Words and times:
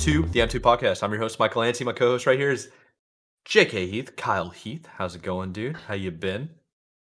To 0.00 0.22
the 0.22 0.40
M2 0.40 0.60
podcast. 0.60 1.02
I'm 1.02 1.10
your 1.12 1.20
host, 1.20 1.38
Michael 1.38 1.62
Anthony. 1.62 1.84
My 1.84 1.92
co-host 1.92 2.24
right 2.24 2.38
here 2.38 2.50
is 2.50 2.70
J.K. 3.44 3.86
Heath, 3.86 4.16
Kyle 4.16 4.48
Heath. 4.48 4.88
How's 4.96 5.14
it 5.14 5.20
going, 5.20 5.52
dude? 5.52 5.76
How 5.76 5.92
you 5.92 6.10
been? 6.10 6.48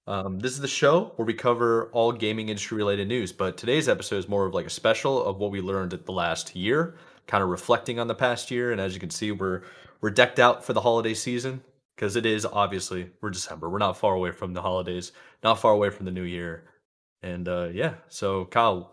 Um, 0.07 0.39
this 0.39 0.53
is 0.53 0.61
the 0.61 0.67
show 0.67 1.13
where 1.15 1.25
we 1.27 1.35
cover 1.35 1.91
all 1.93 2.11
gaming 2.11 2.49
industry 2.49 2.77
related 2.77 3.07
news, 3.07 3.31
but 3.31 3.55
today's 3.55 3.87
episode 3.87 4.15
is 4.15 4.27
more 4.27 4.47
of 4.47 4.55
like 4.55 4.65
a 4.65 4.71
special 4.71 5.23
of 5.23 5.37
what 5.37 5.51
we 5.51 5.61
learned 5.61 5.93
at 5.93 6.07
the 6.07 6.11
last 6.11 6.55
year, 6.55 6.95
kind 7.27 7.43
of 7.43 7.51
reflecting 7.51 7.99
on 7.99 8.07
the 8.07 8.15
past 8.15 8.49
year. 8.49 8.71
And 8.71 8.81
as 8.81 8.95
you 8.95 8.99
can 8.99 9.11
see, 9.11 9.31
we're 9.31 9.61
we're 10.01 10.09
decked 10.09 10.39
out 10.39 10.65
for 10.65 10.73
the 10.73 10.81
holiday 10.81 11.13
season 11.13 11.61
because 11.95 12.15
it 12.15 12.25
is 12.25 12.47
obviously 12.47 13.11
we're 13.21 13.29
December. 13.29 13.69
We're 13.69 13.77
not 13.77 13.95
far 13.95 14.15
away 14.15 14.31
from 14.31 14.53
the 14.53 14.61
holidays, 14.63 15.11
not 15.43 15.59
far 15.59 15.73
away 15.73 15.91
from 15.91 16.07
the 16.07 16.11
new 16.11 16.23
year, 16.23 16.63
and 17.21 17.47
uh, 17.47 17.69
yeah. 17.71 17.93
So 18.07 18.45
Kyle, 18.45 18.91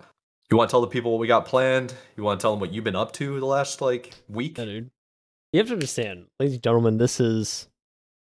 you 0.50 0.56
want 0.56 0.70
to 0.70 0.72
tell 0.72 0.80
the 0.80 0.86
people 0.86 1.12
what 1.12 1.20
we 1.20 1.26
got 1.26 1.44
planned? 1.44 1.94
You 2.16 2.22
want 2.22 2.40
to 2.40 2.42
tell 2.42 2.52
them 2.52 2.60
what 2.60 2.72
you've 2.72 2.84
been 2.84 2.96
up 2.96 3.12
to 3.14 3.38
the 3.38 3.46
last 3.46 3.80
like 3.80 4.14
week? 4.28 4.58
Yeah, 4.58 4.64
dude. 4.64 4.90
You 5.52 5.58
have 5.58 5.68
to 5.68 5.74
understand, 5.74 6.26
ladies 6.38 6.54
and 6.54 6.62
gentlemen, 6.62 6.98
this 6.98 7.20
is 7.20 7.68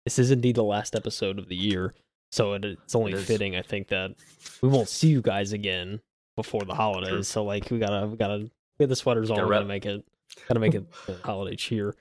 this 0.05 0.19
is 0.19 0.31
indeed 0.31 0.55
the 0.55 0.63
last 0.63 0.95
episode 0.95 1.39
of 1.39 1.49
the 1.49 1.55
year. 1.55 1.93
So 2.31 2.53
it, 2.53 2.65
it's 2.65 2.95
only 2.95 3.13
It 3.13 3.19
fitting, 3.21 3.55
I 3.55 3.61
think, 3.61 3.87
that 3.89 4.15
we 4.61 4.69
won't 4.69 4.89
see 4.89 5.07
you 5.07 5.21
guys 5.21 5.53
again 5.53 6.01
before 6.35 6.63
the 6.65 6.75
holidays. 6.75 7.09
True. 7.09 7.23
So 7.23 7.43
like 7.43 7.69
we 7.71 7.79
gotta 7.79 8.07
we 8.07 8.17
gotta 8.17 8.49
get 8.79 8.89
the 8.89 8.95
sweaters 8.95 9.29
on. 9.31 9.43
We 9.43 9.49
gotta 9.49 9.65
make 9.65 9.85
it 9.85 10.05
gotta 10.47 10.59
make 10.59 10.75
it 10.75 10.85
a 11.07 11.25
holiday 11.25 11.55
cheer. 11.55 11.95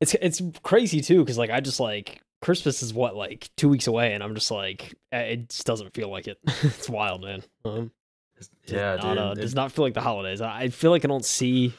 It's 0.00 0.14
it's 0.14 0.42
crazy 0.62 1.00
too 1.00 1.20
because 1.20 1.38
like 1.38 1.50
I 1.50 1.60
just 1.60 1.80
like 1.80 2.20
Christmas 2.40 2.82
is 2.82 2.92
what 2.92 3.16
like 3.16 3.48
two 3.56 3.68
weeks 3.68 3.86
away, 3.86 4.14
and 4.14 4.22
I'm 4.22 4.34
just 4.34 4.50
like 4.50 4.94
eh, 5.12 5.20
it 5.20 5.48
just 5.48 5.66
doesn't 5.66 5.94
feel 5.94 6.08
like 6.08 6.26
it. 6.28 6.38
it's 6.62 6.88
wild, 6.88 7.22
man. 7.22 7.42
Um, 7.64 7.90
Yeah, 8.66 8.96
not, 8.96 9.02
dude. 9.02 9.18
uh, 9.18 9.34
It- 9.36 9.40
does 9.40 9.54
not 9.54 9.72
feel 9.72 9.84
like 9.84 9.94
the 9.94 10.00
holidays. 10.00 10.40
I 10.40 10.68
feel 10.68 10.90
like 10.90 11.04
I 11.04 11.08
don't 11.08 11.24
see 11.24 11.72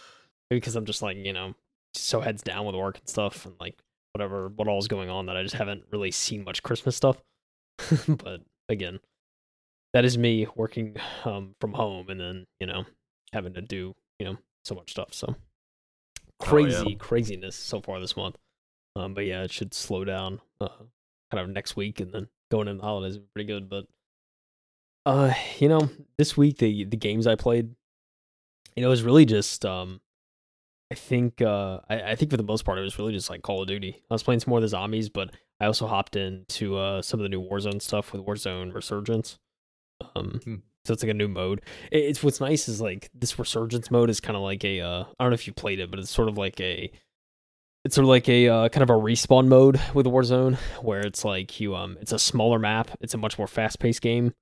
maybe 0.50 0.59
because 0.59 0.75
I'm 0.75 0.86
just 0.86 1.02
like 1.02 1.17
you 1.17 1.33
know 1.33 1.56
so 1.94 2.22
heads 2.22 2.42
down 2.42 2.66
with 2.66 2.75
work 2.75 2.97
and 3.00 3.08
stuff 3.08 3.45
and 3.45 3.56
like 3.59 3.78
whatever 4.14 4.50
what 4.50 4.67
all's 4.67 4.88
going 4.88 5.09
on 5.09 5.25
that 5.28 5.38
I 5.38 5.44
just 5.44 5.56
haven't 5.56 5.84
really 5.91 6.11
seen 6.11 6.44
much 6.44 6.64
Christmas 6.64 6.95
stuff. 6.95 7.17
but 8.08 8.41
again, 8.69 9.00
that 9.94 10.06
is 10.06 10.17
me 10.17 10.47
working 10.56 10.95
um 11.25 11.56
from 11.61 11.73
home 11.73 12.09
and 12.09 12.19
then 12.19 12.45
you 12.59 12.67
know 12.67 12.86
having 13.34 13.53
to 13.56 13.61
do 13.61 13.94
you 14.19 14.25
know 14.25 14.38
so 14.66 14.75
much 14.75 14.91
stuff. 14.91 15.14
So 15.14 15.36
Oh, 16.41 16.58
yeah. 16.58 16.73
crazy 16.73 16.95
craziness 16.95 17.56
so 17.56 17.80
far 17.80 18.00
this 18.00 18.17
month. 18.17 18.38
Um, 18.95 19.14
but 19.14 19.25
yeah, 19.25 19.44
it 19.44 19.52
should 19.52 19.73
slow 19.73 20.03
down 20.03 20.41
uh, 20.59 20.67
kind 21.31 21.39
of 21.41 21.50
next 21.50 21.75
week 21.75 22.00
and 22.00 22.11
then 22.11 22.28
going 22.52 22.67
into 22.67 22.81
the 22.81 22.86
holidays 22.86 23.14
will 23.16 23.22
be 23.23 23.30
pretty 23.34 23.47
good. 23.47 23.69
But 23.69 23.86
uh, 25.06 25.34
you 25.59 25.70
know, 25.70 25.90
this 26.18 26.38
week 26.38 26.58
the 26.58 26.86
the 26.86 26.98
games 26.98 27.28
I 27.28 27.36
played, 27.36 27.70
you 28.76 28.82
know, 28.82 28.88
it 28.88 28.92
was 28.92 29.04
really 29.04 29.26
just 29.26 29.66
um, 29.66 30.02
I 30.92 30.96
think 30.96 31.42
uh, 31.42 31.80
I, 31.90 32.02
I 32.12 32.16
think 32.16 32.32
for 32.32 32.38
the 32.38 32.44
most 32.44 32.64
part 32.66 32.78
it 32.78 32.82
was 32.82 32.98
really 32.98 33.14
just 33.14 33.30
like 33.30 33.42
Call 33.42 33.62
of 33.62 33.68
Duty. 33.68 34.02
I 34.09 34.14
was 34.14 34.24
playing 34.24 34.40
some 34.40 34.52
more 34.52 34.59
of 34.59 34.64
the 34.64 34.68
zombies, 34.70 35.09
but 35.09 35.31
I 35.59 35.66
also 35.66 35.88
hopped 35.88 36.16
into 36.16 36.78
uh 36.78 37.02
some 37.02 37.20
of 37.20 37.24
the 37.24 37.30
new 37.30 37.42
Warzone 37.42 37.81
stuff 37.81 38.14
with 38.14 38.26
Warzone 38.26 38.74
Resurgence. 38.74 39.38
Um, 40.16 40.42
Hmm. 40.44 40.56
so 40.86 40.94
it's 40.94 41.04
like 41.04 41.12
a 41.12 41.14
new 41.14 41.28
mode. 41.30 41.62
It, 41.92 42.00
it's 42.00 42.24
what's 42.24 42.42
nice 42.42 42.68
is 42.68 42.81
like 42.81 43.09
this 43.14 43.40
Resurgence 43.40 43.90
mode 43.90 44.09
is 44.09 44.20
kind 44.20 44.36
of 44.36 44.42
like 44.44 44.64
a 44.66 44.81
uh, 44.81 45.04
I 45.04 45.24
don't 45.24 45.30
know 45.31 45.36
if 45.36 45.48
you 45.48 45.54
played 45.54 45.80
it, 45.80 45.90
but 45.90 46.00
it's 46.00 46.12
sort 46.12 46.28
of 46.30 46.38
like 46.38 46.59
a 46.59 46.92
it's 47.86 47.96
sort 47.96 48.04
of 48.06 48.09
like 48.09 48.30
a 48.30 48.48
uh, 48.48 48.70
kind 48.70 48.84
of 48.84 48.90
a 48.90 49.00
respawn 49.00 49.48
mode 49.48 49.80
with 49.94 50.06
Warzone 50.06 50.56
where 50.81 51.02
it's 51.02 51.24
like 51.26 51.59
you 51.59 51.76
um 51.76 51.98
it's 52.02 52.12
a 52.12 52.20
smaller 52.20 52.59
map, 52.59 52.92
it's 53.02 53.14
a 53.14 53.18
much 53.18 53.38
more 53.38 53.48
fast 53.48 53.80
paced 53.80 54.02
game, 54.02 54.34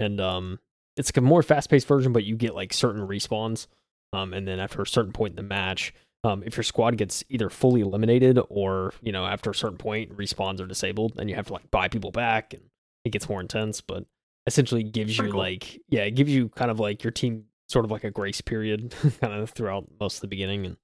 and 0.00 0.20
um 0.20 0.58
it's 0.96 1.10
like 1.10 1.16
a 1.16 1.20
more 1.20 1.42
fast 1.42 1.70
paced 1.70 1.86
version, 1.86 2.12
but 2.12 2.24
you 2.24 2.36
get 2.36 2.54
like 2.54 2.72
certain 2.72 3.06
respawns. 3.06 3.68
Um, 4.12 4.32
and 4.32 4.48
then 4.48 4.58
after 4.58 4.82
a 4.82 4.86
certain 4.86 5.12
point 5.12 5.32
in 5.32 5.36
the 5.36 5.42
match, 5.42 5.94
um, 6.24 6.42
if 6.44 6.56
your 6.56 6.64
squad 6.64 6.96
gets 6.96 7.22
either 7.28 7.48
fully 7.48 7.80
eliminated 7.80 8.38
or 8.48 8.92
you 9.02 9.12
know 9.12 9.24
after 9.24 9.50
a 9.50 9.54
certain 9.54 9.78
point 9.78 10.16
respawns 10.16 10.60
are 10.60 10.66
disabled, 10.66 11.14
then 11.16 11.28
you 11.28 11.36
have 11.36 11.46
to 11.46 11.52
like 11.52 11.70
buy 11.70 11.88
people 11.88 12.10
back, 12.10 12.52
and 12.52 12.62
it 13.04 13.10
gets 13.10 13.28
more 13.28 13.40
intense. 13.40 13.80
But 13.80 14.04
essentially 14.46 14.82
gives 14.82 15.16
you 15.16 15.30
cool. 15.30 15.38
like 15.38 15.80
yeah, 15.88 16.02
it 16.02 16.12
gives 16.12 16.32
you 16.32 16.48
kind 16.50 16.70
of 16.70 16.80
like 16.80 17.04
your 17.04 17.12
team 17.12 17.44
sort 17.68 17.84
of 17.84 17.90
like 17.90 18.04
a 18.04 18.10
grace 18.10 18.40
period, 18.40 18.94
kind 19.20 19.32
of 19.34 19.50
throughout 19.50 19.86
most 20.00 20.16
of 20.16 20.20
the 20.22 20.28
beginning, 20.28 20.66
and 20.66 20.76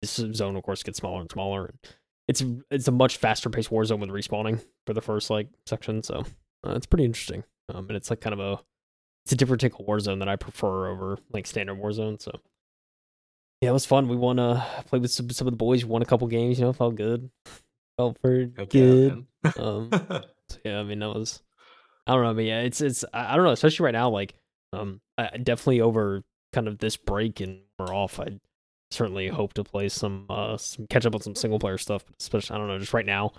this 0.00 0.14
zone 0.14 0.56
of 0.56 0.62
course 0.62 0.82
gets 0.82 0.98
smaller 0.98 1.20
and 1.20 1.30
smaller. 1.30 1.66
And 1.66 1.78
it's 2.28 2.42
it's 2.70 2.88
a 2.88 2.92
much 2.92 3.18
faster 3.18 3.50
paced 3.50 3.70
war 3.70 3.84
zone 3.84 4.00
with 4.00 4.10
respawning 4.10 4.64
for 4.86 4.94
the 4.94 5.02
first 5.02 5.28
like 5.28 5.48
section, 5.66 6.02
so 6.02 6.24
uh, 6.66 6.72
it's 6.72 6.86
pretty 6.86 7.04
interesting. 7.04 7.44
Um, 7.72 7.86
and 7.88 7.96
it's 7.96 8.10
like 8.10 8.20
kind 8.20 8.34
of 8.34 8.40
a 8.40 8.60
it's 9.24 9.32
a 9.32 9.36
different 9.36 9.60
take 9.60 9.78
of 9.78 9.86
Warzone 9.86 10.18
that 10.18 10.28
I 10.28 10.36
prefer 10.36 10.88
over 10.88 11.18
like 11.32 11.46
standard 11.46 11.78
Warzone. 11.78 12.20
So 12.20 12.32
yeah, 13.60 13.70
it 13.70 13.72
was 13.72 13.86
fun. 13.86 14.08
We 14.08 14.16
won. 14.16 14.38
Uh, 14.38 14.64
played 14.86 15.02
with 15.02 15.12
some, 15.12 15.30
some 15.30 15.46
of 15.46 15.52
the 15.52 15.56
boys. 15.56 15.84
Won 15.84 16.02
a 16.02 16.06
couple 16.06 16.26
games. 16.26 16.58
You 16.58 16.66
know, 16.66 16.72
felt 16.72 16.96
good. 16.96 17.30
Felt 17.96 18.20
pretty 18.20 18.52
Heck 18.56 18.74
yeah, 18.74 18.82
good. 18.82 19.26
um, 19.58 19.88
so 20.48 20.58
yeah, 20.64 20.80
I 20.80 20.82
mean 20.82 20.98
that 20.98 21.08
was. 21.08 21.42
I 22.06 22.14
don't 22.14 22.24
know, 22.24 22.34
but 22.34 22.44
yeah, 22.44 22.60
it's 22.60 22.80
it's 22.80 23.04
I 23.14 23.36
don't 23.36 23.44
know, 23.44 23.52
especially 23.52 23.84
right 23.84 23.92
now. 23.92 24.10
Like, 24.10 24.34
um, 24.72 25.00
I 25.16 25.36
definitely 25.36 25.80
over 25.80 26.24
kind 26.52 26.66
of 26.66 26.78
this 26.78 26.96
break 26.96 27.40
and 27.40 27.60
we're 27.78 27.94
off. 27.94 28.18
I 28.18 28.40
certainly 28.90 29.28
hope 29.28 29.54
to 29.54 29.64
play 29.64 29.88
some 29.88 30.26
uh 30.28 30.56
some 30.56 30.86
catch 30.88 31.06
up 31.06 31.14
on 31.14 31.20
some 31.22 31.36
single 31.36 31.60
player 31.60 31.78
stuff. 31.78 32.04
But 32.04 32.16
especially 32.18 32.56
I 32.56 32.58
don't 32.58 32.66
know, 32.66 32.78
just 32.80 32.92
right 32.92 33.06
now, 33.06 33.32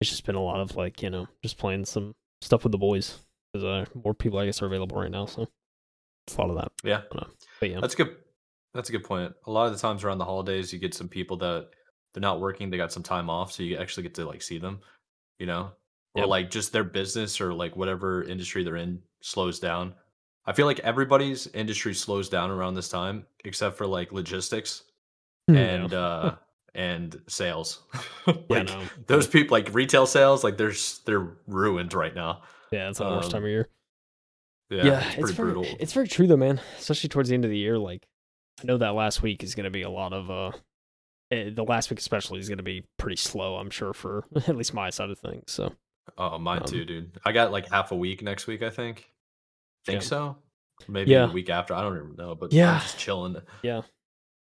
it's 0.00 0.08
just 0.08 0.24
been 0.24 0.34
a 0.34 0.42
lot 0.42 0.60
of 0.60 0.74
like 0.76 1.02
you 1.02 1.10
know 1.10 1.28
just 1.42 1.58
playing 1.58 1.84
some 1.84 2.14
stuff 2.40 2.62
with 2.62 2.72
the 2.72 2.78
boys 2.78 3.25
uh 3.64 3.84
more 3.94 4.14
people 4.14 4.38
I 4.38 4.46
guess 4.46 4.62
are 4.62 4.66
available 4.66 5.00
right 5.00 5.10
now. 5.10 5.26
So 5.26 5.46
it's 6.26 6.36
a 6.36 6.40
lot 6.40 6.50
of 6.50 6.56
that. 6.56 6.72
yeah. 6.84 6.98
I 6.98 7.00
don't 7.12 7.14
know. 7.28 7.34
But 7.60 7.70
yeah, 7.70 7.80
That's 7.80 7.94
a 7.94 7.96
good. 7.98 8.16
That's 8.74 8.88
a 8.90 8.92
good 8.92 9.04
point. 9.04 9.32
A 9.46 9.50
lot 9.50 9.66
of 9.68 9.72
the 9.72 9.78
times 9.78 10.04
around 10.04 10.18
the 10.18 10.24
holidays, 10.26 10.70
you 10.72 10.78
get 10.78 10.92
some 10.92 11.08
people 11.08 11.38
that 11.38 11.68
they're 12.12 12.20
not 12.20 12.40
working. 12.40 12.68
They 12.68 12.76
got 12.76 12.92
some 12.92 13.02
time 13.02 13.30
off, 13.30 13.50
so 13.52 13.62
you 13.62 13.76
actually 13.78 14.02
get 14.02 14.14
to 14.16 14.26
like 14.26 14.42
see 14.42 14.58
them. 14.58 14.80
You 15.38 15.46
know, 15.46 15.70
or 16.14 16.22
Yeah. 16.22 16.24
like 16.24 16.50
just 16.50 16.72
their 16.72 16.84
business 16.84 17.40
or 17.40 17.54
like 17.54 17.76
whatever 17.76 18.22
industry 18.22 18.64
they're 18.64 18.76
in 18.76 19.00
slows 19.22 19.60
down. 19.60 19.94
I 20.44 20.52
feel 20.52 20.66
like 20.66 20.78
everybody's 20.80 21.46
industry 21.48 21.94
slows 21.94 22.28
down 22.28 22.50
around 22.50 22.74
this 22.74 22.88
time, 22.88 23.26
except 23.44 23.76
for 23.78 23.86
like 23.86 24.12
logistics 24.12 24.82
and 25.48 25.92
Yeah. 25.92 25.98
uh 25.98 26.34
and 26.74 27.18
sales. 27.28 27.82
yeah, 28.26 28.34
like 28.50 28.66
no. 28.66 28.82
those 29.06 29.26
people, 29.26 29.54
like 29.56 29.72
retail 29.74 30.06
sales, 30.06 30.44
like 30.44 30.58
they're 30.58 30.74
they're 31.06 31.28
ruined 31.46 31.94
right 31.94 32.14
now. 32.14 32.42
Yeah, 32.72 32.88
it's 32.88 32.98
the 32.98 33.04
worst 33.04 33.26
um, 33.26 33.32
time 33.32 33.44
of 33.44 33.48
year. 33.50 33.68
Yeah, 34.70 34.84
yeah, 34.84 34.98
it's 34.98 35.06
it's, 35.06 35.14
pretty 35.16 35.32
very, 35.34 35.52
brutal. 35.52 35.76
it's 35.78 35.92
very 35.92 36.08
true 36.08 36.26
though, 36.26 36.36
man. 36.36 36.60
Especially 36.78 37.08
towards 37.08 37.28
the 37.28 37.34
end 37.34 37.44
of 37.44 37.50
the 37.50 37.58
year, 37.58 37.78
like 37.78 38.06
I 38.60 38.66
know 38.66 38.78
that 38.78 38.94
last 38.94 39.22
week 39.22 39.42
is 39.44 39.54
going 39.54 39.64
to 39.64 39.70
be 39.70 39.82
a 39.82 39.90
lot 39.90 40.12
of 40.12 40.30
uh, 40.30 40.50
eh, 41.30 41.50
the 41.54 41.62
last 41.64 41.88
week 41.90 41.98
especially 42.00 42.40
is 42.40 42.48
going 42.48 42.58
to 42.58 42.64
be 42.64 42.84
pretty 42.98 43.16
slow. 43.16 43.56
I'm 43.56 43.70
sure 43.70 43.92
for 43.92 44.24
at 44.36 44.56
least 44.56 44.74
my 44.74 44.90
side 44.90 45.10
of 45.10 45.18
things. 45.18 45.44
So 45.52 45.72
Oh, 46.18 46.38
mine 46.38 46.60
Um, 46.60 46.66
too, 46.66 46.84
dude. 46.84 47.18
I 47.24 47.32
got 47.32 47.50
like 47.52 47.68
half 47.70 47.90
a 47.92 47.96
week 47.96 48.22
next 48.22 48.46
week, 48.46 48.62
I 48.62 48.70
think. 48.70 49.10
Think 49.84 50.02
Yeah. 50.02 50.06
so? 50.08 50.36
Maybe 50.88 51.10
Yeah. 51.12 51.26
the 51.26 51.32
week 51.32 51.50
after. 51.50 51.74
I 51.74 51.82
don't 51.82 51.96
even 51.96 52.16
know, 52.16 52.34
but 52.34 52.52
Yeah. 52.52 52.74
I'm 52.74 52.80
just 52.80 52.98
chilling. 52.98 53.36
Yeah. 53.62 53.82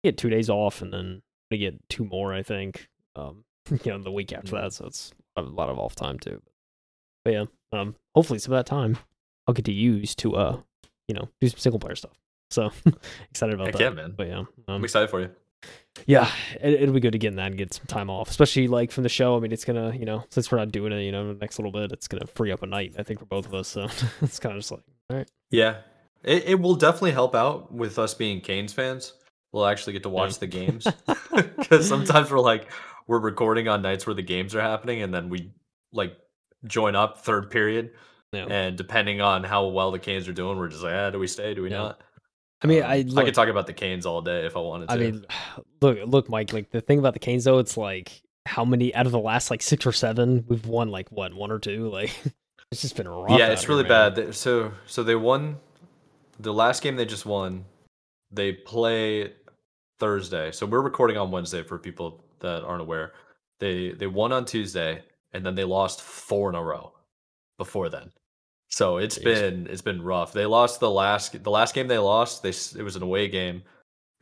Get 0.03 0.17
two 0.17 0.29
days 0.29 0.49
off, 0.49 0.81
and 0.81 0.91
then 0.91 1.21
we 1.51 1.57
get 1.57 1.75
two 1.89 2.03
more. 2.05 2.33
I 2.33 2.43
think. 2.43 2.87
Um, 3.15 3.43
you 3.71 3.91
know, 3.91 3.97
the 3.97 4.11
week 4.11 4.31
after 4.33 4.53
Mhm. 4.53 4.61
that, 4.61 4.73
so 4.73 4.85
it's 4.85 5.13
a 5.35 5.41
lot 5.41 5.69
of 5.69 5.77
off 5.79 5.95
time 5.95 6.19
too. 6.19 6.41
But 7.23 7.33
yeah, 7.33 7.45
um, 7.73 7.95
hopefully 8.15 8.39
some 8.39 8.53
of 8.53 8.57
that 8.59 8.65
time 8.69 8.97
I'll 9.47 9.53
get 9.53 9.65
to 9.65 9.73
use 9.73 10.15
to 10.15 10.35
uh, 10.35 10.59
you 11.07 11.15
know, 11.15 11.29
do 11.41 11.49
some 11.49 11.59
single 11.59 11.79
player 11.79 11.95
stuff. 11.95 12.17
So 12.49 12.71
excited 13.29 13.55
about 13.55 13.67
Heck 13.67 13.77
that. 13.77 13.83
yeah, 13.83 13.89
man. 13.89 14.13
But 14.15 14.27
yeah, 14.27 14.43
I'm 14.67 14.75
um, 14.75 14.83
excited 14.83 15.09
for 15.09 15.21
you. 15.21 15.29
yeah, 16.05 16.29
it, 16.61 16.81
it'll 16.81 16.93
be 16.93 16.99
good 16.99 17.13
to 17.13 17.17
get 17.17 17.29
in 17.29 17.35
that 17.37 17.47
and 17.47 17.57
get 17.57 17.73
some 17.73 17.85
time 17.87 18.09
off, 18.09 18.29
especially 18.29 18.67
like 18.67 18.91
from 18.91 19.03
the 19.03 19.09
show. 19.09 19.35
I 19.35 19.39
mean, 19.39 19.51
it's 19.51 19.65
gonna, 19.65 19.95
you 19.95 20.05
know, 20.05 20.23
since 20.29 20.51
we're 20.51 20.59
not 20.59 20.71
doing 20.71 20.91
it, 20.93 21.01
you 21.01 21.11
know, 21.11 21.33
the 21.33 21.39
next 21.39 21.57
little 21.59 21.71
bit, 21.71 21.91
it's 21.91 22.07
gonna 22.07 22.27
free 22.27 22.51
up 22.51 22.61
a 22.63 22.67
night, 22.67 22.95
I 22.97 23.03
think, 23.03 23.19
for 23.19 23.25
both 23.25 23.45
of 23.45 23.53
us. 23.53 23.67
So 23.67 23.87
it's 24.21 24.39
kind 24.39 24.55
of 24.55 24.59
just 24.59 24.71
like, 24.71 24.83
all 25.09 25.17
right, 25.17 25.29
Yeah. 25.51 25.77
It, 26.23 26.43
it 26.45 26.59
will 26.61 26.75
definitely 26.75 27.11
help 27.11 27.35
out 27.35 27.73
with 27.73 27.99
us 27.99 28.13
being 28.13 28.39
Canes 28.39 28.71
fans. 28.71 29.13
We'll 29.51 29.65
actually 29.65 29.91
get 29.91 30.03
to 30.03 30.09
watch 30.09 30.39
the 30.39 30.47
games. 30.47 30.87
Because 31.57 31.87
sometimes 31.87 32.29
we're 32.31 32.39
like, 32.39 32.69
we're 33.07 33.19
recording 33.19 33.67
on 33.67 33.81
nights 33.81 34.05
where 34.05 34.13
the 34.13 34.21
games 34.21 34.53
are 34.55 34.61
happening, 34.61 35.01
and 35.01 35.13
then 35.13 35.29
we 35.29 35.51
like 35.91 36.15
join 36.65 36.95
up 36.95 37.19
third 37.19 37.49
period. 37.51 37.91
yeah. 38.31 38.45
And 38.49 38.77
depending 38.77 39.21
on 39.21 39.43
how 39.43 39.67
well 39.67 39.91
the 39.91 39.99
Canes 39.99 40.27
are 40.27 40.33
doing, 40.33 40.57
we're 40.57 40.67
just 40.69 40.83
like, 40.83 40.93
ah, 40.93 41.09
do 41.11 41.19
we 41.19 41.27
stay? 41.27 41.53
Do 41.53 41.61
we 41.63 41.69
Yeah. 41.71 41.77
not? 41.77 42.01
I 42.63 42.67
mean, 42.67 42.81
Um, 42.83 42.89
I 42.89 42.93
I 43.21 43.25
could 43.25 43.33
talk 43.35 43.49
about 43.49 43.67
the 43.67 43.73
Canes 43.73 44.05
all 44.05 44.21
day 44.21 44.45
if 44.45 44.55
I 44.55 44.59
wanted 44.61 44.87
to. 44.87 44.93
I 44.95 44.97
mean, 44.97 45.25
look, 45.81 45.99
look, 46.05 46.29
Mike. 46.29 46.53
Like 46.53 46.71
the 46.71 46.79
thing 46.81 46.97
about 46.99 47.13
the 47.13 47.19
Canes, 47.19 47.43
though, 47.43 47.59
it's 47.59 47.75
like 47.75 48.21
how 48.45 48.63
many 48.65 48.93
out 48.95 49.05
of 49.05 49.11
the 49.11 49.19
last 49.19 49.51
like 49.51 49.61
six 49.61 49.85
or 49.85 49.91
seven, 49.91 50.45
we've 50.47 50.65
won 50.65 50.89
like 50.89 51.09
what 51.11 51.33
one 51.33 51.51
or 51.51 51.59
two. 51.59 51.89
Like 51.89 52.11
it's 52.71 52.81
just 52.81 52.95
been 52.95 53.07
rough. 53.07 53.37
yeah, 53.37 53.47
it's 53.51 53.67
really 53.67 53.83
man. 53.83 54.13
bad. 54.13 54.15
They- 54.15 54.31
So 54.31 54.71
so 54.85 55.03
they 55.03 55.15
won 55.15 55.57
the 56.39 56.53
last 56.53 56.81
game 56.81 56.95
they 56.95 57.05
just 57.05 57.25
won. 57.25 57.65
They 58.31 58.53
play 58.53 59.33
Thursday. 59.99 60.51
So 60.51 60.65
we're 60.65 60.81
recording 60.81 61.17
on 61.17 61.31
Wednesday 61.31 61.63
for 61.63 61.77
people 61.77 62.23
that 62.39 62.63
aren't 62.63 62.81
aware. 62.81 63.13
They 63.59 63.91
they 63.91 64.07
won 64.07 64.31
on 64.31 64.45
Tuesday 64.45 65.03
and 65.33 65.45
then 65.45 65.55
they 65.55 65.63
lost 65.63 66.01
four 66.01 66.49
in 66.49 66.55
a 66.55 66.63
row 66.63 66.93
before 67.57 67.89
then. 67.89 68.11
So 68.69 68.97
it's 68.97 69.19
Jeez. 69.19 69.23
been 69.23 69.67
it's 69.67 69.81
been 69.81 70.01
rough. 70.01 70.33
They 70.33 70.45
lost 70.45 70.79
the 70.79 70.89
last 70.89 71.43
the 71.43 71.51
last 71.51 71.75
game 71.75 71.87
they 71.87 71.97
lost. 71.97 72.41
They 72.43 72.49
it 72.49 72.83
was 72.83 72.95
an 72.95 73.03
away 73.03 73.27
game, 73.27 73.63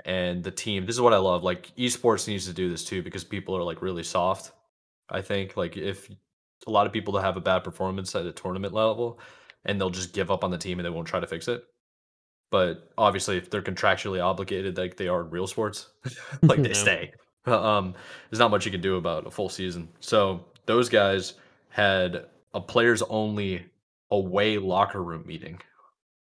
and 0.05 0.43
the 0.43 0.51
team. 0.51 0.85
This 0.85 0.95
is 0.95 1.01
what 1.01 1.13
I 1.13 1.17
love. 1.17 1.43
Like 1.43 1.73
esports 1.77 2.27
needs 2.27 2.47
to 2.47 2.53
do 2.53 2.69
this 2.69 2.83
too 2.83 3.01
because 3.01 3.23
people 3.23 3.55
are 3.55 3.63
like 3.63 3.81
really 3.81 4.03
soft. 4.03 4.51
I 5.09 5.21
think 5.21 5.55
like 5.55 5.77
if 5.77 6.09
a 6.67 6.71
lot 6.71 6.85
of 6.85 6.93
people 6.93 7.13
that 7.13 7.21
have 7.21 7.37
a 7.37 7.41
bad 7.41 7.63
performance 7.63 8.13
at 8.15 8.25
a 8.25 8.31
tournament 8.31 8.73
level 8.73 9.19
and 9.65 9.79
they'll 9.79 9.89
just 9.89 10.13
give 10.13 10.29
up 10.31 10.43
on 10.43 10.51
the 10.51 10.57
team 10.57 10.79
and 10.79 10.85
they 10.85 10.89
won't 10.89 11.07
try 11.07 11.19
to 11.19 11.27
fix 11.27 11.47
it. 11.47 11.63
But 12.51 12.91
obviously, 12.97 13.37
if 13.37 13.49
they're 13.49 13.61
contractually 13.61 14.21
obligated, 14.23 14.77
like 14.77 14.97
they 14.97 15.07
are 15.07 15.21
in 15.21 15.29
real 15.29 15.47
sports, 15.47 15.87
like 16.43 16.61
they 16.61 16.69
Yeah. 16.73 16.73
stay. 16.73 17.13
Um, 17.45 17.95
there's 18.29 18.39
not 18.39 18.51
much 18.51 18.65
you 18.65 18.71
can 18.71 18.81
do 18.81 18.97
about 18.97 19.25
a 19.25 19.31
full 19.31 19.49
season. 19.49 19.87
So 20.01 20.45
those 20.65 20.89
guys 20.89 21.33
had 21.69 22.25
a 22.53 22.61
players 22.61 23.01
only 23.03 23.65
away 24.09 24.57
locker 24.57 25.01
room 25.01 25.23
meeting 25.25 25.59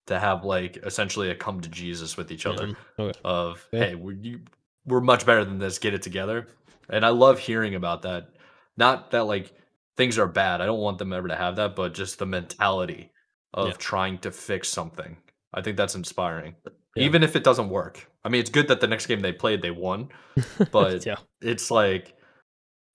to 0.07 0.19
have 0.19 0.43
like 0.45 0.77
essentially 0.77 1.29
a 1.29 1.35
come 1.35 1.61
to 1.61 1.69
Jesus 1.69 2.17
with 2.17 2.31
each 2.31 2.45
other. 2.45 2.67
Mm-hmm. 2.67 3.01
Okay. 3.01 3.19
of 3.23 3.67
Yeah. 3.71 3.79
hey 3.85 3.95
we're, 3.95 4.13
you, 4.13 4.39
we're 4.85 5.01
much 5.01 5.25
better 5.25 5.43
than 5.45 5.59
this 5.59 5.77
get 5.79 5.93
it 5.93 6.01
together 6.01 6.47
and 6.89 7.05
i 7.05 7.09
love 7.09 7.37
hearing 7.39 7.75
about 7.75 8.01
that 8.01 8.29
not 8.77 9.11
that 9.11 9.25
like 9.25 9.53
things 9.97 10.17
are 10.17 10.27
bad 10.27 10.59
i 10.61 10.65
don't 10.65 10.79
want 10.79 10.97
them 10.97 11.13
ever 11.13 11.27
to 11.27 11.35
have 11.35 11.55
that 11.57 11.75
but 11.75 11.93
just 11.93 12.17
the 12.17 12.25
mentality 12.25 13.11
of 13.53 13.67
Yeah. 13.67 13.73
trying 13.77 14.17
to 14.19 14.31
fix 14.31 14.69
something 14.69 15.17
i 15.53 15.61
think 15.61 15.77
that's 15.77 15.93
inspiring 15.95 16.55
Yeah. 16.95 17.03
even 17.03 17.21
if 17.23 17.35
it 17.35 17.43
doesn't 17.43 17.69
work 17.69 18.09
i 18.25 18.29
mean 18.29 18.41
it's 18.41 18.49
good 18.49 18.67
that 18.69 18.81
the 18.81 18.87
next 18.87 19.05
game 19.05 19.19
they 19.19 19.33
played 19.33 19.61
they 19.61 19.71
won 19.71 20.09
but 20.71 21.05
it's 21.41 21.69
like 21.69 22.15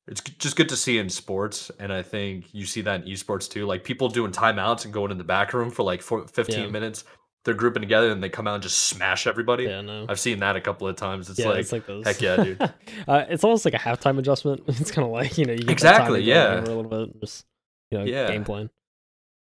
it's 0.09 0.21
just 0.21 0.57
good 0.57 0.69
to 0.69 0.77
see 0.77 0.99
in 0.99 1.09
sports 1.09 1.71
and 1.81 1.93
i 1.93 2.03
think 2.03 2.47
you 2.53 2.65
see 2.67 2.81
that 2.81 3.03
in 3.03 3.09
esports 3.09 3.49
too 3.49 3.67
like 3.67 3.83
people 3.85 4.09
doing 4.09 4.31
timeouts 4.33 4.85
and 4.85 4.93
going 4.95 5.11
in 5.11 5.19
the 5.19 5.25
back 5.25 5.53
room 5.53 5.71
for 5.71 5.83
like 5.83 6.01
four, 6.03 6.27
15 6.29 6.59
Yeah. 6.65 6.71
minutes 6.71 7.05
they're 7.45 7.55
grouping 7.55 7.83
together 7.83 8.11
and 8.11 8.23
they 8.23 8.29
come 8.29 8.47
out 8.49 8.55
and 8.55 8.63
just 8.63 8.79
smash 8.79 9.27
everybody 9.27 9.65
Yeah, 9.65 9.81
no. 9.81 10.07
i've 10.09 10.21
seen 10.21 10.39
that 10.41 10.57
a 10.57 10.61
couple 10.61 10.87
of 10.89 10.97
times 10.97 11.29
it's 11.31 11.39
yeah, 11.39 11.49
like 11.49 11.59
it's 11.61 11.73
like 11.73 11.87
those. 11.87 12.05
heck 12.05 12.21
yeah 12.21 12.37
dude 12.37 12.61
uh, 13.09 13.25
it's 13.29 13.45
almost 13.45 13.65
like 13.65 13.75
a 13.75 13.79
halftime 13.79 14.19
adjustment. 14.19 14.63
It's 14.69 14.91
kind 14.91 15.07
of 15.07 15.13
like 15.13 15.37
you 15.39 15.45
know 15.45 15.53
you 15.53 15.61
get 15.61 15.71
Exactly, 15.71 16.23
yeah. 16.23 16.61
a 16.61 16.63
little 16.63 16.85
bit, 16.85 17.21
just 17.21 17.45
you 17.91 17.99
know 17.99 18.05
Yeah. 18.05 18.29
game 18.29 18.45
plan. 18.45 18.71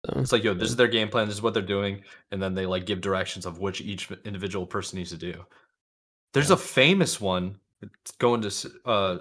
So, 0.05 0.19
it's 0.19 0.31
like 0.31 0.43
yo 0.43 0.53
this 0.53 0.69
is 0.69 0.75
their 0.75 0.87
game 0.87 1.09
plan 1.09 1.27
this 1.27 1.35
is 1.37 1.41
what 1.41 1.55
they're 1.55 1.63
doing 1.63 2.03
and 2.31 2.39
then 2.41 2.53
they 2.53 2.67
like 2.67 2.85
give 2.85 3.01
directions 3.01 3.45
of 3.47 3.57
which 3.59 3.81
each 3.81 4.09
individual 4.23 4.67
person 4.67 4.97
needs 4.99 5.09
to 5.09 5.17
do 5.17 5.45
there's 6.33 6.49
Yeah. 6.49 6.55
a 6.55 6.57
famous 6.57 7.19
one 7.19 7.57
it's 7.81 8.11
going 8.11 8.41
to 8.41 8.71
uh 8.85 9.17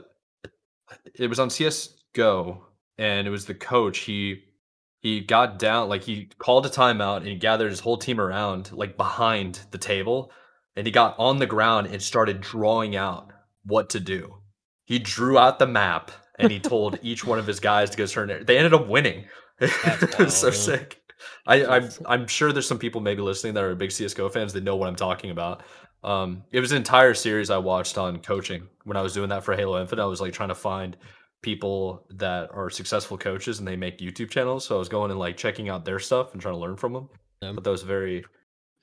it 1.15 1.29
was 1.29 1.39
on 1.39 1.49
csgo 1.49 2.59
and 2.99 3.27
it 3.27 3.31
was 3.31 3.47
the 3.47 3.55
coach. 3.55 3.99
He 3.99 4.45
he 5.01 5.21
got 5.21 5.59
down 5.59 5.89
like 5.89 6.03
he 6.03 6.31
called 6.39 6.67
a 6.67 6.71
timeout 6.71 7.19
and 7.19 7.27
he 7.27 7.35
gathered 7.37 7.71
his 7.71 7.81
whole 7.81 7.99
team 7.99 8.21
around 8.21 8.73
like 8.73 8.97
behind 8.97 9.61
the 9.71 9.79
table 9.79 10.33
and 10.77 10.87
he 10.87 10.91
got 10.91 11.15
on 11.19 11.39
the 11.39 11.47
ground 11.47 11.87
and 11.89 12.03
started 12.03 12.41
drawing 12.41 12.97
out 12.97 13.31
what 13.65 13.91
to 13.91 14.01
do. 14.01 14.37
He 14.85 14.99
drew 14.99 15.39
out 15.39 15.59
the 15.59 15.67
map 15.67 16.11
and 16.39 16.51
he 16.51 16.59
told 16.59 16.99
each 17.03 17.25
one 17.25 17.39
of 17.39 17.47
his 17.47 17.61
guys 17.61 17.91
to 17.91 17.97
go 17.97 18.07
turn 18.07 18.31
it. 18.31 18.47
They 18.47 18.57
ended 18.59 18.75
up 18.75 18.89
winning. 18.89 19.27
It 19.61 20.19
was 20.19 20.37
so 20.37 20.51
sick. 20.51 21.01
I, 21.47 21.65
I'm 21.65 21.89
I'm 22.07 22.27
sure 22.27 22.53
there's 22.53 22.67
some 22.67 22.79
people 22.79 23.01
maybe 23.01 23.23
listening 23.23 23.55
that 23.55 23.65
are 23.65 23.75
big 23.75 23.93
CS:GO 23.93 24.29
fans. 24.29 24.53
That 24.53 24.65
know 24.65 24.77
what 24.77 24.89
I'm 24.89 24.97
talking 24.97 25.31
about. 25.31 25.63
Um, 26.05 26.45
it 26.53 26.61
was 26.61 26.71
an 26.71 26.77
entire 26.77 27.15
series 27.15 27.51
I 27.51 27.59
watched 27.59 27.99
on 27.99 28.19
coaching 28.19 28.69
when 28.85 28.97
I 28.97 29.03
was 29.03 29.15
doing 29.15 29.31
that 29.31 29.43
for 29.43 29.57
Halo 29.57 29.81
Infinite. 29.81 30.03
I 30.03 30.07
was 30.07 30.21
like 30.21 30.33
trying 30.33 30.51
to 30.51 30.55
find 30.55 30.97
people 31.43 32.07
that 32.11 32.51
are 32.53 32.71
successful 32.71 33.19
coaches 33.19 33.59
and 33.59 33.67
they 33.67 33.77
make 33.77 33.99
YouTube 33.99 34.31
channels. 34.31 34.65
So 34.65 34.77
I 34.77 34.79
was 34.79 34.89
going 34.89 35.11
and 35.11 35.19
like 35.19 35.37
checking 35.37 35.69
out 35.69 35.85
their 35.85 35.99
stuff 35.99 36.33
and 36.33 36.41
trying 36.41 36.55
to 36.55 36.61
learn 36.61 36.77
from 36.77 36.93
them. 36.93 37.09
Yeah. 37.43 37.53
But 37.53 37.65
that 37.65 37.71
was 37.71 37.83
very 37.83 38.25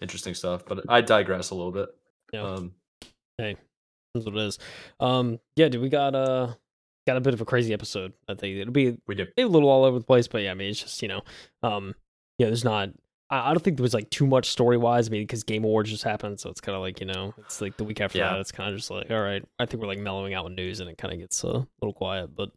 interesting 0.02 0.34
stuff. 0.34 0.66
But 0.66 0.84
I 0.90 1.02
digress 1.02 1.52
a 1.52 1.56
little 1.56 1.72
bit. 1.72 1.90
Yeah. 2.34 2.44
Um, 2.44 2.74
That's 4.14 4.26
what 4.26 4.36
it 4.36 4.48
is. 4.48 4.60
Um, 5.00 5.40
yeah, 5.56 5.70
dude, 5.70 5.82
we 5.82 5.90
got 5.90 6.16
uh 6.16 6.54
got 7.08 7.18
a 7.18 7.22
bit 7.22 7.34
of 7.34 7.42
a 7.42 7.46
crazy 7.46 7.74
episode. 7.74 8.14
I 8.28 8.36
think 8.36 8.58
it'll 8.58 8.74
be 8.74 8.98
we 9.08 9.16
did. 9.16 9.30
a 9.38 9.46
little 9.46 9.70
all 9.70 9.86
over 9.86 10.00
the 10.00 10.06
place, 10.06 10.28
but 10.28 10.42
yeah, 10.42 10.52
I 10.52 10.54
mean, 10.54 10.70
it's 10.70 10.82
just 10.82 11.02
you 11.02 11.08
know, 11.08 11.22
um, 11.64 11.96
yeah, 12.38 12.48
there's 12.48 12.64
not. 12.64 12.90
I, 13.32 13.54
don't 13.54 13.64
think 13.64 13.78
there 13.78 13.84
was 13.84 13.94
like 13.94 14.10
too 14.10 14.28
much 14.28 14.48
story 14.50 14.78
wise. 14.78 15.08
I 15.08 15.12
mean, 15.12 15.24
because 15.24 15.44
Game 15.44 15.64
Awards 15.64 15.90
just 15.90 16.04
happened, 16.04 16.40
so 16.40 16.50
it's 16.50 16.62
kind 16.62 16.76
of 16.76 16.82
like 16.82 17.00
you 17.00 17.06
know, 17.08 17.34
it's 17.40 17.62
like 17.62 17.78
the 17.78 17.84
week 17.84 18.02
after 18.02 18.18
Yeah. 18.18 18.32
that. 18.34 18.40
It's 18.42 18.52
kind 18.52 18.70
of 18.70 18.76
just 18.78 18.92
like, 18.92 19.10
all 19.10 19.22
right, 19.22 19.44
I 19.58 19.66
think 19.66 19.82
we're 19.82 19.88
like 19.88 20.00
mellowing 20.00 20.34
out 20.34 20.44
with 20.44 20.54
news, 20.54 20.80
and 20.80 20.90
it 20.90 20.98
kind 20.98 21.14
of 21.14 21.20
gets 21.20 21.44
uh, 21.44 21.48
a 21.50 21.68
little 21.82 21.94
quiet. 21.94 22.36
But 22.36 22.52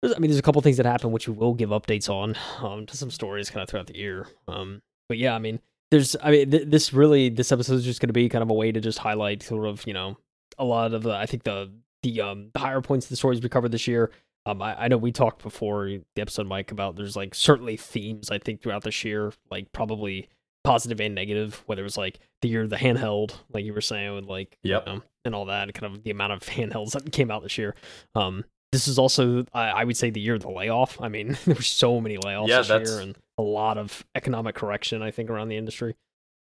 there's, 0.00 0.14
I 0.14 0.18
mean, 0.18 0.30
there's 0.30 0.38
a 0.38 0.42
couple 0.42 0.62
things 0.62 0.76
that 0.78 0.86
happen 0.86 1.10
which 1.12 1.28
we 1.28 1.34
will 1.34 1.54
give 1.54 1.70
updates 1.70 2.08
on, 2.08 2.36
um, 2.64 2.86
to 2.86 2.96
some 2.96 3.10
stories 3.10 3.50
kind 3.50 3.62
of 3.62 3.68
throughout 3.68 3.86
the 3.88 3.96
year. 3.96 4.26
Um, 4.48 4.82
but 5.08 5.18
yeah, 5.18 5.34
I 5.34 5.38
mean, 5.38 5.60
there's, 5.90 6.16
I 6.22 6.30
mean, 6.30 6.50
th- 6.50 6.68
this 6.68 6.92
really, 6.92 7.28
this 7.28 7.52
episode 7.52 7.74
is 7.74 7.84
just 7.84 8.00
going 8.00 8.08
to 8.08 8.12
be 8.14 8.28
kind 8.28 8.42
of 8.42 8.50
a 8.50 8.54
way 8.54 8.72
to 8.72 8.80
just 8.80 8.98
highlight 8.98 9.42
sort 9.42 9.66
of, 9.66 9.86
you 9.86 9.92
know, 9.94 10.16
a 10.58 10.64
lot 10.64 10.92
of 10.94 11.02
the, 11.02 11.12
I 11.12 11.26
think 11.26 11.42
the 11.44 11.70
the 12.02 12.20
um 12.20 12.50
the 12.52 12.58
higher 12.58 12.80
points 12.80 13.06
of 13.06 13.10
the 13.10 13.16
stories 13.16 13.40
we 13.40 13.48
covered 13.48 13.70
this 13.72 13.86
year. 13.86 14.10
Um, 14.46 14.60
I, 14.60 14.84
I 14.84 14.88
know 14.88 14.96
we 14.96 15.12
talked 15.12 15.42
before 15.42 15.86
the 15.88 16.02
episode, 16.22 16.46
Mike, 16.46 16.72
about 16.72 16.96
there's 16.96 17.16
like 17.16 17.34
certainly 17.34 17.76
themes 17.76 18.30
I 18.30 18.38
think 18.38 18.60
throughout 18.62 18.82
this 18.82 19.04
year, 19.04 19.32
like 19.50 19.72
probably 19.72 20.28
positive 20.64 21.00
and 21.00 21.14
negative. 21.14 21.62
Whether 21.66 21.82
it 21.82 21.84
was 21.84 21.96
like 21.96 22.18
the 22.40 22.48
year 22.48 22.62
of 22.62 22.70
the 22.70 22.76
handheld, 22.76 23.34
like 23.52 23.64
you 23.64 23.72
were 23.72 23.80
saying, 23.80 24.14
with 24.14 24.24
like 24.24 24.56
Yep. 24.64 24.86
you 24.86 24.92
know, 24.94 25.02
and 25.24 25.34
all 25.34 25.44
that, 25.46 25.64
and 25.64 25.74
kind 25.74 25.94
of 25.94 26.02
the 26.02 26.10
amount 26.10 26.32
of 26.32 26.40
handhelds 26.46 26.92
that 26.92 27.12
came 27.12 27.30
out 27.30 27.42
this 27.42 27.56
year. 27.58 27.74
Um, 28.14 28.44
this 28.72 28.88
is 28.88 28.98
also 28.98 29.44
I, 29.52 29.68
I 29.70 29.84
would 29.84 29.96
say 29.96 30.10
the 30.10 30.20
year 30.20 30.34
of 30.34 30.42
the 30.42 30.50
layoff. 30.50 31.00
I 31.00 31.08
mean, 31.08 31.36
there 31.44 31.54
were 31.54 31.62
so 31.62 32.00
many 32.00 32.16
layoffs 32.18 32.48
Yeah, 32.48 32.58
this 32.58 32.68
that's- 32.68 32.90
year, 32.90 33.00
and 33.00 33.16
a 33.38 33.42
lot 33.42 33.78
of 33.78 34.04
economic 34.14 34.54
correction. 34.56 35.02
I 35.02 35.10
think 35.10 35.30
around 35.30 35.48
the 35.48 35.56
industry, 35.56 35.94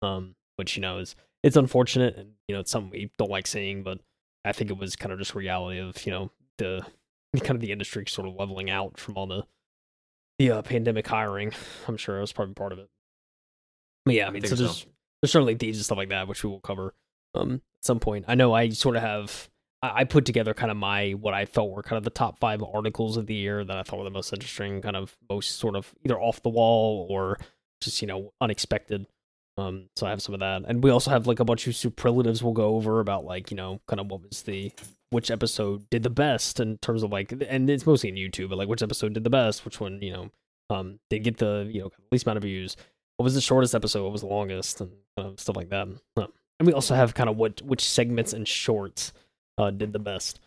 um, 0.02 0.36
which 0.56 0.75
you 0.78 0.81
know 0.81 1.00
is 1.00 1.16
it's 1.44 1.57
unfortunate, 1.57 2.16
and 2.18 2.31
you 2.48 2.56
know 2.56 2.62
it's 2.62 2.72
something 2.72 2.92
we 2.92 3.12
don't 3.18 3.30
like 3.31 3.45
seeing, 3.48 3.84
but 3.84 4.00
I 4.45 4.54
think 4.54 4.69
it 4.72 4.78
was 4.78 4.95
kind 4.95 5.12
of 5.12 5.19
just 5.19 5.36
reality 5.36 5.80
of 5.80 6.06
you 6.06 6.12
know 6.13 6.31
the 6.57 6.86
kind 7.40 7.56
of 7.56 7.62
the 7.62 7.72
industry 7.72 8.06
sort 8.08 8.28
of 8.28 8.36
leveling 8.36 8.70
out 8.70 9.00
from 9.00 9.18
all 9.18 9.28
the 9.28 9.44
the 10.38 10.52
uh, 10.52 10.62
pandemic 10.62 11.08
hiring. 11.08 11.52
I'm 11.88 11.98
sure 11.98 12.18
I 12.18 12.22
was 12.22 12.31
probably 12.31 12.54
part 12.54 12.72
of 12.72 12.80
it. 12.80 12.90
But 14.06 14.16
yeah, 14.16 14.28
I 14.28 14.31
mean, 14.31 14.44
so 14.44 14.56
so. 14.56 14.64
there's 14.64 14.86
there's 15.22 15.31
certainly 15.31 15.54
these 15.54 15.78
and 15.78 15.86
stuff 15.86 15.98
like 15.98 16.10
that, 16.10 16.28
which 16.28 16.44
we 16.44 16.50
will 16.50 16.62
cover 16.62 16.94
um 17.36 17.56
at 17.56 17.86
some 17.86 18.00
point. 18.00 18.26
I 18.28 18.36
know 18.36 18.54
I 18.54 18.70
sort 18.70 18.96
of 18.96 19.02
have 19.02 19.50
I, 19.81 20.02
I 20.02 20.04
put 20.06 20.26
together 20.26 20.54
kind 20.54 20.72
of 20.72 20.78
my 20.78 21.12
what 21.12 21.34
I 21.34 21.46
felt 21.46 21.72
were 21.72 21.84
kind 21.84 21.98
of 21.98 22.04
the 22.04 22.10
top 22.10 22.40
five 22.40 22.64
articles 22.64 23.18
of 23.18 23.28
the 23.28 23.36
year 23.36 23.64
that 23.64 23.78
I 23.78 23.83
thought 23.83 24.00
were 24.00 24.06
the 24.06 24.09
most 24.09 24.33
interesting, 24.33 24.81
kind 24.81 24.95
of 24.95 25.16
most 25.30 25.59
sort 25.59 25.76
of 25.76 25.94
either 26.04 26.19
off 26.19 26.42
the 26.42 26.50
wall 26.50 27.07
or 27.09 27.38
just 27.81 28.02
you 28.02 28.07
know 28.07 28.33
unexpected. 28.42 29.06
Um, 29.57 29.90
so 29.98 30.07
I 30.07 30.12
have 30.12 30.21
some 30.21 30.33
of 30.33 30.40
that, 30.40 30.64
and 30.68 30.81
we 30.81 30.90
also 30.90 31.12
have 31.12 31.28
like 31.28 31.42
a 31.42 31.45
bunch 31.45 31.68
of 31.68 31.76
superlatives 31.76 32.42
we'll 32.42 32.54
go 32.54 32.76
over 32.76 33.02
about 33.02 33.26
like 33.26 33.52
you 33.52 33.57
know 33.57 33.81
kind 33.88 34.00
of 34.00 34.07
what 34.07 34.21
was 34.21 34.44
the 34.44 34.71
which 35.11 35.31
episode 35.31 35.89
did 35.89 36.04
the 36.04 36.09
best 36.09 36.59
in 36.59 36.78
terms 36.78 37.04
of 37.04 37.11
like, 37.11 37.31
and 37.31 37.69
it's 37.69 37.85
mostly 37.85 38.09
in 38.09 38.16
YouTube, 38.16 38.49
but 38.49 38.57
like 38.57 38.68
which 38.68 38.83
episode 38.83 39.13
did 39.13 39.23
the 39.23 39.30
best, 39.30 39.66
which 39.66 39.80
one 39.80 40.01
you 40.01 40.11
know 40.11 40.30
um 40.69 40.99
did 41.09 41.23
get 41.23 41.37
the 41.37 41.68
you 41.71 41.81
know 41.81 41.92
least 42.11 42.25
amount 42.25 42.37
of 42.37 42.44
views, 42.44 42.75
what 43.18 43.23
was 43.23 43.33
the 43.35 43.42
shortest 43.42 43.75
episode, 43.75 44.04
what 44.04 44.11
was 44.11 44.21
the 44.21 44.28
longest, 44.28 44.81
and 44.81 44.92
kind 45.18 45.30
of 45.30 45.39
stuff 45.39 45.56
like 45.56 45.69
that. 45.69 45.87
And 46.18 46.68
we 46.68 46.73
also 46.73 46.94
have 46.95 47.13
kind 47.13 47.30
of 47.30 47.37
what 47.37 47.61
which 47.61 47.83
segments 47.87 48.33
and 48.33 48.47
shorts 48.47 49.13
uh 49.57 49.71
did 49.71 49.94
the 49.94 49.99
best, 49.99 50.39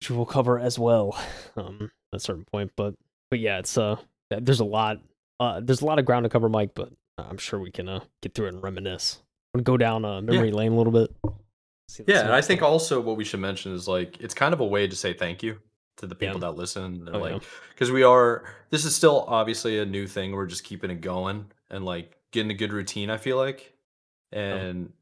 which 0.00 0.10
we'll 0.10 0.26
cover 0.26 0.58
as 0.58 0.78
well 0.78 1.18
um 1.56 1.90
at 2.12 2.18
a 2.18 2.20
certain 2.20 2.44
point. 2.44 2.72
But 2.76 2.94
but 3.30 3.40
yeah, 3.40 3.58
it's 3.58 3.76
uh 3.76 3.96
there's 4.30 4.60
a 4.60 4.64
lot 4.64 5.00
uh 5.38 5.60
there's 5.62 5.82
a 5.82 5.86
lot 5.86 5.98
of 5.98 6.04
ground 6.04 6.24
to 6.24 6.30
cover, 6.30 6.48
Mike, 6.48 6.72
but 6.74 6.92
I'm 7.18 7.38
sure 7.38 7.60
we 7.60 7.70
can 7.70 7.88
uh 7.88 8.00
get 8.22 8.34
through 8.34 8.46
it 8.46 8.54
and 8.54 8.62
reminisce. 8.62 9.22
I'm 9.54 9.62
gonna 9.62 9.64
go 9.64 9.76
down 9.76 10.04
uh, 10.04 10.20
memory 10.20 10.50
lane 10.50 10.72
a 10.72 10.76
little 10.76 10.92
bit. 10.92 11.14
See- 11.88 12.04
Yeah, 12.06 12.20
and 12.22 12.32
I 12.32 12.40
think 12.40 12.62
also 12.62 13.00
what 13.00 13.16
we 13.16 13.24
should 13.24 13.40
mention 13.40 13.72
is 13.72 13.86
like 13.88 14.20
it's 14.20 14.34
kind 14.34 14.52
of 14.52 14.60
a 14.60 14.66
way 14.66 14.86
to 14.88 14.96
say 14.96 15.12
thank 15.12 15.42
you 15.42 15.58
to 15.98 16.06
the 16.06 16.16
Yeah. 16.20 16.28
people 16.28 16.40
that 16.40 16.52
listen. 16.56 17.04
They're 17.04 17.14
Oh, 17.16 17.18
like, 17.20 17.42
because 17.70 17.90
we 17.90 18.02
are. 18.02 18.44
This 18.70 18.84
is 18.84 18.94
still 18.94 19.24
obviously 19.28 19.78
a 19.78 19.86
new 19.86 20.06
thing. 20.06 20.32
We're 20.32 20.46
just 20.46 20.64
keeping 20.64 20.90
it 20.90 21.00
going 21.00 21.46
and 21.70 21.84
like 21.84 22.16
getting 22.32 22.50
a 22.50 22.54
good 22.54 22.72
routine. 22.72 23.08
I 23.10 23.16
feel 23.16 23.36
like, 23.36 23.72
Oh. 24.34 24.38
and 24.38 24.92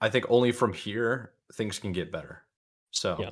I 0.00 0.10
think 0.10 0.26
only 0.28 0.52
from 0.52 0.72
here 0.72 1.32
things 1.52 1.78
can 1.78 1.92
get 1.92 2.10
better. 2.12 2.42
So 2.90 3.16
Yeah. 3.18 3.30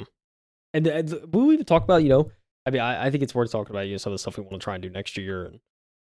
And 0.74 0.88
uh, 0.88 1.02
th- 1.02 1.22
we'll 1.32 1.52
even 1.52 1.66
talk 1.66 1.84
about, 1.84 2.02
you 2.02 2.08
know, 2.08 2.30
I 2.64 2.70
mean, 2.70 2.80
I, 2.80 3.06
I 3.06 3.10
think 3.10 3.22
it's 3.22 3.34
worth 3.34 3.50
talking 3.52 3.74
about, 3.74 3.86
you 3.86 3.92
know, 3.92 3.98
some 3.98 4.12
of 4.12 4.14
the 4.14 4.18
stuff 4.20 4.36
we 4.38 4.42
want 4.44 4.52
to 4.52 4.58
try 4.60 4.74
and 4.74 4.82
do 4.82 4.88
next 4.88 5.16
year. 5.18 5.44
And, 5.46 5.60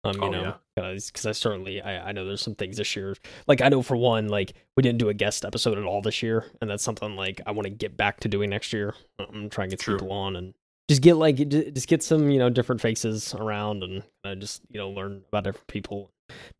um, 0.04 0.16
you 0.16 0.22
Oh, 0.22 0.30
know, 0.30 0.54
because 0.74 1.26
I 1.26 1.32
certainly, 1.32 1.80
I, 1.80 2.08
I 2.08 2.12
know 2.12 2.24
there's 2.24 2.42
some 2.42 2.54
things 2.54 2.76
this 2.76 2.94
year. 2.96 3.16
Like, 3.46 3.60
I 3.62 3.68
know 3.68 3.82
for 3.82 3.96
one, 3.96 4.28
like, 4.28 4.54
we 4.76 4.82
didn't 4.82 4.98
do 4.98 5.08
a 5.08 5.14
guest 5.14 5.44
episode 5.44 5.78
at 5.78 5.84
all 5.84 6.02
this 6.02 6.22
year. 6.22 6.44
And 6.60 6.70
that's 6.70 6.82
something, 6.82 7.16
like, 7.16 7.40
I 7.46 7.52
want 7.52 7.64
to 7.64 7.70
get 7.70 7.96
back 7.96 8.20
to 8.20 8.28
doing 8.28 8.50
next 8.50 8.72
year. 8.72 8.94
I'm 9.18 9.48
trying 9.48 9.70
to 9.70 9.76
get 9.76 9.80
True. 9.80 9.96
people 9.96 10.12
on 10.12 10.36
and 10.36 10.54
just 10.88 11.02
get, 11.02 11.14
like, 11.14 11.36
just 11.48 11.88
get 11.88 12.02
some, 12.02 12.30
you 12.30 12.38
know, 12.38 12.50
different 12.50 12.80
faces 12.80 13.34
around 13.34 13.82
and 13.82 14.02
uh, 14.24 14.34
just, 14.34 14.62
you 14.68 14.78
know, 14.78 14.90
learn 14.90 15.22
about 15.28 15.44
different 15.44 15.66
people. 15.66 16.10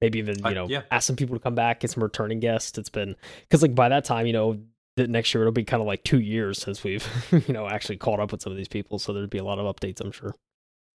Maybe 0.01 0.19
even, 0.19 0.37
you 0.45 0.55
know, 0.55 0.67
yeah. 0.69 0.83
ask 0.91 1.07
some 1.07 1.17
people 1.17 1.37
to 1.37 1.41
come 1.43 1.55
back, 1.55 1.81
get 1.81 1.91
some 1.91 2.03
returning 2.03 2.41
guests. 2.41 2.79
It's 2.79 2.89
been, 2.91 3.17
because, 3.43 3.63
like, 3.63 3.75
by 3.75 3.89
that 3.89 4.05
time, 4.05 4.27
you 4.27 4.33
know, 4.33 4.59
that 4.97 5.11
next 5.11 5.35
year 5.35 5.43
it'll 5.43 5.53
be 5.53 5.65
kind 5.65 5.83
of 5.83 5.87
like 5.87 6.03
two 6.05 6.21
years 6.21 6.59
since 6.59 6.83
we've 6.83 7.07
you 7.47 7.53
know 7.53 7.69
actually 7.69 7.99
caught 7.99 8.19
up 8.19 8.33
with 8.33 8.41
some 8.41 8.51
of 8.51 8.57
these 8.57 8.67
people 8.67 8.99
so 8.99 9.13
there'd 9.13 9.29
be 9.29 9.37
a 9.37 9.45
lot 9.45 9.59
of 9.59 9.67
updates 9.67 10.01
i'm 10.01 10.11
sure 10.11 10.35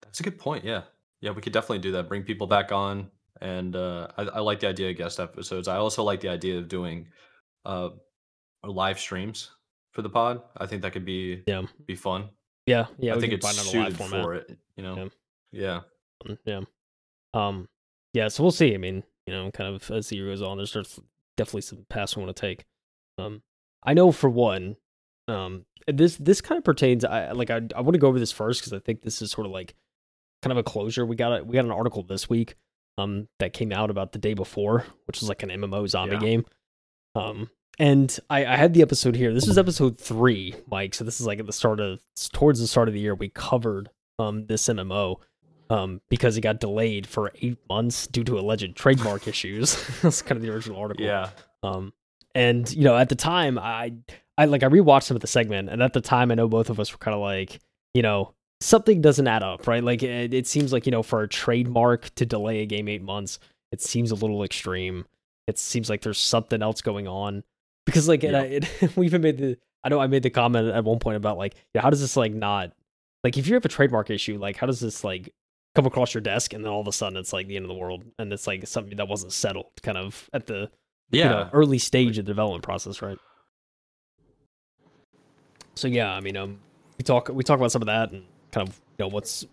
that's 0.01 0.19
a 0.19 0.23
good 0.23 0.39
point. 0.39 0.65
Yeah, 0.65 0.81
yeah, 1.21 1.31
we 1.31 1.41
could 1.41 1.53
definitely 1.53 1.79
do 1.79 1.91
that. 1.93 2.07
Bring 2.09 2.23
people 2.23 2.47
back 2.47 2.71
on, 2.71 3.09
and 3.39 3.75
uh, 3.75 4.07
I, 4.17 4.23
I 4.23 4.39
like 4.39 4.59
the 4.59 4.67
idea 4.67 4.89
of 4.89 4.97
guest 4.97 5.19
episodes. 5.19 5.67
I 5.67 5.77
also 5.77 6.03
like 6.03 6.19
the 6.21 6.29
idea 6.29 6.57
of 6.57 6.67
doing 6.67 7.07
uh, 7.65 7.89
live 8.63 8.99
streams 8.99 9.51
for 9.91 10.01
the 10.01 10.09
pod. 10.09 10.41
I 10.57 10.65
think 10.65 10.81
that 10.83 10.93
could 10.93 11.05
be 11.05 11.43
Yeah. 11.47 11.63
be 11.85 11.95
fun. 11.95 12.29
Yeah, 12.65 12.85
yeah. 12.99 13.15
I 13.15 13.19
think 13.19 13.33
it's 13.33 13.45
find 13.45 13.57
out 13.57 13.65
a 13.65 13.69
suited 13.95 13.97
for 14.21 14.33
it. 14.35 14.57
You 14.75 14.83
know. 14.83 15.09
Yeah. 15.51 15.81
Mm, 16.25 16.37
Yeah. 16.45 16.61
Um. 17.33 17.67
Yeah. 18.13 18.27
So 18.27 18.43
we'll 18.43 18.51
see. 18.51 18.73
I 18.73 18.77
mean, 18.77 19.03
you 19.25 19.33
know, 19.33 19.49
kind 19.51 19.73
of 19.75 19.89
as 19.91 20.09
the 20.09 20.15
year 20.17 20.27
goes 20.27 20.41
on, 20.41 20.57
there's 20.57 20.73
there's 20.73 20.99
definitely 21.37 21.61
some 21.61 21.85
paths 21.89 22.15
we 22.15 22.23
want 22.23 22.35
to 22.35 22.39
take. 22.41 22.65
Um. 23.17 23.41
I 23.83 23.95
know 23.95 24.11
for 24.11 24.29
one, 24.29 24.75
um, 25.27 25.65
this 25.87 26.15
this 26.17 26.39
kind 26.39 26.57
of 26.59 26.63
pertains. 26.63 27.03
I 27.03 27.31
like. 27.31 27.49
I 27.49 27.61
I 27.75 27.81
want 27.81 27.93
to 27.93 27.99
go 27.99 28.07
over 28.07 28.19
this 28.19 28.31
first 28.31 28.61
because 28.61 28.73
I 28.73 28.79
think 28.79 29.01
this 29.01 29.21
is 29.23 29.31
sort 29.31 29.47
of 29.47 29.51
like 29.51 29.73
kind 30.41 30.51
of 30.51 30.57
a 30.57 30.63
closure. 30.63 31.05
We 31.05 31.15
got 31.15 31.39
a, 31.39 31.43
we 31.43 31.53
got 31.53 31.65
an 31.65 31.71
article 31.71 32.03
this 32.03 32.29
week, 32.29 32.55
um, 32.97 33.27
that 33.39 33.53
came 33.53 33.71
out 33.71 33.89
about 33.89 34.11
the 34.11 34.19
day 34.19 34.33
before, 34.33 34.85
which 35.05 35.19
was 35.19 35.29
like 35.29 35.43
an 35.43 35.49
MMO 35.49 35.87
zombie 35.87 36.15
Yeah. 36.15 36.19
game. 36.19 36.45
Um. 37.15 37.49
And 37.79 38.15
I, 38.29 38.45
I 38.45 38.57
had 38.57 38.73
the 38.73 38.81
episode 38.81 39.15
here. 39.15 39.33
This 39.33 39.47
is 39.47 39.57
episode 39.57 39.97
three, 39.97 40.53
Mike. 40.69 40.93
So 40.93 41.03
this 41.03 41.19
is 41.21 41.25
like 41.25 41.39
at 41.39 41.45
the 41.45 41.53
start 41.53 41.79
of 41.79 41.99
towards 42.31 42.59
the 42.59 42.67
start 42.67 42.87
of 42.89 42.93
the 42.93 42.99
year. 42.99 43.15
We 43.15 43.29
covered 43.29 43.89
um 44.19 44.45
this 44.45 44.67
MMO 44.67 45.15
um, 45.69 46.01
because 46.09 46.35
it 46.37 46.41
got 46.41 46.59
delayed 46.59 47.07
for 47.07 47.31
eight 47.41 47.57
months 47.69 48.05
due 48.07 48.25
to 48.25 48.37
alleged 48.37 48.75
trademark 48.75 49.25
issues. 49.27 49.75
That's 50.01 50.21
kind 50.21 50.35
of 50.37 50.41
the 50.43 50.53
original 50.53 50.77
article. 50.79 51.05
Yeah. 51.05 51.29
Um, 51.63 51.93
and 52.35 52.69
you 52.73 52.83
know, 52.83 52.95
at 52.97 53.07
the 53.09 53.15
time, 53.15 53.57
I, 53.57 53.93
I 54.37 54.45
like 54.45 54.63
I 54.63 54.67
rewatched 54.67 55.03
some 55.03 55.15
of 55.15 55.21
the 55.21 55.27
segment, 55.27 55.69
and 55.69 55.81
at 55.81 55.93
the 55.93 56.01
time, 56.01 56.29
I 56.29 56.35
know 56.35 56.49
both 56.49 56.69
of 56.69 56.79
us 56.79 56.91
were 56.91 56.97
kind 56.97 57.15
of 57.15 57.21
like, 57.21 57.59
you 57.93 58.01
know, 58.01 58.33
something 58.61 59.01
doesn't 59.01 59.27
add 59.27 59.43
up, 59.43 59.67
right? 59.67 59.83
Like 59.83 60.03
it, 60.03 60.33
it 60.33 60.47
seems 60.47 60.71
like 60.71 60.85
you 60.85 60.91
know, 60.91 61.03
for 61.03 61.21
a 61.23 61.27
trademark 61.27 62.13
to 62.15 62.25
delay 62.25 62.61
a 62.61 62.65
game 62.65 62.87
eight 62.87 63.01
months, 63.03 63.39
it 63.71 63.81
seems 63.81 64.11
a 64.11 64.15
little 64.15 64.43
extreme. 64.43 65.05
It 65.47 65.57
seems 65.59 65.89
like 65.89 66.01
there's 66.01 66.19
something 66.19 66.61
else 66.61 66.81
going 66.81 67.07
on 67.07 67.43
because, 67.85 68.07
like, 68.07 68.23
and 68.23 68.37
I, 68.37 68.43
it, 68.43 68.69
we 68.95 69.05
even 69.05 69.21
made 69.21 69.37
the. 69.37 69.57
I 69.83 69.89
know 69.89 69.99
I 69.99 70.07
made 70.07 70.23
the 70.23 70.29
comment 70.29 70.67
at 70.69 70.83
one 70.83 70.99
point 70.99 71.17
about 71.17 71.37
like, 71.37 71.55
yeah, 71.73 71.81
how 71.81 71.89
does 71.89 71.99
this 72.01 72.15
like 72.15 72.33
not 72.33 72.71
like 73.23 73.37
if 73.37 73.47
you 73.47 73.55
have 73.55 73.65
a 73.65 73.69
trademark 73.69 74.09
issue, 74.11 74.37
like 74.37 74.55
how 74.55 74.67
does 74.67 74.79
this 74.79 75.03
like 75.03 75.33
come 75.73 75.85
across 75.85 76.13
your 76.13 76.21
desk 76.21 76.53
and 76.53 76.63
then 76.63 76.71
all 76.71 76.81
of 76.81 76.87
a 76.87 76.91
sudden 76.91 77.17
it's 77.17 77.33
like 77.33 77.47
the 77.47 77.55
end 77.55 77.65
of 77.65 77.69
the 77.69 77.75
world 77.75 78.03
and 78.19 78.31
it's 78.33 78.45
like 78.45 78.67
something 78.67 78.97
that 78.97 79.07
wasn't 79.07 79.31
settled 79.31 79.67
kind 79.81 79.97
of 79.97 80.29
at 80.33 80.45
the 80.45 80.69
Yeah. 81.11 81.23
you 81.23 81.29
know, 81.29 81.49
early 81.53 81.77
stage 81.79 82.17
of 82.17 82.25
the 82.25 82.29
development 82.29 82.63
process, 82.63 83.01
right? 83.01 83.17
So 85.75 85.87
yeah, 85.87 86.13
I 86.13 86.19
mean, 86.19 86.37
um, 86.37 86.59
we 86.97 87.03
talk 87.03 87.29
we 87.29 87.43
talk 87.43 87.57
about 87.57 87.71
some 87.71 87.81
of 87.81 87.87
that 87.87 88.11
and 88.11 88.23
kind 88.51 88.67
of 88.67 88.79
you 88.97 89.05
know 89.05 89.07
what's 89.07 89.45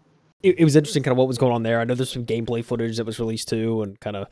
it, 0.42 0.60
it 0.60 0.64
was 0.64 0.76
interesting, 0.76 1.02
kind 1.02 1.12
of 1.12 1.18
what 1.18 1.28
was 1.28 1.38
going 1.38 1.52
on 1.52 1.62
there. 1.62 1.80
I 1.80 1.84
know 1.84 1.94
there's 1.94 2.12
some 2.12 2.26
gameplay 2.26 2.64
footage 2.64 2.96
that 2.96 3.06
was 3.06 3.18
released 3.18 3.48
too, 3.48 3.82
and 3.82 3.98
kind 4.00 4.16
of 4.16 4.28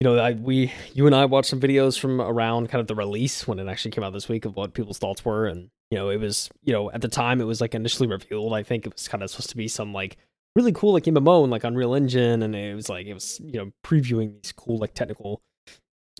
you 0.00 0.08
know, 0.08 0.18
I 0.18 0.32
we 0.32 0.72
you 0.94 1.06
and 1.06 1.14
I 1.14 1.26
watched 1.26 1.48
some 1.48 1.60
videos 1.60 1.96
from 1.96 2.20
around 2.20 2.68
kind 2.70 2.80
of 2.80 2.88
the 2.88 2.94
release 2.96 3.46
when 3.46 3.60
it 3.60 3.68
actually 3.68 3.92
came 3.92 4.02
out 4.02 4.12
this 4.12 4.28
week 4.28 4.44
of 4.44 4.56
what 4.56 4.74
people's 4.74 4.98
thoughts 4.98 5.24
were, 5.24 5.46
and 5.46 5.70
you 5.92 5.98
know, 5.98 6.08
it 6.08 6.18
was 6.18 6.50
you 6.64 6.72
know 6.72 6.90
at 6.90 7.02
the 7.02 7.08
time 7.08 7.40
it 7.40 7.44
was 7.44 7.60
like 7.60 7.72
initially 7.74 8.08
revealed. 8.08 8.52
I 8.52 8.64
think 8.64 8.84
it 8.84 8.92
was 8.92 9.06
kind 9.06 9.22
of 9.22 9.30
supposed 9.30 9.50
to 9.50 9.56
be 9.56 9.68
some 9.68 9.92
like 9.92 10.16
really 10.56 10.72
cool 10.72 10.92
like 10.92 11.04
MMO 11.04 11.44
and 11.44 11.52
like 11.52 11.62
Unreal 11.62 11.94
Engine, 11.94 12.42
and 12.42 12.56
it 12.56 12.74
was 12.74 12.88
like 12.88 13.06
it 13.06 13.14
was 13.14 13.40
you 13.44 13.60
know 13.60 13.70
previewing 13.84 14.42
these 14.42 14.50
cool 14.50 14.78
like 14.78 14.92
technical 14.92 15.40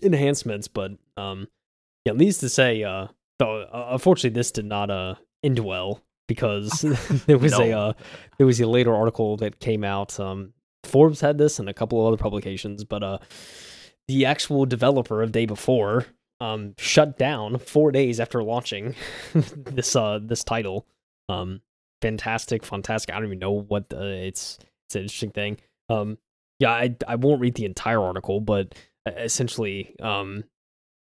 enhancements, 0.01 0.69
but 0.69 0.93
um, 1.17 1.49
yeah, 2.05 2.13
needs 2.13 2.37
to 2.37 2.47
say 2.47 2.83
uh, 2.83 3.07
though 3.39 3.63
uh, 3.63 3.89
unfortunately 3.91 4.29
this 4.33 4.51
did 4.51 4.65
not 4.65 4.89
uh 4.89 5.15
end 5.43 5.59
well 5.59 6.01
because 6.27 6.81
there 7.27 7.37
was 7.37 7.53
a 7.53 7.71
uh 7.71 7.93
there 8.37 8.47
was 8.47 8.59
a 8.59 8.67
later 8.67 8.93
article 8.93 9.37
that 9.37 9.59
came 9.59 9.83
out 9.83 10.19
um 10.19 10.53
Forbes 10.83 11.21
had 11.21 11.37
this 11.37 11.59
and 11.59 11.69
a 11.69 11.73
couple 11.73 12.01
of 12.01 12.07
other 12.07 12.21
publications, 12.21 12.83
but 12.83 13.03
uh 13.03 13.17
the 14.07 14.25
actual 14.25 14.65
developer 14.65 15.21
of 15.21 15.31
Day 15.31 15.45
Before 15.45 16.05
um 16.39 16.73
shut 16.77 17.17
down 17.17 17.57
4 17.57 17.91
days 17.91 18.19
after 18.19 18.43
launching 18.43 18.95
this 19.33 19.95
uh 19.95 20.19
this 20.21 20.43
title. 20.43 20.87
Um 21.29 21.61
fantastic, 22.01 22.65
fantastic. 22.65 23.13
I 23.13 23.17
don't 23.17 23.27
even 23.27 23.39
know 23.39 23.51
what 23.51 23.89
the, 23.89 24.05
it's 24.05 24.59
it's 24.87 24.95
an 24.95 25.03
interesting 25.03 25.31
thing. 25.31 25.57
Um 25.89 26.17
yeah, 26.59 26.71
I 26.71 26.95
I 27.07 27.15
won't 27.15 27.41
read 27.41 27.55
the 27.55 27.65
entire 27.65 28.01
article, 28.01 28.39
but 28.39 28.75
uh, 29.07 29.11
essentially 29.17 29.95
um 29.99 30.43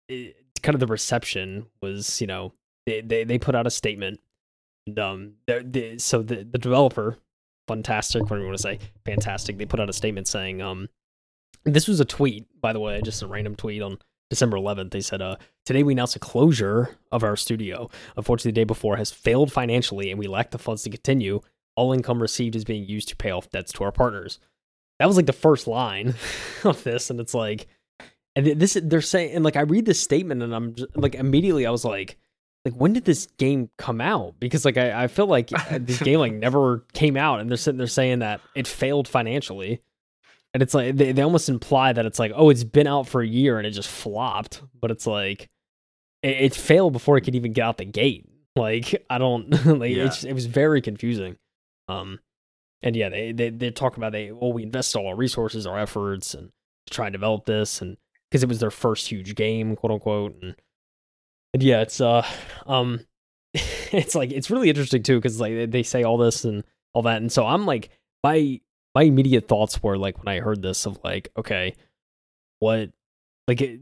it, 0.08 0.36
kind 0.62 0.74
of 0.74 0.80
the 0.80 0.88
reception 0.88 1.68
was, 1.82 2.20
you 2.22 2.28
know, 2.28 2.54
they 2.86 3.02
they, 3.02 3.24
they 3.24 3.38
put 3.38 3.56
out 3.56 3.68
a 3.68 3.72
statement 3.72 4.20
and 4.88 5.00
um 5.00 5.34
they, 5.48 5.98
so 5.98 6.22
the 6.22 6.44
the 6.44 6.58
developer 6.58 7.18
fantastic 7.68 8.22
what 8.24 8.38
do 8.38 8.42
you 8.42 8.46
want 8.46 8.58
to 8.58 8.62
say 8.62 8.80
fantastic 9.06 9.58
they 9.58 9.66
put 9.66 9.80
out 9.80 9.90
a 9.90 9.94
statement 9.94 10.28
saying 10.28 10.62
um 10.62 10.88
this 11.64 11.88
was 11.88 12.00
a 12.00 12.06
tweet 12.06 12.46
by 12.62 12.72
the 12.72 12.80
way 12.80 13.02
just 13.02 13.24
a 13.24 13.28
random 13.28 13.56
tweet 13.56 13.82
on 13.82 13.98
december 14.30 14.58
11th 14.58 14.92
they 14.92 15.02
said 15.02 15.22
uh 15.22 15.36
today 15.66 15.84
we 15.84 15.94
announce 15.94 16.16
a 16.16 16.20
closure 16.20 16.96
of 17.12 17.24
our 17.24 17.36
studio. 17.36 17.90
Unfortunately 18.16 18.52
the 18.52 18.62
day 18.62 18.64
before 18.64 18.98
has 18.98 19.12
failed 19.12 19.52
financially 19.52 20.12
and 20.12 20.20
we 20.20 20.28
lack 20.28 20.52
the 20.52 20.58
funds 20.58 20.84
to 20.84 20.90
continue. 20.90 21.42
All 21.76 21.92
income 21.92 22.22
received 22.22 22.56
is 22.56 22.64
being 22.64 22.86
used 22.86 23.10
to 23.10 23.16
pay 23.16 23.32
off 23.32 23.50
debts 23.50 23.74
to 23.74 23.84
our 23.84 23.92
partners. 23.92 24.40
That 25.00 25.08
was 25.08 25.18
like 25.18 25.26
the 25.26 25.34
first 25.34 25.68
line 25.68 26.14
of 26.64 26.84
this 26.84 27.10
and 27.10 27.20
it's 27.20 27.34
like 27.34 27.68
and 28.36 28.46
th- 28.46 28.58
this 28.58 28.78
they're 28.82 29.02
saying 29.02 29.36
and 29.36 29.44
like 29.44 29.56
i 29.56 29.62
read 29.62 29.86
this 29.86 30.00
statement 30.00 30.44
and 30.44 30.54
i'm 30.54 30.76
just, 30.76 30.96
like 30.96 31.16
immediately 31.16 31.66
i 31.66 31.72
was 31.72 31.86
like 31.86 32.18
like 32.66 32.74
when 32.74 32.94
did 32.94 33.06
this 33.06 33.28
game 33.38 33.70
come 33.78 34.02
out? 34.02 34.36
Because 34.40 34.66
like 34.66 34.78
i, 34.78 35.04
I 35.04 35.08
feel 35.08 35.28
like 35.28 35.52
uh, 35.54 35.78
this 35.82 36.02
game 36.02 36.20
like 36.20 36.34
never 36.34 36.84
came 36.94 37.16
out 37.16 37.40
and 37.40 37.50
they're 37.50 37.58
sitting 37.58 37.78
there 37.78 37.88
saying 37.88 38.20
that 38.20 38.42
it 38.56 38.68
failed 38.68 39.08
financially. 39.08 39.82
And 40.54 40.64
it's 40.64 40.74
like 40.74 40.96
they, 40.96 41.12
they 41.12 41.22
almost 41.22 41.50
imply 41.50 41.94
that 41.94 42.06
it's 42.06 42.18
like 42.20 42.32
oh 42.36 42.50
it's 42.50 42.64
been 42.64 42.88
out 42.88 43.08
for 43.08 43.22
a 43.22 43.28
year 43.28 43.58
and 43.58 43.68
it 43.68 43.72
just 43.72 43.90
flopped. 43.90 44.62
But 44.80 44.92
it's 44.92 45.06
like 45.08 45.48
it, 46.24 46.30
it 46.42 46.56
failed 46.56 46.94
before 46.94 47.18
it 47.18 47.22
could 47.22 47.36
even 47.36 47.54
get 47.54 47.64
out 47.64 47.78
the 47.78 47.86
gate. 47.86 48.28
Like 48.56 49.06
i 49.10 49.18
don't 49.18 49.50
like 49.66 49.96
Yeah. 49.96 50.06
it's, 50.06 50.24
it 50.24 50.34
was 50.34 50.46
very 50.48 50.82
confusing. 50.82 51.38
Um 51.88 52.20
and 52.82 52.96
yeah 52.96 53.10
they, 53.10 53.32
they 53.32 53.50
they 53.50 53.72
talk 53.72 53.98
about 53.98 54.12
they 54.12 54.32
well 54.32 54.54
we 54.54 54.64
invest 54.64 54.96
all 54.96 55.08
our 55.08 55.16
resources 55.16 55.66
our 55.68 55.80
efforts 55.80 56.34
and 56.34 56.52
to 56.88 56.94
try 56.94 57.08
and 57.08 57.14
develop 57.14 57.46
this 57.46 57.82
and 57.82 57.98
because 58.30 58.44
it 58.44 58.50
was 58.50 58.60
their 58.60 58.70
first 58.72 59.08
huge 59.08 59.34
game 59.36 59.76
quote 59.76 59.92
unquote 59.92 60.36
and 60.42 60.56
and 61.56 61.64
yeah 61.64 61.80
it's 61.80 62.02
uh 62.02 62.26
um 62.68 63.00
it's 63.54 64.14
like 64.14 64.32
it's 64.34 64.52
really 64.52 64.68
interesting 64.68 65.02
too 65.02 65.18
because 65.18 65.40
like 65.40 65.72
they- 65.72 65.84
say 65.84 66.04
all 66.04 66.18
this 66.18 66.44
and 66.44 66.66
all 66.94 67.02
that 67.02 67.22
and 67.22 67.32
so 67.32 67.46
i'm 67.48 67.66
like 67.66 67.90
my 68.24 68.60
my 68.94 69.04
immediate 69.04 69.48
thoughts 69.48 69.82
were 69.82 69.98
like 69.98 70.18
when 70.18 70.28
i 70.28 70.42
heard 70.42 70.62
this 70.62 70.86
of 70.86 71.00
like 71.04 71.30
okay 71.38 71.74
what 72.60 72.90
like 73.48 73.62
it, 73.62 73.80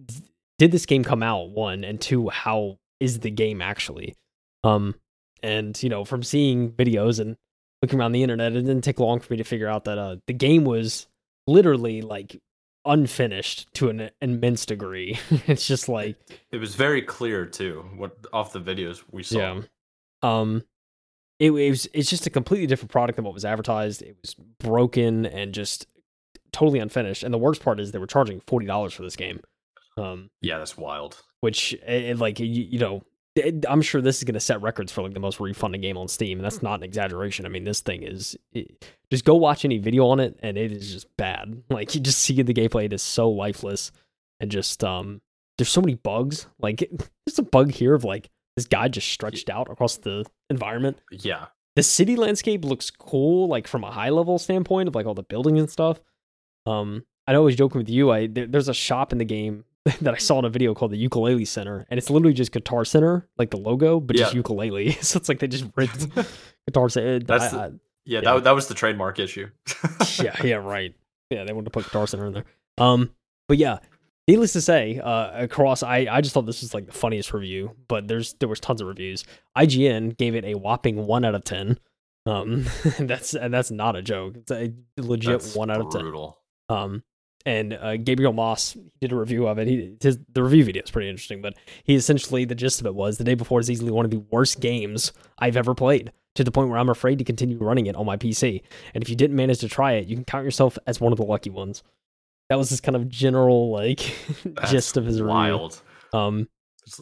did 0.59 0.71
this 0.71 0.85
game 0.85 1.03
come 1.03 1.23
out 1.23 1.49
one 1.49 1.83
and 1.83 1.99
two 1.99 2.29
how 2.29 2.77
is 2.99 3.19
the 3.19 3.31
game 3.31 3.61
actually? 3.61 4.15
Um 4.63 4.95
and 5.41 5.81
you 5.81 5.89
know 5.89 6.05
from 6.05 6.23
seeing 6.23 6.71
videos 6.71 7.19
and 7.19 7.35
looking 7.81 7.99
around 7.99 8.13
the 8.13 8.23
internet 8.23 8.53
it 8.53 8.61
didn't 8.61 8.83
take 8.83 8.99
long 8.99 9.19
for 9.19 9.33
me 9.33 9.37
to 9.37 9.43
figure 9.43 9.67
out 9.67 9.85
that 9.85 9.97
uh 9.97 10.17
the 10.27 10.33
game 10.33 10.63
was 10.63 11.07
literally 11.47 12.01
like 12.01 12.39
unfinished 12.85 13.73
to 13.75 13.89
an 13.89 14.09
immense 14.21 14.65
degree 14.65 15.17
it's 15.47 15.65
just 15.67 15.87
like 15.87 16.15
It 16.51 16.57
was 16.57 16.75
very 16.75 17.01
clear 17.01 17.45
too. 17.45 17.85
What 17.95 18.17
off 18.33 18.53
the 18.53 18.59
videos 18.61 19.03
we 19.11 19.23
saw. 19.23 19.37
yeah. 19.37 19.61
Um, 20.21 20.63
it, 21.39 21.51
it 21.51 21.69
was 21.69 21.87
it's 21.93 22.09
just 22.09 22.27
a 22.27 22.29
completely 22.29 22.67
different 22.67 22.91
product 22.91 23.15
than 23.17 23.25
what 23.25 23.33
was 23.33 23.45
advertised. 23.45 24.01
It 24.01 24.15
was 24.21 24.35
broken 24.59 25.25
and 25.25 25.53
just 25.53 25.87
totally 26.51 26.79
unfinished. 26.79 27.23
And 27.23 27.33
the 27.33 27.37
worst 27.37 27.61
part 27.61 27.79
is 27.79 27.91
they 27.91 27.99
were 27.99 28.07
charging 28.07 28.39
forty 28.41 28.65
dollars 28.65 28.93
for 28.93 29.03
this 29.03 29.15
game. 29.15 29.41
Um, 29.97 30.29
Yeah, 30.41 30.57
that's 30.57 30.77
wild. 30.77 31.21
which 31.41 31.73
it, 31.73 32.03
it, 32.03 32.17
like 32.19 32.39
you, 32.39 32.45
you 32.47 32.79
know. 32.79 33.03
I'm 33.67 33.81
sure 33.81 33.99
this 34.01 34.19
is 34.19 34.23
going 34.25 34.35
to 34.35 34.39
set 34.39 34.61
records 34.61 34.91
for 34.91 35.01
like 35.01 35.13
the 35.13 35.19
most 35.19 35.39
refunded 35.39 35.81
game 35.81 35.97
on 35.97 36.07
Steam, 36.07 36.37
and 36.37 36.45
that's 36.45 36.61
not 36.61 36.79
an 36.79 36.83
exaggeration. 36.83 37.45
I 37.45 37.49
mean, 37.49 37.63
this 37.63 37.81
thing 37.81 38.03
is 38.03 38.37
it, 38.51 38.85
just 39.09 39.25
go 39.25 39.35
watch 39.35 39.65
any 39.65 39.79
video 39.79 40.07
on 40.07 40.19
it, 40.19 40.39
and 40.43 40.57
it 40.57 40.71
is 40.71 40.91
just 40.91 41.15
bad. 41.17 41.63
Like 41.69 41.95
you 41.95 42.01
just 42.01 42.19
see 42.19 42.39
the 42.41 42.53
gameplay; 42.53 42.85
it 42.85 42.93
is 42.93 43.01
so 43.01 43.29
lifeless, 43.29 43.91
and 44.39 44.51
just 44.51 44.83
um, 44.83 45.21
there's 45.57 45.69
so 45.69 45.81
many 45.81 45.95
bugs. 45.95 46.45
Like 46.59 46.87
there's 47.25 47.39
a 47.39 47.43
bug 47.43 47.71
here 47.71 47.95
of 47.95 48.03
like 48.03 48.29
this 48.55 48.67
guy 48.67 48.87
just 48.87 49.09
stretched 49.09 49.49
out 49.49 49.69
across 49.71 49.97
the 49.97 50.25
environment. 50.49 50.99
Yeah. 51.11 51.47
The 51.75 51.81
city 51.81 52.15
landscape 52.15 52.63
looks 52.63 52.91
cool, 52.91 53.47
like 53.47 53.67
from 53.67 53.83
a 53.83 53.89
high 53.89 54.09
level 54.09 54.37
standpoint 54.37 54.87
of 54.87 54.93
like 54.93 55.07
all 55.07 55.15
the 55.15 55.23
buildings 55.23 55.59
and 55.59 55.69
stuff. 55.71 55.99
Um, 56.67 57.03
I 57.27 57.33
know 57.33 57.41
I 57.41 57.45
was 57.45 57.55
joking 57.55 57.79
with 57.79 57.89
you. 57.89 58.11
I 58.11 58.27
there, 58.27 58.45
there's 58.45 58.69
a 58.69 58.75
shop 58.75 59.11
in 59.11 59.17
the 59.17 59.25
game 59.25 59.65
that 60.01 60.13
I 60.13 60.17
saw 60.17 60.39
in 60.39 60.45
a 60.45 60.49
video 60.49 60.73
called 60.73 60.91
the 60.91 60.97
Ukulele 60.97 61.45
Center, 61.45 61.85
and 61.89 61.97
it's 61.97 62.09
literally 62.09 62.33
just 62.33 62.51
Guitar 62.51 62.85
Center, 62.85 63.27
like 63.37 63.51
the 63.51 63.57
logo, 63.57 63.99
but 63.99 64.15
just 64.15 64.33
ukulele. 64.33 64.91
so 65.01 65.17
it's 65.17 65.27
like 65.29 65.39
they 65.39 65.47
just 65.47 65.65
ripped 65.75 66.07
Guitar 66.67 66.89
Center. 66.89 67.19
That's 67.19 67.53
I- 67.53 67.57
the- 67.57 67.63
I- 67.63 67.67
Yeah, 68.05 68.19
Yeah. 68.23 68.33
That, 68.35 68.43
that 68.45 68.55
was 68.55 68.67
the 68.67 68.73
trademark 68.73 69.19
issue. 69.19 69.49
yeah, 70.21 70.35
yeah, 70.43 70.55
right. 70.55 70.93
Yeah, 71.29 71.43
they 71.45 71.53
wanted 71.53 71.65
to 71.65 71.71
put 71.71 71.85
Guitar 71.85 72.07
Center 72.07 72.25
in 72.27 72.33
there. 72.33 72.45
Um, 72.77 73.11
but 73.47 73.57
yeah, 73.57 73.79
needless 74.27 74.53
to 74.53 74.61
say, 74.61 74.99
uh, 74.99 75.43
across, 75.43 75.83
I, 75.83 76.07
I 76.09 76.21
just 76.21 76.33
thought 76.33 76.45
this 76.45 76.61
was 76.61 76.73
like 76.73 76.85
the 76.85 76.91
funniest 76.93 77.33
review, 77.33 77.75
but 77.87 78.07
there's 78.07 78.33
there 78.35 78.47
was 78.49 78.59
tons 78.59 78.81
of 78.81 78.87
reviews. 78.87 79.23
IGN 79.57 80.17
gave 80.17 80.35
it 80.35 80.45
a 80.45 80.55
whopping 80.55 81.05
one 81.07 81.25
out 81.25 81.35
of 81.35 81.43
ten. 81.43 81.77
Um, 82.25 82.65
that's 82.99 83.33
and 83.33 83.53
that's 83.53 83.69
not 83.71 83.95
a 83.97 84.01
joke. 84.01 84.37
It's 84.37 84.51
a 84.51 84.71
legit 84.97 85.41
That's 85.41 85.55
one 85.55 85.69
out 85.69 85.81
of 85.81 85.91
ten. 85.91 86.01
brutal. 86.01 86.37
Um, 86.69 87.03
and 87.45 87.73
uh, 87.73 87.97
Gabriel 87.97 88.33
Moss 88.33 88.77
did 89.01 89.11
a 89.11 89.15
review 89.15 89.47
of 89.47 89.57
it. 89.59 89.67
He 89.67 89.95
his, 90.01 90.17
the 90.31 90.43
review 90.43 90.63
video 90.63 90.83
is 90.83 90.91
pretty 90.91 91.09
interesting, 91.09 91.41
but 91.41 91.55
he 91.83 91.95
essentially 91.95 92.45
the 92.45 92.55
gist 92.55 92.79
of 92.79 92.85
it 92.85 92.95
was 92.95 93.17
the 93.17 93.23
day 93.23 93.35
before 93.35 93.59
is 93.59 93.69
easily 93.69 93.91
one 93.91 94.05
of 94.05 94.11
the 94.11 94.23
worst 94.31 94.59
games 94.59 95.11
I've 95.39 95.57
ever 95.57 95.75
played 95.75 96.11
to 96.35 96.43
the 96.43 96.51
point 96.51 96.69
where 96.69 96.79
I'm 96.79 96.89
afraid 96.89 97.19
to 97.19 97.23
continue 97.23 97.57
running 97.57 97.85
it 97.87 97.95
on 97.95 98.05
my 98.05 98.17
PC. 98.17 98.61
And 98.93 99.03
if 99.03 99.09
you 99.09 99.15
didn't 99.15 99.35
manage 99.35 99.59
to 99.59 99.69
try 99.69 99.93
it, 99.93 100.07
you 100.07 100.15
can 100.15 100.25
count 100.25 100.45
yourself 100.45 100.77
as 100.87 100.99
one 100.99 101.11
of 101.11 101.17
the 101.17 101.25
lucky 101.25 101.49
ones. 101.49 101.83
That 102.49 102.57
was 102.57 102.69
his 102.69 102.81
kind 102.81 102.95
of 102.95 103.09
general 103.09 103.71
like 103.71 103.99
gist 104.69 104.97
of 104.97 105.05
his 105.05 105.21
wild. 105.21 105.81
review. 106.13 106.19
Um, 106.19 106.49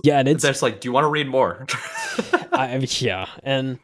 yeah, 0.03 0.19
and 0.19 0.27
it's 0.27 0.43
That's 0.43 0.61
like, 0.61 0.79
do 0.79 0.87
you 0.87 0.91
want 0.91 1.05
to 1.05 1.09
read 1.09 1.27
more? 1.27 1.65
I, 2.53 2.77
yeah, 2.99 3.27
and 3.43 3.79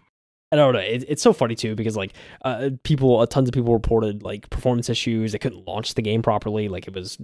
I 0.52 0.56
don't 0.56 0.74
know. 0.74 0.80
It, 0.80 1.04
it's 1.08 1.22
so 1.22 1.34
funny 1.34 1.56
too 1.56 1.76
because 1.76 1.98
like 1.98 2.14
uh, 2.44 2.70
people, 2.84 3.20
uh, 3.20 3.26
tons 3.26 3.50
of 3.50 3.54
people 3.54 3.74
reported 3.74 4.24
like 4.24 4.50
performance 4.50 4.90
issues. 4.90 5.34
They 5.34 5.40
couldn't 5.40 5.68
launch 5.68 5.94
the 5.96 6.02
game 6.02 6.22
properly. 6.22 6.70
Like 6.70 6.88
it 6.88 6.94
was 6.94 7.18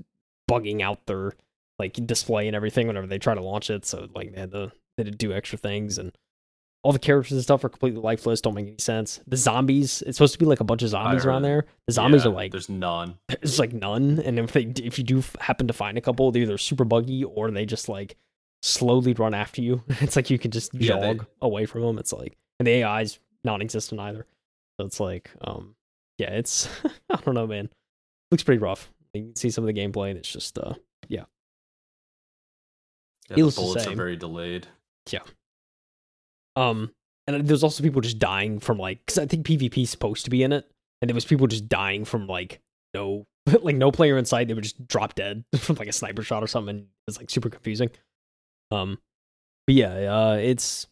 bugging 0.50 0.82
out 0.82 1.06
their 1.06 1.34
like 1.80 1.94
display 2.06 2.48
and 2.48 2.56
everything 2.56 2.88
whenever 2.88 3.08
they 3.08 3.18
try 3.20 3.34
to 3.34 3.42
launch 3.42 3.70
it. 3.70 3.86
So 3.86 4.08
like 4.14 4.34
they 4.34 4.40
had 4.42 4.52
to 4.52 4.72
they 4.98 5.04
had 5.04 5.12
to 5.14 5.18
do 5.18 5.32
extra 5.34 5.58
things 5.58 5.98
and 5.98 6.12
all 6.84 6.92
the 6.92 7.00
characters 7.00 7.32
and 7.32 7.42
stuff 7.42 7.64
are 7.64 7.70
completely 7.70 8.02
lifeless. 8.02 8.42
Don't 8.42 8.56
make 8.56 8.68
any 8.68 8.76
sense. 8.78 9.22
The 9.26 9.38
zombies. 9.38 10.04
It's 10.06 10.18
supposed 10.18 10.34
to 10.34 10.40
be 10.40 10.46
like 10.46 10.60
a 10.60 10.66
bunch 10.66 10.84
of 10.84 10.90
zombies 10.90 11.26
around 11.26 11.44
there. 11.44 11.66
The 11.88 11.94
zombies 11.94 12.26
Yeah, 12.26 12.32
are 12.32 12.34
like 12.34 12.52
there's 12.52 12.68
none. 12.68 13.16
there's 13.30 13.58
like 13.58 13.72
none. 13.72 14.20
And 14.20 14.38
if 14.38 14.52
they 14.52 14.64
if 14.64 14.98
you 14.98 15.06
do 15.06 15.24
happen 15.40 15.68
to 15.68 15.74
find 15.74 15.98
a 15.98 16.02
couple, 16.02 16.30
they're 16.34 16.42
either 16.44 16.58
super 16.58 16.84
buggy 16.84 17.24
or 17.24 17.50
they 17.52 17.66
just 17.66 17.88
like 17.88 18.18
slowly 18.62 19.14
run 19.14 19.34
after 19.34 19.62
you. 19.62 19.82
It's 20.02 20.18
like 20.18 20.30
you 20.30 20.38
can 20.38 20.52
just 20.52 20.74
Yeah, 20.74 21.00
they- 21.00 21.14
jog 21.14 21.26
away 21.42 21.66
from 21.66 21.82
them. 21.84 21.98
It's 22.00 22.12
like 22.12 22.36
and 22.64 22.68
the 22.68 22.84
AI's 22.84 23.20
non-existent 23.44 24.00
either. 24.00 24.26
So 24.80 24.86
it's 24.86 25.00
like 25.00 25.32
um 25.42 25.76
yeah, 26.18 26.32
it's 26.32 26.70
I 27.10 27.18
don't 27.18 27.36
know, 27.36 27.48
man. 27.48 27.70
Looks 28.32 28.44
pretty 28.44 28.60
rough. 28.60 28.92
You 29.14 29.24
can 29.24 29.36
see 29.36 29.50
some 29.50 29.64
of 29.64 29.74
the 29.74 29.80
gameplay 29.80 30.10
and 30.10 30.18
it's 30.18 30.32
just 30.32 30.58
uh 30.58 30.74
Yeah, 31.10 31.26
the 33.30 33.36
Needless 33.36 33.56
bullets 33.56 33.88
are 33.88 33.96
very 33.96 34.16
delayed. 34.16 34.68
Yeah. 35.12 35.20
Um 36.56 36.92
and 37.28 37.48
there's 37.48 37.64
also 37.64 37.84
people 37.84 38.02
just 38.02 38.20
dying 38.20 38.60
from 38.60 38.78
like 38.78 39.06
cuz 39.06 39.18
I 39.18 39.26
think 39.26 39.46
PvP's 39.46 39.90
supposed 39.90 40.26
to 40.26 40.32
be 40.32 40.44
in 40.44 40.54
it 40.54 40.70
and 41.02 41.10
there 41.10 41.16
was 41.16 41.26
people 41.26 41.48
just 41.48 41.68
dying 41.68 42.06
from 42.06 42.28
like 42.28 42.62
no 42.94 43.26
like 43.62 43.76
no 43.76 43.92
player 43.92 44.18
in 44.18 44.26
sight 44.26 44.48
they 44.48 44.54
would 44.54 44.64
just 44.64 44.88
drop 44.88 45.16
dead 45.16 45.44
from 45.58 45.76
like 45.76 45.90
a 45.90 45.94
sniper 45.94 46.24
shot 46.24 46.44
or 46.44 46.48
something 46.48 46.78
it 46.78 46.88
was 47.08 47.18
like 47.18 47.30
super 47.30 47.50
confusing 47.50 47.90
um 48.72 48.98
but 49.68 49.76
yeah 49.76 49.94
uh 49.94 50.36
it's 50.36 50.88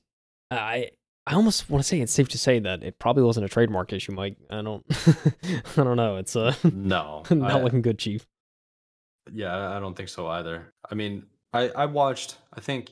i 0.50 0.90
i 1.32 1.36
almost 1.36 1.70
want 1.70 1.84
to 1.84 1.88
say 1.88 2.00
it's 2.02 2.14
safe 2.14 2.30
to 2.30 2.38
say 2.38 2.60
that 2.60 2.84
it 2.84 3.00
probably 3.00 3.24
wasn't 3.24 3.46
a 3.46 3.50
trademark 3.50 3.92
issue 3.94 4.12
mike 4.12 4.36
i 4.52 4.62
don't 4.62 4.86
i 5.78 5.84
don't 5.84 5.98
know 5.98 6.18
it's 6.18 6.36
uh 6.36 6.54
No, 6.64 7.24
not 7.32 7.52
I- 7.52 7.64
looking 7.64 7.82
good 7.82 7.98
chief 7.98 8.28
Yeah, 9.34 9.56
I- 9.76 9.80
don't 9.80 9.96
think 9.96 10.10
so 10.10 10.28
either. 10.28 10.74
I 10.92 10.96
mean, 10.96 11.14
I 11.54 11.70
I 11.84 11.86
watched. 11.86 12.38
I 12.58 12.60
think 12.60 12.92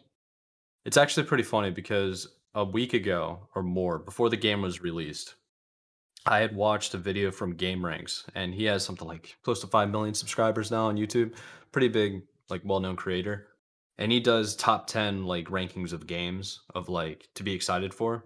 it's 0.85 0.97
actually 0.97 1.25
pretty 1.27 1.43
funny 1.43 1.71
because 1.71 2.27
a 2.53 2.63
week 2.63 2.93
ago 2.93 3.47
or 3.55 3.63
more, 3.63 3.99
before 3.99 4.29
the 4.29 4.37
game 4.47 4.61
was 4.61 4.81
released, 4.81 5.35
I 6.25 6.37
had 6.39 6.55
watched 6.55 6.93
a 6.93 6.97
video 7.09 7.31
from 7.31 7.57
GameRanx, 7.57 8.25
and 8.35 8.53
he 8.53 8.65
has 8.71 8.85
something 8.85 9.07
like 9.07 9.37
close 9.43 9.59
to 9.61 9.67
five 9.67 9.89
million 9.89 10.13
subscribers 10.13 10.69
now 10.71 10.85
on 10.89 10.97
YouTube. 10.97 11.33
Pretty 11.71 11.87
big, 11.89 12.21
like 12.49 12.61
well-known 12.63 12.95
creator, 12.95 13.47
and 13.99 14.11
he 14.11 14.19
does 14.19 14.55
top 14.55 14.87
ten 14.87 15.25
like 15.25 15.45
rankings 15.49 15.93
of 15.93 16.07
games 16.07 16.61
of 16.73 16.89
like 16.89 17.27
to 17.35 17.43
be 17.43 17.53
excited 17.53 17.93
for. 17.93 18.25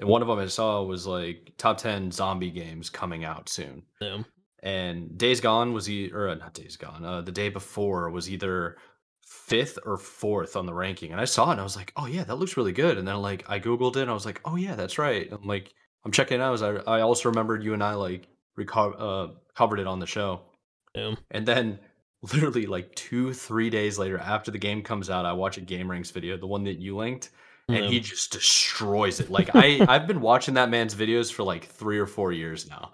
And 0.00 0.08
one 0.08 0.22
of 0.22 0.28
them 0.28 0.38
I 0.38 0.46
saw 0.46 0.82
was 0.82 1.06
like 1.06 1.52
top 1.58 1.78
ten 1.78 2.10
zombie 2.10 2.50
games 2.50 2.90
coming 2.90 3.24
out 3.24 3.48
soon 3.48 3.84
yeah 4.00 4.22
and 4.62 5.16
Days 5.16 5.40
Gone 5.40 5.72
was 5.72 5.86
he 5.86 6.10
or 6.12 6.28
uh, 6.28 6.34
not 6.34 6.54
Days 6.54 6.76
Gone. 6.76 7.04
Uh, 7.04 7.20
the 7.22 7.32
day 7.32 7.48
before 7.48 8.10
was 8.10 8.30
either 8.30 8.76
fifth 9.22 9.78
or 9.86 9.96
fourth 9.96 10.56
on 10.56 10.66
the 10.66 10.74
ranking, 10.74 11.12
and 11.12 11.20
I 11.20 11.24
saw 11.24 11.48
it 11.48 11.52
and 11.52 11.60
I 11.60 11.64
was 11.64 11.76
like, 11.76 11.92
oh 11.96 12.06
yeah, 12.06 12.24
that 12.24 12.36
looks 12.36 12.56
really 12.56 12.72
good. 12.72 12.98
And 12.98 13.06
then 13.06 13.16
like 13.22 13.48
I 13.48 13.58
googled 13.58 13.96
it 13.96 14.02
and 14.02 14.10
I 14.10 14.14
was 14.14 14.26
like, 14.26 14.40
oh 14.44 14.56
yeah, 14.56 14.74
that's 14.74 14.98
right. 14.98 15.28
I'm 15.30 15.46
like, 15.46 15.72
I'm 16.04 16.12
checking 16.12 16.40
it 16.40 16.42
out. 16.42 16.54
As 16.54 16.62
I 16.62 16.76
I 16.86 17.00
also 17.00 17.28
remembered 17.28 17.64
you 17.64 17.74
and 17.74 17.82
I 17.82 17.94
like 17.94 18.28
reco- 18.58 18.96
uh, 18.98 19.32
covered 19.54 19.80
it 19.80 19.86
on 19.86 19.98
the 19.98 20.06
show, 20.06 20.42
yeah 20.94 21.14
and 21.30 21.46
then 21.46 21.78
literally 22.22 22.66
like 22.66 22.94
two 22.94 23.32
three 23.32 23.70
days 23.70 23.98
later 23.98 24.18
after 24.18 24.50
the 24.50 24.58
game 24.58 24.82
comes 24.82 25.10
out, 25.10 25.24
I 25.26 25.32
watch 25.32 25.58
a 25.58 25.62
GameRanx 25.62 26.12
video, 26.12 26.36
the 26.36 26.46
one 26.46 26.64
that 26.64 26.78
you 26.78 26.96
linked. 26.96 27.30
And 27.68 27.84
Yeah. 27.84 27.90
he 27.90 27.96
mm-hmm. 27.98 28.04
just 28.04 28.32
destroys 28.32 29.20
it. 29.20 29.30
Like 29.30 29.54
I, 29.54 29.84
I've 29.88 30.06
been 30.06 30.20
watching 30.20 30.54
that 30.54 30.70
man's 30.70 30.94
videos 30.94 31.32
for 31.32 31.42
like 31.44 31.64
three 31.66 31.98
or 31.98 32.06
four 32.06 32.32
years 32.32 32.68
now, 32.68 32.92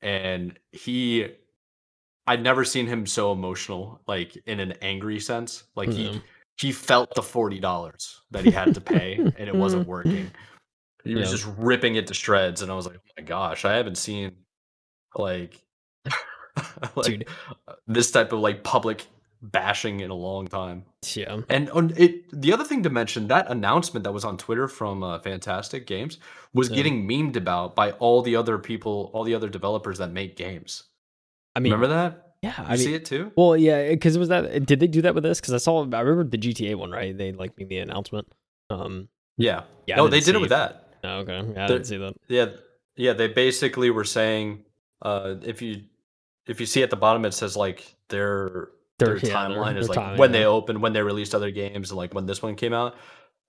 and 0.00 0.58
he 0.72 1.28
I'd 2.26 2.42
never 2.42 2.64
seen 2.64 2.86
him 2.86 3.04
so 3.04 3.32
emotional, 3.32 4.00
like 4.06 4.36
in 4.46 4.60
an 4.60 4.72
angry 4.80 5.18
sense. 5.20 5.64
Like 5.74 5.90
he 5.90 6.10
Yeah. 6.10 6.18
he 6.56 6.72
felt 6.72 7.14
the 7.14 7.22
forty 7.22 7.58
dollars 7.58 8.20
that 8.30 8.44
he 8.44 8.50
had 8.50 8.74
to 8.74 8.80
pay, 8.80 9.14
and 9.16 9.48
it 9.48 9.54
wasn't 9.54 9.86
working. 9.88 10.30
He 11.04 11.16
was 11.16 11.32
just 11.32 11.46
ripping 11.58 11.96
it 11.96 12.06
to 12.06 12.14
shreds, 12.14 12.62
and 12.62 12.70
I 12.70 12.76
was 12.76 12.86
like, 12.86 12.96
"Oh 12.96 13.10
my 13.18 13.24
gosh, 13.24 13.64
I 13.64 13.72
haven't 13.74 13.98
seen 13.98 14.36
like, 15.16 15.60
like 16.96 17.06
Dude. 17.06 17.28
this 17.86 18.10
type 18.10 18.32
of 18.32 18.40
like 18.40 18.62
public 18.64 19.06
bashing 19.40 20.00
in 20.00 20.10
a 20.10 20.14
long 20.14 20.46
time." 20.46 20.84
yeah 21.16 21.40
And 21.48 21.68
on 21.70 21.92
it, 21.96 22.30
the 22.32 22.52
other 22.52 22.64
thing 22.64 22.82
to 22.84 22.90
mention 22.90 23.28
that 23.28 23.50
announcement 23.50 24.04
that 24.04 24.12
was 24.12 24.24
on 24.24 24.36
Twitter 24.38 24.68
from 24.68 25.02
uh, 25.02 25.18
Fantastic 25.18 25.86
Games 25.86 26.18
was 26.54 26.68
Yeah. 26.70 26.76
getting 26.76 27.08
memed 27.08 27.36
about 27.36 27.74
by 27.74 27.92
all 27.92 28.22
the 28.22 28.36
other 28.36 28.58
people, 28.58 29.10
all 29.12 29.24
the 29.24 29.34
other 29.34 29.48
developers 29.48 29.98
that 29.98 30.12
make 30.12 30.36
games. 30.36 30.84
i 31.56 31.60
mean 31.60 31.72
Remember 31.72 31.94
that? 31.94 32.34
yeah 32.42 32.54
You 32.58 32.64
i 32.66 32.70
mean 32.70 32.78
see 32.78 32.94
it 32.94 33.04
too? 33.04 33.30
well 33.36 33.56
yeah 33.56 33.90
because 33.90 34.16
it 34.16 34.18
was 34.18 34.28
that 34.28 34.66
did 34.66 34.80
they 34.80 34.86
do 34.88 35.02
that 35.02 35.14
with 35.14 35.22
this 35.24 35.40
because 35.40 35.54
i 35.54 35.58
saw 35.58 35.74
i 35.82 36.00
remember 36.00 36.24
the 36.36 36.38
gta 36.44 36.74
one 36.74 36.90
right 36.90 37.16
they 37.16 37.30
like 37.42 37.52
made 37.58 37.68
the 37.68 37.78
announcement 37.78 38.26
um 38.70 39.08
Yeah. 39.38 39.62
yeah 39.86 40.00
oh, 40.00 40.08
they 40.08 40.18
didn't 40.20 40.36
it 40.36 40.40
with 40.46 40.50
that. 40.50 40.72
oh, 41.04 41.18
okay 41.22 41.40
yeah, 41.54 41.64
i 41.64 41.66
The- 41.68 41.74
didn't 41.74 41.86
see 41.92 41.98
that 41.98 42.14
Yeah, 42.28 42.46
yeah. 42.96 43.12
They 43.20 43.28
basically 43.28 43.90
were 43.90 44.04
saying, 44.18 44.64
uh, 45.02 45.36
if 45.52 45.62
you 45.62 45.72
if 46.46 46.60
you 46.60 46.66
see 46.66 46.82
at 46.82 46.90
the 46.90 46.96
bottom, 46.96 47.24
it 47.24 47.32
says 47.34 47.56
like 47.56 47.94
their 48.08 48.68
Their- 48.98 49.16
their, 49.16 49.16
yeah, 49.16 49.48
their- 49.48 49.56
timeline 49.58 49.76
is 49.76 49.86
their 49.88 49.96
like 49.96 50.04
timing, 50.04 50.18
when 50.18 50.32
they 50.32 50.44
opened, 50.44 50.80
when 50.82 50.92
they 50.92 51.02
released 51.02 51.34
other 51.34 51.50
games, 51.50 51.90
and 51.90 51.96
like 51.98 52.14
when 52.14 52.26
this 52.26 52.42
one 52.42 52.56
came 52.56 52.72
out. 52.72 52.96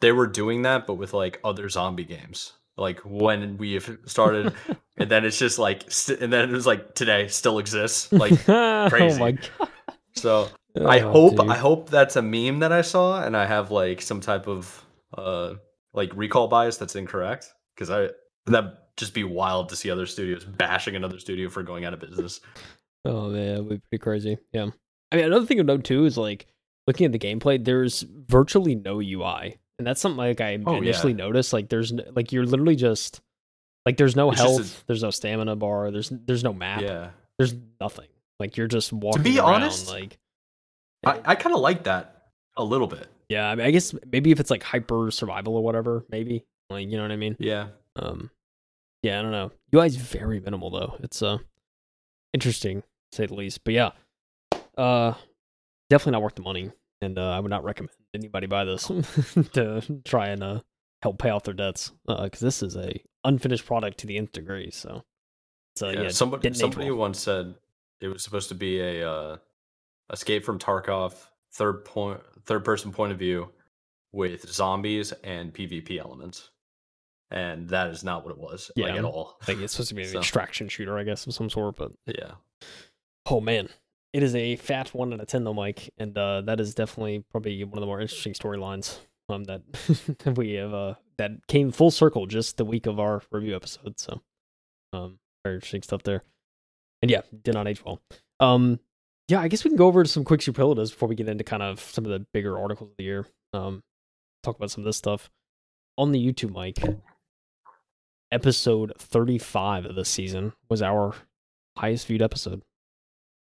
They 0.01 0.11
were 0.11 0.27
doing 0.27 0.63
that, 0.63 0.85
but 0.85 0.95
with 0.95 1.13
like 1.13 1.39
other 1.43 1.69
zombie 1.69 2.03
games. 2.03 2.53
Like 2.75 2.99
when 3.01 3.57
we 3.57 3.73
have 3.73 3.97
started, 4.05 4.53
and 4.97 5.09
then 5.09 5.23
it's 5.25 5.37
just 5.39 5.59
like, 5.59 5.89
st- 5.89 6.19
and 6.19 6.33
then 6.33 6.49
it 6.49 6.51
was 6.53 6.65
like 6.67 6.93
today 6.95 7.27
still 7.27 7.59
exists. 7.59 8.11
Like 8.11 8.33
oh 8.49 8.87
crazy. 8.89 9.19
my 9.19 9.31
god 9.33 9.69
so, 10.15 10.49
I 10.85 10.99
Oh, 11.01 11.11
hope 11.11 11.37
dude. 11.37 11.49
I 11.49 11.55
hope 11.55 11.89
that's 11.89 12.15
a 12.17 12.21
meme 12.21 12.59
that 12.59 12.71
I 12.71 12.81
saw, 12.81 13.23
and 13.23 13.35
I 13.37 13.45
have 13.45 13.71
like 13.71 14.01
some 14.01 14.19
type 14.21 14.47
of 14.47 14.83
uh 15.17 15.53
like 15.93 16.11
recall 16.15 16.47
bias 16.47 16.77
that's 16.77 16.95
incorrect 16.95 17.51
because 17.75 17.89
I 17.91 18.09
that 18.47 18.95
just 18.97 19.13
be 19.13 19.23
wild 19.23 19.69
to 19.69 19.75
see 19.75 19.89
other 19.91 20.05
studios 20.07 20.43
bashing 20.43 20.95
another 20.95 21.19
studio 21.19 21.49
for 21.49 21.63
going 21.63 21.85
out 21.85 21.93
of 21.93 21.99
business. 21.99 22.41
Oh 23.05 23.29
man, 23.29 23.55
it 23.57 23.61
would 23.63 23.69
be 23.69 23.77
pretty 23.89 24.01
crazy. 24.01 24.37
Yeah. 24.51 24.67
I 25.11 25.15
mean, 25.17 25.25
another 25.25 25.45
thing 25.45 25.57
to 25.57 25.63
note 25.63 25.83
too 25.83 26.05
is 26.05 26.17
like 26.17 26.47
looking 26.87 27.05
at 27.05 27.11
the 27.11 27.19
gameplay. 27.19 27.63
There's 27.63 28.01
virtually 28.01 28.75
no 28.75 28.99
UI, 29.01 29.57
and 29.77 29.85
that's 29.87 30.01
something 30.01 30.17
like 30.17 30.41
I 30.41 30.57
Oh, 30.65 30.73
yeah. 30.75 30.77
initially 30.79 31.13
noticed. 31.13 31.53
Like, 31.53 31.69
there's 31.69 31.91
like 32.15 32.31
you're 32.31 32.45
literally 32.45 32.75
just 32.75 33.21
like 33.85 33.97
there's 33.97 34.15
no 34.15 34.31
It's 34.31 34.39
health, 34.39 34.81
a- 34.83 34.85
there's 34.87 35.03
no 35.03 35.09
stamina 35.11 35.55
bar, 35.55 35.91
there's 35.91 36.09
there's 36.09 36.43
no 36.43 36.53
map, 36.53 36.81
Yeah, 36.81 37.09
there's 37.37 37.53
nothing. 37.79 38.07
Like 38.39 38.57
you're 38.57 38.67
just 38.67 38.91
walking. 38.93 39.23
To 39.23 39.29
be 39.29 39.37
around, 39.39 39.49
honest, 39.63 39.89
like 39.89 40.17
I, 41.05 41.19
I 41.25 41.35
kind 41.35 41.53
of 41.53 41.61
like 41.61 41.83
that 41.83 42.27
a 42.57 42.63
little 42.63 42.87
bit. 42.87 43.07
yeah. 43.29 43.49
I 43.49 43.55
mean, 43.55 43.65
I 43.67 43.71
guess 43.71 43.93
maybe 44.11 44.31
if 44.31 44.39
it's 44.39 44.49
like 44.49 44.63
hyper 44.63 45.11
survival 45.11 45.55
or 45.57 45.63
whatever, 45.63 46.05
maybe 46.09 46.45
like 46.69 46.89
you 46.89 46.95
know 46.97 47.03
what 47.03 47.11
I 47.11 47.17
mean. 47.17 47.35
Yeah, 47.39 47.67
Um, 47.97 48.31
yeah, 49.03 49.19
I 49.19 49.21
don't 49.21 49.31
know. 49.31 49.51
UI 49.75 49.87
is 49.87 49.97
very 49.97 50.39
minimal 50.39 50.69
though. 50.71 50.95
It's 51.01 51.21
uh 51.21 51.37
interesting 52.33 52.81
say 53.13 53.25
the 53.25 53.35
least. 53.35 53.63
But 53.63 53.73
yeah, 53.73 53.91
uh, 54.77 55.13
definitely 55.89 56.13
not 56.13 56.21
worth 56.23 56.35
the 56.35 56.41
money, 56.41 56.71
and 57.01 57.17
uh, 57.17 57.31
I 57.31 57.39
would 57.39 57.49
not 57.51 57.63
recommend 57.63 57.91
anybody 58.13 58.47
buy 58.47 58.65
this 58.65 58.87
to 59.53 59.81
try 60.05 60.27
and 60.29 60.43
uh 60.43 60.61
help 61.01 61.19
pay 61.19 61.29
off 61.29 61.43
their 61.43 61.53
debts. 61.53 61.91
Uh, 62.07 62.23
because 62.23 62.39
this 62.39 62.63
is 62.63 62.75
a 62.77 63.01
unfinished 63.23 63.65
product 63.65 63.99
to 63.99 64.07
the 64.07 64.17
nth 64.17 64.31
degree. 64.31 64.71
So, 64.71 65.03
so 65.75 65.89
yeah. 65.89 66.03
yeah, 66.03 66.09
somebody 66.09 66.53
somebody 66.53 66.89
well. 66.91 66.99
once 66.99 67.19
said 67.19 67.55
it 68.01 68.07
was 68.07 68.23
supposed 68.23 68.49
to 68.49 68.55
be 68.55 68.79
a 68.79 69.09
uh, 69.09 69.37
escape 70.11 70.43
from 70.43 70.59
Tarkov 70.59 71.13
third 71.53 71.85
point 71.85 72.21
third 72.45 72.63
person 72.65 72.91
point 72.91 73.11
of 73.11 73.19
view 73.19 73.49
with 74.11 74.47
zombies 74.51 75.11
and 75.23 75.53
PvP 75.53 75.99
elements, 75.99 76.51
and 77.31 77.67
that 77.69 77.87
is 77.89 78.03
not 78.03 78.23
what 78.23 78.31
it 78.31 78.37
was 78.39 78.69
like 78.77 78.87
Yeah. 78.93 78.97
at 78.97 79.05
all. 79.05 79.37
Like 79.47 79.57
it's 79.57 79.73
supposed 79.73 79.89
to 79.89 79.95
be 79.95 80.03
an 80.03 80.07
So- 80.13 80.19
extraction 80.19 80.67
shooter, 80.69 80.97
I 80.97 81.03
guess, 81.03 81.25
of 81.27 81.33
some 81.33 81.49
sort. 81.49 81.75
But 81.77 81.91
Yeah. 82.05 82.31
Oh 83.25 83.41
man, 83.41 83.69
it 84.11 84.23
is 84.23 84.35
a 84.35 84.55
fat 84.57 84.93
one 84.93 85.13
out 85.13 85.19
of 85.19 85.27
ten 85.27 85.43
though, 85.43 85.53
Mike, 85.53 85.89
and 85.97 86.17
uh, 86.17 86.41
that 86.41 86.59
is 86.59 86.73
definitely 86.73 87.23
probably 87.31 87.63
one 87.63 87.77
of 87.77 87.81
the 87.81 87.87
more 87.87 88.01
interesting 88.01 88.33
storylines 88.33 88.99
um 89.29 89.43
that 89.45 89.61
we 90.35 90.53
have 90.53 90.73
uh 90.73 90.93
that 91.17 91.31
came 91.47 91.71
full 91.71 91.89
circle 91.89 92.25
just 92.25 92.57
the 92.57 92.65
week 92.65 92.85
of 92.85 92.99
our 92.99 93.21
review 93.31 93.55
episode. 93.55 93.99
So 93.99 94.21
um 94.91 95.19
very 95.43 95.55
interesting 95.55 95.81
stuff 95.81 96.03
there, 96.03 96.23
and 97.01 97.09
yeah, 97.09 97.21
did 97.43 97.53
not 97.53 97.67
age 97.67 97.83
well. 97.83 98.01
Um, 98.39 98.79
yeah, 99.29 99.39
I 99.39 99.47
guess 99.47 99.63
we 99.63 99.69
can 99.69 99.77
go 99.77 99.87
over 99.87 100.03
some 100.05 100.23
quick 100.23 100.41
superlatives 100.41 100.91
before 100.91 101.07
we 101.07 101.15
get 101.15 101.29
into 101.29 101.43
kind 101.43 101.63
of 101.63 101.79
some 101.79 102.05
of 102.05 102.11
the 102.11 102.25
bigger 102.33 102.57
articles 102.57 102.89
of 102.91 102.97
the 102.97 103.03
year. 103.03 103.25
Um, 103.53 103.83
talk 104.43 104.57
about 104.57 104.71
some 104.71 104.81
of 104.81 104.85
this 104.85 104.97
stuff 104.97 105.29
on 105.97 106.11
the 106.11 106.23
YouTube 106.23 106.53
mic. 106.53 106.77
Episode 108.31 108.93
35 108.97 109.85
of 109.85 109.95
this 109.95 110.09
season 110.09 110.53
was 110.69 110.81
our 110.81 111.13
highest 111.77 112.07
viewed 112.07 112.21
episode, 112.21 112.63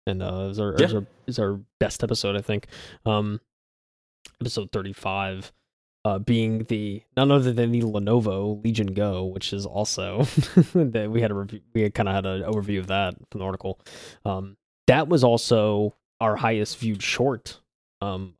and 0.07 0.21
uh, 0.21 0.25
it 0.25 0.47
was 0.47 0.59
our, 0.59 0.73
it 0.73 0.93
was 1.27 1.39
our, 1.39 1.51
our 1.51 1.59
best 1.79 2.03
episode, 2.03 2.35
I 2.35 2.41
think. 2.41 2.67
Um, 3.05 3.39
episode 4.39 4.71
35 4.71 5.51
uh, 6.03 6.19
being 6.19 6.63
the 6.65 7.03
none 7.15 7.31
other 7.31 7.53
than 7.53 7.71
the 7.71 7.81
Lenovo 7.81 8.63
Legion 8.63 8.93
Go, 8.93 9.25
which 9.25 9.53
is 9.53 9.65
also 9.65 10.23
that 10.73 11.09
we 11.11 11.21
had 11.21 11.31
a 11.31 11.35
review, 11.35 11.61
we 11.73 11.89
kind 11.91 12.09
of 12.09 12.15
had 12.15 12.25
an 12.25 12.41
overview 12.43 12.79
of 12.79 12.87
that 12.87 13.15
from 13.29 13.39
the 13.39 13.45
article. 13.45 13.79
Um, 14.25 14.57
that 14.87 15.07
was 15.07 15.23
also 15.23 15.95
our 16.19 16.35
highest 16.35 16.77
viewed 16.79 17.03
short. 17.03 17.59
Um, 18.01 18.33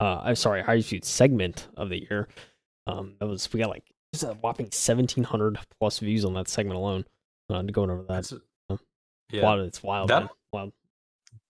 uh, 0.00 0.22
I'm 0.24 0.36
sorry, 0.36 0.62
highest 0.62 0.88
viewed 0.88 1.04
segment 1.04 1.68
of 1.76 1.90
the 1.90 2.00
year. 2.00 2.28
Um, 2.86 3.14
that 3.20 3.26
was 3.26 3.52
we 3.52 3.60
got 3.60 3.68
like 3.70 3.84
was 4.12 4.22
a 4.22 4.34
whopping 4.34 4.66
1,700 4.66 5.58
plus 5.78 5.98
views 5.98 6.24
on 6.24 6.34
that 6.34 6.48
segment 6.48 6.78
alone. 6.78 7.04
Uh, 7.50 7.62
going 7.62 7.90
over 7.90 8.02
that, 8.02 8.24
That's- 8.24 8.34
uh, 8.70 8.76
yeah. 9.30 9.42
wow, 9.42 9.58
it's 9.58 9.82
wild. 9.82 10.08
That-. 10.08 10.30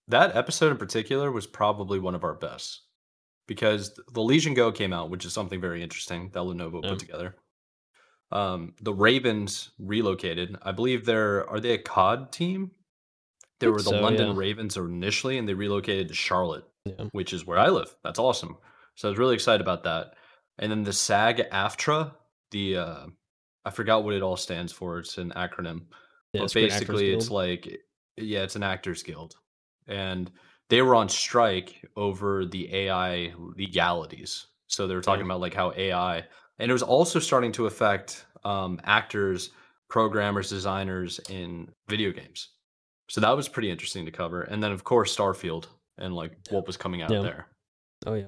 That 0.07 0.35
episode 0.35 0.71
in 0.71 0.77
particular 0.77 1.31
was 1.31 1.47
probably 1.47 1.99
one 1.99 2.15
of 2.15 2.23
our 2.23 2.33
best 2.33 2.81
because 3.47 3.97
the 4.13 4.21
Legion 4.21 4.53
Go 4.53 4.71
came 4.71 4.93
out, 4.93 5.09
which 5.09 5.25
is 5.25 5.33
something 5.33 5.61
very 5.61 5.81
interesting 5.81 6.29
that 6.33 6.39
Lenovo 6.39 6.83
Yeah. 6.83 6.89
put 6.91 6.99
together. 6.99 7.35
Um, 8.31 8.73
the 8.81 8.93
Ravens 8.93 9.71
relocated. 9.79 10.55
I 10.61 10.71
believe 10.71 11.05
they're 11.05 11.47
are 11.49 11.59
they 11.59 11.73
a 11.73 11.77
COD 11.77 12.31
team? 12.31 12.71
They 13.59 13.67
were 13.67 13.77
the 13.77 13.83
so, 13.91 14.01
London 14.01 14.29
yeah. 14.29 14.33
Ravens 14.35 14.75
initially, 14.75 15.37
and 15.37 15.47
they 15.47 15.53
relocated 15.53 16.09
to 16.09 16.13
Charlotte, 16.13 16.65
Yeah. 16.85 17.05
which 17.11 17.31
is 17.31 17.45
where 17.45 17.59
I 17.59 17.69
live. 17.69 17.95
That's 18.03 18.19
awesome. 18.19 18.57
So 18.95 19.07
I 19.07 19.11
was 19.11 19.19
really 19.19 19.35
excited 19.35 19.61
about 19.61 19.83
that. 19.83 20.15
And 20.59 20.69
then 20.71 20.83
the 20.83 20.93
SAG 20.93 21.47
AFTRA, 21.51 22.13
the 22.51 22.77
uh, 22.77 23.05
I 23.65 23.69
forgot 23.69 24.03
what 24.03 24.13
it 24.15 24.21
all 24.21 24.35
stands 24.37 24.73
for. 24.73 24.99
It's 24.99 25.17
an 25.17 25.31
acronym 25.35 25.85
Yeah, 26.33 26.41
but 26.41 26.53
basically 26.53 27.13
it's 27.13 27.29
Guild. 27.29 27.35
like 27.35 27.79
yeah 28.17 28.41
it's 28.43 28.55
an 28.55 28.63
actors 28.63 29.01
guild 29.01 29.35
and 29.87 30.31
they 30.69 30.81
were 30.81 30.95
on 30.95 31.07
strike 31.09 31.85
over 31.95 32.45
the 32.45 32.73
ai 32.73 33.31
legalities 33.37 34.47
so 34.67 34.87
they 34.87 34.95
were 34.95 35.01
talking 35.01 35.21
Yeah. 35.25 35.31
about 35.33 35.41
like 35.41 35.53
how 35.53 35.71
ai 35.75 36.23
and 36.59 36.69
it 36.69 36.73
was 36.73 36.83
also 36.83 37.19
starting 37.19 37.51
to 37.53 37.65
affect 37.65 38.25
um, 38.43 38.79
actors 38.83 39.51
programmers 39.89 40.49
designers 40.49 41.19
in 41.29 41.69
video 41.87 42.11
games 42.11 42.49
so 43.09 43.21
that 43.21 43.35
was 43.35 43.47
pretty 43.47 43.69
interesting 43.69 44.05
to 44.05 44.11
cover 44.11 44.41
and 44.43 44.61
then 44.63 44.71
of 44.71 44.83
course 44.83 45.15
starfield 45.15 45.65
and 45.97 46.15
like 46.15 46.31
what 46.49 46.65
was 46.67 46.77
coming 46.77 47.01
out 47.01 47.11
Yeah. 47.11 47.21
there 47.21 47.47
Oh 48.05 48.15
yeah, 48.15 48.21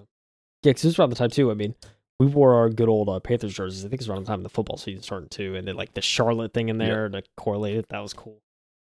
yeah. 0.64 0.72
Because 0.72 0.86
it 0.86 0.88
was 0.88 1.00
around 1.00 1.10
the 1.10 1.18
time 1.18 1.30
too. 1.30 1.52
I 1.52 1.54
mean, 1.54 1.76
we 2.18 2.28
wore 2.28 2.54
our 2.56 2.70
good 2.70 2.88
old 2.88 3.10
uh, 3.10 3.20
Panthers 3.20 3.54
jerseys. 3.54 3.84
I 3.84 3.90
think 3.90 4.00
it's 4.02 4.08
around 4.08 4.24
the 4.24 4.28
time 4.28 4.42
the 4.42 4.48
football 4.48 4.78
season 4.78 5.04
started 5.04 5.30
too, 5.32 5.56
and 5.56 5.68
then 5.68 5.76
like 5.76 5.94
the 5.94 6.02
Charlotte 6.02 6.54
thing 6.54 6.70
in 6.70 6.80
Yeah. 6.80 6.86
there 6.88 7.10
to 7.10 7.24
correlate 7.36 7.76
it. 7.76 7.86
That 7.90 8.00
was 8.00 8.14
cool. 8.14 8.40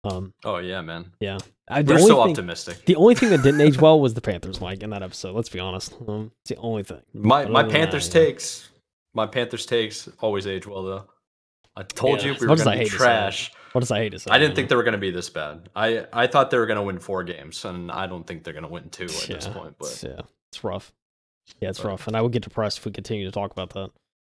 Um, 0.08 0.34
oh 0.46 0.58
yeah 0.58 0.82
man 0.82 1.12
Yeah, 1.20 1.38
I, 1.68 1.82
we're 1.82 2.00
so 2.00 2.08
thing, 2.08 2.18
optimistic 2.32 2.86
The 2.86 2.96
only 2.96 3.16
thing 3.16 3.30
that 3.30 3.44
didn't 3.44 3.62
age 3.62 3.80
well 3.80 4.00
was 4.00 4.14
the 4.14 4.22
Panthers, 4.22 4.62
Mike, 4.62 4.84
in 4.84 4.90
that 4.92 5.04
episode. 5.04 5.36
Let's 5.36 5.50
be 5.50 5.60
honest. 5.60 5.94
Um, 6.08 6.32
it's 6.42 6.50
the 6.52 6.58
only 6.58 6.84
thing. 6.84 7.02
my 7.14 7.44
Other 7.44 7.52
my 7.52 7.64
panthers 7.64 8.08
that, 8.10 8.20
takes 8.26 8.70
my 9.14 9.26
panthers 9.28 9.66
takes 9.66 10.08
always 10.20 10.46
age 10.48 10.66
well 10.68 10.84
though 10.84 11.06
i 11.76 11.84
told 11.84 12.20
Yeah, 12.22 12.28
you 12.34 12.36
we 12.40 12.48
were 12.48 12.56
be 12.56 12.62
hate 12.62 12.90
to 12.90 12.96
it. 12.96 12.98
trash 12.98 13.52
What 13.74 13.82
does 13.82 13.92
I 13.92 14.00
hate 14.00 14.12
to 14.14 14.20
say? 14.20 14.32
I 14.32 14.38
didn't 14.40 14.52
you 14.52 14.56
think 14.56 14.70
they 14.70 14.76
were 14.76 14.84
going 14.84 14.94
to 14.94 14.98
be 14.98 15.12
this 15.12 15.30
bad. 15.30 15.70
I 15.76 16.06
I 16.14 16.26
thought 16.28 16.50
they 16.52 16.58
were 16.58 16.66
going 16.66 16.78
to 16.78 16.84
win 16.84 17.00
four 17.00 17.24
games, 17.24 17.64
and 17.66 17.92
I 17.92 18.08
don't 18.08 18.26
think 18.26 18.44
they're 18.44 18.54
going 18.54 18.64
to 18.64 18.70
win 18.72 18.90
two 18.90 19.04
at 19.04 19.10
this 19.10 19.28
Yeah, 19.48 19.54
point. 19.54 19.76
it's- 19.80 20.02
But 20.02 20.10
yeah, 20.10 20.22
it's 20.52 20.64
rough. 20.64 20.94
Yeah, 21.62 21.70
it's 21.70 21.80
but- 21.80 21.88
rough, 21.90 22.08
and 22.08 22.16
I 22.18 22.22
would 22.22 22.32
get 22.32 22.44
depressed 22.44 22.80
if 22.80 22.86
we 22.86 22.92
continue 22.92 23.26
to 23.26 23.32
talk 23.32 23.52
about 23.52 23.70
that. 23.72 23.92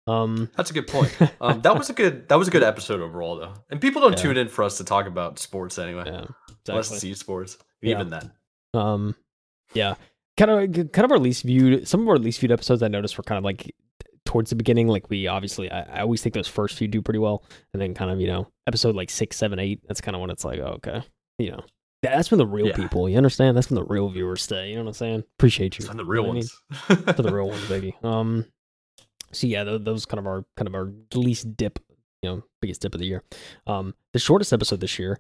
Um, 0.07 0.51
that's 0.57 0.71
a 0.71 0.75
good 0.75 0.87
point. 0.89 1.15
Um, 1.41 1.61
that 1.63 1.77
was 1.77 1.89
a 1.91 1.93
good 1.93 2.29
that 2.29 2.37
was 2.39 2.49
a 2.49 2.51
good 2.51 2.63
episode 2.63 3.01
overall, 3.01 3.37
though. 3.37 3.55
And 3.71 3.81
people 3.81 4.01
don't 4.01 4.13
Yeah. 4.13 4.23
tune 4.23 4.37
in 4.37 4.49
for 4.49 4.63
us 4.65 4.79
to 4.79 4.85
talk 4.85 5.07
about 5.07 5.39
sports 5.39 5.79
anyway, 5.79 6.05
yeah, 6.07 6.25
unless 6.69 6.89
exactly. 6.91 7.11
it's 7.11 7.23
esports. 7.23 7.57
Yeah. 7.83 7.91
Even 7.97 8.11
then, 8.11 8.33
Um, 8.75 9.15
yeah, 9.75 9.95
kind 10.37 10.51
of, 10.51 10.93
kind 10.93 11.05
of 11.05 11.13
our 11.13 11.19
least 11.19 11.45
viewed. 11.45 11.87
Some 11.87 12.01
of 12.03 12.09
our 12.09 12.19
least 12.19 12.41
viewed 12.41 12.53
episodes 12.53 12.83
I 12.83 12.89
noticed 12.89 13.17
were 13.19 13.25
kind 13.25 13.39
of 13.39 13.45
like 13.45 13.75
towards 14.27 14.51
the 14.51 14.57
beginning. 14.57 14.89
Like 14.89 15.09
we 15.11 15.27
obviously, 15.29 15.71
I, 15.71 15.99
I 15.99 16.01
always 16.01 16.23
think 16.23 16.35
those 16.35 16.49
first 16.49 16.77
few 16.77 16.89
do 16.89 17.01
pretty 17.03 17.19
well, 17.21 17.45
and 17.73 17.81
then 17.81 17.95
kind 17.95 18.11
of 18.11 18.21
you 18.21 18.27
know 18.27 18.49
episode 18.67 18.95
like 18.97 19.11
six, 19.11 19.37
seven, 19.37 19.59
eight. 19.59 19.81
That's 19.87 20.01
kind 20.01 20.15
of 20.15 20.21
when 20.21 20.31
it's 20.31 20.45
like, 20.45 20.59
oh, 20.61 20.79
okay, 20.85 21.03
you 21.39 21.51
know, 21.53 21.63
that's 22.03 22.31
when 22.31 22.39
the 22.39 22.47
real 22.47 22.69
Yeah. 22.69 22.77
people. 22.77 23.09
You 23.09 23.17
understand? 23.17 23.57
That's 23.57 23.71
when 23.71 23.77
the 23.77 23.85
real 23.85 24.09
viewers 24.09 24.43
stay. 24.43 24.71
You 24.71 24.77
know 24.77 24.83
what 24.83 24.89
I'm 24.89 24.95
saying? 24.95 25.25
Appreciate 25.39 25.79
you 25.79 25.85
it's 25.85 25.91
on 25.91 25.97
the 25.99 26.05
You 26.05 26.11
real 26.11 26.23
know 26.25 26.29
what 26.31 26.33
I 26.33 26.95
mean? 26.95 27.05
ones. 27.05 27.17
for 27.17 27.23
the 27.23 27.33
real 27.33 27.49
ones, 27.55 27.69
baby. 27.69 27.97
Um, 28.03 28.45
so 29.33 29.47
yeah, 29.47 29.65
tho- 29.65 29.79
those 29.79 30.07
kind 30.07 30.19
of 30.19 30.27
our 30.27 30.45
kind 30.57 30.69
of 30.69 30.75
our 30.75 30.93
least 31.15 31.57
dip, 31.57 31.79
you 32.23 32.31
know, 32.31 32.43
biggest 32.61 32.81
dip 32.83 32.95
of 32.95 33.01
the 33.01 33.07
year. 33.07 33.23
Um, 33.67 33.95
the 34.13 34.19
shortest 34.19 34.53
episode 34.53 34.81
this 34.81 34.99
year, 34.99 35.19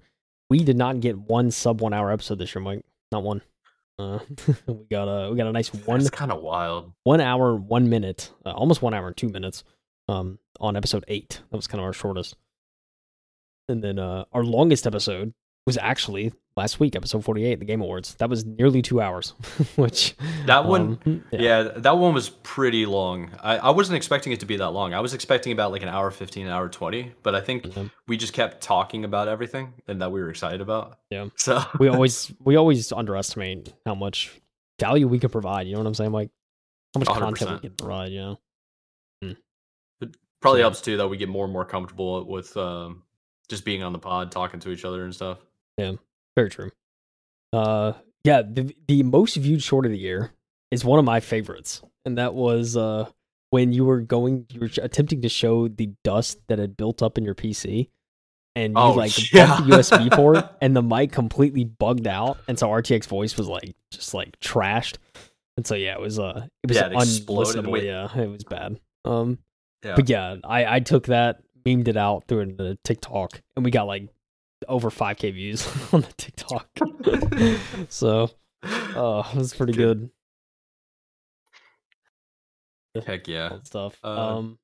we 0.48 0.64
did 0.64 0.76
not 0.76 1.00
get 1.00 1.16
one 1.18 1.50
sub 1.50 1.80
one 1.80 1.92
hour 1.94 2.10
episode 2.10 2.38
this 2.38 2.54
year, 2.54 2.62
Mike. 2.62 2.84
Not 3.12 3.22
one. 3.22 3.42
Uh, 3.98 4.18
we 4.66 4.84
got 4.90 5.04
a 5.04 5.30
we 5.30 5.36
got 5.36 5.46
a 5.46 5.52
nice 5.52 5.68
one 5.72 5.98
That's 5.98 6.10
kind 6.10 6.32
of 6.32 6.40
wild. 6.42 6.92
one 7.04 7.20
hour 7.20 7.54
one 7.54 7.88
minute, 7.90 8.32
uh, 8.46 8.50
almost 8.52 8.82
one 8.82 8.94
hour 8.94 9.08
and 9.08 9.16
two 9.16 9.28
minutes. 9.28 9.64
Um, 10.08 10.38
on 10.58 10.76
episode 10.76 11.04
eight, 11.08 11.40
that 11.50 11.56
was 11.56 11.66
kind 11.68 11.80
of 11.80 11.84
our 11.84 11.92
shortest. 11.92 12.36
And 13.68 13.82
then 13.84 13.98
uh, 14.00 14.24
our 14.32 14.42
longest 14.42 14.86
episode 14.86 15.32
was 15.66 15.78
actually 15.78 16.32
last 16.60 16.78
week, 16.78 16.94
episode 16.94 17.24
forty 17.24 17.46
eight, 17.46 17.58
the 17.58 17.64
Game 17.64 17.80
Awards. 17.80 18.14
That 18.16 18.28
was 18.28 18.44
nearly 18.44 18.82
two 18.82 19.00
hours, 19.00 19.30
which 19.76 20.14
That 20.44 20.66
one, 20.66 20.98
um, 21.06 21.24
yeah. 21.32 21.62
that 21.62 21.96
one 21.96 22.12
was 22.12 22.28
pretty 22.28 22.84
long. 22.84 23.30
I, 23.42 23.56
I 23.56 23.70
wasn't 23.70 23.96
expecting 23.96 24.32
it 24.32 24.40
to 24.40 24.46
be 24.46 24.58
that 24.58 24.68
long. 24.70 24.92
I 24.92 25.00
was 25.00 25.14
expecting 25.14 25.52
about 25.52 25.72
like 25.72 25.82
an 25.82 25.88
hour 25.88 26.10
fifteen, 26.10 26.46
an 26.46 26.52
hour 26.52 26.68
twenty. 26.68 27.14
But 27.22 27.34
I 27.34 27.40
think 27.40 27.74
yeah. 27.74 27.84
we 28.06 28.18
just 28.18 28.34
kept 28.34 28.60
talking 28.60 29.06
about 29.06 29.26
everything 29.26 29.72
and 29.88 30.02
that 30.02 30.12
we 30.12 30.20
were 30.20 30.28
excited 30.28 30.60
about. 30.60 30.98
Yeah. 31.08 31.28
So 31.36 31.62
we 31.78 31.88
always 31.88 32.30
we 32.44 32.56
always 32.56 32.92
underestimate 32.92 33.72
how 33.86 33.94
much 33.94 34.30
value 34.78 35.08
we 35.08 35.18
can 35.18 35.30
provide. 35.30 35.66
You 35.66 35.72
know 35.72 35.80
what 35.80 35.86
I'm 35.86 35.94
saying? 35.94 36.12
Like 36.12 36.28
how 36.94 36.98
much 36.98 37.08
content 37.08 37.50
100%. 37.50 37.54
we 37.54 37.68
can 37.68 37.76
provide. 37.76 38.12
You 38.12 38.20
know? 38.20 38.38
Probably 40.42 40.60
So- 40.60 40.64
helps 40.64 40.80
too 40.82 40.96
that 40.98 41.08
we 41.08 41.16
get 41.16 41.28
more 41.30 41.44
and 41.44 41.52
more 41.52 41.64
comfortable 41.64 42.24
with 42.26 42.54
um, 42.56 43.02
just 43.48 43.64
being 43.64 43.82
on 43.82 43.92
the 43.92 43.98
pod, 43.98 44.30
talking 44.30 44.60
to 44.60 44.70
each 44.70 44.84
other 44.84 45.04
and 45.04 45.14
stuff. 45.14 45.38
Very 46.36 46.50
true. 46.50 46.70
Uh, 47.52 47.94
yeah. 48.24 48.42
The 48.42 48.74
the 48.88 49.02
most 49.02 49.36
viewed 49.36 49.62
short 49.62 49.86
of 49.86 49.92
the 49.92 49.98
year 49.98 50.32
is 50.70 50.84
one 50.84 50.98
of 50.98 51.04
my 51.04 51.20
favorites, 51.20 51.82
and 52.04 52.18
that 52.18 52.34
was 52.34 52.76
uh 52.76 53.08
when 53.50 53.72
you 53.72 53.84
were 53.84 54.00
going, 54.00 54.46
you 54.52 54.60
were 54.60 54.70
attempting 54.80 55.22
to 55.22 55.28
show 55.28 55.66
the 55.66 55.90
dust 56.04 56.38
that 56.48 56.60
had 56.60 56.76
built 56.76 57.02
up 57.02 57.18
in 57.18 57.24
your 57.24 57.34
PC. 57.34 57.88
And 58.56 58.74
you 58.74 58.80
Oh, 58.80 58.92
like 58.92 59.32
yeah. 59.32 59.46
bumped 59.46 59.68
the 59.68 59.76
USB 59.76 60.12
port, 60.12 60.44
and 60.60 60.74
the 60.76 60.82
mic 60.82 61.12
completely 61.12 61.64
bugged 61.64 62.06
out, 62.06 62.38
and 62.48 62.58
so 62.58 62.68
RTX 62.68 63.06
voice 63.06 63.36
was 63.36 63.48
like 63.48 63.74
just 63.92 64.12
like 64.14 64.38
trashed, 64.40 64.96
and 65.56 65.64
so 65.66 65.74
yeah, 65.76 65.94
it 65.94 66.00
was 66.00 66.18
uh, 66.18 66.46
it 66.62 66.68
was 66.68 66.76
Yeah, 66.76 66.86
it 66.86 66.92
unlistenable. 66.92 67.70
Wait. 67.70 67.84
Yeah, 67.84 68.08
it 68.16 68.28
was 68.28 68.44
bad. 68.44 68.78
Um, 69.04 69.38
Yeah. 69.84 69.94
But 69.96 70.08
yeah, 70.08 70.36
I, 70.44 70.76
I 70.76 70.80
took 70.80 71.06
that, 71.06 71.42
memed 71.64 71.86
it 71.88 71.96
out, 71.96 72.24
through 72.26 72.40
into 72.40 72.76
TikTok, 72.84 73.40
and 73.56 73.64
we 73.64 73.70
got 73.70 73.84
like 73.86 74.08
over 74.68 74.90
5k 74.90 75.32
views 75.34 75.66
on 75.92 76.02
the 76.02 76.12
TikTok. 76.16 76.68
so, 77.88 78.30
uh, 78.62 79.22
it 79.32 79.36
was 79.38 79.54
pretty 79.54 79.72
good. 79.72 80.10
Heck 83.06 83.28
yeah. 83.28 83.58
stuff. 83.62 83.98
Uh, 84.02 84.36
um, 84.38 84.58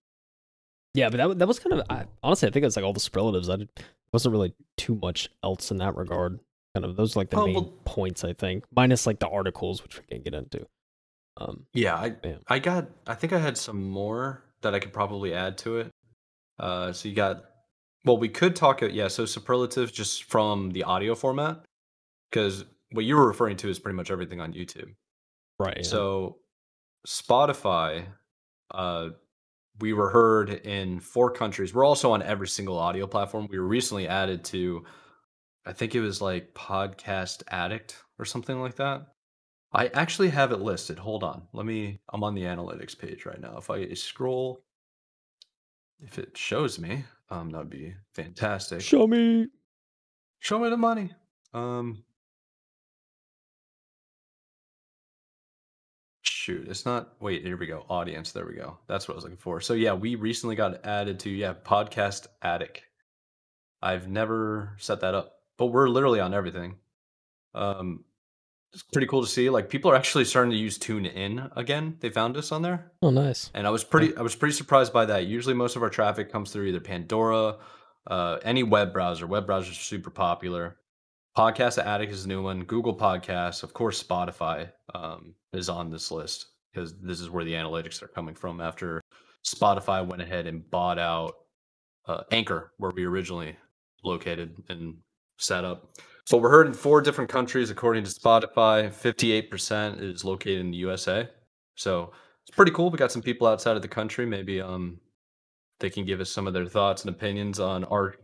yeah, 0.95 1.11
but 1.11 1.19
that 1.19 1.39
that 1.39 1.47
was 1.49 1.59
kind 1.59 1.75
of 1.79 1.87
I, 1.89 2.07
honestly, 2.23 2.49
I 2.49 2.51
think 2.51 2.65
it's 2.67 2.77
like 2.77 2.85
all 2.85 2.93
the 2.93 3.01
superlatives. 3.01 3.49
I 3.49 3.57
did, 3.57 3.69
wasn't 4.13 4.33
really 4.33 4.55
too 4.77 4.97
much 4.97 5.29
else 5.45 5.71
in 5.71 5.77
that 5.79 5.95
regard. 5.97 6.41
Kind 6.75 6.85
of 6.85 6.97
those 6.97 7.15
are 7.17 7.21
like 7.21 7.31
the 7.31 7.37
Oh, 7.39 7.47
main 7.47 7.55
well- 7.55 7.73
points, 7.85 8.25
I 8.25 8.33
think, 8.33 8.65
minus 8.75 9.07
like 9.07 9.19
the 9.21 9.29
articles, 9.29 9.83
which 9.83 9.99
we 9.99 10.05
can 10.07 10.23
get 10.23 10.35
into. 10.35 10.67
Um, 11.37 11.67
Yeah, 11.75 11.95
I 11.95 12.17
Yeah. 12.25 12.37
I 12.49 12.59
got 12.59 12.89
I 13.07 13.15
think 13.15 13.33
I 13.33 13.39
had 13.39 13.57
some 13.57 13.89
more 13.91 14.43
that 14.63 14.75
I 14.75 14.81
could 14.81 14.93
probably 14.93 15.33
add 15.35 15.59
to 15.59 15.79
it. 15.79 15.91
Uh 16.59 16.93
so 16.93 17.09
you 17.09 17.15
got 17.15 17.45
well 18.07 18.17
we 18.17 18.29
could 18.29 18.57
talk 18.57 18.81
yeah, 18.81 19.09
so 19.09 19.27
superlative 19.27 19.93
just 19.93 20.25
from 20.25 20.71
the 20.71 20.85
audio 20.85 21.15
format 21.15 21.65
cuz 22.33 22.65
what 22.93 23.05
you 23.05 23.17
were 23.17 23.27
referring 23.27 23.57
to 23.59 23.69
is 23.69 23.79
pretty 23.79 23.97
much 23.97 24.11
everything 24.11 24.41
on 24.41 24.53
YouTube. 24.55 24.95
right. 25.59 25.79
yeah. 25.79 25.83
So 25.83 26.39
Spotify 27.07 28.07
uh 28.71 29.11
we 29.79 29.93
were 29.93 30.09
heard 30.09 30.49
in 30.49 31.01
four 31.01 31.31
countries. 31.31 31.75
We're 31.75 31.85
also 31.85 32.13
on 32.13 32.23
every 32.23 32.49
single 32.49 32.79
audio 32.79 33.07
platform. 33.07 33.47
We 33.51 33.59
were 33.59 33.67
recently 33.67 34.09
added 34.09 34.45
to 34.45 34.85
I 35.67 35.73
think 35.73 35.95
it 35.95 36.01
was 36.01 36.23
like 36.23 36.55
Podcast 36.55 37.43
Addict 37.49 37.97
or 38.19 38.25
something 38.25 38.61
like 38.61 38.77
that. 38.77 39.09
I 39.73 39.89
actually 39.89 40.31
have 40.31 40.53
it 40.53 40.61
listed. 40.61 40.99
Hold 40.99 41.25
on. 41.25 41.43
Let 41.53 41.67
me 41.67 42.01
I'm 42.13 42.25
on 42.25 42.35
the 42.35 42.45
analytics 42.45 42.97
page 42.97 43.27
right 43.27 43.41
now. 43.41 43.59
If 43.59 43.69
I 43.69 43.93
scroll 43.95 44.63
if 46.01 46.19
it 46.19 46.37
shows 46.37 46.79
me, 46.79 47.05
um, 47.31 47.51
that'd 47.51 47.71
be 47.71 47.95
fantastic. 48.13 48.81
Show 48.81 49.07
me. 49.07 49.49
Show 50.39 50.59
me 50.59 50.71
the 50.71 50.77
money. 50.77 51.13
Um, 51.55 52.05
shoot, 56.23 56.69
it's 56.69 56.87
not. 56.87 57.15
Wait, 57.21 57.43
here 57.43 57.57
we 57.57 57.67
go. 57.67 57.85
Audience. 57.89 58.33
There 58.33 58.47
we 58.47 58.55
go. 58.55 58.79
That's 58.87 59.09
what 59.09 59.15
I 59.15 59.17
was 59.17 59.25
looking 59.25 59.39
for. 59.39 59.61
So 59.61 59.75
yeah, 59.75 59.95
we 59.95 60.15
recently 60.15 60.55
got 60.55 60.85
added 60.85 61.19
to 61.21 61.31
yeah 61.31 61.55
Podcast 61.55 62.27
Addict. 62.43 62.83
I've 63.83 64.09
never 64.09 64.75
set 64.79 65.01
that 65.01 65.15
up, 65.15 65.41
but 65.59 65.67
we're 65.67 65.89
literally 65.89 66.21
on 66.21 66.35
everything. 66.35 66.77
Um, 67.55 68.05
it's 68.77 68.83
pretty 68.93 69.07
cool 69.07 69.23
to 69.23 69.27
see. 69.29 69.49
Like 69.49 69.69
people 69.71 69.91
are 69.91 69.95
actually 69.97 70.27
starting 70.27 70.51
to 70.51 70.57
use 70.57 70.77
Tune 70.77 71.07
In 71.07 71.51
again. 71.57 71.97
They 72.01 72.11
found 72.11 72.37
us 72.37 72.53
on 72.53 72.61
there, 72.63 72.93
Oh, 73.01 73.11
nice. 73.11 73.51
and 73.55 73.67
I 73.67 73.71
was 73.71 73.83
pretty. 73.85 74.15
I 74.17 74.21
was 74.23 74.35
pretty 74.37 74.55
surprised 74.55 74.93
by 74.93 75.07
that. 75.07 75.27
Usually, 75.27 75.55
most 75.55 75.77
of 75.77 75.83
our 75.83 75.89
traffic 75.91 76.31
comes 76.31 76.53
through 76.53 76.67
either 76.67 76.81
Pandora, 76.81 77.57
uh, 78.07 78.39
any 78.45 78.63
web 78.63 78.93
browser. 78.93 79.27
Web 79.27 79.47
browsers 79.47 79.71
are 79.71 79.75
super 79.75 80.11
popular. 80.11 80.77
Podcast 81.37 81.79
Addict 81.83 82.13
is 82.13 82.25
a 82.27 82.29
new 82.29 82.43
one. 82.43 82.65
Google 82.65 82.97
Podcasts, 82.97 83.63
of 83.63 83.73
course, 83.73 84.03
Spotify 84.03 84.71
um, 84.95 85.35
is 85.53 85.69
on 85.69 85.91
this 85.91 86.11
list 86.11 86.47
because 86.73 86.95
this 87.01 87.21
is 87.21 87.31
where 87.31 87.45
the 87.45 87.53
analytics 87.55 88.03
are 88.03 88.09
coming 88.09 88.35
from. 88.35 88.61
After 88.61 89.01
Spotify 89.47 90.07
went 90.07 90.21
ahead 90.23 90.47
and 90.47 90.69
bought 90.71 90.99
out 90.99 91.35
uh, 92.07 92.23
Anchor, 92.31 92.73
where 92.79 92.91
we 92.95 93.05
originally 93.05 93.57
located 94.05 94.63
and 94.69 94.97
set 95.39 95.65
up. 95.65 95.91
So 96.27 96.37
we're 96.39 96.51
heard 96.51 96.67
in 96.67 96.75
four 96.75 97.01
different 97.01 97.31
countries 97.31 97.71
according 97.71 98.03
to 98.05 98.11
Spotify. 98.11 98.93
Fifty-eight 98.93 99.49
percent 99.49 100.01
is 100.01 100.25
located 100.25 100.61
in 100.61 100.73
the 100.73 100.77
USA. 100.79 101.29
So 101.77 102.13
it's 102.43 102.55
pretty 102.55 102.73
cool. 102.73 102.91
We 102.91 102.99
got 102.99 103.13
some 103.13 103.23
people 103.23 103.47
outside 103.47 103.77
of 103.77 103.83
the 103.83 103.89
country. 103.89 104.27
Maybe 104.27 104.61
um, 104.61 104.99
they 105.79 105.89
can 105.89 106.05
give 106.05 106.21
us 106.21 106.31
some 106.31 106.49
of 106.49 106.53
their 106.53 106.67
thoughts 106.67 107.05
and 107.05 107.15
opinions 107.15 107.61
on 107.61 107.85
our 107.85 108.17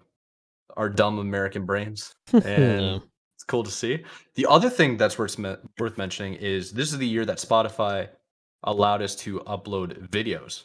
our 0.76 0.88
dumb 0.88 1.18
American 1.18 1.64
brains 1.64 2.14
and 2.32 3.02
it's 3.36 3.44
cool 3.46 3.62
to 3.62 3.70
see. 3.70 4.04
The 4.34 4.46
other 4.46 4.70
thing 4.70 4.96
that's 4.96 5.16
worth 5.16 5.38
worth 5.78 5.96
mentioning 5.96 6.34
is 6.34 6.72
this 6.72 6.92
is 6.92 6.98
the 6.98 7.06
year 7.06 7.24
that 7.24 7.38
Spotify 7.38 8.08
allowed 8.64 9.02
us 9.02 9.14
to 9.16 9.40
upload 9.40 10.08
videos 10.08 10.64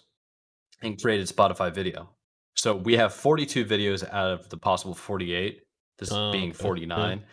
and 0.82 1.00
created 1.00 1.28
Spotify 1.28 1.71
video. 1.73 2.10
So 2.56 2.76
we 2.76 2.95
have 2.97 3.13
42 3.13 3.65
videos 3.65 4.08
out 4.12 4.32
of 4.32 4.50
the 4.50 4.58
possible 4.58 4.95
48. 4.95 5.62
This 5.99 6.12
Oh, 6.12 6.31
being 6.31 6.49
okay. 6.49 6.57
49, 6.57 7.23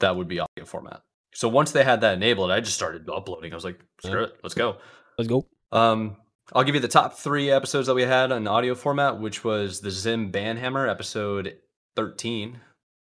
that 0.00 0.16
would 0.16 0.28
be 0.28 0.40
audio 0.40 0.64
format. 0.64 1.02
So 1.34 1.48
once 1.48 1.72
they 1.72 1.82
had 1.84 2.00
that 2.02 2.14
enabled, 2.14 2.50
I 2.52 2.60
just 2.60 2.76
started 2.76 3.08
uploading. 3.10 3.52
I 3.52 3.56
was 3.56 3.64
like, 3.64 3.80
screw 4.02 4.20
Yeah. 4.20 4.26
it, 4.26 4.36
let's 4.42 4.54
go. 4.54 4.76
Let's 5.18 5.28
go. 5.28 5.46
Um, 5.72 6.16
I'll 6.52 6.62
give 6.62 6.74
you 6.74 6.80
the 6.80 6.88
top 6.88 7.14
three 7.14 7.50
episodes 7.50 7.86
that 7.88 7.94
we 7.94 8.02
had 8.02 8.30
in 8.30 8.46
audio 8.46 8.74
format, 8.74 9.18
which 9.18 9.42
was 9.42 9.80
the 9.80 9.88
XIM 9.88 10.30
Banhammer 10.30 10.88
episode 10.88 11.56
13. 11.96 12.60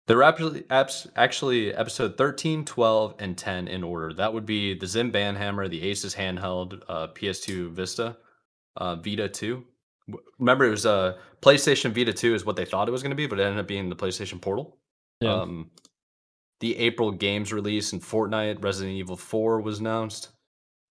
There 0.06 0.16
were 0.16 0.22
actually, 0.24 0.62
apps, 0.62 1.06
actually 1.16 1.74
episode 1.74 2.16
13, 2.18 2.64
12, 2.64 3.14
and 3.18 3.36
10 3.38 3.68
in 3.68 3.84
order. 3.84 4.12
That 4.12 4.32
would 4.34 4.44
be 4.46 4.74
the 4.78 4.86
XIM 4.86 5.12
Banhammer, 5.12 5.68
the 5.70 5.82
ASUS 5.90 6.16
handheld, 6.16 6.82
uh, 6.88 7.08
PS2 7.08 7.70
Vista, 7.72 8.16
uh, 8.76 8.96
Vita 8.96 9.28
2. 9.28 9.64
Remember, 10.38 10.64
it 10.64 10.70
was 10.70 10.86
uh, 10.86 11.16
PlayStation 11.42 11.92
Vita 11.92 12.12
2 12.12 12.34
is 12.34 12.44
what 12.44 12.56
they 12.56 12.64
thought 12.64 12.88
it 12.88 12.92
was 12.92 13.02
going 13.02 13.10
to 13.10 13.16
be, 13.16 13.26
but 13.26 13.38
it 13.38 13.42
ended 13.44 13.60
up 13.60 13.68
being 13.68 13.88
the 13.90 13.96
PlayStation 13.96 14.40
Portal. 14.40 14.78
Yeah. 15.20 15.32
Um, 15.34 15.70
the 16.60 16.76
April 16.78 17.10
games 17.12 17.52
release 17.52 17.92
in 17.92 18.00
Fortnite, 18.00 18.62
Resident 18.64 18.96
Evil 18.96 19.16
4 19.16 19.60
was 19.60 19.78
announced. 19.80 20.30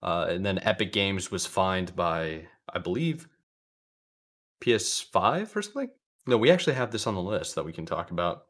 Uh, 0.01 0.27
and 0.29 0.45
then 0.45 0.59
Epic 0.61 0.91
Games 0.93 1.31
was 1.31 1.45
fined 1.45 1.95
by, 1.95 2.45
I 2.73 2.79
believe, 2.79 3.27
PS5 4.63 5.55
or 5.55 5.61
something. 5.61 5.89
No, 6.25 6.37
we 6.37 6.51
actually 6.51 6.73
have 6.75 6.91
this 6.91 7.07
on 7.07 7.15
the 7.15 7.21
list 7.21 7.55
that 7.55 7.65
we 7.65 7.73
can 7.73 7.85
talk 7.85 8.11
about. 8.11 8.45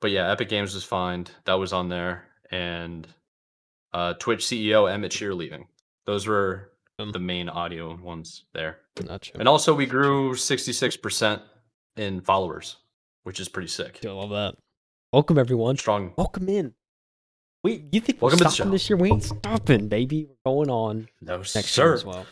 But 0.00 0.10
yeah, 0.10 0.30
Epic 0.30 0.48
Games 0.48 0.74
was 0.74 0.84
fined. 0.84 1.30
That 1.44 1.54
was 1.54 1.72
on 1.72 1.88
there. 1.88 2.24
And 2.50 3.06
uh, 3.92 4.14
Twitch 4.14 4.44
CEO 4.44 4.90
Emmett 4.92 5.12
Shear 5.12 5.34
leaving. 5.34 5.66
Those 6.06 6.26
were 6.26 6.70
Um. 6.98 7.12
the 7.12 7.18
main 7.18 7.48
audio 7.48 7.96
ones 7.96 8.44
there. 8.52 8.78
Not 9.04 9.24
sure. 9.24 9.36
And 9.38 9.48
also, 9.48 9.74
we 9.74 9.86
grew 9.86 10.32
66% 10.34 11.42
in 11.96 12.20
followers, 12.20 12.76
which 13.24 13.40
is 13.40 13.48
pretty 13.48 13.68
sick. 13.68 14.00
I 14.04 14.08
love 14.10 14.30
that. 14.30 14.54
Welcome 15.12 15.38
everyone. 15.38 15.76
Strong. 15.76 16.12
Welcome 16.16 16.48
in. 16.48 16.74
Wait, 17.62 17.84
you 17.92 18.00
think 18.00 18.20
Welcome 18.20 18.40
we're 18.40 18.50
stopping 18.50 18.72
this 18.72 18.88
year? 18.90 18.96
We 18.96 19.10
ain't 19.10 19.22
stopping, 19.24 19.88
baby. 19.88 20.26
We're 20.26 20.52
going 20.52 20.70
on 20.70 21.08
No, 21.22 21.38
next 21.38 21.54
year 21.54 21.62
sir. 21.64 21.94
as 21.94 22.04
well. 22.04 22.26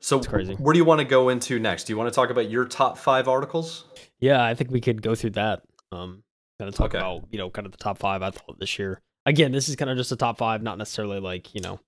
So, 0.00 0.16
It's 0.18 0.26
crazy. 0.26 0.54
where 0.54 0.72
do 0.72 0.78
you 0.78 0.84
want 0.84 1.00
to 1.00 1.04
go 1.04 1.28
into 1.28 1.58
next? 1.58 1.84
Do 1.84 1.92
you 1.92 1.98
want 1.98 2.08
to 2.10 2.14
talk 2.14 2.30
about 2.30 2.50
your 2.50 2.64
top 2.64 2.96
five 2.96 3.28
articles? 3.28 3.84
Yeah, 4.18 4.42
I 4.42 4.54
think 4.54 4.70
we 4.70 4.80
could 4.80 5.02
go 5.02 5.14
through 5.14 5.30
that. 5.30 5.62
Um, 5.92 6.22
kind 6.58 6.68
of 6.68 6.74
talk 6.74 6.94
Okay. 6.94 6.98
about 6.98 7.24
you 7.30 7.38
know 7.38 7.50
kind 7.50 7.66
of 7.66 7.72
the 7.72 7.78
top 7.78 7.98
five 7.98 8.22
I 8.22 8.30
thought 8.30 8.58
this 8.58 8.78
year. 8.78 9.00
Again, 9.26 9.52
this 9.52 9.68
is 9.68 9.76
kind 9.76 9.90
of 9.90 9.98
just 9.98 10.10
a 10.12 10.16
top 10.16 10.38
five, 10.38 10.62
not 10.62 10.78
necessarily 10.78 11.20
like 11.20 11.54
you 11.54 11.60
know 11.60 11.80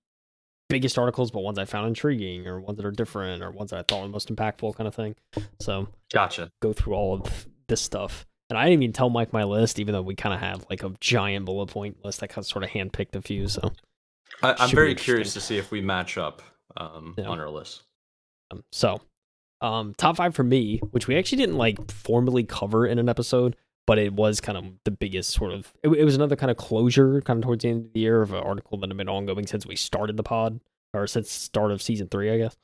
biggest 0.69 0.99
articles, 0.99 1.31
but 1.31 1.39
ones 1.41 1.57
I 1.57 1.65
found 1.65 1.87
intriguing 1.87 2.45
or 2.47 2.59
ones 2.61 2.77
that 2.77 2.85
are 2.85 2.91
different 2.91 3.41
or 3.41 3.49
ones 3.49 3.71
that 3.71 3.79
I 3.79 3.83
thought 3.83 4.03
were 4.03 4.09
most 4.09 4.33
impactful, 4.33 4.75
kind 4.75 4.87
of 4.87 4.93
thing. 4.93 5.15
So 5.59 5.87
Gotcha. 6.11 6.51
go 6.61 6.71
through 6.73 6.93
all 6.93 7.15
of 7.15 7.47
this 7.67 7.81
stuff. 7.81 8.25
And 8.49 8.57
I 8.59 8.65
didn't 8.69 8.83
even 8.83 8.93
tell 8.93 9.09
Mike 9.09 9.33
my 9.33 9.43
list, 9.45 9.79
even 9.79 9.93
though 9.93 10.01
we 10.01 10.15
kind 10.15 10.35
of 10.35 10.39
had 10.41 10.65
like 10.69 10.83
a 10.83 10.91
giant 10.99 11.45
bullet 11.45 11.67
point 11.67 11.97
list. 12.03 12.21
I 12.21 12.27
kind 12.27 12.39
of 12.39 12.45
sort 12.45 12.63
of 12.63 12.69
handpicked 12.69 13.15
a 13.15 13.21
few. 13.21 13.47
So 13.47 13.71
I, 14.41 14.55
I'm 14.59 14.69
very 14.69 14.95
curious 14.95 15.33
to 15.33 15.41
see 15.41 15.57
if 15.57 15.71
we 15.71 15.81
match 15.81 16.17
up 16.17 16.41
um, 16.77 17.15
Yeah. 17.17 17.25
on 17.25 17.39
our 17.39 17.49
list. 17.49 17.83
Um, 18.51 18.63
so, 18.71 19.01
um, 19.61 19.93
top 19.97 20.17
five 20.17 20.35
for 20.35 20.43
me, 20.43 20.79
which 20.91 21.07
we 21.07 21.17
actually 21.17 21.37
didn't 21.39 21.57
like 21.57 21.89
formally 21.91 22.43
cover 22.43 22.85
in 22.85 22.99
an 22.99 23.07
episode, 23.09 23.55
but 23.87 23.97
it 23.97 24.13
was 24.13 24.41
kind 24.41 24.57
of 24.57 24.65
the 24.83 24.91
biggest 24.91 25.31
sort 25.31 25.51
of. 25.53 25.71
It, 25.81 25.89
it 25.89 26.03
was 26.03 26.15
another 26.15 26.35
kind 26.35 26.51
of 26.51 26.57
closure, 26.57 27.21
kind 27.21 27.37
of 27.39 27.43
towards 27.45 27.63
the 27.63 27.69
end 27.69 27.85
of 27.87 27.93
the 27.93 27.99
year, 28.01 28.21
of 28.21 28.33
an 28.33 28.43
article 28.43 28.77
that 28.79 28.89
had 28.89 28.97
been 28.97 29.09
ongoing 29.09 29.47
since 29.47 29.65
we 29.65 29.75
started 29.77 30.17
the 30.17 30.23
pod, 30.23 30.59
or 30.93 31.07
since 31.07 31.31
start 31.31 31.71
of 31.71 31.81
season 31.81 32.07
three, 32.09 32.29
I 32.31 32.37
guess. 32.37 32.55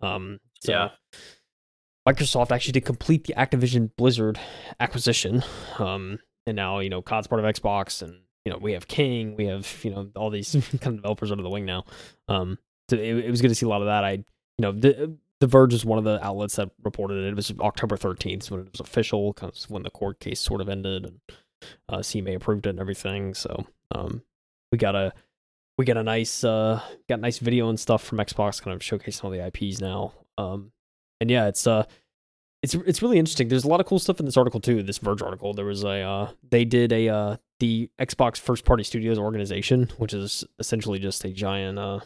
Um, 0.00 0.40
so 0.60 0.72
Yeah. 0.72 0.88
Microsoft 2.08 2.50
actually 2.50 2.72
did 2.72 2.84
complete 2.84 3.24
the 3.24 3.34
Activision 3.34 3.90
Blizzard 3.96 4.38
acquisition, 4.78 5.44
um, 5.78 6.18
and 6.46 6.56
now 6.56 6.78
you 6.78 6.88
know 6.88 7.02
COD's 7.02 7.26
part 7.26 7.44
of 7.44 7.54
Xbox, 7.54 8.02
and 8.02 8.20
you 8.44 8.52
know 8.52 8.58
we 8.58 8.72
have 8.72 8.88
King, 8.88 9.36
we 9.36 9.46
have 9.46 9.80
you 9.82 9.90
know 9.90 10.08
all 10.16 10.30
these 10.30 10.52
kind 10.80 10.94
of 10.94 11.02
developers 11.02 11.30
under 11.30 11.42
the 11.42 11.50
wing 11.50 11.66
now. 11.66 11.84
Um, 12.28 12.58
so 12.88 12.96
it, 12.96 13.26
it 13.26 13.30
was 13.30 13.42
good 13.42 13.48
to 13.48 13.54
see 13.54 13.66
a 13.66 13.68
lot 13.68 13.82
of 13.82 13.86
that. 13.86 14.04
I 14.04 14.12
you 14.12 14.24
know 14.60 14.72
the 14.72 15.16
the 15.40 15.46
Verge 15.46 15.74
is 15.74 15.84
one 15.84 15.98
of 15.98 16.04
the 16.04 16.24
outlets 16.24 16.56
that 16.56 16.70
reported 16.82 17.24
it. 17.24 17.28
It 17.28 17.36
was 17.36 17.52
October 17.60 17.96
13th 17.96 18.50
when 18.50 18.60
it 18.60 18.72
was 18.72 18.80
official, 18.80 19.32
because 19.32 19.68
when 19.68 19.82
the 19.82 19.90
court 19.90 20.20
case 20.20 20.38
sort 20.40 20.60
of 20.60 20.68
ended, 20.68 21.04
and 21.04 21.20
uh, 21.88 21.98
CMA 21.98 22.36
approved 22.36 22.66
it 22.66 22.70
and 22.70 22.80
everything. 22.80 23.34
So 23.34 23.66
um, 23.94 24.22
we 24.72 24.78
got 24.78 24.94
a 24.94 25.12
we 25.76 25.84
got 25.84 25.96
a 25.96 26.02
nice 26.02 26.44
uh 26.44 26.80
got 27.08 27.20
nice 27.20 27.38
video 27.38 27.68
and 27.68 27.78
stuff 27.78 28.02
from 28.02 28.18
Xbox, 28.18 28.62
kind 28.62 28.74
of 28.74 28.80
showcasing 28.80 29.24
all 29.24 29.30
the 29.30 29.46
IPs 29.46 29.80
now. 29.80 30.12
Um, 30.38 30.72
and 31.20 31.30
yeah, 31.30 31.46
it's 31.48 31.66
uh 31.66 31.84
it's 32.62 32.74
it's 32.74 33.02
really 33.02 33.18
interesting. 33.18 33.48
There's 33.48 33.64
a 33.64 33.68
lot 33.68 33.80
of 33.80 33.86
cool 33.86 33.98
stuff 33.98 34.20
in 34.20 34.26
this 34.26 34.36
article 34.36 34.60
too. 34.60 34.82
This 34.82 34.98
Verge 34.98 35.22
article. 35.22 35.54
There 35.54 35.64
was 35.64 35.82
a 35.84 36.00
uh, 36.00 36.30
they 36.50 36.64
did 36.64 36.92
a 36.92 37.08
uh, 37.08 37.36
the 37.58 37.90
Xbox 37.98 38.38
First 38.38 38.64
Party 38.64 38.82
Studios 38.82 39.18
organization, 39.18 39.90
which 39.98 40.12
is 40.14 40.44
essentially 40.58 40.98
just 40.98 41.24
a 41.24 41.30
giant 41.30 41.78
uh 41.78 42.00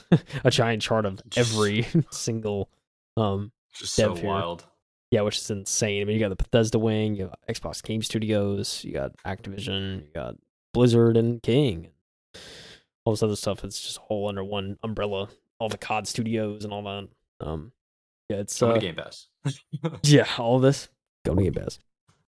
a 0.44 0.50
giant 0.50 0.82
chart 0.82 1.04
of 1.06 1.20
every 1.36 1.86
single 2.10 2.70
um 3.16 3.52
Just 3.74 3.96
Dev 3.96 4.10
so 4.10 4.14
here. 4.16 4.26
wild. 4.28 4.64
yeah, 5.10 5.20
which 5.20 5.38
is 5.38 5.50
insane. 5.50 6.02
I 6.02 6.04
mean, 6.04 6.14
you 6.14 6.20
got 6.20 6.30
the 6.30 6.36
Bethesda 6.36 6.78
wing, 6.78 7.14
you 7.14 7.26
got 7.26 7.38
Xbox 7.48 7.82
Game 7.82 8.02
Studios, 8.02 8.82
you 8.84 8.92
got 8.92 9.12
Activision, 9.26 10.00
you 10.06 10.12
got 10.14 10.36
Blizzard 10.72 11.16
and 11.16 11.42
King, 11.42 11.88
all 13.04 13.12
this 13.12 13.22
other 13.22 13.36
stuff. 13.36 13.64
It's 13.64 13.80
just 13.80 13.98
all 14.08 14.28
under 14.28 14.42
one 14.44 14.78
umbrella. 14.82 15.28
All 15.58 15.68
the 15.68 15.76
COD 15.76 16.06
studios 16.08 16.64
and 16.64 16.72
all 16.72 16.82
that. 16.84 17.08
Um, 17.40 17.72
yeah, 18.30 18.36
it's 18.36 18.54
So 18.56 18.68
uh, 18.70 18.72
many 18.74 18.86
Game 18.86 18.94
Pass. 18.96 19.28
yeah, 20.02 20.26
all 20.38 20.58
this 20.58 20.88
go 21.26 21.34
to 21.34 21.42
Game 21.42 21.52
Pass. 21.52 21.78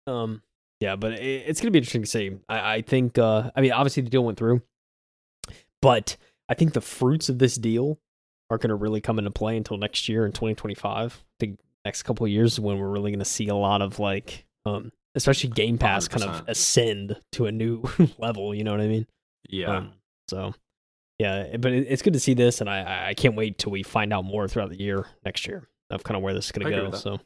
Um, 0.08 0.42
yeah, 0.80 0.96
but 0.96 1.14
it, 1.14 1.44
it's 1.48 1.62
gonna 1.62 1.72
be 1.72 1.78
interesting 1.80 2.02
to 2.04 2.08
see. 2.08 2.32
I, 2.48 2.76
I 2.76 2.82
think. 2.82 3.18
Uh, 3.18 3.52
I 3.56 3.62
mean, 3.62 3.72
obviously 3.72 4.02
the 4.04 4.10
deal 4.10 4.24
went 4.24 4.38
through, 4.40 4.62
but 5.82 6.18
I 6.48 6.54
think 6.54 6.74
the 6.74 6.82
fruits 6.82 7.30
of 7.30 7.40
this 7.40 7.56
deal 7.56 8.00
aren't 8.50 8.62
gonna 8.64 8.76
really 8.76 9.02
come 9.02 9.20
into 9.20 9.32
play 9.32 9.58
until 9.58 9.78
next 9.78 10.10
year 10.10 10.26
in 10.26 10.32
2025. 10.32 11.14
I 11.14 11.26
think 11.40 11.60
next 11.86 12.04
couple 12.04 12.26
of 12.26 12.32
years 12.32 12.60
when 12.60 12.80
we're 12.80 12.90
really 12.90 13.12
gonna 13.12 13.26
see 13.26 13.48
a 13.48 13.56
lot 13.56 13.82
of 13.82 14.00
like, 14.00 14.46
um, 14.66 14.92
especially 15.16 15.50
Game 15.50 15.78
Pass 15.78 16.08
kind 16.08 16.24
of 16.24 16.44
ascend 16.48 17.18
to 17.34 17.46
a 17.46 17.52
new 17.52 17.84
level. 18.18 18.56
You 18.56 18.64
know 18.64 18.72
what 18.72 18.82
I 18.82 18.88
mean? 18.88 19.06
yeah. 19.50 19.78
Um, 19.78 19.94
so. 20.30 20.54
Yeah, 21.18 21.58
but 21.58 21.74
it's 21.74 22.02
good 22.02 22.14
to 22.14 22.20
see 22.20 22.34
this, 22.34 22.62
and 22.62 22.70
I- 22.70 22.84
I 22.84 23.08
I 23.10 23.14
can't 23.14 23.36
wait 23.36 23.58
till 23.58 23.74
we 23.74 23.84
find 23.84 24.14
out 24.14 24.24
more 24.24 24.48
throughout 24.48 24.70
the 24.70 24.80
year 24.80 25.06
next 25.26 25.46
year 25.48 25.68
of 25.90 26.04
kind 26.04 26.18
of 26.18 26.24
where 26.24 26.34
this 26.34 26.46
is 26.46 26.52
gonna 26.52 26.70
go. 26.70 26.92
So 26.92 27.20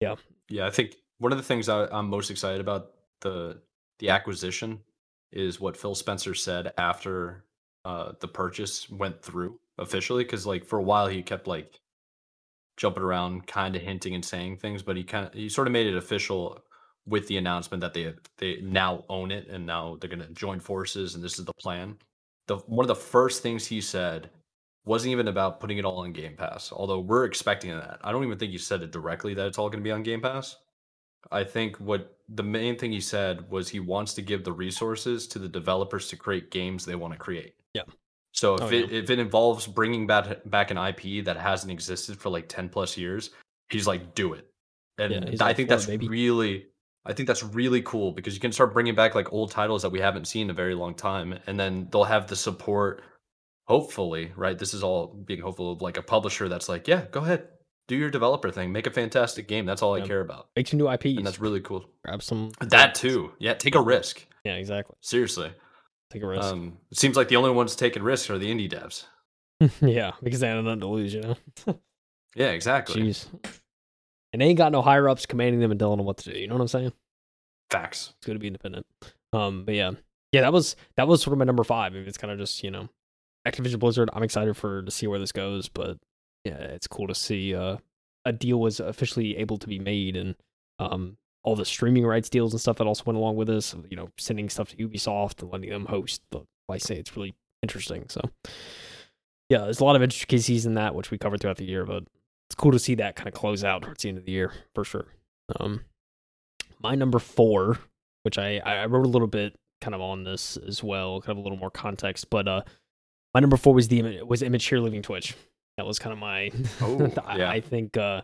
yeah, 0.00 0.16
Yeah, 0.48 0.66
I 0.66 0.70
think 0.70 0.96
one 1.18 1.32
of 1.32 1.38
the 1.38 1.44
things 1.44 1.68
I, 1.68 1.86
I'm 1.86 2.08
most 2.08 2.30
excited 2.30 2.60
about 2.60 2.92
the 3.20 3.60
the 3.98 4.10
acquisition 4.10 4.80
is 5.30 5.60
what 5.60 5.76
Phil 5.76 5.94
Spencer 5.94 6.34
said 6.34 6.72
after 6.76 7.44
uh, 7.84 8.12
the 8.20 8.28
purchase 8.28 8.90
went 8.90 9.22
through 9.22 9.58
officially. 9.78 10.24
Because 10.24 10.46
like 10.46 10.64
for 10.64 10.78
a 10.78 10.82
while 10.82 11.06
he 11.06 11.22
kept 11.22 11.46
like 11.46 11.80
jumping 12.76 13.02
around, 13.02 13.46
kind 13.46 13.76
of 13.76 13.82
hinting 13.82 14.14
and 14.14 14.24
saying 14.24 14.56
things, 14.56 14.82
but 14.82 14.96
he 14.96 15.04
kind 15.04 15.26
of 15.26 15.34
he 15.34 15.48
sort 15.48 15.68
of 15.68 15.72
made 15.72 15.86
it 15.86 15.96
official 15.96 16.62
with 17.06 17.26
the 17.28 17.36
announcement 17.36 17.80
that 17.80 17.94
they 17.94 18.12
they 18.38 18.60
now 18.62 19.04
own 19.08 19.30
it 19.30 19.48
and 19.48 19.66
now 19.66 19.96
they're 20.00 20.10
going 20.10 20.20
to 20.20 20.32
join 20.34 20.60
forces 20.60 21.14
and 21.14 21.22
this 21.22 21.38
is 21.38 21.44
the 21.44 21.52
plan. 21.54 21.96
the 22.46 22.56
one 22.56 22.84
of 22.84 22.88
the 22.88 22.94
first 22.94 23.42
things 23.42 23.66
he 23.66 23.80
said 23.80 24.30
wasn't 24.84 25.12
even 25.12 25.28
about 25.28 25.60
putting 25.60 25.78
it 25.78 25.84
all 25.84 25.98
on 25.98 26.12
Game 26.12 26.34
Pass. 26.36 26.72
Although 26.72 27.00
we're 27.00 27.24
expecting 27.24 27.70
that. 27.70 28.00
I 28.02 28.10
don't 28.12 28.24
even 28.24 28.38
think 28.38 28.52
he 28.52 28.58
said 28.58 28.82
it 28.82 28.90
directly 28.90 29.34
that 29.34 29.46
it's 29.46 29.58
all 29.58 29.68
going 29.68 29.80
to 29.80 29.84
be 29.84 29.92
on 29.92 30.02
Game 30.02 30.20
Pass. 30.20 30.56
I 31.30 31.44
think 31.44 31.76
what 31.76 32.18
the 32.28 32.42
main 32.42 32.76
thing 32.76 32.90
he 32.90 33.00
said 33.00 33.48
was 33.48 33.68
he 33.68 33.78
wants 33.80 34.12
to 34.14 34.22
give 34.22 34.42
the 34.42 34.52
resources 34.52 35.28
to 35.28 35.38
the 35.38 35.48
developers 35.48 36.08
to 36.08 36.16
create 36.16 36.50
games 36.50 36.84
they 36.84 36.96
want 36.96 37.12
to 37.12 37.18
create. 37.18 37.54
Yeah. 37.74 37.82
So 38.32 38.56
if 38.56 38.62
Oh, 38.62 38.66
it 38.70 38.90
yeah. 38.90 38.98
if 38.98 39.10
it 39.10 39.18
involves 39.18 39.66
bringing 39.66 40.06
back 40.06 40.38
back 40.46 40.70
an 40.72 40.78
IP 40.78 41.24
that 41.24 41.36
hasn't 41.36 41.70
existed 41.70 42.16
for 42.18 42.28
like 42.30 42.48
10 42.48 42.68
plus 42.70 42.96
years, 42.96 43.30
he's 43.70 43.86
like 43.86 44.14
do 44.14 44.32
it. 44.32 44.48
And 44.98 45.12
Yeah, 45.12 45.44
I 45.44 45.48
all 45.50 45.54
think 45.54 45.68
that's 45.68 45.86
baby. 45.86 46.08
really 46.08 46.66
I 47.04 47.12
think 47.12 47.26
that's 47.26 47.42
really 47.44 47.82
cool 47.82 48.12
because 48.12 48.34
you 48.34 48.40
can 48.40 48.52
start 48.52 48.72
bringing 48.72 48.94
back 48.94 49.14
like 49.14 49.32
old 49.32 49.50
titles 49.50 49.82
that 49.82 49.90
we 49.90 50.00
haven't 50.00 50.26
seen 50.26 50.46
in 50.46 50.50
a 50.50 50.54
very 50.54 50.74
long 50.74 50.94
time 50.94 51.38
and 51.46 51.58
then 51.58 51.88
they'll 51.90 52.04
have 52.04 52.26
the 52.26 52.36
support 52.36 53.02
hopefully, 53.66 54.32
right? 54.36 54.58
This 54.58 54.74
is 54.74 54.82
all 54.82 55.08
being 55.08 55.40
hopeful 55.40 55.72
of 55.72 55.82
like 55.82 55.96
a 55.96 56.02
publisher 56.02 56.48
that's 56.48 56.68
like, 56.68 56.88
yeah, 56.88 57.06
go 57.10 57.20
ahead. 57.20 57.48
Do 57.88 57.96
your 57.96 58.10
developer 58.10 58.50
thing. 58.50 58.72
Make 58.72 58.86
a 58.86 58.90
fantastic 58.90 59.48
game. 59.48 59.66
That's 59.66 59.82
all 59.82 59.94
I 59.94 60.00
care 60.02 60.20
about. 60.20 60.48
Make 60.56 60.68
some 60.68 60.78
new 60.78 60.88
IPs. 60.88 61.18
And 61.18 61.26
that's 61.26 61.40
really 61.40 61.60
cool. 61.60 61.84
grab 62.04 62.22
some 62.22 62.52
That 62.60 62.94
too. 62.94 63.32
Yeah, 63.38 63.54
take 63.54 63.74
a 63.74 63.80
risk. 63.80 64.24
Yeah, 64.44 64.54
exactly. 64.54 64.96
Seriously. 65.00 65.52
Take 66.10 66.22
a 66.22 66.26
risk. 66.26 66.44
Um, 66.44 66.78
it 66.90 66.98
seems 66.98 67.16
like 67.16 67.28
the 67.28 67.36
only 67.36 67.50
ones 67.50 67.74
taking 67.74 68.02
risks 68.02 68.30
are 68.30 68.38
the 68.38 68.50
indie 68.50 68.70
devs. 68.70 69.04
yeah, 69.80 70.12
because 70.22 70.40
they 70.40 70.48
had 70.48 70.62
nothing 70.62 70.80
to 70.80 70.86
lose, 70.86 71.12
you 71.12 71.22
know. 71.22 71.36
Yeah, 72.34 72.50
exactly. 72.50 73.02
Jeez. 73.02 73.26
And 74.32 74.40
they 74.40 74.46
ain't 74.46 74.58
got 74.58 74.72
no 74.72 74.80
higher 74.80 75.08
ups 75.08 75.26
commanding 75.26 75.60
them 75.60 75.70
and 75.70 75.78
telling 75.78 75.98
them 75.98 76.06
what 76.06 76.16
to 76.18 76.32
do. 76.32 76.38
You 76.38 76.48
know 76.48 76.54
what 76.54 76.62
I'm 76.62 76.68
saying? 76.68 76.92
Facts. 77.70 78.14
It's 78.16 78.26
good 78.26 78.34
to 78.34 78.38
be 78.38 78.46
independent. 78.46 78.86
Um, 79.32 79.64
but 79.64 79.74
yeah, 79.74 79.92
yeah, 80.32 80.42
that 80.42 80.52
was 80.52 80.76
that 80.96 81.06
was 81.06 81.22
sort 81.22 81.32
of 81.32 81.38
my 81.38 81.44
number 81.44 81.64
five. 81.64 81.94
It's 81.94 82.18
kind 82.18 82.32
of 82.32 82.38
just 82.38 82.62
you 82.62 82.70
know, 82.70 82.88
Activision 83.46 83.78
Blizzard. 83.78 84.10
I'm 84.12 84.22
excited 84.22 84.56
for 84.56 84.82
to 84.82 84.90
see 84.90 85.06
where 85.06 85.18
this 85.18 85.32
goes, 85.32 85.68
but 85.68 85.98
yeah, 86.44 86.58
it's 86.58 86.86
cool 86.86 87.08
to 87.08 87.14
see 87.14 87.54
uh, 87.54 87.76
a 88.24 88.32
deal 88.32 88.60
was 88.60 88.80
officially 88.80 89.36
able 89.36 89.58
to 89.58 89.66
be 89.66 89.78
made, 89.78 90.16
and 90.16 90.34
um, 90.78 91.16
all 91.44 91.56
the 91.56 91.64
streaming 91.64 92.06
rights 92.06 92.28
deals 92.28 92.52
and 92.52 92.60
stuff 92.60 92.78
that 92.78 92.86
also 92.86 93.04
went 93.04 93.16
along 93.16 93.36
with 93.36 93.48
this. 93.48 93.74
You 93.90 93.96
know, 93.96 94.08
sending 94.18 94.48
stuff 94.48 94.70
to 94.70 94.76
Ubisoft 94.76 95.42
and 95.42 95.50
letting 95.50 95.70
them 95.70 95.86
host 95.86 96.22
the 96.30 96.42
license. 96.68 96.98
It's 96.98 97.16
really 97.16 97.34
interesting. 97.62 98.06
So 98.08 98.20
yeah, 99.48 99.58
there's 99.58 99.80
a 99.80 99.84
lot 99.84 99.96
of 99.96 100.02
intricacies 100.02 100.66
in 100.66 100.74
that 100.74 100.94
which 100.94 101.10
we 101.10 101.18
covered 101.18 101.40
throughout 101.40 101.58
the 101.58 101.64
year, 101.64 101.84
but 101.84 102.04
it's 102.48 102.54
cool 102.56 102.72
to 102.72 102.78
see 102.78 102.94
that 102.96 103.16
kind 103.16 103.28
of 103.28 103.34
close 103.34 103.64
out 103.64 103.82
towards 103.82 104.02
the 104.02 104.08
end 104.08 104.18
of 104.18 104.24
the 104.24 104.32
year 104.32 104.52
for 104.74 104.84
sure. 104.84 105.06
Um, 105.58 105.82
my 106.80 106.94
number 106.94 107.18
four, 107.18 107.78
which 108.22 108.38
I 108.38 108.58
I 108.58 108.86
wrote 108.86 109.06
a 109.06 109.10
little 109.10 109.28
bit 109.28 109.54
kind 109.80 109.94
of 109.94 110.00
on 110.00 110.24
this 110.24 110.56
as 110.56 110.82
well, 110.82 111.20
kind 111.20 111.32
of 111.32 111.38
a 111.38 111.42
little 111.42 111.58
more 111.58 111.70
context, 111.70 112.30
but 112.30 112.46
uh, 112.46 112.62
my 113.34 113.40
number 113.40 113.56
four 113.56 113.74
was 113.74 113.88
the 113.88 114.22
was 114.22 114.42
Emmett 114.42 114.62
Shear 114.62 114.80
leaving 114.80 115.02
Twitch. 115.02 115.34
That 115.76 115.86
was 115.86 115.98
kind 115.98 116.12
of 116.12 116.18
my. 116.18 116.50
Oh, 116.80 117.10
I, 117.26 117.36
yeah. 117.38 117.50
I 117.50 117.60
think 117.60 117.96
uh, 117.96 118.22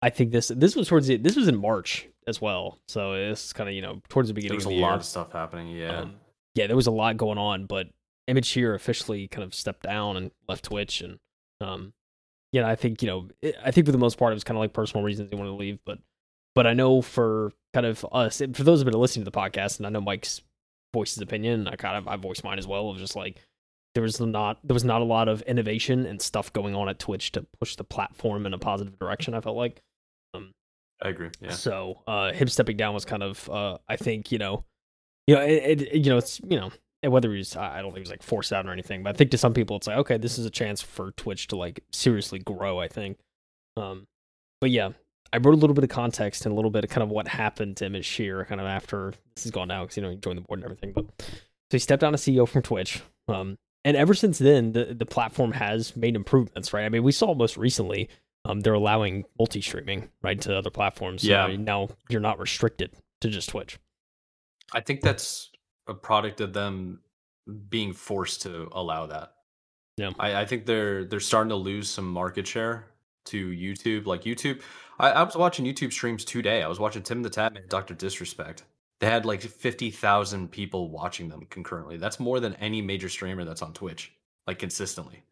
I 0.00 0.10
think 0.10 0.32
this 0.32 0.48
this 0.48 0.74
was 0.74 0.88
towards 0.88 1.06
the 1.06 1.16
this 1.16 1.36
was 1.36 1.48
in 1.48 1.56
March 1.56 2.08
as 2.26 2.40
well, 2.40 2.78
so 2.88 3.14
it's 3.14 3.52
kind 3.52 3.68
of 3.68 3.74
you 3.74 3.82
know 3.82 4.00
towards 4.08 4.28
the 4.28 4.34
beginning. 4.34 4.58
There 4.58 4.66
was 4.68 4.74
a 4.74 4.76
the 4.76 4.80
lot 4.80 4.88
year. 4.88 4.96
of 4.96 5.04
stuff 5.04 5.32
happening. 5.32 5.68
Yeah. 5.68 6.00
Um, 6.00 6.14
yeah, 6.54 6.66
there 6.66 6.76
was 6.76 6.86
a 6.86 6.92
lot 6.92 7.16
going 7.16 7.38
on, 7.38 7.66
but 7.66 7.88
Emmett 8.28 8.44
Shear 8.44 8.74
officially 8.74 9.28
kind 9.28 9.44
of 9.44 9.54
stepped 9.54 9.84
down 9.84 10.16
and 10.16 10.30
left 10.48 10.64
Twitch, 10.64 11.00
and 11.00 11.18
um, 11.60 11.92
yeah, 12.52 12.68
I 12.68 12.74
think 12.74 13.00
you 13.00 13.08
know, 13.08 13.28
it, 13.40 13.54
I 13.64 13.70
think 13.70 13.86
for 13.86 13.92
the 13.92 13.98
most 13.98 14.18
part 14.18 14.32
it 14.32 14.34
was 14.34 14.44
kind 14.44 14.56
of 14.56 14.60
like 14.60 14.72
personal 14.72 15.04
reasons 15.04 15.30
he 15.30 15.36
wanted 15.36 15.50
to 15.50 15.56
leave, 15.56 15.78
but 15.86 15.98
but 16.54 16.66
I 16.66 16.74
know 16.74 17.00
for 17.00 17.52
kind 17.72 17.86
of 17.86 18.04
us, 18.12 18.42
for 18.52 18.64
those 18.64 18.80
who've 18.80 18.90
been 18.90 19.00
listening 19.00 19.24
to 19.24 19.30
the 19.30 19.36
podcast, 19.36 19.78
and 19.78 19.86
I 19.86 19.90
know 19.90 20.00
Mike's 20.00 20.42
voiced 20.92 21.14
his 21.14 21.22
opinion, 21.22 21.68
I 21.68 21.76
kind 21.76 21.96
of 21.96 22.08
I 22.08 22.16
voiced 22.16 22.44
mine 22.44 22.58
as 22.58 22.66
well 22.66 22.90
of 22.90 22.98
just 22.98 23.16
like 23.16 23.40
there 23.94 24.02
was 24.02 24.20
not 24.20 24.58
there 24.64 24.74
was 24.74 24.84
not 24.84 25.02
a 25.02 25.04
lot 25.04 25.28
of 25.28 25.42
innovation 25.42 26.06
and 26.06 26.20
stuff 26.20 26.52
going 26.52 26.74
on 26.74 26.88
at 26.88 26.98
Twitch 26.98 27.32
to 27.32 27.46
push 27.60 27.76
the 27.76 27.84
platform 27.84 28.46
in 28.46 28.54
a 28.54 28.58
positive 28.58 28.98
direction. 28.98 29.34
I 29.34 29.40
felt 29.40 29.56
like. 29.56 29.82
I 31.02 31.08
agree. 31.08 31.30
Yeah. 31.40 31.50
So 31.50 32.00
uh, 32.06 32.32
him 32.32 32.48
stepping 32.48 32.76
down 32.76 32.94
was 32.94 33.04
kind 33.04 33.22
of, 33.22 33.48
uh, 33.50 33.78
I 33.88 33.96
think, 33.96 34.30
you 34.30 34.38
know, 34.38 34.64
you 35.26 35.34
know, 35.34 35.42
it, 35.42 35.82
it, 35.82 35.94
you 35.94 36.10
know, 36.10 36.18
it's 36.18 36.40
you 36.48 36.58
know, 36.58 36.70
whether 37.10 37.34
he's, 37.34 37.56
I 37.56 37.78
I 37.78 37.82
don't 37.82 37.90
think 37.90 37.98
he 37.98 38.02
was 38.02 38.10
like 38.10 38.22
forced 38.22 38.52
out 38.52 38.66
or 38.66 38.72
anything, 38.72 39.02
but 39.02 39.14
I 39.14 39.16
think 39.16 39.30
to 39.32 39.38
some 39.38 39.52
people 39.52 39.76
it's 39.76 39.88
like, 39.88 39.98
okay, 39.98 40.16
this 40.16 40.38
is 40.38 40.46
a 40.46 40.50
chance 40.50 40.80
for 40.80 41.10
Twitch 41.12 41.48
to 41.48 41.56
like 41.56 41.82
seriously 41.92 42.38
grow. 42.38 42.78
I 42.78 42.88
think, 42.88 43.18
um, 43.76 44.06
but 44.60 44.70
yeah, 44.70 44.90
I 45.32 45.38
wrote 45.38 45.54
a 45.54 45.56
little 45.56 45.74
bit 45.74 45.84
of 45.84 45.90
context 45.90 46.46
and 46.46 46.52
a 46.52 46.56
little 46.56 46.70
bit 46.70 46.84
of 46.84 46.90
kind 46.90 47.02
of 47.02 47.08
what 47.08 47.26
happened 47.26 47.78
to 47.78 47.86
Emmett 47.86 48.04
Shear 48.04 48.44
kind 48.44 48.60
of 48.60 48.66
after 48.66 49.14
this 49.34 49.44
is 49.44 49.50
gone 49.50 49.68
now 49.68 49.82
because 49.82 49.96
you 49.96 50.02
know 50.02 50.10
he 50.10 50.16
joined 50.16 50.38
the 50.38 50.42
board 50.42 50.60
and 50.60 50.64
everything, 50.64 50.92
but 50.92 51.04
so 51.18 51.26
he 51.72 51.78
stepped 51.78 52.00
down 52.00 52.14
as 52.14 52.22
CEO 52.22 52.48
from 52.48 52.62
Twitch. 52.62 53.02
Um, 53.28 53.58
and 53.84 53.96
ever 53.96 54.14
since 54.14 54.38
then, 54.38 54.72
the 54.72 54.94
the 54.94 55.06
platform 55.06 55.52
has 55.52 55.96
made 55.96 56.16
improvements, 56.16 56.72
right? 56.72 56.84
I 56.84 56.88
mean, 56.88 57.02
we 57.02 57.12
saw 57.12 57.34
most 57.34 57.56
recently 57.56 58.08
um, 58.44 58.60
they're 58.60 58.74
allowing 58.74 59.24
multi-streaming 59.38 60.08
right 60.22 60.40
to 60.40 60.56
other 60.56 60.70
platforms. 60.70 61.22
So 61.22 61.28
Yeah. 61.28 61.56
now 61.56 61.90
you're 62.08 62.20
not 62.20 62.38
restricted 62.40 62.90
to 63.20 63.28
just 63.28 63.50
Twitch. 63.50 63.78
I 64.72 64.80
think 64.80 65.00
that's 65.00 65.50
a 65.86 65.94
product 65.94 66.40
of 66.40 66.52
them 66.52 67.00
being 67.68 67.92
forced 67.92 68.42
to 68.42 68.68
allow 68.72 69.06
that. 69.06 69.34
Yeah. 69.96 70.10
I, 70.18 70.40
I 70.40 70.44
think 70.46 70.66
they're 70.66 71.04
they're 71.04 71.20
starting 71.20 71.50
to 71.50 71.56
lose 71.56 71.88
some 71.88 72.06
market 72.10 72.46
share 72.46 72.86
to 73.26 73.50
YouTube. 73.50 74.06
Like 74.06 74.22
YouTube, 74.22 74.62
I, 74.98 75.10
I 75.10 75.22
was 75.22 75.36
watching 75.36 75.64
YouTube 75.64 75.92
streams 75.92 76.24
today. 76.24 76.62
I 76.62 76.68
was 76.68 76.80
watching 76.80 77.02
Tim 77.02 77.22
the 77.22 77.30
Tatman, 77.30 77.68
Doctor 77.68 77.94
Disrespect. 77.94 78.64
They 79.02 79.08
had 79.08 79.26
like 79.26 79.42
fifty 79.42 79.90
thousand 79.90 80.52
people 80.52 80.88
watching 80.88 81.28
them 81.28 81.44
concurrently. 81.50 81.96
That's 81.96 82.20
more 82.20 82.38
than 82.38 82.54
any 82.54 82.80
major 82.80 83.08
streamer 83.08 83.44
that's 83.44 83.60
on 83.60 83.72
Twitch, 83.72 84.12
like 84.46 84.60
consistently. 84.60 85.24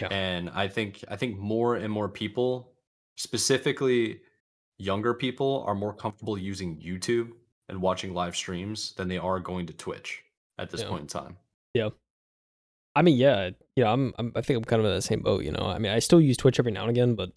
Yeah. 0.00 0.08
And 0.10 0.48
I 0.48 0.68
think 0.68 1.04
I 1.08 1.16
think 1.16 1.36
more 1.36 1.76
and 1.76 1.92
more 1.92 2.08
people, 2.08 2.72
specifically 3.16 4.20
younger 4.78 5.12
people, 5.12 5.64
are 5.66 5.74
more 5.74 5.92
comfortable 5.92 6.38
using 6.38 6.80
YouTube 6.80 7.32
and 7.68 7.82
watching 7.82 8.14
live 8.14 8.34
streams 8.36 8.94
than 8.94 9.08
they 9.08 9.18
are 9.18 9.38
going 9.38 9.66
to 9.66 9.74
Twitch 9.74 10.22
at 10.58 10.70
this 10.70 10.80
Yeah. 10.80 10.88
point 10.88 11.02
in 11.02 11.06
time. 11.08 11.36
Yeah. 11.74 11.90
I 12.96 13.02
mean, 13.02 13.18
yeah, 13.18 13.50
yeah. 13.76 13.92
I'm, 13.92 14.14
I'm, 14.18 14.32
I 14.34 14.40
think 14.40 14.56
I'm 14.56 14.64
kind 14.64 14.80
of 14.80 14.86
in 14.86 14.94
the 14.94 15.02
same 15.02 15.20
boat. 15.20 15.44
You 15.44 15.52
know, 15.52 15.66
I 15.66 15.78
mean, 15.78 15.92
I 15.92 15.98
still 15.98 16.22
use 16.22 16.38
Twitch 16.38 16.58
every 16.58 16.72
now 16.72 16.82
and 16.82 16.90
again, 16.90 17.16
but 17.16 17.32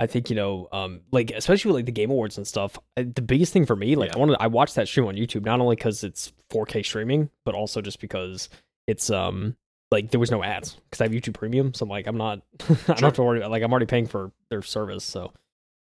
I 0.00 0.06
think 0.06 0.30
you 0.30 0.36
know, 0.36 0.66
um, 0.72 1.02
like 1.12 1.30
especially 1.30 1.68
with 1.70 1.76
like 1.76 1.86
the 1.86 1.92
Game 1.92 2.10
Awards 2.10 2.38
and 2.38 2.46
stuff. 2.46 2.78
I, 2.96 3.02
the 3.02 3.20
biggest 3.22 3.52
thing 3.52 3.66
for 3.66 3.76
me, 3.76 3.96
like 3.96 4.08
Yeah. 4.10 4.16
I 4.16 4.18
wanted, 4.18 4.36
I 4.40 4.46
watched 4.46 4.74
that 4.76 4.88
stream 4.88 5.06
on 5.06 5.14
YouTube 5.14 5.44
not 5.44 5.60
only 5.60 5.76
because 5.76 6.02
it's 6.02 6.32
4K 6.50 6.84
streaming, 6.84 7.28
but 7.44 7.54
also 7.54 7.80
just 7.82 8.00
because 8.00 8.48
it's 8.86 9.10
um 9.10 9.56
like 9.90 10.10
there 10.10 10.18
was 10.20 10.30
no 10.30 10.42
ads 10.42 10.74
because 10.88 11.00
I 11.00 11.04
have 11.04 11.12
YouTube 11.12 11.34
Premium, 11.34 11.74
so 11.74 11.84
I'm 11.84 11.90
like 11.90 12.06
I'm 12.06 12.16
not, 12.16 12.40
I 12.60 12.66
don't 12.66 12.98
Sure. 12.98 13.06
have 13.08 13.12
to 13.14 13.22
worry. 13.22 13.46
Like 13.46 13.62
I'm 13.62 13.70
already 13.72 13.86
paying 13.86 14.06
for 14.06 14.32
their 14.50 14.62
service, 14.62 15.04
so. 15.04 15.32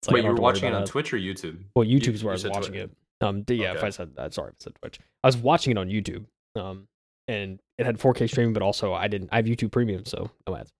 It's 0.00 0.08
like, 0.08 0.14
Wait, 0.14 0.24
you 0.24 0.30
were 0.30 0.36
watching 0.36 0.68
it 0.68 0.74
on 0.74 0.82
ads. 0.82 0.90
Twitch 0.92 1.12
or 1.12 1.18
YouTube? 1.18 1.58
Well, 1.74 1.84
You- 1.84 1.98
YouTube's 1.98 2.22
where 2.22 2.30
you 2.32 2.40
I 2.40 2.44
was 2.44 2.44
watching 2.56 2.72
Twitch. 2.74 2.84
it. 2.84 2.90
Um, 3.20 3.44
yeah, 3.48 3.72
if 3.74 3.82
I 3.82 3.90
said 3.90 4.14
that, 4.14 4.32
sorry, 4.32 4.50
if 4.50 4.54
I 4.60 4.64
said 4.64 4.74
Twitch. 4.80 5.00
I 5.24 5.26
was 5.28 5.36
watching 5.36 5.72
it 5.72 5.76
on 5.78 5.88
YouTube. 5.88 6.24
Um, 6.54 6.86
and 7.26 7.58
it 7.78 7.84
had 7.84 7.98
4K 7.98 8.28
streaming, 8.30 8.52
but 8.52 8.62
also 8.62 8.94
I 8.94 9.08
didn't. 9.08 9.30
I 9.32 9.36
have 9.36 9.46
YouTube 9.46 9.72
Premium, 9.72 10.04
so 10.06 10.30
no 10.46 10.56
ads. 10.56 10.70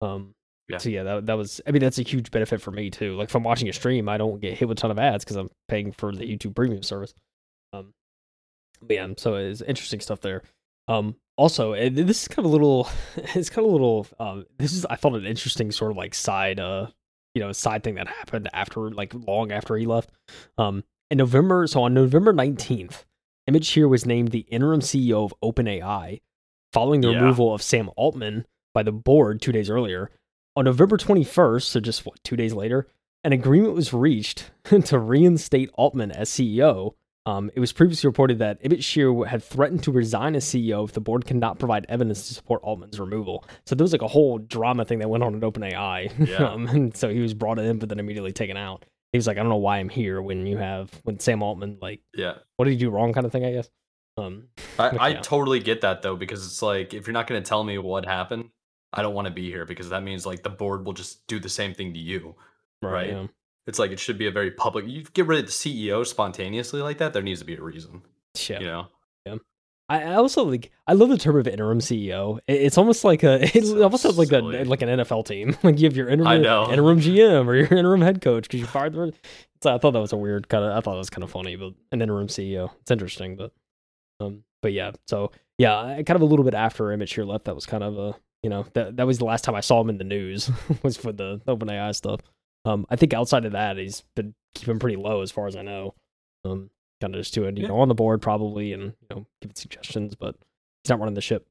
Um, 0.00 0.34
Yeah. 0.68 0.78
so 0.78 0.88
yeah, 0.88 1.02
that 1.02 1.26
that 1.26 1.34
was. 1.36 1.60
I 1.66 1.72
mean, 1.72 1.80
that's 1.82 1.98
a 1.98 2.02
huge 2.02 2.30
benefit 2.30 2.60
for 2.62 2.70
me 2.70 2.88
too. 2.90 3.16
Like 3.16 3.28
if 3.28 3.34
I'm 3.34 3.42
watching 3.44 3.68
a 3.68 3.72
stream, 3.72 4.08
I 4.08 4.16
don't 4.16 4.40
get 4.40 4.56
hit 4.56 4.66
with 4.68 4.78
a 4.78 4.80
ton 4.80 4.90
of 4.90 4.98
ads 4.98 5.24
because 5.24 5.36
I'm 5.36 5.50
paying 5.68 5.92
for 5.92 6.12
the 6.12 6.24
YouTube 6.24 6.54
Premium 6.54 6.82
service. 6.82 7.14
Um, 7.72 7.92
but 8.80 8.94
yeah, 8.94 9.08
so 9.16 9.34
it's 9.34 9.60
interesting 9.60 10.00
stuff 10.00 10.20
there. 10.20 10.42
Um, 10.88 11.16
also, 11.36 11.72
and 11.74 11.96
this 11.96 12.22
is 12.22 12.28
kind 12.28 12.40
of 12.40 12.46
a 12.46 12.48
little. 12.48 12.88
It's 13.34 13.50
kind 13.50 13.64
of 13.66 13.70
a 13.70 13.72
little. 13.74 14.06
Um, 14.18 14.46
this 14.58 14.72
is 14.72 14.86
I 14.86 14.96
thought 14.96 15.14
an 15.14 15.26
interesting 15.26 15.70
sort 15.70 15.90
of 15.90 15.96
like 15.96 16.14
side. 16.14 16.58
Uh, 16.60 16.86
you 17.34 17.42
know, 17.42 17.50
side 17.52 17.82
thing 17.82 17.96
that 17.96 18.06
happened 18.06 18.48
after 18.52 18.90
like 18.90 19.12
long 19.12 19.50
after 19.52 19.76
he 19.76 19.86
left. 19.86 20.10
Um, 20.56 20.84
in 21.10 21.18
November, 21.18 21.66
so 21.66 21.82
on 21.82 21.92
November 21.92 22.32
19th, 22.32 23.04
Emmett 23.48 23.64
Shear 23.64 23.88
was 23.88 24.06
named 24.06 24.28
the 24.30 24.46
interim 24.50 24.80
CEO 24.80 25.24
of 25.24 25.34
OpenAI 25.42 26.20
following 26.72 27.00
the 27.00 27.10
Yeah. 27.10 27.18
removal 27.18 27.52
of 27.52 27.60
Sam 27.60 27.90
Altman 27.96 28.46
by 28.72 28.82
the 28.84 28.92
board 28.92 29.42
two 29.42 29.50
days 29.52 29.68
earlier. 29.68 30.10
On 30.56 30.64
November 30.64 30.96
21st, 30.96 31.62
so 31.62 31.80
just 31.80 32.06
what, 32.06 32.22
two 32.22 32.36
days 32.36 32.52
later, 32.52 32.86
an 33.24 33.32
agreement 33.32 33.74
was 33.74 33.92
reached 33.92 34.50
to 34.64 34.98
reinstate 34.98 35.70
Altman 35.74 36.12
as 36.12 36.30
CEO. 36.30 36.94
Um, 37.26 37.50
it 37.54 37.60
was 37.60 37.72
previously 37.72 38.06
reported 38.06 38.38
that 38.40 38.58
Emmett 38.62 38.84
Shear 38.84 39.24
had 39.24 39.42
threatened 39.42 39.82
to 39.84 39.90
resign 39.90 40.36
as 40.36 40.44
CEO 40.44 40.84
if 40.84 40.92
the 40.92 41.00
board 41.00 41.24
cannot 41.24 41.58
provide 41.58 41.86
evidence 41.88 42.28
to 42.28 42.34
support 42.34 42.62
Altman's 42.62 43.00
removal. 43.00 43.44
So 43.64 43.74
there 43.74 43.82
was 43.82 43.92
like 43.92 44.02
a 44.02 44.06
whole 44.08 44.38
drama 44.38 44.84
thing 44.84 44.98
that 44.98 45.08
went 45.08 45.24
on 45.24 45.34
at 45.34 45.40
OpenAI. 45.40 46.12
Yeah. 46.28 46.50
um, 46.50 46.66
and 46.68 46.94
so 46.96 47.08
he 47.08 47.20
was 47.20 47.32
brought 47.34 47.58
in, 47.58 47.78
but 47.78 47.88
then 47.88 47.98
immediately 47.98 48.32
taken 48.32 48.56
out. 48.58 48.84
He 49.12 49.18
was 49.18 49.26
like, 49.26 49.38
I 49.38 49.40
don't 49.40 49.48
know 49.48 49.56
why 49.56 49.78
I'm 49.78 49.88
here 49.88 50.20
when 50.20 50.46
you 50.46 50.58
have 50.58 50.90
when 51.04 51.18
Sam 51.18 51.42
Altman 51.42 51.78
like 51.80 52.00
Yeah. 52.14 52.34
what 52.56 52.66
did 52.66 52.72
he 52.72 52.76
do 52.76 52.90
wrong 52.90 53.12
kind 53.14 53.24
of 53.26 53.32
thing, 53.32 53.44
I 53.44 53.52
guess. 53.52 53.70
Um 54.18 54.48
I, 54.78 54.88
I 55.00 55.08
yeah. 55.08 55.20
totally 55.20 55.60
get 55.60 55.80
that 55.80 56.02
though, 56.02 56.16
because 56.16 56.44
it's 56.44 56.60
like 56.62 56.92
if 56.92 57.06
you're 57.06 57.14
not 57.14 57.26
going 57.26 57.42
to 57.42 57.48
tell 57.48 57.64
me 57.64 57.78
what 57.78 58.04
happened, 58.04 58.50
I 58.94 59.02
don't 59.02 59.14
want 59.14 59.26
to 59.26 59.32
be 59.32 59.50
here 59.50 59.64
because 59.64 59.90
that 59.90 60.02
means 60.02 60.24
like 60.24 60.42
the 60.42 60.50
board 60.50 60.86
will 60.86 60.92
just 60.92 61.26
do 61.26 61.38
the 61.38 61.48
same 61.48 61.74
thing 61.74 61.92
to 61.92 61.98
you. 61.98 62.34
Right. 62.82 63.10
yeah. 63.10 63.26
It's 63.66 63.78
like 63.78 63.90
it 63.90 63.98
should 63.98 64.18
be 64.18 64.26
a 64.26 64.30
very 64.30 64.50
public. 64.50 64.86
You 64.86 65.04
get 65.14 65.26
rid 65.26 65.40
of 65.40 65.46
the 65.46 65.52
CEO 65.52 66.06
spontaneously 66.06 66.82
like 66.82 66.98
that. 66.98 67.12
There 67.12 67.22
needs 67.22 67.40
to 67.40 67.46
be 67.46 67.56
a 67.56 67.62
reason. 67.62 68.02
Yeah. 68.48 68.60
You 68.60 68.66
know. 68.66 68.86
I 69.88 70.14
also 70.14 70.44
like 70.44 70.70
I 70.86 70.94
love 70.94 71.10
the 71.10 71.18
term 71.18 71.36
of 71.36 71.46
interim 71.46 71.80
CEO. 71.80 72.38
It's 72.46 72.78
almost 72.78 73.04
like 73.04 73.22
a 73.22 73.42
it 73.56 73.66
so 73.66 73.82
almost 73.82 74.02
sounds 74.02 74.18
like 74.18 74.32
a 74.32 74.40
like 74.40 74.82
an 74.82 74.88
NFL 74.88 75.26
team. 75.26 75.56
Like 75.62 75.78
you 75.78 75.84
have 75.84 75.96
your 75.96 76.08
interim 76.08 76.44
interim 76.44 77.00
GM 77.00 77.46
or 77.46 77.54
your 77.54 77.66
interim 77.66 78.00
head 78.00 78.22
coach 78.22 78.44
because 78.44 78.60
you 78.60 78.66
fired 78.66 78.94
the. 78.94 79.12
So 79.62 79.74
I 79.74 79.78
thought 79.78 79.92
that 79.92 80.00
was 80.00 80.12
a 80.12 80.16
weird 80.16 80.48
kind 80.48 80.64
of. 80.64 80.72
I 80.72 80.80
thought 80.80 80.94
it 80.94 80.98
was 80.98 81.10
kind 81.10 81.22
of 81.22 81.30
funny, 81.30 81.56
but 81.56 81.74
an 81.92 82.00
interim 82.00 82.28
CEO. 82.28 82.70
It's 82.80 82.90
interesting, 82.90 83.36
but 83.36 83.52
um, 84.20 84.44
but 84.62 84.72
yeah. 84.72 84.92
So 85.06 85.32
yeah, 85.58 86.00
kind 86.02 86.16
of 86.16 86.22
a 86.22 86.26
little 86.26 86.44
bit 86.44 86.54
after 86.54 86.90
Emmett 86.90 87.08
Shear 87.08 87.26
left, 87.26 87.44
that 87.44 87.54
was 87.54 87.66
kind 87.66 87.84
of 87.84 87.98
a 87.98 88.14
you 88.44 88.50
know 88.50 88.66
that 88.74 88.96
that 88.96 89.06
was 89.06 89.18
the 89.18 89.24
last 89.24 89.42
time 89.42 89.54
I 89.54 89.60
saw 89.60 89.80
him 89.80 89.88
in 89.88 89.98
the 89.98 90.04
news 90.04 90.50
was 90.82 90.96
for 90.96 91.12
the 91.12 91.40
OpenAI 91.48 91.94
stuff. 91.94 92.20
Um, 92.66 92.86
I 92.90 92.96
think 92.96 93.12
outside 93.12 93.44
of 93.44 93.52
that, 93.52 93.78
he's 93.78 94.04
been 94.14 94.34
keeping 94.54 94.78
pretty 94.78 94.96
low 94.96 95.22
as 95.22 95.30
far 95.30 95.46
as 95.46 95.56
I 95.56 95.62
know. 95.62 95.94
Um, 96.44 96.70
kind 97.00 97.14
of 97.14 97.20
just 97.20 97.34
doing, 97.34 97.56
you 97.56 97.62
yeah. 97.62 97.68
know, 97.68 97.78
on 97.78 97.88
the 97.88 97.94
board 97.94 98.22
probably 98.22 98.72
and, 98.72 98.82
you 98.82 99.06
know, 99.10 99.26
giving 99.40 99.54
suggestions, 99.54 100.14
but 100.14 100.36
he's 100.82 100.90
not 100.90 100.98
running 100.98 101.14
the 101.14 101.20
ship. 101.20 101.46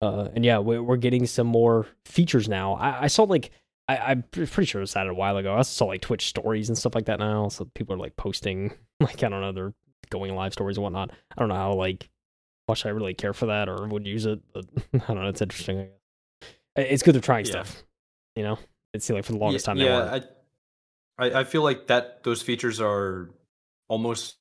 Uh, 0.00 0.28
and 0.34 0.44
yeah, 0.44 0.58
we're, 0.58 0.82
we're 0.82 0.96
getting 0.96 1.26
some 1.26 1.46
more 1.46 1.86
features 2.04 2.48
now. 2.48 2.74
I, 2.74 3.04
I 3.04 3.06
saw 3.06 3.24
like, 3.24 3.50
I, 3.88 4.12
am 4.12 4.24
pretty 4.30 4.64
sure 4.64 4.80
it 4.80 4.84
was 4.84 4.94
that 4.94 5.06
a 5.06 5.14
while 5.14 5.36
ago. 5.36 5.54
I 5.54 5.62
saw 5.62 5.86
like 5.86 6.00
Twitch 6.00 6.26
stories 6.26 6.68
and 6.68 6.76
stuff 6.78 6.94
like 6.94 7.06
that 7.06 7.18
now. 7.18 7.48
So 7.48 7.66
people 7.74 7.94
are 7.94 7.98
like 7.98 8.16
posting, 8.16 8.72
like, 9.00 9.22
I 9.22 9.28
don't 9.28 9.40
know, 9.40 9.52
they're 9.52 9.74
going 10.10 10.34
live 10.34 10.52
stories 10.52 10.76
and 10.76 10.84
whatnot. 10.84 11.10
I 11.36 11.40
don't 11.40 11.48
know 11.48 11.54
how, 11.54 11.74
like, 11.74 12.08
much 12.68 12.86
I 12.86 12.90
really 12.90 13.12
care 13.12 13.34
for 13.34 13.46
that 13.46 13.68
or 13.68 13.86
would 13.86 14.06
use 14.06 14.24
it, 14.24 14.40
but 14.52 14.64
I 14.94 14.98
don't 15.12 15.22
know. 15.22 15.28
It's 15.28 15.42
interesting. 15.42 15.88
It's 16.76 17.02
good 17.02 17.14
they're 17.14 17.20
trying 17.20 17.44
yeah. 17.46 17.52
stuff, 17.52 17.82
you 18.36 18.42
know? 18.42 18.58
it's 18.92 19.10
like 19.10 19.24
for 19.24 19.32
the 19.32 19.38
longest 19.38 19.66
yeah, 19.66 19.74
time. 19.74 19.78
Yeah, 19.80 20.20
I, 21.18 21.40
I 21.40 21.44
feel 21.44 21.62
like 21.62 21.88
that 21.88 22.22
those 22.22 22.42
features 22.42 22.80
are 22.80 23.30
almost 23.88 24.36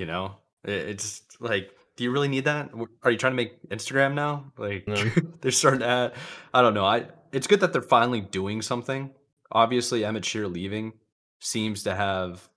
You 0.00 0.06
know, 0.06 0.36
it's 0.64 1.20
like, 1.40 1.72
do 1.96 2.04
you 2.04 2.10
really 2.10 2.28
need 2.28 2.46
that? 2.46 2.70
Are 3.02 3.10
you 3.10 3.18
trying 3.18 3.32
to 3.32 3.36
make 3.36 3.68
Instagram 3.68 4.14
now? 4.14 4.50
Like, 4.56 4.88
no. 4.88 4.96
they're 5.42 5.50
starting 5.50 5.80
to 5.80 5.86
add, 5.86 6.12
I 6.54 6.62
don't 6.62 6.72
know. 6.72 6.86
I 6.86 7.08
it's 7.32 7.46
good 7.46 7.60
that 7.60 7.74
they're 7.74 7.82
finally 7.82 8.22
doing 8.22 8.62
something. 8.62 9.10
Obviously, 9.52 10.02
Emmett 10.06 10.24
Shear 10.24 10.48
leaving 10.48 10.94
seems 11.40 11.82
to 11.82 11.94
have 11.94 12.48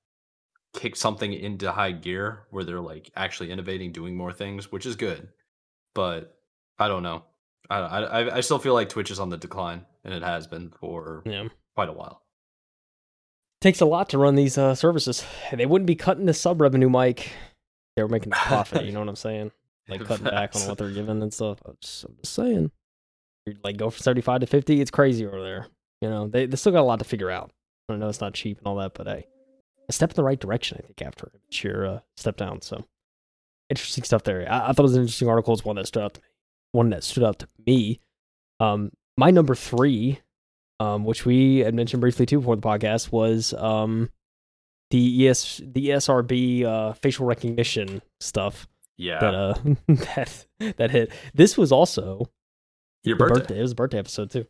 kicked 0.74 0.96
something 0.98 1.34
into 1.34 1.70
high 1.70 1.92
gear 1.92 2.44
where 2.50 2.64
they're 2.64 2.80
like 2.80 3.12
actually 3.14 3.52
innovating, 3.52 3.92
doing 3.92 4.16
more 4.16 4.32
things, 4.32 4.72
which 4.72 4.86
is 4.86 4.96
good. 4.96 5.28
But 5.96 6.38
I 6.80 6.88
don't 6.88 7.04
know. 7.04 7.24
I 7.70 7.80
I, 7.80 8.36
I 8.38 8.40
still 8.42 8.60
feel 8.60 8.74
like 8.74 8.90
Twitch 8.90 9.12
is 9.12 9.20
on 9.20 9.30
the 9.30 9.38
decline, 9.38 9.86
and 10.04 10.14
it 10.14 10.24
has 10.24 10.48
been 10.48 10.72
for 10.80 11.24
yeah. 11.26 11.48
quite 11.76 11.90
a 11.90 11.94
while 11.94 12.24
takes 13.64 13.82
a 13.82 13.86
lot 13.86 14.10
to 14.10 14.18
run 14.18 14.36
these 14.36 14.58
uh, 14.58 14.76
services. 14.76 15.26
They 15.52 15.66
wouldn't 15.66 15.88
be 15.88 15.96
cutting 15.96 16.26
the 16.26 16.34
sub 16.34 16.62
revenue, 16.62 16.90
Mike. 16.90 17.32
They 17.96 18.04
were 18.04 18.10
making 18.10 18.34
a 18.34 18.36
profit. 18.36 18.86
you 18.86 18.92
know 18.92 19.00
what 19.00 19.10
I'm 19.10 19.16
saying? 19.16 19.52
Like 19.90 20.06
cutting 20.06 20.24
back 20.24 20.56
on 20.56 20.62
what 20.62 20.78
they're 20.78 20.92
giving 20.92 21.22
and 21.22 21.34
stuff. 21.34 21.58
I'm 21.66 21.76
just, 21.82 22.06
I'm 22.06 22.16
just 22.22 22.34
saying. 22.34 22.72
like 23.66 23.76
go 23.76 23.90
from 23.90 24.02
75 24.02 24.40
to 24.40 24.48
50. 24.48 24.80
It's 24.80 24.90
crazy 24.90 25.26
over 25.26 25.44
there. 25.44 25.68
You 26.00 26.10
know, 26.10 26.30
they 26.30 26.46
they 26.46 26.56
still 26.56 26.72
got 26.72 26.80
a 26.80 26.84
lot 26.84 27.00
to 27.00 27.06
figure 27.06 27.30
out. 27.30 27.52
I 27.90 27.98
know 27.98 28.08
it's 28.08 28.22
not 28.22 28.34
cheap 28.34 28.60
and 28.60 28.66
all 28.68 28.78
that, 28.78 28.94
but 28.94 29.08
hey, 29.08 29.26
a 29.90 29.92
step 29.92 30.12
in 30.12 30.16
the 30.16 30.24
right 30.24 30.40
direction. 30.40 30.80
I 30.82 30.88
think 30.88 31.02
after 31.02 31.34
Shear 31.50 31.86
uh, 31.86 32.00
step 32.16 32.38
down. 32.38 32.62
So 32.62 32.86
interesting 33.74 34.04
stuff 34.04 34.24
there. 34.24 34.52
I, 34.52 34.70
I, 34.70 34.74
thought 34.74 34.80
it 34.80 34.84
was 34.84 34.96
an 34.96 35.02
interesting 35.02 35.30
article. 35.30 35.54
It's 35.54 35.66
one 35.66 35.76
that 35.76 35.88
stood 35.88 36.04
out 36.04 36.14
to 36.16 36.22
me. 36.22 36.28
One 36.72 36.90
that 36.90 37.04
stood 37.04 37.24
out 37.24 37.40
to 37.40 37.48
me. 37.66 38.00
Um, 38.60 38.92
my 39.18 39.30
number 39.32 39.56
three 39.56 40.20
um, 40.84 41.06
which 41.06 41.26
we 41.26 41.60
had 41.60 41.74
mentioned 41.74 42.02
briefly 42.02 42.26
too 42.26 42.40
before 42.40 42.56
the 42.56 42.62
podcast, 42.62 43.12
was 43.12 43.54
um, 43.54 44.10
the 44.90 45.28
ES 45.28 45.62
the 45.64 45.90
ESRB 45.90 46.66
uh, 46.66 46.94
facial 46.94 47.26
recognition 47.26 48.02
stuff. 48.20 48.68
Yeah, 48.98 49.20
that 49.20 49.36
uh, 49.36 49.54
that 49.88 50.46
that 50.78 50.92
hit. 50.92 51.12
This 51.34 51.58
was 51.58 51.72
also 51.72 52.30
your 53.04 53.18
birthday. 53.18 53.40
birthday. 53.40 53.60
It 53.60 53.62
was 53.62 53.72
a 53.72 53.76
birthday 53.76 54.00
episode 54.00 54.32
too. 54.32 54.46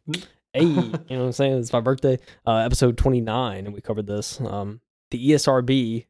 hey, 0.53 0.63
you 0.63 0.65
know 0.65 0.91
what 0.91 1.11
I'm 1.11 1.32
saying? 1.32 1.59
It's 1.59 1.74
my 1.74 1.82
birthday. 1.82 2.19
Uh, 2.45 2.57
episode 2.57 2.97
29, 2.97 3.65
and 3.65 3.74
we 3.74 3.82
covered 3.82 4.07
this. 4.07 4.39
Um, 4.41 4.82
the 5.11 5.32
ESRB 5.32 6.05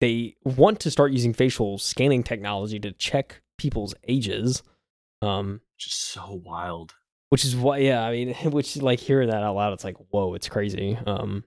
they 0.00 0.36
want 0.44 0.80
to 0.80 0.90
start 0.90 1.12
using 1.12 1.32
facial 1.32 1.78
scanning 1.78 2.22
technology 2.22 2.78
to 2.80 2.92
check 2.92 3.42
people's 3.58 3.94
ages. 4.06 4.62
Um, 5.22 5.60
just 5.76 6.00
so 6.00 6.40
wild. 6.44 6.94
which 7.30 7.44
is 7.44 7.54
why 7.56 7.78
yeah 7.78 8.02
i 8.04 8.12
mean 8.12 8.34
which 8.52 8.76
like 8.76 9.00
hearing 9.00 9.28
that 9.30 9.42
out 9.42 9.54
loud 9.56 9.72
it's 9.72 9.84
like 9.84 9.96
whoa 10.10 10.34
it's 10.34 10.48
crazy. 10.48 10.96
Um 11.06 11.44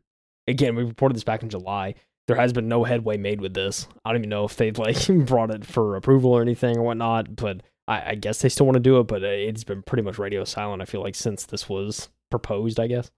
again 0.48 0.76
we 0.76 0.84
reported 0.84 1.16
this 1.16 1.24
back 1.24 1.44
in 1.44 1.50
july. 1.50 1.96
There 2.28 2.36
has 2.38 2.54
been 2.54 2.68
no 2.68 2.84
headway 2.84 3.18
made 3.18 3.42
with 3.42 3.54
this. 3.54 3.88
I 4.06 4.12
don't 4.12 4.22
even 4.22 4.30
know 4.30 4.46
if 4.46 4.56
they've 4.56 4.78
like 4.78 5.08
brought 5.26 5.52
it 5.52 5.66
for 5.66 5.96
approval 5.96 6.32
or 6.32 6.42
anything 6.42 6.78
or 6.78 6.84
whatnot 6.84 7.36
but 7.36 7.62
i, 7.88 8.12
I 8.12 8.16
guess 8.16 8.42
they 8.42 8.50
still 8.50 8.66
want 8.66 8.76
to 8.76 8.82
do 8.82 9.00
it 9.00 9.08
but 9.08 9.24
it's 9.24 9.64
been 9.64 9.82
pretty 9.84 10.04
much 10.04 10.18
radio 10.20 10.44
silent 10.44 10.82
i 10.82 10.86
feel 10.86 11.02
like 11.02 11.16
since 11.16 11.46
this 11.46 11.68
was 11.70 12.10
proposed 12.30 12.80
i 12.80 12.88
guess. 12.88 13.10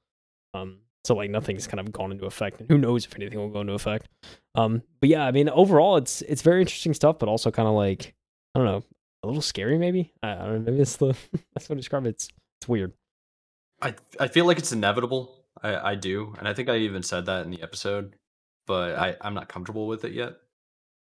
Um 0.53 0.79
so 1.03 1.15
like 1.15 1.29
nothing's 1.29 1.67
kind 1.67 1.79
of 1.79 1.91
gone 1.91 2.11
into 2.11 2.25
effect 2.25 2.59
and 2.59 2.69
who 2.69 2.77
knows 2.77 3.05
if 3.05 3.15
anything 3.15 3.39
will 3.39 3.49
go 3.49 3.61
into 3.61 3.73
effect 3.73 4.07
um 4.55 4.81
but 4.99 5.09
yeah 5.09 5.25
i 5.25 5.31
mean 5.31 5.49
overall 5.49 5.97
it's 5.97 6.21
it's 6.23 6.41
very 6.41 6.61
interesting 6.61 6.93
stuff 6.93 7.19
but 7.19 7.27
also 7.27 7.51
kind 7.51 7.67
of 7.67 7.73
like 7.73 8.13
i 8.55 8.59
don't 8.59 8.67
know 8.67 8.83
a 9.23 9.27
little 9.27 9.41
scary 9.41 9.77
maybe 9.77 10.13
i, 10.21 10.31
I 10.31 10.35
don't 10.45 10.53
know 10.65 10.71
maybe 10.71 10.81
it's 10.81 10.97
the 10.97 11.15
that's 11.53 11.69
what 11.69 11.75
I 11.75 11.77
describe 11.77 12.05
it. 12.05 12.09
it's 12.09 12.29
it's 12.63 12.69
weird. 12.69 12.93
I 13.81 13.93
I 14.21 14.29
feel 14.29 14.45
like 14.45 14.57
it's 14.57 14.71
inevitable. 14.71 15.35
I, 15.61 15.91
I 15.91 15.95
do, 15.95 16.33
and 16.39 16.47
I 16.47 16.53
think 16.53 16.69
I 16.69 16.77
even 16.77 17.03
said 17.03 17.25
that 17.25 17.43
in 17.43 17.51
the 17.51 17.61
episode, 17.61 18.15
but 18.65 18.97
I 18.97 19.17
I'm 19.19 19.33
not 19.33 19.49
comfortable 19.49 19.85
with 19.85 20.05
it 20.05 20.13
yet. 20.13 20.35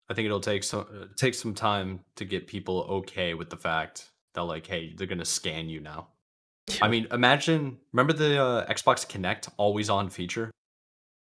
I 0.09 0.13
think 0.13 0.27
it'll 0.27 0.39
take 0.39 0.63
some 0.63 1.09
take 1.15 1.33
some 1.33 1.55
time 1.55 2.01
to 2.17 2.25
get 2.25 2.45
people 2.45 2.85
okay 2.89 3.33
with 3.33 3.49
the 3.49 3.57
fact 3.57 4.11
that 4.35 4.43
like, 4.43 4.67
hey, 4.67 4.93
they're 4.95 5.07
gonna 5.07 5.25
scan 5.25 5.69
you 5.69 5.79
now. 5.79 6.09
I 6.81 6.87
mean, 6.87 7.07
imagine 7.11 7.77
remember 7.93 8.13
the 8.13 8.41
uh, 8.41 8.65
Xbox 8.67 9.07
Kinect 9.07 9.49
always 9.57 9.89
on 9.89 10.09
feature, 10.09 10.51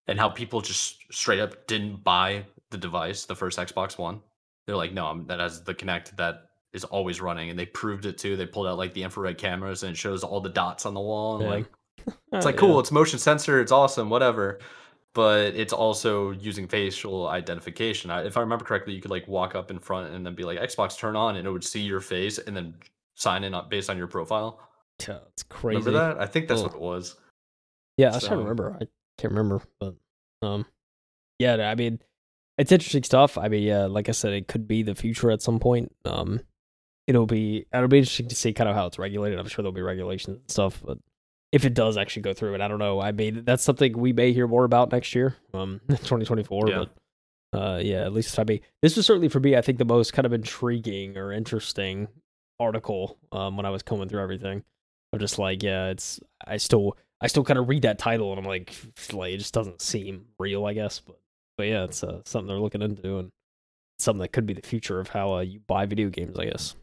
and 0.07 0.19
how 0.19 0.29
people 0.29 0.61
just 0.61 0.99
straight 1.13 1.41
up 1.41 1.67
didn't 1.67 2.05
buy 2.05 2.45
the 2.71 2.79
device, 2.79 3.25
the 3.25 3.37
first 3.37 3.59
Xbox 3.59 3.99
One. 3.99 4.21
They're 4.67 4.77
like, 4.77 4.93
no, 4.93 5.07
I'm, 5.07 5.27
that 5.27 5.41
has 5.41 5.63
the 5.63 5.75
Kinect 5.75 6.17
that 6.17 6.51
is 6.73 6.85
always 6.85 7.21
running, 7.21 7.51
and 7.51 7.59
they 7.59 7.67
proved 7.67 8.07
it 8.07 8.19
too. 8.19 8.37
They 8.37 8.47
pulled 8.47 8.67
out 8.67 8.79
like 8.79 8.95
the 8.95 9.03
infrared 9.03 9.39
cameras 9.39 9.83
and 9.83 9.93
it 9.93 9.97
shows 9.97 10.25
all 10.25 10.41
the 10.41 10.51
dots 10.51 10.87
on 10.87 10.95
the 10.95 11.01
wall, 11.01 11.37
and 11.37 11.45
yeah. 11.45 11.51
like 11.51 11.67
it's 12.33 12.45
like 12.45 12.57
cool. 12.57 12.75
Yeah. 12.75 12.81
It's 12.81 12.93
motion 12.93 13.19
sensor. 13.19 13.61
It's 13.61 13.73
awesome. 13.73 14.11
Whatever. 14.11 14.59
But 15.15 15.55
it's 15.55 15.73
also 15.73 16.33
using 16.33 16.67
facial 16.67 17.29
identification. 17.29 18.11
I, 18.11 18.25
if 18.27 18.37
I 18.37 18.41
remember 18.41 18.65
correctly, 18.65 18.95
you 18.95 19.01
could 19.01 19.13
like 19.13 19.29
walk 19.29 19.55
up 19.55 19.71
in 19.71 19.79
front 19.79 20.13
and 20.13 20.27
then 20.27 20.35
be 20.35 20.43
like 20.43 20.59
Xbox 20.59 20.99
turn 20.99 21.15
on, 21.15 21.37
and 21.37 21.47
it 21.47 21.51
would 21.51 21.63
see 21.63 21.83
your 21.83 22.01
face 22.01 22.39
and 22.39 22.57
then 22.57 22.75
sign 23.15 23.45
in 23.45 23.55
based 23.69 23.89
on 23.89 23.97
your 23.97 24.09
profile. 24.09 24.61
Yeah, 25.07 25.19
it's 25.33 25.43
crazy. 25.43 25.79
Remember 25.79 26.15
that? 26.15 26.21
I 26.21 26.27
think 26.27 26.49
that's 26.49 26.61
Ugh. 26.61 26.69
what 26.69 26.75
it 26.77 26.81
was. 26.81 27.17
Yeah, 27.97 28.11
I 28.11 28.15
was 28.15 28.25
trying 28.25 28.39
to 28.39 28.43
remember. 28.43 28.77
I 28.81 28.87
can't 29.19 29.33
remember, 29.33 29.63
but 29.79 29.95
um, 30.43 30.67
yeah. 31.39 31.69
I 31.69 31.75
mean, 31.75 32.01
it's 32.59 32.73
interesting 32.73 33.03
stuff. 33.03 33.39
I 33.39 33.49
mean, 33.49 33.63
yeah, 33.63 33.87
like 33.87 34.09
I 34.09 34.13
said, 34.13 34.33
it 34.33 34.49
could 34.49 34.67
be 34.67 34.83
the 34.83 34.95
future 34.95 35.31
at 35.31 35.43
some 35.43 35.59
point. 35.59 35.95
Um, 36.05 36.41
it'll 37.07 37.27
be 37.27 37.67
it'll 37.73 37.89
be 37.89 37.99
interesting 37.99 38.29
to 38.29 38.35
see 38.35 38.53
kind 38.53 38.69
of 38.69 38.77
how 38.77 38.87
it's 38.87 38.99
regulated. 38.99 39.39
I'm 39.39 39.49
sure 39.49 39.63
there'll 39.63 39.73
be 39.73 39.83
regulations 39.83 40.39
and 40.39 40.51
stuff, 40.51 40.83
but 40.85 40.99
if 41.53 41.65
it 41.65 41.75
does 41.75 41.97
actually 41.97 42.23
go 42.23 42.33
through, 42.33 42.55
and 42.55 42.63
I 42.63 42.69
don't 42.69 42.79
know, 42.79 43.01
I 43.01 43.13
mean 43.13 43.45
that's 43.45 43.63
something 43.63 43.97
we 43.99 44.13
may 44.13 44.33
hear 44.33 44.49
more 44.49 44.65
about 44.65 44.93
next 44.93 45.15
year, 45.15 45.37
um, 45.53 45.81
2024. 45.89 46.69
Yeah. 46.69 46.85
But 47.53 47.59
uh, 47.59 47.79
yeah, 47.79 48.03
at 48.05 48.13
least 48.13 48.39
I 48.39 48.45
mean 48.45 48.61
this 48.83 48.97
was 48.97 49.07
certainly 49.07 49.29
for 49.29 49.41
me. 49.41 49.57
I 49.57 49.61
think 49.61 49.79
the 49.79 49.85
most 49.85 50.13
kind 50.13 50.27
of 50.27 50.33
intriguing 50.33 51.17
or 51.17 51.33
interesting 51.33 52.09
article 52.59 53.19
um, 53.33 53.57
when 53.57 53.67
I 53.67 53.71
was 53.71 53.83
coming 53.83 54.09
through 54.09 54.23
everything. 54.23 54.65
I'm 55.15 55.21
just 55.21 55.39
like, 55.39 55.63
yeah, 55.63 55.87
it's 55.89 56.21
I 56.47 56.57
still 56.57 56.97
I 57.21 57.27
still 57.29 57.45
kind 57.45 57.59
of 57.59 57.69
read 57.69 57.83
that 57.83 57.99
title 57.99 58.31
and 58.31 58.39
I'm 58.39 58.45
like, 58.45 58.75
like 59.13 59.33
it 59.33 59.39
just 59.39 59.55
doesn't 59.55 59.81
seem 59.81 60.27
real, 60.39 60.67
I 60.67 60.75
guess. 60.75 61.01
But 61.01 61.19
but 61.57 61.67
yeah, 61.69 61.85
it's 61.85 62.03
uh, 62.03 62.21
something 62.25 62.49
they're 62.49 62.59
looking 62.59 62.83
into 62.83 63.19
and 63.19 63.31
something 63.99 64.21
that 64.21 64.33
could 64.33 64.47
be 64.47 64.55
the 64.55 64.63
future 64.67 64.99
of 65.01 65.09
how 65.09 65.35
uh, 65.35 65.41
you 65.41 65.61
buy 65.61 65.87
video 65.87 66.09
games, 66.09 66.39
I 66.39 66.47
guess. 66.47 66.75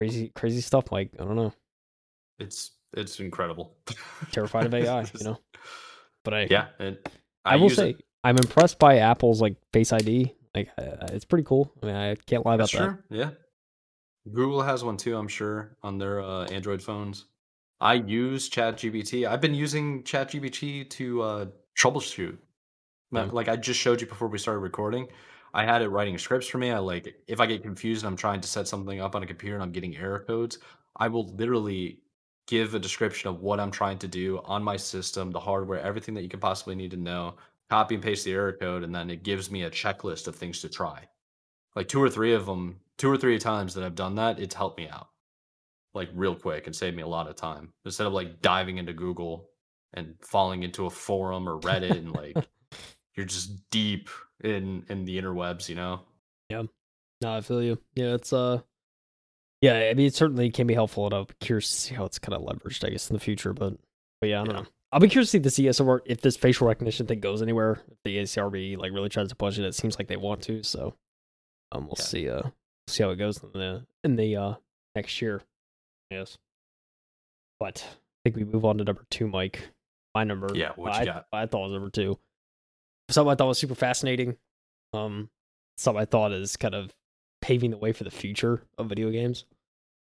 Crazy 0.00 0.32
crazy 0.34 0.60
stuff 0.60 0.90
like 0.90 1.10
i 1.20 1.24
don't 1.24 1.36
know. 1.36 1.52
It's 2.40 2.72
it's 2.92 3.20
incredible. 3.20 3.76
Terrified 4.32 4.66
of 4.66 4.74
ai 4.74 5.02
you 5.18 5.24
know? 5.24 5.38
But 6.24 6.34
i 6.34 6.46
yeah 6.50 6.66
i, 6.80 6.96
I 7.44 7.56
will 7.56 7.70
say 7.70 7.90
it. 7.90 8.02
i'm 8.24 8.36
impressed 8.36 8.78
by 8.80 8.98
apple's 8.98 9.40
like 9.40 9.54
face 9.72 9.92
id 9.92 10.34
like 10.56 10.70
uh, 10.76 11.06
it's 11.12 11.24
pretty 11.24 11.44
cool. 11.44 11.72
I 11.82 11.86
mean 11.86 11.94
i 11.94 12.14
can't 12.16 12.44
lie 12.44 12.56
about 12.56 12.70
That's 12.72 12.84
that. 12.84 12.98
yeah 13.10 13.30
google 14.30 14.62
has 14.62 14.84
one 14.84 14.96
too 14.96 15.16
i'm 15.16 15.28
sure 15.28 15.76
on 15.82 15.98
their 15.98 16.20
uh, 16.20 16.44
android 16.46 16.82
phones 16.82 17.26
i 17.80 17.94
use 17.94 18.48
ChatGPT 18.48 19.26
i've 19.26 19.40
been 19.40 19.54
using 19.54 20.02
ChatGPT 20.02 20.88
to 20.90 21.22
uh, 21.22 21.46
troubleshoot 21.76 22.36
yeah. 23.10 23.28
like 23.32 23.48
i 23.48 23.56
just 23.56 23.80
showed 23.80 24.00
you 24.00 24.06
before 24.06 24.28
we 24.28 24.38
started 24.38 24.60
recording 24.60 25.08
I 25.54 25.64
had 25.64 25.82
it 25.82 25.88
writing 25.88 26.16
scripts 26.16 26.48
for 26.48 26.58
me. 26.58 26.70
I 26.70 26.78
like 26.78 27.14
if 27.26 27.40
I 27.40 27.46
get 27.46 27.62
confused 27.62 28.04
and 28.04 28.10
I'm 28.10 28.16
trying 28.16 28.40
to 28.40 28.48
set 28.48 28.68
something 28.68 29.00
up 29.00 29.14
on 29.14 29.22
a 29.22 29.26
computer 29.26 29.54
and 29.54 29.62
I'm 29.62 29.72
getting 29.72 29.96
error 29.96 30.20
codes, 30.20 30.58
I 30.96 31.08
will 31.08 31.28
literally 31.34 32.00
give 32.46 32.74
a 32.74 32.78
description 32.78 33.28
of 33.28 33.40
what 33.40 33.60
I'm 33.60 33.70
trying 33.70 33.98
to 33.98 34.08
do 34.08 34.40
on 34.44 34.62
my 34.62 34.76
system, 34.76 35.30
the 35.30 35.40
hardware, 35.40 35.80
everything 35.80 36.14
that 36.14 36.22
you 36.22 36.28
could 36.28 36.40
possibly 36.40 36.74
need 36.74 36.90
to 36.92 36.96
know, 36.96 37.36
copy 37.70 37.94
and 37.94 38.04
paste 38.04 38.24
the 38.24 38.32
error 38.32 38.52
code, 38.52 38.82
and 38.82 38.94
then 38.94 39.10
it 39.10 39.22
gives 39.22 39.50
me 39.50 39.62
a 39.62 39.70
checklist 39.70 40.26
of 40.26 40.36
things 40.36 40.60
to 40.60 40.68
try. 40.68 41.06
Like 41.76 41.88
two 41.88 42.02
or 42.02 42.10
three 42.10 42.34
of 42.34 42.46
them, 42.46 42.80
two 43.02 43.10
or 43.10 43.16
three 43.16 43.36
times 43.36 43.74
that 43.74 43.82
I've 43.82 43.96
done 43.96 44.14
that, 44.14 44.38
it's 44.38 44.54
helped 44.54 44.78
me 44.78 44.88
out 44.88 45.08
like 45.92 46.08
real 46.14 46.36
quick 46.36 46.66
and 46.68 46.74
saved 46.76 46.96
me 46.96 47.02
a 47.02 47.06
lot 47.06 47.28
of 47.28 47.34
time 47.34 47.72
instead 47.84 48.06
of 48.06 48.12
like 48.12 48.40
diving 48.40 48.78
into 48.78 48.92
Google 48.92 49.48
and 49.94 50.14
falling 50.22 50.62
into 50.62 50.86
a 50.86 50.90
forum 50.90 51.48
or 51.48 51.58
Reddit 51.60 51.98
and 51.98 52.12
like 52.12 52.36
you're 53.16 53.26
just 53.26 53.68
deep 53.70 54.08
in 54.44 54.84
in 54.88 55.04
the 55.04 55.20
interwebs, 55.20 55.68
you 55.68 55.74
know. 55.74 56.00
Yeah. 56.48 56.62
No, 57.20 57.36
I 57.36 57.40
feel 57.40 57.60
you. 57.60 57.76
Yeah, 57.96 58.14
it's 58.14 58.32
uh 58.32 58.60
yeah, 59.60 59.88
I 59.90 59.94
mean 59.94 60.06
it 60.06 60.14
certainly 60.14 60.48
can 60.50 60.68
be 60.68 60.74
helpful 60.74 61.06
and 61.06 61.14
I'm 61.14 61.26
curious 61.40 61.68
to 61.68 61.74
see 61.80 61.94
how 61.96 62.04
it's 62.04 62.20
kind 62.20 62.34
of 62.34 62.42
leveraged, 62.42 62.86
I 62.86 62.90
guess, 62.90 63.10
in 63.10 63.14
the 63.14 63.20
future. 63.20 63.52
But 63.52 63.74
but 64.20 64.28
yeah, 64.30 64.42
I 64.42 64.44
don't 64.44 64.54
Yeah. 64.54 64.60
know. 64.62 64.68
I'll 64.92 65.00
be 65.00 65.08
curious 65.08 65.32
to 65.32 65.42
see 65.50 65.64
the 65.64 65.68
CSR 65.68 66.00
if 66.06 66.20
this 66.20 66.36
facial 66.36 66.68
recognition 66.68 67.06
thing 67.06 67.18
goes 67.20 67.42
anywhere. 67.42 67.82
If 67.90 67.98
the 68.04 68.18
ESRB 68.18 68.76
like 68.78 68.92
really 68.92 69.08
tries 69.08 69.28
to 69.30 69.34
push 69.34 69.58
it, 69.58 69.64
it 69.64 69.74
seems 69.74 69.98
like 69.98 70.06
they 70.06 70.16
want 70.16 70.42
to. 70.42 70.62
So 70.62 70.94
um, 71.72 71.86
we'll 71.86 71.96
Yeah. 71.98 72.04
see. 72.04 72.28
Uh, 72.30 72.42
see 72.86 73.02
how 73.02 73.10
it 73.10 73.16
goes 73.16 73.42
in 73.42 73.50
the 73.52 73.86
in 74.04 74.16
the 74.16 74.36
uh 74.36 74.54
next 74.94 75.20
year. 75.22 75.42
Yes. 76.10 76.38
But 77.60 77.84
I 77.86 77.96
think 78.24 78.36
we 78.36 78.44
move 78.44 78.64
on 78.64 78.78
to 78.78 78.84
number 78.84 79.04
two, 79.10 79.28
Mike. 79.28 79.68
My 80.14 80.24
number. 80.24 80.48
Yeah, 80.54 80.72
what 80.76 80.94
you 80.94 81.00
I, 81.00 81.04
got? 81.04 81.26
I 81.32 81.46
thought 81.46 81.62
was 81.62 81.72
number 81.72 81.90
two. 81.90 82.18
Something 83.10 83.32
I 83.32 83.34
thought 83.34 83.48
was 83.48 83.58
super 83.58 83.74
fascinating. 83.74 84.36
Um, 84.92 85.30
something 85.78 86.00
I 86.00 86.04
thought 86.04 86.32
is 86.32 86.56
kind 86.56 86.74
of 86.74 86.92
paving 87.40 87.70
the 87.70 87.76
way 87.78 87.92
for 87.92 88.04
the 88.04 88.10
future 88.10 88.62
of 88.78 88.88
video 88.88 89.10
games. 89.10 89.44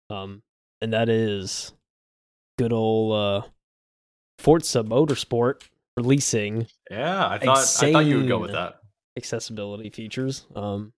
Um, 0.09 0.41
and 0.81 0.91
that 0.93 1.09
is 1.09 1.73
good 2.59 2.73
old 2.73 3.13
uh 3.13 3.47
Forza 4.39 4.83
Motorsport 4.83 5.63
releasing 5.95 6.67
Yeah, 6.91 7.27
I 7.27 7.37
thought 7.39 7.57
I 7.81 7.91
thought 7.91 8.05
you 8.05 8.17
would 8.17 8.27
go 8.27 8.39
with 8.39 8.51
that. 8.51 8.79
accessibility 9.17 9.89
features. 9.89 10.45
Um, 10.55 10.91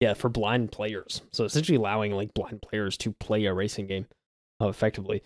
yeah, 0.00 0.14
for 0.14 0.28
blind 0.28 0.72
players. 0.72 1.22
So 1.32 1.44
essentially 1.44 1.76
allowing 1.76 2.12
like 2.12 2.34
blind 2.34 2.62
players 2.62 2.96
to 2.98 3.12
play 3.12 3.44
a 3.46 3.54
racing 3.54 3.86
game 3.86 4.06
uh, 4.60 4.68
effectively 4.68 5.20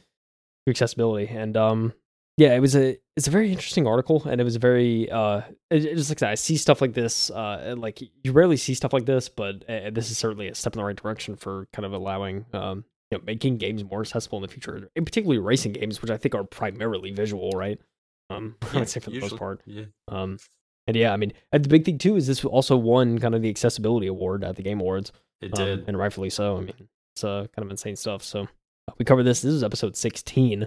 through 0.64 0.73
accessibility. 0.73 1.29
And 1.29 1.57
um, 1.57 1.93
yeah, 2.37 2.55
it 2.55 2.61
was 2.61 2.77
a 2.77 2.97
it's 3.16 3.29
a 3.29 3.31
very 3.31 3.51
interesting 3.51 3.87
article, 3.87 4.23
and 4.27 4.41
it 4.41 4.45
was 4.45 4.57
very 4.57 5.11
uh, 5.11 5.43
it, 5.71 5.85
it's 5.85 6.01
just 6.01 6.11
like 6.11 6.18
that. 6.18 6.31
I 6.31 6.35
see 6.37 6.57
stuff 6.57 6.81
like 6.81 6.95
this. 6.95 7.31
Uh, 7.31 7.75
like 7.77 8.01
you 8.01 8.33
rarely 8.33 8.57
see 8.57 8.75
stuff 8.75 8.93
like 8.93 9.07
this, 9.07 9.29
but 9.29 9.64
uh, 9.68 9.91
this 9.91 10.11
is 10.11 10.18
certainly 10.18 10.49
a 10.49 10.55
step 10.55 10.75
in 10.75 10.79
the 10.79 10.85
right 10.85 10.97
direction 10.97 11.37
for 11.37 11.66
kind 11.73 11.85
of 11.85 11.93
allowing 11.93 12.47
um, 12.53 12.85
you 13.11 13.18
know, 13.18 13.25
making 13.27 13.59
games 13.59 13.83
more 13.85 14.01
accessible 14.01 14.39
in 14.39 14.43
the 14.43 14.49
future, 14.49 14.89
and 14.95 15.05
particularly 15.05 15.39
racing 15.39 15.73
games, 15.73 16.01
which 16.01 16.11
I 16.11 16.16
think 16.16 16.35
are 16.35 16.45
primarily 16.45 17.11
visual, 17.11 17.51
right? 17.51 17.79
Um, 18.31 18.57
I 18.73 18.79
would 18.79 18.89
say 18.89 19.01
for 19.01 19.11
the 19.11 19.21
most 19.21 19.37
part. 19.37 19.61
Yeah. 19.66 19.85
Um, 20.09 20.39
and 20.91 20.97
yeah, 20.97 21.12
I 21.12 21.16
mean, 21.16 21.32
and 21.53 21.64
the 21.64 21.68
big 21.68 21.84
thing 21.84 21.99
too 21.99 22.16
is 22.16 22.26
this 22.26 22.45
also 22.45 22.76
won 22.76 23.18
kind 23.20 23.34
of 23.36 23.43
the 23.43 23.49
accessibility 23.49 24.09
award 24.09 24.43
at 24.43 24.57
the 24.57 24.62
Game 24.62 24.80
Awards, 24.80 25.12
It 25.41 25.57
um, 25.57 25.64
did. 25.64 25.84
and 25.88 25.97
rightfully 25.97 26.30
so. 26.30 26.57
I 26.57 26.61
mean, 26.62 26.88
it's 27.14 27.22
uh, 27.22 27.47
kind 27.55 27.64
of 27.64 27.70
insane 27.70 27.95
stuff. 27.95 28.24
So 28.24 28.43
uh, 28.88 28.93
we 28.99 29.05
covered 29.05 29.22
this. 29.22 29.41
This 29.43 29.55
is 29.55 29.62
episode 29.62 29.97
sixteen. 29.97 30.66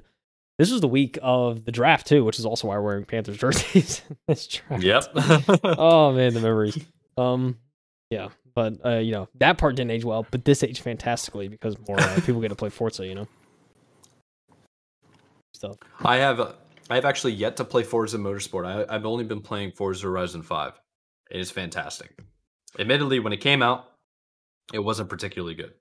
This 0.58 0.72
was 0.72 0.80
the 0.80 0.88
week 0.88 1.20
of 1.22 1.66
the 1.66 1.72
draft 1.74 2.08
too, 2.08 2.24
which 2.24 2.40
is 2.40 2.46
also 2.46 2.70
why 2.70 2.76
we're 2.78 2.84
wearing 2.84 3.06
Panthers 3.06 3.38
jerseys. 3.40 4.02
this 4.28 4.48
draft. 4.48 4.82
Yep. 4.82 5.04
oh 5.78 6.14
man, 6.14 6.34
the 6.34 6.40
memories. 6.40 6.78
Um, 7.18 7.58
yeah, 8.10 8.30
but 8.56 8.76
uh, 8.86 9.00
you 9.00 9.12
know 9.12 9.28
that 9.40 9.58
part 9.58 9.76
didn't 9.76 9.92
age 9.92 10.06
well, 10.06 10.26
but 10.32 10.46
this 10.46 10.64
aged 10.64 10.82
fantastically 10.82 11.50
because 11.50 11.76
more 11.88 12.00
uh, 12.00 12.20
people 12.26 12.40
get 12.40 12.48
to 12.50 12.56
play 12.56 12.70
Forza. 12.70 13.06
You 13.06 13.16
know, 13.16 13.28
stuff. 15.54 15.76
I 16.00 16.18
have 16.18 16.56
I 16.90 16.96
have 16.96 17.06
actually 17.06 17.34
yet 17.34 17.58
to 17.58 17.66
play 17.66 17.84
Forza 17.84 18.18
Motorsport. 18.18 18.66
I, 18.66 18.94
I've 18.94 19.06
only 19.06 19.24
been 19.24 19.42
playing 19.42 19.72
Forza 19.72 20.08
Horizon 20.08 20.44
Five. 20.44 20.74
It 21.32 21.40
is 21.40 21.52
fantastic. 21.52 22.20
Admittedly, 22.78 23.20
when 23.20 23.34
it 23.34 23.38
came 23.38 23.62
out, 23.62 23.92
it 24.74 24.80
wasn't 24.80 25.10
particularly 25.10 25.56
good. 25.56 25.74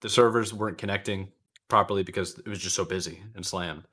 The 0.00 0.08
servers 0.08 0.52
weren't 0.52 0.78
connecting 0.78 1.28
properly 1.68 2.02
because 2.02 2.38
it 2.38 2.48
was 2.48 2.58
just 2.58 2.76
so 2.76 2.84
busy 2.84 3.22
and 3.34 3.44
slammed. 3.44 3.84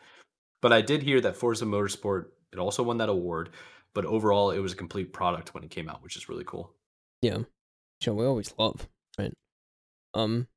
But 0.62 0.74
I 0.74 0.82
did 0.82 1.04
hear 1.04 1.22
that 1.22 1.36
Forza 1.36 1.66
Motorsport 1.66 2.26
it 2.52 2.60
also 2.60 2.84
won 2.84 2.98
that 2.98 3.10
award. 3.10 3.50
But 3.94 4.06
overall, 4.06 4.52
it 4.52 4.60
was 4.60 4.74
a 4.74 4.78
complete 4.78 5.14
product 5.14 5.54
when 5.54 5.64
it 5.64 5.72
came 5.72 5.90
out, 5.90 6.04
which 6.04 6.16
is 6.16 6.30
really 6.30 6.44
cool. 6.46 6.74
Yeah, 7.22 7.38
which 7.38 8.08
we 8.08 8.26
always 8.26 8.54
love, 8.58 8.88
right? 9.18 9.34
Um, 10.14 10.48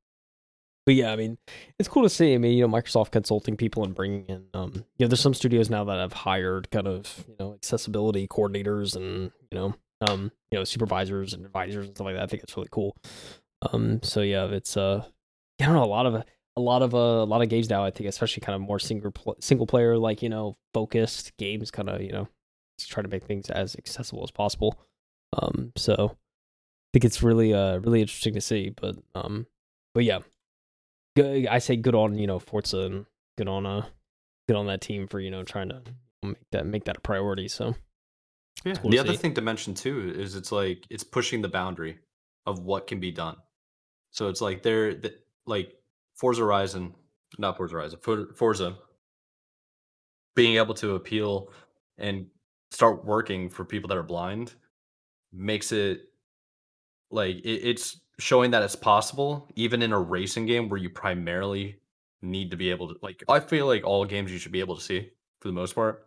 but 0.85 0.95
yeah, 0.95 1.13
I 1.13 1.17
mean, 1.17 1.39
it's 1.79 1.89
cool 1.89 2.03
to 2.03 2.09
see. 2.09 2.35
I 2.35 2.39
mean, 2.39 2.57
you 2.57 2.67
know, 2.67 2.75
Microsoft 2.75 3.13
consulting 3.13 3.57
people 3.57 3.85
and 3.85 3.95
bringing 3.95 4.27
in, 4.27 4.45
um, 4.55 4.73
you 4.75 5.05
know, 5.05 5.09
there's 5.09 5.21
some 5.21 5.35
studios 5.35 5.71
now 5.71 5.85
that 5.85 5.99
have 5.99 6.13
hired 6.13 6.71
kind 6.71 6.89
of, 6.89 7.25
you 7.29 7.37
know, 7.39 7.55
accessibility 7.55 8.27
coordinators 8.27 8.97
and 8.97 9.31
you 9.51 9.59
know, 9.59 9.75
um, 10.09 10.33
you 10.51 10.59
know, 10.59 10.65
supervisors 10.65 11.35
and 11.35 11.45
advisors 11.47 11.87
and 11.87 11.97
stuff 11.97 12.07
like 12.07 12.17
that. 12.17 12.25
I 12.25 12.27
think 12.27 12.43
it's 12.43 12.57
really 12.57 12.69
cool. 12.71 12.97
Um, 13.73 14.03
so 14.03 14.23
yeah, 14.23 14.47
it's 14.47 14.77
uh, 14.77 15.05
I 15.61 15.65
don't 15.65 15.75
know, 15.75 15.85
a 15.85 15.87
lot 15.87 16.07
of 16.07 16.15
a 16.15 16.61
lot 16.61 16.83
of 16.83 16.95
uh, 16.95 16.99
a 16.99 17.25
lot 17.25 17.43
of 17.43 17.49
games 17.49 17.71
now. 17.71 17.85
I 17.85 17.91
think, 17.91 18.09
especially 18.09 18.41
kind 18.41 18.57
of 18.57 18.63
more 18.63 18.79
single 18.79 19.13
pl- 19.13 19.37
single 19.41 19.67
player, 19.67 19.97
like 19.97 20.23
you 20.23 20.29
know, 20.29 20.57
focused 20.75 21.37
games, 21.37 21.71
kind 21.71 21.89
of 21.89 22.03
you 22.03 22.13
know, 22.13 22.29
just 22.79 22.91
try 22.91 23.03
to 23.03 23.09
make 23.09 23.25
things 23.25 23.51
as 23.51 23.77
accessible 23.77 24.25
as 24.25 24.31
possible. 24.31 24.79
Um, 25.41 25.73
so 25.77 26.11
I 26.13 26.89
think 26.93 27.05
it's 27.05 27.23
really 27.23 27.55
uh 27.55 27.79
really 27.79 28.01
interesting 28.01 28.35
to 28.35 28.41
see. 28.41 28.71
But 28.71 28.97
um, 29.15 29.47
but 29.95 30.05
yeah, 30.05 30.19
good, 31.17 31.47
I 31.47 31.59
say 31.59 31.77
good 31.77 31.95
on 31.95 32.17
you 32.19 32.27
know 32.27 32.39
Forza 32.39 32.81
and 32.81 33.07
good 33.39 33.49
on 33.49 33.67
uh 33.67 33.87
good 34.49 34.57
on 34.57 34.67
that 34.67 34.81
team 34.81 35.07
for 35.07 35.21
you 35.21 35.31
know 35.31 35.43
trying 35.45 35.69
to 35.71 35.83
make 36.23 36.37
that 36.53 36.67
make 36.67 36.85
that 36.85 36.97
a 36.99 37.01
priority. 37.01 37.49
So 37.49 37.75
Yeah. 38.65 38.75
cool 38.75 38.91
the 38.91 38.99
other 38.99 39.13
see. 39.13 39.19
thing 39.19 39.35
to 39.35 39.41
mention 39.41 39.75
too 39.75 40.13
is 40.17 40.35
it's 40.37 40.53
like 40.53 40.85
it's 40.91 41.05
pushing 41.05 41.43
the 41.43 41.49
boundary 41.49 41.99
of 42.47 42.61
what 42.61 42.87
can 42.87 43.01
be 43.01 43.11
done. 43.11 43.37
So 44.11 44.29
it's 44.29 44.41
like 44.41 44.63
they're 44.63 44.95
th- 44.95 45.15
like 45.47 45.73
Forza 46.17 46.43
Horizon, 46.43 46.95
not 47.39 47.57
Forza 47.57 47.75
Horizon, 47.75 47.99
For- 48.03 48.33
Forza 48.35 48.77
being 50.35 50.57
able 50.57 50.75
to 50.75 50.95
appeal 50.95 51.51
and 51.99 52.27
start 52.71 53.05
working 53.05 53.49
for 53.51 53.65
people 53.65 53.89
that 53.89 53.99
are 53.99 54.03
blind 54.03 54.55
makes 55.33 55.73
it 55.73 56.01
like 57.11 57.37
it, 57.37 57.49
it's 57.69 58.01
showing 58.19 58.51
that 58.51 58.63
it's 58.63 58.77
possible 58.77 59.49
even 59.57 59.83
in 59.83 59.93
a 59.93 59.99
racing 59.99 60.47
game 60.47 60.69
where 60.69 60.79
you 60.79 60.91
primarily 60.91 61.77
need 62.21 62.51
to 62.51 62.57
be 62.57 62.71
able 62.71 62.89
to 62.89 62.97
like 63.03 63.23
i 63.29 63.41
feel 63.41 63.67
like 63.67 63.85
all 63.85 64.05
games 64.05 64.31
you 64.31 64.39
should 64.39 64.53
be 64.53 64.61
able 64.61 64.77
to 64.77 64.83
see 64.83 65.11
for 65.41 65.49
the 65.49 65.55
most 65.55 65.75
part 65.75 66.07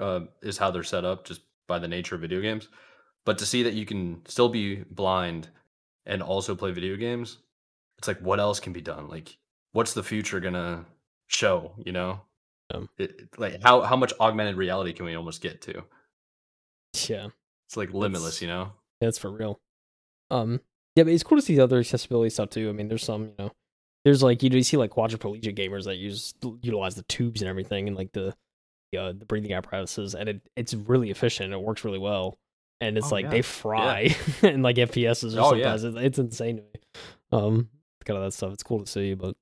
uh, 0.00 0.20
is 0.42 0.58
how 0.58 0.70
they're 0.70 0.82
set 0.82 1.04
up 1.04 1.24
just 1.24 1.42
by 1.66 1.78
the 1.78 1.88
nature 1.88 2.14
of 2.14 2.20
video 2.20 2.40
games. 2.40 2.68
But 3.24 3.38
to 3.38 3.46
see 3.46 3.62
that 3.62 3.74
you 3.74 3.86
can 3.86 4.22
still 4.26 4.48
be 4.48 4.76
blind 4.90 5.48
and 6.06 6.22
also 6.22 6.54
play 6.54 6.72
video 6.72 6.96
games 6.96 7.38
it's 7.98 8.08
like 8.08 8.18
what 8.20 8.40
else 8.40 8.60
can 8.60 8.72
be 8.72 8.80
done? 8.80 9.08
Like 9.08 9.36
what's 9.72 9.94
the 9.94 10.02
future 10.02 10.40
gonna 10.40 10.84
show 11.28 11.72
you 11.78 11.92
know? 11.92 12.20
Um. 12.72 12.88
it, 12.98 13.28
like 13.38 13.62
how 13.62 13.82
how 13.82 13.96
much 13.96 14.12
augmented 14.20 14.56
reality 14.56 14.92
can 14.92 15.06
we 15.06 15.14
almost 15.14 15.40
get 15.40 15.62
to? 15.62 15.84
Yeah, 17.08 17.28
it's 17.66 17.76
like 17.76 17.92
limitless 17.92 18.40
That's- 18.40 18.42
you 18.42 18.48
know? 18.48 18.72
That's 19.00 19.18
for 19.18 19.30
real. 19.30 19.60
Um, 20.30 20.60
yeah, 20.96 21.04
but 21.04 21.12
it's 21.12 21.22
cool 21.22 21.38
to 21.38 21.42
see 21.42 21.56
the 21.56 21.64
other 21.64 21.78
accessibility 21.78 22.30
stuff 22.30 22.50
too. 22.50 22.68
I 22.68 22.72
mean, 22.72 22.88
there's 22.88 23.04
some 23.04 23.26
you 23.26 23.34
know, 23.38 23.50
there's 24.04 24.22
like 24.22 24.42
you 24.42 24.50
know 24.50 24.56
you 24.56 24.62
see 24.62 24.76
like 24.76 24.90
quadriplegic 24.90 25.56
gamers 25.56 25.84
that 25.84 25.96
use 25.96 26.34
utilize 26.62 26.94
the 26.94 27.02
tubes 27.04 27.40
and 27.42 27.48
everything 27.48 27.88
and 27.88 27.96
like 27.96 28.12
the 28.12 28.34
the, 28.92 28.98
uh, 29.00 29.12
the 29.12 29.24
breathing 29.24 29.52
apparatuses, 29.52 30.14
and 30.14 30.28
it 30.28 30.40
it's 30.56 30.74
really 30.74 31.10
efficient. 31.10 31.52
It 31.52 31.60
works 31.60 31.84
really 31.84 31.98
well, 31.98 32.38
and 32.80 32.96
it's 32.96 33.10
Oh, 33.10 33.14
like 33.16 33.24
yeah. 33.24 33.30
they 33.30 33.42
fry 33.42 34.14
and 34.42 34.62
like 34.62 34.76
FPSs 34.76 35.36
or 35.36 35.40
Oh, 35.40 35.54
yeah. 35.54 35.76
sometimes. 35.76 35.84
It's, 35.84 35.96
it's 35.96 36.18
insane 36.18 36.56
to 36.58 36.62
me. 36.62 36.68
Um, 37.32 37.68
kind 38.04 38.18
of 38.18 38.24
that 38.24 38.32
stuff. 38.32 38.52
It's 38.52 38.62
cool 38.62 38.80
to 38.80 38.86
see, 38.86 39.14
but 39.14 39.34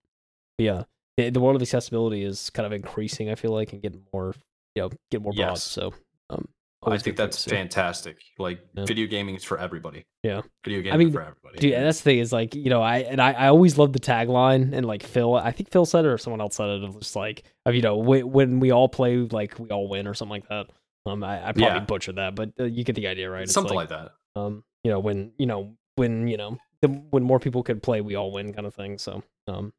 yeah, 0.59 0.85
the, 1.19 1.29
the 1.31 1.41
world 1.41 1.57
of 1.57 1.63
accessibility 1.63 2.23
is 2.25 2.49
kind 2.51 2.65
of 2.67 2.73
increasing. 2.73 3.29
I 3.31 3.35
feel 3.35 3.51
like 3.51 3.73
and 3.73 3.83
getting 3.83 4.05
more, 4.13 4.35
you 4.75 4.83
know, 4.83 4.91
getting 5.11 5.25
more 5.25 5.33
broad. 5.33 5.51
Yes. 5.51 5.65
So, 5.65 5.93
um, 6.31 6.49
I 6.85 6.91
think 6.99 7.05
good 7.05 7.05
for 7.05 7.11
it 7.11 7.17
that's 7.17 7.45
fantastic. 7.45 8.17
Like 8.39 8.61
Yeah. 8.75 8.85
video 8.87 9.07
gaming 9.07 9.35
is 9.37 9.45
for 9.45 9.59
everybody. 9.59 10.05
Yeah. 10.23 10.43
Video 10.65 10.81
gaming 10.81 10.95
I 10.95 10.97
mean, 10.97 11.13
for 11.13 11.21
everybody. 11.23 11.59
Dude, 11.59 11.75
and 11.75 11.87
that's 11.87 11.99
the 12.01 12.05
thing 12.05 12.19
is 12.19 12.33
like 12.33 12.55
you 12.55 12.71
know 12.71 12.83
I 12.83 12.99
and 12.99 13.21
I, 13.21 13.33
I 13.33 13.47
always 13.49 13.79
love 13.79 13.93
the 13.93 14.01
tagline 14.01 14.73
and 14.75 14.85
like 14.87 15.03
Phil 15.03 15.35
I 15.37 15.53
think 15.53 15.71
Phil 15.71 15.87
said 15.87 16.05
it 16.05 16.09
or 16.09 16.19
someone 16.19 16.41
else 16.41 16.57
said 16.57 16.69
it 16.69 16.83
of 16.85 16.99
just 16.99 17.15
like 17.17 17.45
of 17.67 17.75
you 17.75 17.83
know 17.83 17.97
when, 17.97 18.31
when 18.31 18.61
we 18.61 18.71
all 18.73 18.89
play 18.89 19.17
like 19.19 19.59
we 19.59 19.69
all 19.71 19.89
win 19.89 20.07
or 20.07 20.15
something 20.15 20.41
like 20.41 20.49
that. 20.49 20.67
Um, 21.05 21.23
I, 21.25 21.39
I 21.49 21.53
probably 21.53 21.63
Yeah. 21.65 21.81
butchered 21.81 22.17
that, 22.17 22.35
but 22.35 22.53
uh, 22.61 22.65
you 22.65 22.85
get 22.85 22.95
the 22.97 23.07
idea, 23.09 23.29
right? 23.31 23.43
It's 23.43 23.53
Something 23.53 23.75
like, 23.75 23.89
that. 23.91 24.13
um 24.37 24.65
you 24.85 24.91
know 24.91 24.99
when 25.01 25.33
you 25.39 25.47
know 25.47 25.77
when 25.97 26.27
you 26.29 26.37
know 26.37 26.59
the, 26.81 26.89
when 26.89 27.23
more 27.23 27.39
people 27.39 27.63
could 27.63 27.83
play 27.83 28.01
we 28.01 28.15
all 28.17 28.33
win 28.33 28.53
kind 28.53 28.67
of 28.67 28.75
thing. 28.75 28.99
So 28.99 29.23
um 29.49 29.73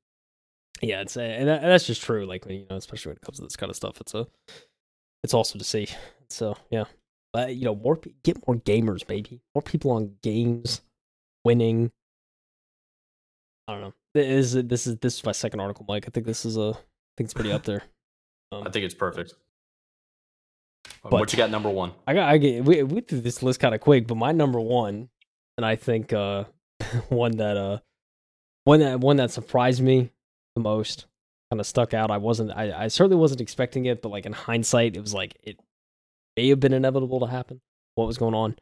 yeah, 0.81 1.01
it's 1.01 1.15
and, 1.15 1.47
that, 1.47 1.61
and 1.63 1.71
that's 1.71 1.85
just 1.87 2.01
true. 2.01 2.25
Like 2.25 2.45
when 2.45 2.55
you 2.55 2.65
know 2.69 2.75
especially 2.75 3.11
when 3.11 3.17
it 3.17 3.21
comes 3.21 3.37
to 3.37 3.43
this 3.43 3.55
kind 3.55 3.69
of 3.69 3.75
stuff, 3.75 3.99
it's 4.01 4.13
a 4.13 4.25
it's 5.23 5.33
awesome 5.33 5.59
to 5.59 5.65
see. 5.65 5.87
So 6.29 6.57
yeah, 6.69 6.85
but 7.31 7.55
you 7.55 7.65
know 7.65 7.75
more 7.75 7.99
get 8.23 8.45
more 8.47 8.55
gamers, 8.57 9.05
baby. 9.05 9.41
More 9.55 9.61
people 9.61 9.91
on 9.91 10.15
games, 10.21 10.81
winning. 11.43 11.91
I 13.67 13.73
don't 13.73 13.81
know. 13.81 13.93
This 14.13 14.53
is 14.53 14.67
this 14.67 14.87
is 14.87 14.97
this 14.97 15.15
is 15.15 15.25
my 15.25 15.31
second 15.31 15.59
article, 15.59 15.85
Mike. 15.87 16.05
I 16.07 16.11
think 16.11 16.25
this 16.25 16.45
is 16.45 16.57
a 16.57 16.71
I 16.71 17.13
think 17.17 17.27
it's 17.27 17.33
pretty 17.33 17.51
up 17.51 17.63
there. 17.63 17.83
Um, 18.51 18.67
I 18.67 18.69
think 18.69 18.85
it's 18.85 18.93
perfect. 18.93 19.33
But, 21.01 21.11
what 21.13 21.33
you 21.33 21.37
got 21.37 21.49
number 21.49 21.71
one? 21.71 21.93
I 22.05 22.13
got 22.13 22.29
I 22.29 22.37
get 22.37 22.63
we 22.63 22.83
we 22.83 23.01
threw 23.01 23.19
this 23.19 23.41
list 23.41 23.59
kind 23.59 23.73
of 23.73 23.81
quick, 23.81 24.05
but 24.05 24.15
my 24.15 24.31
number 24.31 24.59
one, 24.59 25.09
and 25.57 25.65
I 25.65 25.75
think 25.75 26.13
uh 26.13 26.43
one 27.09 27.37
that 27.37 27.57
uh 27.57 27.79
one 28.65 28.79
that 28.81 28.99
one 28.99 29.17
that 29.17 29.31
surprised 29.31 29.81
me 29.81 30.11
the 30.55 30.61
most, 30.61 31.07
kind 31.53 31.59
of 31.59 31.67
stuck 31.67 31.93
out. 31.93 32.09
I 32.09 32.17
wasn't 32.17 32.51
I, 32.51 32.85
I 32.85 32.87
certainly 32.87 33.17
wasn't 33.17 33.41
expecting 33.41 33.85
it, 33.85 34.01
but 34.01 34.09
like 34.09 34.25
in 34.25 34.33
hindsight, 34.33 34.97
it 34.97 35.01
was 35.01 35.13
like 35.13 35.37
it 35.43 35.59
may 36.35 36.49
have 36.49 36.59
been 36.59 36.73
inevitable 36.73 37.19
to 37.19 37.27
happen. 37.27 37.61
What 37.93 38.07
was 38.07 38.17
going 38.17 38.33
on? 38.33 38.55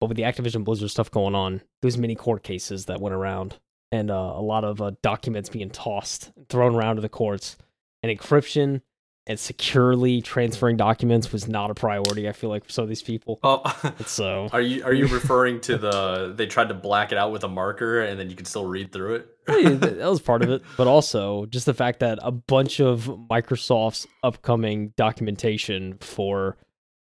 But 0.00 0.06
with 0.06 0.16
the 0.16 0.22
Activision 0.22 0.62
Blizzard 0.62 0.90
stuff 0.90 1.10
going 1.10 1.34
on, 1.34 1.62
those 1.82 1.98
many 1.98 2.14
court 2.14 2.44
cases 2.44 2.84
that 2.86 3.00
went 3.00 3.16
around, 3.16 3.58
and 3.90 4.12
uh, 4.12 4.32
a 4.36 4.42
lot 4.42 4.62
of 4.62 4.80
uh, 4.80 4.92
documents 5.02 5.48
being 5.48 5.70
tossed, 5.70 6.30
thrown 6.48 6.76
around 6.76 6.96
to 6.96 7.02
the 7.02 7.08
courts, 7.08 7.56
and 8.04 8.16
encryption 8.16 8.82
and 9.26 9.40
securely 9.40 10.20
transferring 10.20 10.76
documents 10.76 11.32
was 11.32 11.48
not 11.48 11.70
a 11.70 11.74
priority. 11.74 12.28
I 12.28 12.32
feel 12.32 12.50
like 12.50 12.64
for 12.64 12.70
some 12.70 12.82
of 12.82 12.88
these 12.90 13.02
people. 13.02 13.40
Oh, 13.42 13.62
So 14.06 14.48
are 14.52 14.60
you 14.60 14.84
are 14.84 14.92
you 14.92 15.06
referring 15.06 15.60
to 15.62 15.78
the 15.78 16.32
they 16.36 16.46
tried 16.46 16.68
to 16.68 16.74
black 16.74 17.10
it 17.12 17.16
out 17.18 17.32
with 17.32 17.42
a 17.44 17.48
marker 17.48 18.02
and 18.02 18.20
then 18.20 18.28
you 18.28 18.36
could 18.36 18.46
still 18.46 18.66
read 18.66 18.92
through 18.92 19.14
it? 19.14 19.28
that 19.46 19.98
was 20.08 20.20
part 20.20 20.42
of 20.42 20.50
it, 20.50 20.62
but 20.76 20.86
also 20.86 21.46
just 21.46 21.66
the 21.66 21.74
fact 21.74 22.00
that 22.00 22.18
a 22.22 22.30
bunch 22.32 22.80
of 22.80 23.04
Microsoft's 23.30 24.06
upcoming 24.22 24.92
documentation 24.96 25.96
for 26.00 26.56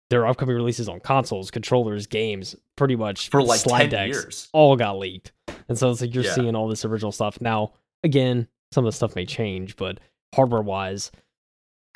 their 0.09 0.25
upcoming 0.25 0.55
releases 0.55 0.87
on 0.87 1.01
consoles, 1.01 1.51
controllers, 1.51 2.07
games, 2.07 2.55
pretty 2.77 2.95
much 2.95 3.29
For 3.29 3.43
like 3.43 3.59
slide 3.59 3.79
10 3.79 3.89
decks, 3.89 4.15
years. 4.15 4.49
all 4.53 4.75
got 4.77 4.97
leaked. 4.97 5.33
And 5.67 5.77
so 5.77 5.89
it's 5.91 5.99
like 5.99 6.13
you're 6.15 6.23
Yeah. 6.23 6.33
seeing 6.35 6.55
all 6.55 6.69
this 6.69 6.85
original 6.85 7.11
stuff. 7.11 7.41
Now, 7.41 7.73
again, 8.03 8.47
some 8.73 8.85
of 8.85 8.93
the 8.93 8.95
stuff 8.95 9.15
may 9.17 9.25
change, 9.25 9.75
but 9.75 9.99
hardware 10.33 10.61
wise, 10.61 11.11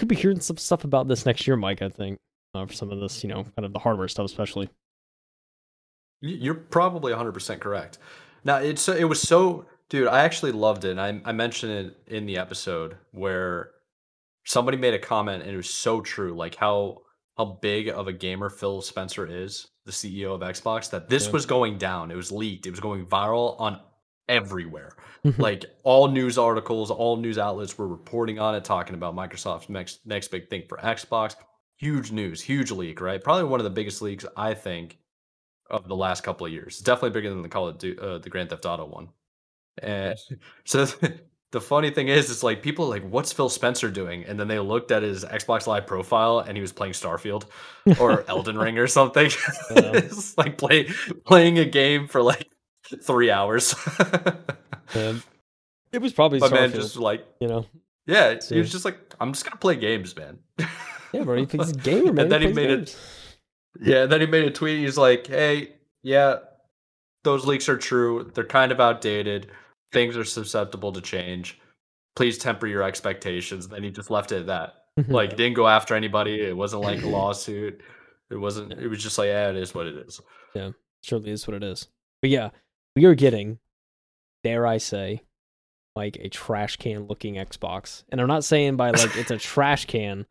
could 0.01 0.07
be 0.09 0.15
hearing 0.15 0.39
some 0.39 0.57
stuff 0.57 0.83
about 0.83 1.07
this 1.07 1.25
next 1.27 1.45
year, 1.45 1.55
Mike, 1.55 1.81
I 1.83 1.89
think. 1.89 2.17
Uh, 2.55 2.65
for 2.65 2.73
some 2.73 2.91
of 2.91 2.99
this, 2.99 3.23
you 3.23 3.29
know, 3.29 3.43
kind 3.55 3.65
of 3.65 3.71
the 3.71 3.79
hardware 3.79 4.07
stuff, 4.09 4.25
especially. 4.25 4.67
You're 6.21 6.55
probably 6.55 7.13
100% 7.13 7.59
correct. 7.59 7.97
Now, 8.43 8.57
it's 8.57 8.89
it 8.89 9.07
was 9.07 9.21
so 9.21 9.65
dude, 9.89 10.07
I 10.07 10.21
actually 10.23 10.51
loved 10.51 10.83
it. 10.85 10.91
And 10.91 11.01
I 11.01 11.21
I 11.23 11.31
mentioned 11.31 11.71
it 11.71 11.97
in 12.07 12.25
the 12.25 12.37
episode 12.37 12.97
where 13.11 13.71
somebody 14.45 14.77
made 14.77 14.93
a 14.95 14.99
comment 14.99 15.43
and 15.43 15.51
it 15.51 15.57
was 15.57 15.69
so 15.69 16.01
true 16.01 16.33
like 16.35 16.55
how 16.55 17.03
how 17.37 17.45
big 17.61 17.87
of 17.89 18.07
a 18.07 18.13
gamer 18.13 18.49
Phil 18.49 18.81
Spencer 18.81 19.25
is, 19.25 19.67
the 19.85 19.91
CEO 19.91 20.33
of 20.35 20.41
Xbox, 20.41 20.89
that 20.89 21.07
this 21.09 21.27
Yeah. 21.27 21.31
was 21.33 21.45
going 21.45 21.77
down. 21.77 22.11
It 22.11 22.15
was 22.15 22.31
leaked. 22.31 22.65
It 22.67 22.71
was 22.71 22.79
going 22.79 23.05
viral 23.05 23.59
on 23.59 23.79
everywhere. 24.31 24.95
Hmm. 25.23 25.39
like 25.39 25.65
all 25.83 26.07
news 26.07 26.39
articles, 26.39 26.89
all 26.89 27.15
news 27.15 27.37
outlets 27.37 27.77
were 27.77 27.87
reporting 27.87 28.39
on 28.39 28.55
it, 28.55 28.63
talking 28.63 28.95
about 28.95 29.15
Microsoft's 29.15 29.69
next 29.69 29.99
next 30.03 30.29
big 30.29 30.49
thing 30.49 30.63
for 30.67 30.77
Xbox. 30.79 31.35
Huge 31.77 32.11
news, 32.11 32.41
huge 32.41 32.71
leak, 32.71 33.01
right? 33.01 33.23
Probably 33.23 33.43
one 33.43 33.59
of 33.59 33.63
the 33.63 33.69
biggest 33.69 34.01
leaks 34.01 34.25
I 34.35 34.55
think 34.55 34.97
of 35.69 35.87
the 35.87 35.95
last 35.95 36.21
couple 36.21 36.47
of 36.47 36.51
years. 36.51 36.79
Definitely 36.79 37.11
bigger 37.11 37.29
than 37.29 37.43
the 37.43 37.49
Call 37.49 37.67
of 37.67 37.77
Du- 37.77 37.97
uh, 37.97 38.17
the 38.17 38.29
Grand 38.29 38.49
Theft 38.49 38.65
Auto 38.65 38.85
one. 38.85 39.09
And 39.77 40.17
so 40.65 40.87
the 41.51 41.61
funny 41.61 41.91
thing 41.91 42.07
is, 42.07 42.31
it's 42.31 42.43
like 42.43 42.63
people 42.63 42.85
are 42.85 42.89
like, 42.89 43.07
"What's 43.07 43.31
Phil 43.31 43.49
Spencer 43.49 43.91
doing?" 43.91 44.25
And 44.25 44.39
then 44.39 44.47
they 44.47 44.59
looked 44.59 44.91
at 44.91 45.03
his 45.03 45.23
Xbox 45.23 45.67
Live 45.67 45.85
profile, 45.85 46.39
and 46.39 46.57
he 46.57 46.61
was 46.61 46.71
playing 46.71 46.93
Starfield 46.93 47.45
or 47.99 48.27
Elden 48.27 48.57
Ring 48.57 48.77
or 48.79 48.87
something. 48.87 49.29
It's 49.71 50.37
like 50.37 50.57
play, 50.57 50.89
playing 51.25 51.59
a 51.59 51.65
game 51.65 52.07
for 52.07 52.23
like 52.23 52.47
three 53.03 53.31
hours. 53.31 53.75
Um, 54.93 55.23
it 55.93 56.01
was 56.01 56.11
probably 56.11 56.39
My 56.39 56.49
man 56.49 56.73
just 56.73 56.97
like, 56.97 57.25
you 57.39 57.47
know. 57.47 57.65
yeah, 58.07 58.37
he 58.49 58.57
was 58.57 58.69
just 58.73 58.83
like, 58.83 58.97
I'm 59.21 59.31
just 59.31 59.45
gonna 59.45 59.55
play 59.55 59.77
games, 59.77 60.13
man. 60.17 60.39
Yeah, 61.13 61.23
bro, 61.23 61.37
he- 61.37 61.45
he's 61.49 61.69
a 61.71 61.73
gamer, 61.77 62.11
man. 62.11 62.23
And 62.25 62.31
then 62.31 62.41
he 62.41 62.47
plays 62.47 62.55
made 62.57 62.69
it. 62.71 62.97
Yeah, 63.79 64.03
and 64.03 64.11
then 64.11 64.19
he 64.19 64.27
made 64.27 64.43
a 64.43 64.51
tweet. 64.51 64.79
He's 64.79 64.97
like, 64.97 65.27
"Hey, 65.27 65.75
yeah, 66.03 66.39
those 67.23 67.45
leaks 67.45 67.69
are 67.69 67.77
true. 67.77 68.31
They're 68.33 68.43
kind 68.43 68.73
of 68.73 68.81
outdated. 68.81 69.49
Things 69.93 70.17
are 70.17 70.25
susceptible 70.25 70.91
to 70.91 70.99
change. 70.99 71.57
Please 72.17 72.37
temper 72.37 72.67
your 72.67 72.83
expectations." 72.83 73.69
Then 73.69 73.81
he 73.83 73.91
just 73.91 74.11
left 74.11 74.33
it 74.33 74.39
at 74.41 74.47
that. 74.47 74.73
Like, 75.07 75.37
didn't 75.37 75.55
go 75.55 75.69
after 75.69 75.95
anybody. 75.95 76.41
It 76.41 76.57
wasn't 76.57 76.81
like 76.81 77.01
a 77.01 77.07
lawsuit. 77.07 77.81
It 78.29 78.35
wasn't. 78.35 78.73
It 78.73 78.89
was 78.89 79.01
just 79.01 79.17
like, 79.17 79.27
yeah, 79.27 79.49
it 79.49 79.55
is 79.55 79.73
what 79.73 79.87
it 79.87 79.95
is. 80.05 80.19
Yeah, 80.53 80.71
surely 81.01 81.31
is 81.31 81.47
what 81.47 81.55
it 81.55 81.63
is. 81.63 81.87
But 82.21 82.29
yeah, 82.29 82.49
we 82.95 83.05
are 83.05 83.15
getting, 83.15 83.59
dare 84.43 84.65
I 84.65 84.77
say, 84.77 85.21
like 85.95 86.17
a 86.19 86.29
trash 86.29 86.77
can 86.77 87.07
looking 87.07 87.35
Xbox. 87.35 88.03
And 88.09 88.21
I'm 88.21 88.27
not 88.27 88.43
saying 88.43 88.75
by 88.77 88.91
like 88.91 89.15
it's 89.15 89.31
a 89.31 89.37
trash 89.39 89.85
can, 89.85 90.25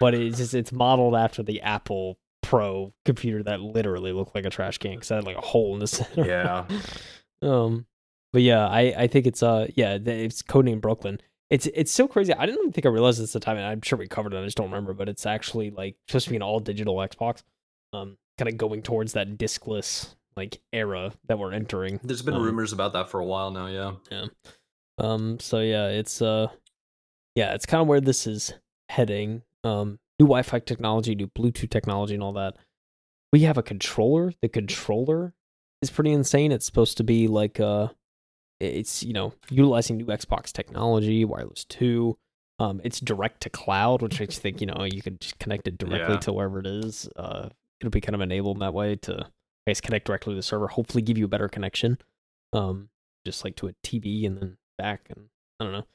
but 0.00 0.14
it's 0.14 0.38
just 0.38 0.54
it's 0.54 0.72
modeled 0.72 1.14
after 1.14 1.42
the 1.42 1.62
Apple 1.62 2.18
Pro 2.42 2.92
computer 3.04 3.42
that 3.44 3.60
literally 3.60 4.12
looked 4.12 4.34
like 4.34 4.44
a 4.44 4.50
trash 4.50 4.78
can 4.78 4.94
because 4.94 5.10
it 5.10 5.14
had 5.14 5.24
like 5.24 5.36
a 5.36 5.40
hole 5.40 5.74
in 5.74 5.80
the 5.80 5.86
center. 5.86 6.26
Yeah. 6.26 6.66
um. 7.42 7.86
But 8.32 8.42
yeah, 8.42 8.66
I 8.66 8.94
I 8.98 9.06
think 9.06 9.26
it's 9.26 9.42
uh 9.42 9.68
yeah 9.74 9.96
it's 10.04 10.42
codenamed 10.42 10.80
Brooklyn. 10.80 11.20
It's 11.50 11.66
it's 11.66 11.92
so 11.92 12.08
crazy. 12.08 12.34
I 12.34 12.46
didn't 12.46 12.60
even 12.60 12.72
think 12.72 12.84
I 12.84 12.88
realized 12.88 13.20
this 13.20 13.34
at 13.34 13.40
the 13.40 13.44
time, 13.44 13.56
and 13.56 13.66
I'm 13.66 13.80
sure 13.80 13.96
we 13.96 14.08
covered 14.08 14.34
it. 14.34 14.40
I 14.40 14.44
just 14.44 14.56
don't 14.56 14.66
remember. 14.66 14.92
But 14.92 15.08
it's 15.08 15.24
actually 15.24 15.70
like 15.70 15.96
supposed 16.08 16.24
to 16.24 16.30
be 16.30 16.36
an 16.36 16.42
all 16.42 16.58
digital 16.58 16.96
Xbox. 16.96 17.42
Um, 17.92 18.16
kind 18.38 18.48
of 18.48 18.56
going 18.56 18.82
towards 18.82 19.12
that 19.12 19.38
diskless 19.38 20.16
like 20.36 20.60
era 20.72 21.12
that 21.26 21.38
we're 21.38 21.52
entering. 21.52 22.00
There's 22.02 22.22
been 22.22 22.34
Um, 22.34 22.42
rumors 22.42 22.72
about 22.72 22.92
that 22.94 23.08
for 23.10 23.20
a 23.20 23.24
while 23.24 23.50
now. 23.50 23.66
Yeah. 23.66 23.92
Yeah. 24.10 24.26
Um, 24.98 25.38
so 25.40 25.60
yeah, 25.60 25.88
it's 25.88 26.22
uh, 26.22 26.48
yeah, 27.34 27.54
it's 27.54 27.66
kind 27.66 27.80
of 27.80 27.86
where 27.88 28.00
this 28.00 28.26
is 28.26 28.52
heading. 28.88 29.42
Um, 29.64 29.98
new 30.20 30.26
Wi-Fi 30.26 30.60
technology, 30.60 31.14
new 31.14 31.28
Bluetooth 31.28 31.70
technology, 31.70 32.14
and 32.14 32.22
all 32.22 32.32
that. 32.34 32.56
We 33.32 33.40
have 33.40 33.58
a 33.58 33.62
controller. 33.62 34.32
The 34.42 34.48
controller 34.48 35.34
is 35.82 35.90
pretty 35.90 36.12
insane. 36.12 36.52
It's 36.52 36.66
supposed 36.66 36.96
to 36.98 37.04
be 37.04 37.26
like 37.26 37.58
uh, 37.58 37.88
it's 38.60 39.02
you 39.02 39.12
know 39.12 39.34
utilizing 39.50 39.96
new 39.96 40.06
Xbox 40.06 40.52
technology, 40.52 41.24
wireless 41.24 41.64
two. 41.64 42.16
Um, 42.60 42.80
it's 42.84 43.00
direct 43.00 43.40
to 43.42 43.50
cloud, 43.50 44.00
which 44.00 44.20
makes 44.20 44.36
you 44.36 44.40
think 44.40 44.60
you 44.60 44.68
know 44.68 44.84
you 44.84 45.02
could 45.02 45.20
just 45.20 45.38
connect 45.40 45.66
it 45.66 45.76
directly 45.76 46.14
Yeah. 46.14 46.20
to 46.20 46.32
wherever 46.32 46.60
it 46.60 46.66
is. 46.68 47.08
Uh, 47.16 47.48
it'll 47.80 47.90
be 47.90 48.00
kind 48.00 48.14
of 48.14 48.20
enabled 48.20 48.56
in 48.58 48.60
that 48.60 48.72
way 48.74 48.94
to 48.96 49.26
Connect 49.66 50.06
directly 50.06 50.32
to 50.32 50.36
the 50.36 50.42
server. 50.42 50.68
Hopefully, 50.68 51.02
give 51.02 51.18
you 51.18 51.24
a 51.24 51.28
better 51.28 51.48
connection. 51.48 51.98
Um, 52.52 52.88
just 53.26 53.44
like 53.44 53.56
to 53.56 53.68
a 53.68 53.72
TV 53.84 54.26
and 54.26 54.36
then 54.38 54.56
back 54.78 55.06
and 55.08 55.26
I 55.60 55.64
don't 55.64 55.72
know. 55.72 55.86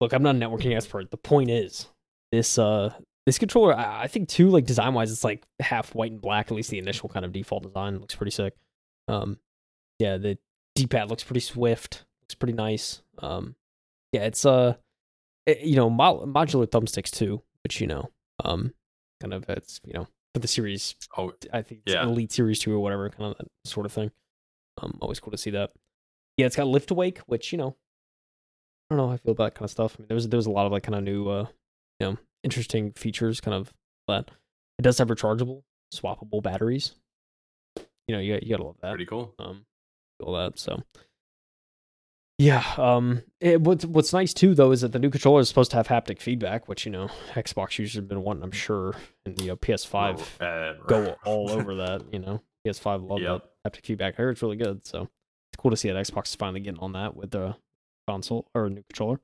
Look, 0.00 0.12
I'm 0.12 0.22
not 0.22 0.34
a 0.36 0.38
networking 0.38 0.74
expert. 0.76 1.10
The 1.10 1.16
point 1.16 1.50
is, 1.50 1.86
this 2.32 2.58
uh 2.58 2.92
this 3.24 3.38
controller, 3.38 3.74
I, 3.76 4.02
I 4.02 4.06
think 4.08 4.28
too, 4.28 4.48
like 4.50 4.66
design 4.66 4.94
wise, 4.94 5.10
it's 5.10 5.24
like 5.24 5.42
half 5.60 5.94
white 5.94 6.12
and 6.12 6.20
black. 6.20 6.46
At 6.50 6.56
least 6.56 6.70
the 6.70 6.78
initial 6.78 7.08
kind 7.08 7.24
of 7.24 7.32
default 7.32 7.62
design 7.64 7.98
looks 7.98 8.14
pretty 8.14 8.30
sick. 8.32 8.54
Um, 9.08 9.38
yeah, 9.98 10.16
the 10.16 10.38
D-pad 10.74 11.08
looks 11.08 11.24
pretty 11.24 11.40
swift. 11.40 12.04
Looks 12.22 12.34
pretty 12.34 12.52
nice. 12.52 13.02
Um, 13.18 13.54
yeah, 14.12 14.22
it's 14.24 14.44
uh, 14.44 14.74
it- 15.46 15.60
you 15.62 15.76
know, 15.76 15.88
mo- 15.88 16.24
modular 16.26 16.66
thumbsticks 16.66 17.10
too, 17.10 17.42
which 17.64 17.80
you 17.80 17.86
know, 17.86 18.10
um, 18.44 18.74
kind 19.20 19.32
of 19.32 19.48
it's 19.48 19.80
you 19.84 19.94
know 19.94 20.06
for 20.36 20.40
the 20.40 20.48
series 20.48 20.94
Oh, 21.16 21.32
I 21.50 21.62
think 21.62 21.80
it's 21.86 21.94
Yeah. 21.94 22.02
Elite 22.04 22.30
Series 22.30 22.58
2 22.58 22.70
or 22.74 22.78
whatever, 22.78 23.08
kind 23.08 23.32
of 23.32 23.38
that 23.38 23.48
sort 23.64 23.86
of 23.86 23.92
thing. 23.92 24.10
Um, 24.82 24.98
always 25.00 25.18
cool 25.18 25.30
to 25.30 25.38
see 25.38 25.48
that. 25.50 25.72
Yeah, 26.36 26.44
it's 26.44 26.56
got 26.56 26.66
Lift 26.66 26.90
Awake, 26.90 27.20
which, 27.20 27.52
you 27.52 27.56
know, 27.58 27.74
I 28.90 28.94
don't 28.94 28.98
know 28.98 29.08
how 29.08 29.14
I 29.14 29.16
feel 29.16 29.32
about 29.32 29.44
that 29.44 29.54
kind 29.54 29.64
of 29.64 29.70
stuff. 29.70 29.96
I 29.98 30.02
mean, 30.02 30.08
there 30.08 30.14
was, 30.14 30.28
there 30.28 30.36
was 30.36 30.44
a 30.44 30.50
lot 30.50 30.66
of 30.66 30.72
like 30.72 30.82
kind 30.82 30.94
of 30.94 31.02
new, 31.04 31.28
uh, 31.30 31.46
you 32.00 32.06
know, 32.06 32.18
interesting 32.44 32.92
features, 32.92 33.40
kind 33.40 33.54
of 33.54 33.72
that. 34.08 34.30
It 34.78 34.82
does 34.82 34.98
have 34.98 35.08
rechargeable, 35.08 35.62
swappable 35.94 36.42
batteries. 36.42 36.94
You 38.06 38.14
know, 38.14 38.18
you, 38.20 38.38
you 38.42 38.50
gotta 38.50 38.64
love 38.64 38.76
that 38.82 38.90
pretty 38.90 39.06
cool. 39.06 39.34
um 39.38 39.64
all 40.22 40.34
that 40.34 40.58
so 40.58 40.82
yeah 42.38 42.62
um 42.76 43.22
it, 43.40 43.60
what's 43.62 43.84
what's 43.86 44.12
nice 44.12 44.34
too 44.34 44.54
though 44.54 44.70
is 44.72 44.82
that 44.82 44.92
the 44.92 44.98
new 44.98 45.08
controller 45.10 45.40
is 45.40 45.48
supposed 45.48 45.70
to 45.70 45.76
have 45.78 45.88
haptic 45.88 46.20
feedback 46.20 46.68
which 46.68 46.84
you 46.84 46.92
know 46.92 47.08
xbox 47.34 47.78
users 47.78 47.94
have 47.94 48.08
been 48.08 48.22
wanting 48.22 48.42
i'm 48.42 48.50
sure 48.52 48.94
and 49.24 49.40
you 49.40 49.46
know 49.48 49.56
ps5 49.56 50.20
Uh, 50.40 50.74
go 50.86 51.16
all 51.24 51.50
over 51.50 51.74
that 51.76 52.02
you 52.12 52.18
know 52.18 52.42
ps5 52.66 53.08
love 53.08 53.20
Yep. 53.22 53.42
that 53.64 53.72
haptic 53.72 53.86
feedback 53.86 54.14
i 54.14 54.22
heard 54.22 54.30
it's 54.32 54.42
really 54.42 54.56
good 54.56 54.86
so 54.86 55.02
it's 55.02 55.56
cool 55.58 55.70
to 55.70 55.76
see 55.76 55.90
that 55.90 56.06
xbox 56.06 56.26
is 56.28 56.34
finally 56.34 56.60
getting 56.60 56.80
on 56.80 56.92
that 56.92 57.16
with 57.16 57.30
the 57.30 57.56
console 58.06 58.46
or 58.54 58.68
new 58.68 58.82
controller 58.90 59.18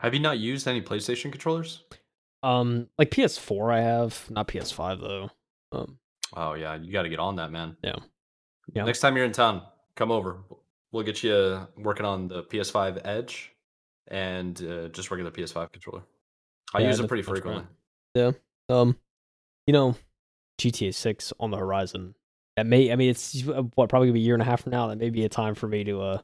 Have 0.00 0.14
you 0.14 0.20
not 0.20 0.38
used 0.38 0.68
any 0.68 0.80
PlayStation 0.82 1.32
controllers? 1.32 1.82
um 2.44 2.88
like 2.98 3.10
ps4 3.10 3.74
i 3.74 3.80
have 3.80 4.30
not 4.30 4.46
ps5 4.48 5.00
though 5.00 5.30
um 5.72 5.98
Oh 6.36 6.54
yeah, 6.54 6.74
you 6.74 6.90
got 6.90 7.02
to 7.02 7.08
get 7.08 7.20
on 7.20 7.36
that, 7.36 7.52
man. 7.52 7.76
Yeah. 7.84 7.94
Yeah. 8.74 8.82
Next 8.84 8.98
time 8.98 9.14
you're 9.14 9.24
in 9.24 9.30
town, 9.30 9.62
come 9.94 10.10
over. 10.10 10.38
We'll 10.94 11.02
get 11.02 11.24
you 11.24 11.34
uh, 11.34 11.66
working 11.76 12.06
on 12.06 12.28
the 12.28 12.44
PS5 12.44 13.00
Edge 13.04 13.52
and 14.06 14.56
uh, 14.62 14.88
just 14.88 15.10
regular 15.10 15.32
PS5 15.32 15.72
controller. 15.72 16.02
I 16.72 16.82
Yeah, 16.82 16.88
use 16.88 17.00
it 17.00 17.08
pretty 17.08 17.24
frequently. 17.24 17.64
Yeah. 18.14 18.30
um 18.68 18.96
you 19.66 19.72
know 19.72 19.96
gta 20.60 20.94
6 20.94 21.32
on 21.40 21.50
the 21.50 21.56
horizon 21.56 22.14
that 22.56 22.64
may 22.64 22.92
i 22.92 22.96
mean 22.96 23.10
it's 23.10 23.46
uh, 23.48 23.62
what 23.74 23.88
probably 23.88 24.06
gonna 24.06 24.14
be 24.14 24.20
a 24.20 24.22
year 24.22 24.34
and 24.34 24.42
a 24.42 24.44
half 24.44 24.62
from 24.62 24.70
now 24.70 24.86
that 24.86 24.98
may 24.98 25.10
be 25.10 25.24
a 25.24 25.28
time 25.28 25.56
for 25.56 25.66
me 25.66 25.82
to 25.82 26.00
uh 26.00 26.18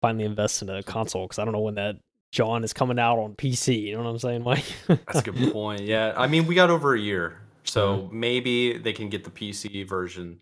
finally 0.00 0.24
invest 0.24 0.62
in 0.62 0.68
a 0.68 0.80
console 0.84 1.24
because 1.26 1.40
i 1.40 1.44
don't 1.44 1.52
know 1.52 1.60
when 1.60 1.74
that 1.74 1.96
john 2.30 2.62
is 2.62 2.72
coming 2.72 3.00
out 3.00 3.18
on 3.18 3.34
pc 3.34 3.82
you 3.82 3.96
know 3.96 4.04
what 4.04 4.10
i'm 4.10 4.18
saying 4.18 4.42
mike 4.44 4.64
That's 4.86 5.18
a 5.18 5.22
good 5.22 5.52
point. 5.52 5.80
Yeah, 5.80 6.14
I 6.16 6.28
mean, 6.28 6.46
we 6.46 6.54
got 6.54 6.70
over 6.70 6.94
a 6.94 7.00
year. 7.00 7.40
So 7.64 8.08
maybe 8.12 8.78
they 8.78 8.92
can 8.92 9.08
get 9.08 9.24
the 9.24 9.30
PC 9.30 9.88
version 9.88 10.38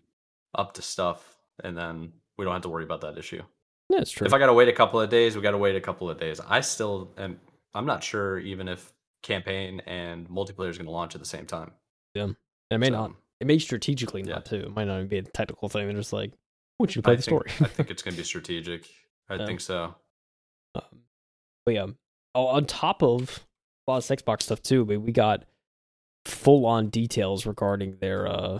up 0.53 0.73
to 0.75 0.81
stuff, 0.81 1.37
and 1.63 1.75
then 1.77 2.11
we 2.37 2.43
don't 2.45 2.53
have 2.53 2.63
to 2.63 2.69
worry 2.69 2.83
about 2.83 3.01
that 3.01 3.17
issue. 3.17 3.41
Yeah, 3.93 4.01
it's 4.01 4.11
true. 4.11 4.25
If 4.25 4.33
I 4.33 4.39
gotta 4.39 4.53
wait 4.53 4.67
a 4.67 4.73
couple 4.73 4.99
of 4.99 5.09
days, 5.09 5.35
we 5.35 5.41
gotta 5.41 5.57
wait 5.57 5.75
a 5.75 5.81
couple 5.81 6.09
of 6.09 6.19
days. 6.19 6.39
I 6.47 6.61
still 6.61 7.11
am. 7.17 7.39
I'm 7.75 7.85
not 7.85 8.03
sure 8.03 8.39
even 8.39 8.67
if 8.67 8.91
campaign 9.21 9.81
and 9.85 10.27
multiplayer 10.29 10.69
is 10.69 10.77
gonna 10.77 10.89
launch 10.91 11.15
at 11.15 11.21
the 11.21 11.27
same 11.27 11.45
time. 11.45 11.71
and 12.15 12.35
it 12.71 12.77
may 12.79 12.87
So, 12.87 12.91
not. 12.93 13.11
It 13.39 13.47
may 13.47 13.59
strategically 13.59 14.21
Yeah. 14.23 14.35
not 14.35 14.45
too. 14.45 14.57
It 14.57 14.75
might 14.75 14.85
not 14.85 14.95
even 14.97 15.07
be 15.07 15.17
a 15.19 15.23
technical 15.23 15.69
thing. 15.69 15.87
They're 15.87 15.95
just 15.95 16.13
like, 16.13 16.31
want 16.79 16.95
you 16.95 17.01
play 17.01 17.13
I 17.13 17.15
the 17.17 17.21
think, 17.21 17.47
story. 17.47 17.67
I 17.67 17.69
think 17.71 17.89
it's 17.91 18.01
gonna 18.01 18.17
be 18.17 18.23
strategic. 18.23 18.89
I 19.29 19.35
Yeah. 19.35 19.45
think 19.45 19.61
so. 19.61 19.95
Um, 20.75 20.81
but 21.65 21.73
yeah, 21.75 21.87
oh, 22.35 22.47
on 22.47 22.65
top 22.65 23.03
of 23.03 23.45
a 23.87 23.91
lot 23.91 24.09
of 24.09 24.17
Xbox 24.17 24.43
stuff 24.43 24.61
too, 24.61 24.85
but 24.85 25.01
we 25.01 25.11
got 25.11 25.43
full 26.25 26.65
on 26.65 26.89
details 26.89 27.45
regarding 27.45 27.97
their 27.97 28.27
uh 28.27 28.59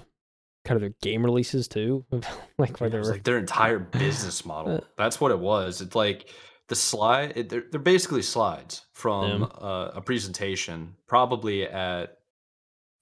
kind 0.65 0.75
of 0.77 0.81
their 0.81 0.93
game 1.01 1.23
releases 1.25 1.67
too, 1.67 2.05
like 2.57 2.79
where 2.79 2.89
Yeah, 2.89 2.91
they 2.91 2.95
it 2.95 2.99
was 2.99 3.07
were. 3.09 3.13
like 3.15 3.23
their 3.23 3.37
entire 3.37 3.79
business 3.79 4.45
model. 4.45 4.77
Uh, 4.77 4.81
That's 4.97 5.19
what 5.19 5.31
it 5.31 5.39
was. 5.39 5.81
It's 5.81 5.95
like 5.95 6.29
the 6.69 6.75
slide. 6.75 7.33
It, 7.35 7.49
they're, 7.49 7.63
they're 7.71 7.79
basically 7.81 8.21
slides 8.21 8.85
from 8.93 9.51
uh, 9.61 9.91
a 9.95 10.01
presentation, 10.01 10.95
probably 11.07 11.67
at. 11.67 12.17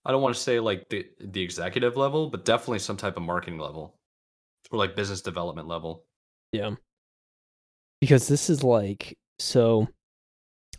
I 0.03 0.11
don't 0.11 0.23
want 0.23 0.35
to 0.35 0.41
say 0.41 0.59
like 0.59 0.89
the 0.89 1.05
the 1.19 1.41
executive 1.41 1.95
level, 1.97 2.29
but 2.29 2.43
definitely 2.45 2.79
some 2.79 2.97
type 2.97 3.17
of 3.17 3.23
marketing 3.23 3.59
level, 3.59 3.95
or 4.71 4.79
like 4.79 4.95
business 4.95 5.21
development 5.21 5.67
level. 5.67 6.05
Yeah. 6.51 6.71
Because 7.99 8.27
this 8.27 8.49
is 8.49 8.63
like 8.63 9.15
so 9.37 9.87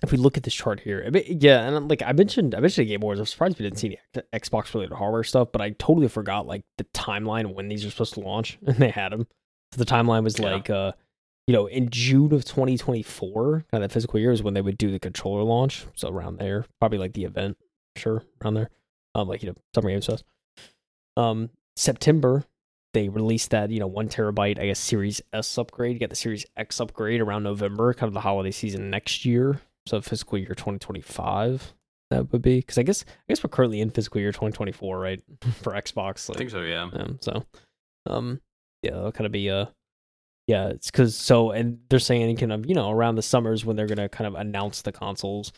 if 0.03 0.11
we 0.12 0.18
look 0.18 0.36
at 0.36 0.42
this 0.42 0.55
chart 0.55 0.80
here, 0.80 1.03
I 1.07 1.11
mean, 1.11 1.38
yeah, 1.40 1.66
and 1.68 1.88
like 1.88 2.03
I 2.03 2.12
mentioned 2.12 2.55
I 2.55 2.61
mentioned 2.61 2.88
Game 2.88 3.03
Awards, 3.03 3.20
I'm 3.20 3.26
surprised 3.26 3.59
we 3.59 3.64
didn't 3.64 3.78
see 3.78 3.96
any 4.14 4.22
Xbox 4.32 4.72
related 4.74 4.94
hardware 4.94 5.24
stuff, 5.24 5.48
but 5.53 5.61
I 5.61 5.70
totally 5.70 6.09
forgot 6.09 6.46
like 6.46 6.62
the 6.78 6.84
timeline 6.94 7.55
when 7.55 7.68
these 7.68 7.84
are 7.84 7.90
supposed 7.90 8.14
to 8.14 8.20
launch 8.20 8.59
and 8.66 8.76
they 8.76 8.90
had 8.90 9.12
them. 9.12 9.26
So 9.72 9.78
the 9.78 9.86
timeline 9.86 10.24
was 10.24 10.38
Yeah. 10.38 10.53
like 10.53 10.70
uh 10.70 10.92
you 11.48 11.53
know, 11.55 11.66
in 11.66 11.90
June 11.90 12.32
of 12.32 12.44
2024, 12.44 13.64
kind 13.72 13.82
of 13.82 13.88
that 13.90 13.92
physical 13.92 14.20
year 14.20 14.30
is 14.30 14.44
when 14.44 14.55
they 14.55 14.61
would 14.61 14.78
do 14.78 14.92
the 14.92 15.00
controller 15.00 15.42
launch. 15.42 15.86
So 15.96 16.09
around 16.09 16.38
there, 16.38 16.64
probably 16.78 16.98
like 16.98 17.14
the 17.14 17.24
event, 17.24 17.57
sure, 17.96 18.22
around 18.42 18.55
there. 18.55 18.70
Um, 19.16 19.26
like 19.28 19.42
you 19.42 19.48
know, 19.48 19.57
Summer 19.74 19.90
Games 19.90 20.07
Fest. 20.07 20.24
Um, 21.16 21.50
September, 21.76 22.44
they 22.94 23.09
released 23.09 23.50
that 23.50 23.70
you 23.70 23.80
know 23.80 23.86
one 23.86 24.09
terabyte 24.09 24.59
I 24.59 24.66
guess 24.66 24.78
Series 24.78 25.20
S 25.32 25.59
upgrade. 25.59 25.94
You 25.94 25.98
get 25.98 26.11
the 26.11 26.16
Series 26.16 26.46
X 26.57 26.80
upgrade 26.80 27.20
around 27.20 27.42
November, 27.42 27.92
kind 27.92 28.09
of 28.09 28.14
the 28.14 28.20
holiday 28.20 28.50
season 28.50 28.88
next 28.90 29.24
year. 29.24 29.61
So 29.86 30.00
fiscal 30.00 30.38
year 30.38 30.54
2025 30.54 31.74
that 32.12 32.30
would 32.30 32.42
be 32.42 32.58
because 32.58 32.78
I 32.78 32.82
guess 32.82 33.04
I 33.08 33.22
guess 33.28 33.42
we're 33.42 33.48
currently 33.48 33.80
in 33.80 33.90
fiscal 33.90 34.20
year 34.20 34.32
2024, 34.32 34.98
right? 34.98 35.22
For 35.62 35.72
Xbox, 35.72 36.28
I 36.30 36.34
think 36.34 36.50
so. 36.50 36.60
Yeah. 36.60 36.88
um, 36.92 37.18
so, 37.20 37.44
um, 38.06 38.40
yeah, 38.82 38.92
that'll 38.92 39.12
kind 39.12 39.26
of 39.26 39.32
be 39.32 39.50
uh, 39.50 39.66
yeah, 40.46 40.68
it's 40.68 40.90
because 40.90 41.16
so, 41.16 41.50
and 41.50 41.78
they're 41.88 41.98
saying 41.98 42.36
kind 42.36 42.52
of 42.52 42.66
you 42.66 42.74
know 42.74 42.90
around 42.90 43.14
the 43.14 43.22
summers 43.22 43.64
when 43.64 43.76
they're 43.76 43.86
gonna 43.86 44.08
kind 44.08 44.28
of 44.28 44.34
announce 44.34 44.82
the 44.82 44.92
consoles. 44.92 45.52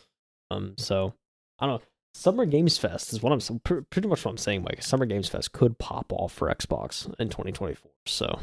Um, 0.51 0.75
so 0.79 1.15
I 1.59 1.67
don't 1.67 1.81
know. 1.81 1.87
Summer 2.15 2.47
Games 2.47 2.79
Fest 2.79 3.13
is 3.13 3.21
what 3.21 3.33
I'm 3.33 3.59
pr- 3.59 3.81
pretty 3.91 4.07
much 4.07 4.25
what 4.25 4.31
I'm 4.31 4.39
saying. 4.39 4.63
Like 4.63 4.83
Summer 4.83 5.07
Games 5.07 5.29
Fest 5.29 5.53
could 5.53 5.79
pop 5.79 6.13
off 6.13 6.33
for 6.33 6.49
Xbox 6.49 7.07
in 7.19 7.29
2024, 7.29 7.91
so 8.07 8.39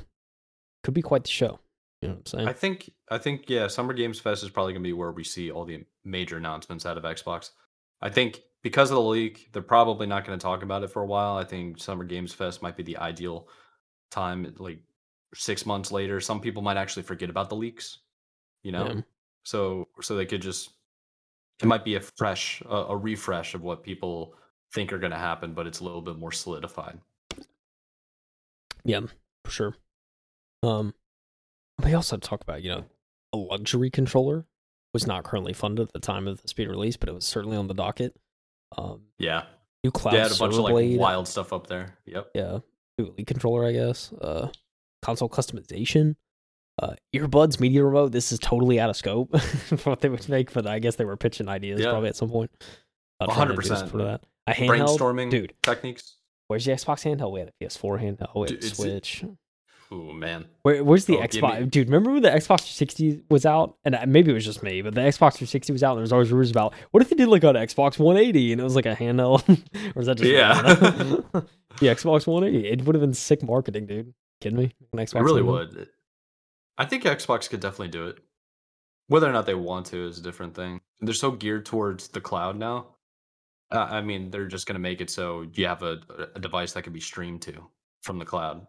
could 0.84 0.94
be 0.94 1.02
quite 1.02 1.24
the 1.24 1.30
show. 1.30 1.60
You 2.02 2.08
know 2.08 2.16
what 2.16 2.20
I'm 2.20 2.26
saying? 2.26 2.48
I 2.48 2.54
think 2.54 2.92
I 3.10 3.18
think 3.18 3.50
yeah, 3.50 3.68
Summer 3.68 3.94
Games 3.94 4.20
Fest 4.20 4.44
is 4.44 4.50
probably 4.50 4.74
gonna 4.74 4.84
be 4.84 4.94
where 4.94 5.12
we 5.12 5.24
see 5.24 5.52
all 5.52 5.66
the 5.66 5.86
major 6.04 6.38
announcements 6.38 6.86
out 6.86 6.98
of 6.98 7.04
Xbox. 7.04 7.52
I 8.02 8.10
think 8.10 8.42
because 8.64 8.90
of 8.90 8.96
the 8.96 9.02
leak, 9.02 9.50
they're 9.54 9.62
probably 9.62 10.08
not 10.08 10.26
gonna 10.26 10.40
talk 10.40 10.64
about 10.64 10.84
it 10.84 10.90
for 10.90 11.04
a 11.04 11.06
while. 11.06 11.38
I 11.38 11.44
think 11.44 11.80
Summer 11.80 12.04
Games 12.04 12.34
Fest 12.34 12.64
might 12.64 12.76
be 12.76 12.84
the 12.84 12.98
ideal 12.98 13.48
time, 14.10 14.52
like 14.58 14.80
six 15.36 15.66
months 15.66 15.92
later. 15.92 16.20
Some 16.20 16.42
people 16.42 16.64
might 16.64 16.78
actually 16.78 17.04
forget 17.04 17.30
about 17.30 17.50
the 17.50 17.56
leaks, 17.56 18.00
you 18.64 18.72
know. 18.72 18.88
Yeah. 18.88 19.02
So 19.44 19.88
so 20.02 20.16
they 20.16 20.26
could 20.26 20.42
just 20.42 20.72
it 21.62 21.68
might 21.68 21.86
be 21.86 21.96
a 21.96 22.02
fresh 22.02 22.64
a, 22.68 22.76
a 22.76 22.98
refresh 22.98 23.54
of 23.54 23.62
what 23.62 23.84
people 23.84 24.34
think 24.74 24.92
are 24.92 25.00
gonna 25.00 25.20
happen, 25.20 25.54
but 25.54 25.68
it's 25.68 25.82
a 25.82 25.84
little 25.84 26.02
bit 26.02 26.18
more 26.18 26.32
solidified. 26.32 27.00
Yeah, 28.84 29.02
for 29.46 29.52
sure. 29.52 29.76
Um, 30.64 30.94
we 31.84 31.94
also 31.94 32.18
talk 32.18 32.42
about 32.42 32.64
you 32.64 32.70
know 32.70 32.84
a 33.34 33.38
luxury 33.38 33.90
controller 33.90 34.46
was 34.94 35.08
not 35.08 35.24
currently 35.24 35.54
funded 35.54 35.88
at 35.88 35.94
the 35.94 36.00
time 36.00 36.28
of 36.28 36.42
the 36.42 36.48
speed 36.48 36.68
release, 36.68 36.98
but 36.98 37.08
it 37.08 37.16
was 37.16 37.26
certainly 37.26 37.56
on 37.58 37.68
the 37.68 37.74
docket. 37.74 38.16
Um, 38.78 39.04
Yeah. 39.20 39.44
new 39.84 39.92
cloud 39.92 40.14
They 40.14 40.20
had 40.20 40.32
a 40.32 40.36
bunch 40.36 40.54
of 40.54 40.60
like 40.60 41.00
wild 41.00 41.28
stuff 41.28 41.54
up 41.54 41.68
there. 41.68 41.98
Yep. 42.06 42.32
yeah, 42.36 42.60
new 42.98 43.06
elite 43.08 43.28
controller, 43.28 43.66
I 43.66 43.72
guess. 43.72 44.12
Uh, 44.14 44.50
console 45.02 45.30
customization, 45.30 46.16
uh, 46.82 46.94
earbuds, 47.16 47.60
media 47.60 47.84
remote. 47.86 48.12
This 48.12 48.32
is 48.34 48.40
totally 48.40 48.80
out 48.82 48.90
of 48.90 48.98
scope 48.98 49.38
for 49.40 49.76
what 49.92 50.02
they 50.02 50.10
would 50.10 50.28
make, 50.28 50.52
but 50.54 50.68
I 50.68 50.80
guess 50.80 50.98
they 50.98 51.06
were 51.06 51.16
pitching 51.18 51.48
ideas 51.48 51.80
Yeah. 51.82 51.92
probably 51.92 52.10
at 52.10 52.16
some 52.18 52.30
point. 52.30 52.52
Trying 53.24 53.48
to 53.50 53.54
do 53.56 53.62
100%. 53.62 53.66
something 53.68 53.88
For 53.90 53.98
that, 54.04 54.24
a 54.48 54.52
handheld, 54.52 54.98
Brainstorming 54.98 55.30
dude. 55.32 55.54
techniques. 55.64 56.18
Where's 56.48 56.66
the 56.66 56.72
Xbox 56.74 57.10
handheld? 57.10 57.32
We 57.32 57.40
had 57.40 57.50
a 57.50 57.64
PS4 57.64 57.98
handheld. 58.02 58.36
We 58.36 58.42
had 58.42 58.48
Dude, 58.50 58.64
a 58.64 58.66
it's- 58.68 58.76
Switch. 58.78 59.24
Oh 59.94 60.14
man. 60.14 60.46
Where, 60.62 60.84
where's 60.84 61.04
the 61.06 61.18
Oh, 61.18 61.22
Xbox? 61.22 61.70
Dude, 61.70 61.88
remember 61.88 62.12
when 62.14 62.22
the 62.22 62.30
Xbox 62.30 62.62
360 62.62 63.24
was 63.30 63.46
out? 63.46 63.76
And 63.84 63.94
uh, 63.96 64.06
maybe 64.08 64.32
it 64.32 64.34
was 64.34 64.46
just 64.46 64.64
me, 64.64 64.82
but 64.82 64.96
the 64.96 65.02
Xbox 65.02 65.34
360 65.34 65.74
was 65.74 65.84
out. 65.84 65.92
And 65.92 65.98
there 65.98 66.04
was 66.04 66.14
always 66.14 66.32
rumors 66.32 66.50
about 66.50 66.74
what 66.92 67.04
if 67.04 67.10
they 67.10 67.16
did 67.18 67.28
like 67.28 67.44
an 67.44 67.56
Xbox 67.56 68.00
180 68.00 68.54
and 68.54 68.62
it 68.62 68.64
was 68.64 68.76
like 68.76 68.86
a 68.86 68.96
handheld? 68.96 69.48
or 69.96 70.00
is 70.02 70.08
that 70.08 70.18
just? 70.18 70.30
Yeah. 70.32 70.62
the 70.62 71.88
Xbox 71.88 72.26
180. 72.26 72.70
It 72.70 72.86
would 72.86 72.96
have 72.96 73.02
been 73.02 73.14
sick 73.14 73.44
marketing, 73.44 73.86
dude. 73.86 74.14
Kidding 74.40 74.58
me? 74.60 74.72
An 74.94 75.00
Xbox 75.00 75.16
It 75.20 75.24
really 75.24 75.42
handheld? 75.42 75.76
would. 75.76 75.90
I 76.78 76.86
think 76.86 77.04
Xbox 77.04 77.50
could 77.50 77.60
definitely 77.60 77.90
do 77.90 78.08
it. 78.08 78.20
Whether 79.08 79.28
or 79.30 79.34
not 79.34 79.46
they 79.46 79.56
want 79.56 79.88
to 79.88 80.08
is 80.08 80.18
a 80.20 80.22
different 80.24 80.56
thing. 80.56 80.80
They're 81.02 81.14
so 81.14 81.32
geared 81.32 81.66
towards 81.66 82.08
the 82.08 82.22
cloud 82.22 82.58
now. 82.58 82.96
Uh, 83.70 83.88
I 83.90 84.02
mean, 84.02 84.32
they're 84.32 84.48
just 84.48 84.68
going 84.68 84.76
to 84.76 84.80
make 84.80 85.02
it 85.02 85.10
so 85.10 85.46
you 85.54 85.68
have 85.68 85.84
a, 85.84 86.00
a 86.36 86.40
device 86.40 86.72
that 86.74 86.84
can 86.84 86.94
be 86.94 87.00
streamed 87.02 87.42
to 87.44 87.68
from 88.04 88.20
the 88.20 88.26
cloud. 88.26 88.66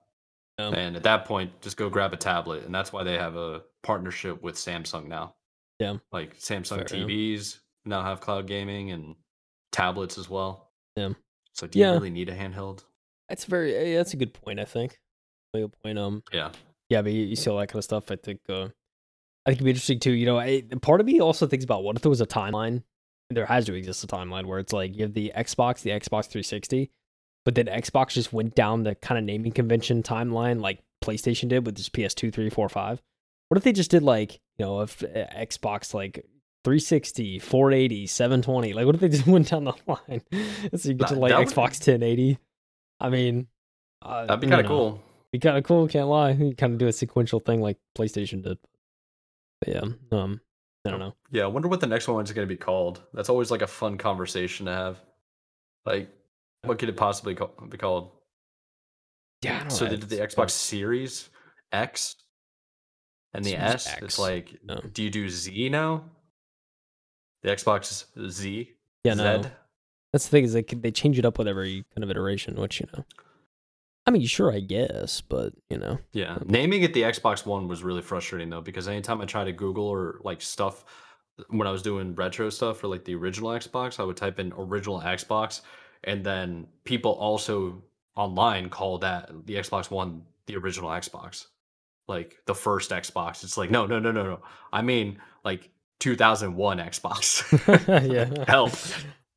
Yeah. 0.59 0.69
And 0.71 0.97
at 0.97 1.03
that 1.05 1.25
point, 1.25 1.61
just 1.63 1.77
go 1.77 1.89
grab 1.89 2.13
a 2.13 2.17
tablet. 2.17 2.65
And 2.65 2.75
that's 2.75 2.93
why 2.93 3.03
they 3.05 3.15
have 3.19 3.37
a 3.37 3.63
partnership 3.83 4.43
with 4.43 4.55
Samsung 4.57 5.09
now. 5.09 5.35
Yeah. 5.79 5.97
Like 6.13 6.39
Samsung 6.39 6.89
Fair, 6.89 6.99
yeah. 6.99 7.05
TVs 7.07 7.59
now 7.85 8.03
have 8.03 8.21
cloud 8.21 8.47
gaming 8.47 8.91
and 8.93 9.17
tablets 9.73 10.19
as 10.19 10.29
well. 10.31 10.71
Yeah. 10.97 11.11
So 11.55 11.67
do 11.67 11.79
you 11.79 11.85
Yeah. 11.87 11.93
really 11.93 12.11
need 12.11 12.29
a 12.29 12.37
handheld? 12.37 12.85
That's 13.29 13.45
very. 13.47 13.75
eh, 13.75 13.97
That's 13.97 14.13
a 14.15 14.17
good 14.17 14.35
point. 14.35 14.61
I 14.61 14.65
think. 14.65 14.99
Good 15.55 15.73
point. 15.83 15.99
Um. 15.99 16.23
Yeah. 16.33 16.53
Yeah, 16.89 17.01
but 17.03 17.13
you, 17.13 17.23
you 17.25 17.37
see 17.37 17.49
all 17.51 17.59
that 17.59 17.69
kind 17.69 17.79
of 17.79 17.85
stuff. 17.85 18.11
I 18.11 18.17
think. 18.17 18.41
Uh, 18.49 18.69
I 19.45 19.51
think 19.51 19.57
it'd 19.59 19.65
be 19.65 19.71
interesting 19.71 19.99
too. 19.99 20.13
You 20.13 20.27
know, 20.27 20.39
I, 20.39 20.63
part 20.83 21.01
of 21.01 21.07
me 21.07 21.21
also 21.21 21.47
thinks 21.47 21.65
about 21.65 21.83
what 21.83 21.97
if 21.97 22.03
there 22.03 22.11
was 22.11 22.21
a 22.21 22.27
timeline. 22.27 22.83
There 23.31 23.47
has 23.47 23.65
to 23.67 23.75
exist 23.75 24.05
a 24.05 24.07
timeline 24.07 24.45
where 24.47 24.59
it's 24.59 24.73
like 24.75 24.95
you 24.95 25.03
have 25.05 25.15
the 25.15 25.33
Xbox, 25.35 25.81
the 25.81 25.91
Xbox 25.91 26.27
360, 26.27 26.91
but 27.45 27.55
then 27.55 27.67
Xbox 27.67 28.11
just 28.11 28.33
went 28.33 28.55
down 28.55 28.83
the 28.85 28.95
kind 28.95 29.19
of 29.19 29.25
naming 29.25 29.53
convention 29.53 30.03
timeline 30.03 30.61
like 30.61 30.81
PlayStation 31.05 31.49
did 31.49 31.67
with 31.67 31.77
just 31.77 31.93
PS2, 31.93 32.33
3, 32.33 32.51
4, 32.51 32.69
5. 32.69 33.03
What 33.49 33.59
if 33.59 33.65
they 33.65 33.73
just 33.73 33.91
did 33.91 34.03
like 34.03 34.41
you 34.59 34.65
know 34.67 34.81
if 34.81 35.03
uh, 35.03 35.27
Xbox 35.37 35.93
like 35.95 36.25
360, 36.65 37.39
480, 37.41 38.07
720? 38.07 38.73
Like 38.73 38.87
what 38.87 38.95
if 38.95 39.01
they 39.01 39.09
just 39.17 39.27
went 39.27 39.51
down 39.51 39.65
the 39.65 39.75
line? 39.87 40.23
so 40.77 40.89
you 40.89 40.95
get 40.95 41.09
to 41.09 41.15
like 41.17 41.31
that 41.31 41.39
would- 41.39 41.49
Xbox 41.49 41.81
1080. 41.87 42.39
I 43.01 43.09
mean, 43.09 43.49
uh, 44.01 44.27
That'd 44.27 44.41
be 44.41 44.47
kind 44.47 44.61
of 44.61 44.67
cool. 44.69 45.03
be 45.33 45.39
kind 45.41 45.59
of 45.59 45.65
cool. 45.65 45.89
Can't 45.89 46.07
lie. 46.09 46.31
You 46.31 46.55
kind 46.55 46.73
of 46.73 46.79
do 46.79 46.87
a 46.87 46.93
sequential 46.93 47.41
thing 47.41 47.61
like 47.61 47.79
PlayStation 47.99 48.43
did. 48.45 48.59
But 49.61 49.69
yeah, 49.69 49.81
um, 50.13 50.41
I 50.87 50.91
don't 50.91 51.01
know. 51.01 51.15
Yeah, 51.31 51.45
I 51.45 51.47
wonder 51.49 51.69
what 51.69 51.81
the 51.81 51.87
next 51.89 52.07
one 52.09 52.23
is 52.25 52.33
going 52.33 52.47
to 52.47 52.53
be 52.53 52.57
called. 52.59 53.03
That's 53.13 53.29
always 53.29 53.51
like 53.51 53.63
a 53.63 53.67
fun 53.67 53.99
conversation 53.99 54.67
to 54.67 54.73
have. 54.73 55.01
Like, 55.85 56.11
what 56.65 56.79
could 56.79 56.89
it 56.89 56.97
possibly 56.97 57.35
ca- 57.35 57.49
be 57.69 57.77
called? 57.77 58.11
Yeah, 59.43 59.57
I 59.57 59.61
don't 59.61 59.71
So 59.71 59.85
know. 59.85 59.91
they 59.93 59.97
did 59.97 60.09
the 60.09 60.19
Xbox 60.19 60.51
Series 60.51 61.29
X 61.73 62.17
and 63.35 63.45
the 63.45 63.51
Series 63.51 63.65
S. 63.65 63.89
X. 63.89 64.03
It's 64.03 64.19
like, 64.19 64.57
No. 64.65 64.81
do 64.93 65.03
you 65.03 65.11
do 65.11 65.29
Z 65.29 65.69
now? 65.69 66.05
The 67.43 67.51
Xbox 67.51 68.05
Z. 68.31 68.71
Yeah, 69.05 69.15
no. 69.15 69.43
Z? 69.43 69.49
That's 70.13 70.27
the 70.27 70.31
thing 70.31 70.45
is 70.45 70.53
they 70.53 70.63
they 70.63 70.91
change 70.93 71.19
it 71.19 71.25
up 71.25 71.39
with 71.39 71.49
every 71.49 71.85
kind 71.95 72.05
of 72.05 72.11
iteration, 72.11 72.55
which 72.61 72.81
you 72.81 72.87
know. 72.97 73.05
I 74.07 74.11
mean, 74.11 74.27
sure, 74.27 74.53
I 74.53 74.61
guess, 74.61 75.21
but 75.21 75.55
you 75.71 75.79
know, 75.79 75.99
Yeah, 76.13 76.39
naming 76.47 76.83
it 76.83 76.93
the 76.93 77.03
Xbox 77.03 77.47
One 77.47 77.67
was 77.67 77.83
really 77.83 78.03
frustrating 78.03 78.51
though 78.51 78.61
because 78.61 78.87
anytime 78.89 79.21
I 79.21 79.25
try 79.25 79.45
to 79.45 79.53
Google 79.53 79.87
or 79.87 80.21
like 80.23 80.43
stuff 80.43 80.85
when 81.49 81.67
I 81.67 81.71
was 81.71 81.83
doing 81.83 82.15
retro 82.15 82.51
stuff 82.51 82.79
for 82.79 82.89
like 82.89 83.05
the 83.05 83.15
original 83.15 83.51
Xbox, 83.51 83.99
I 83.99 84.05
would 84.05 84.17
type 84.17 84.39
in 84.39 84.53
original 84.57 85.01
Xbox, 85.01 85.63
and 86.05 86.25
then 86.25 86.67
people 86.85 87.13
also 87.13 87.83
online 88.17 88.69
call 88.69 88.99
that 88.99 89.31
the 89.47 89.55
Xbox 89.55 89.91
One 89.91 90.23
the 90.47 90.57
original 90.57 90.91
Xbox, 90.91 91.47
like 92.09 92.37
the 92.47 92.55
first 92.55 92.91
Xbox. 92.91 93.45
It's 93.45 93.57
like 93.57 93.71
no, 93.71 93.87
no, 93.87 93.99
no, 93.99 94.11
no, 94.13 94.25
no. 94.25 94.41
I 94.73 94.83
mean 94.83 95.19
like 95.45 95.71
2001 96.01 96.79
Xbox. 96.79 97.45
yeah, 98.13 98.45
Help, 98.49 98.73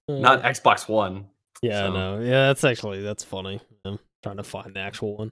not 0.09 0.43
Xbox 0.43 0.89
One. 0.89 1.27
Yeah, 1.61 1.87
So- 1.87 1.93
no, 1.93 2.19
yeah, 2.19 2.47
that's 2.47 2.63
actually 2.63 3.01
that's 3.01 3.23
funny. 3.23 3.59
I'm 3.85 3.99
trying 4.23 4.37
to 4.37 4.43
find 4.43 4.73
the 4.75 4.79
actual 4.79 5.17
one. 5.17 5.31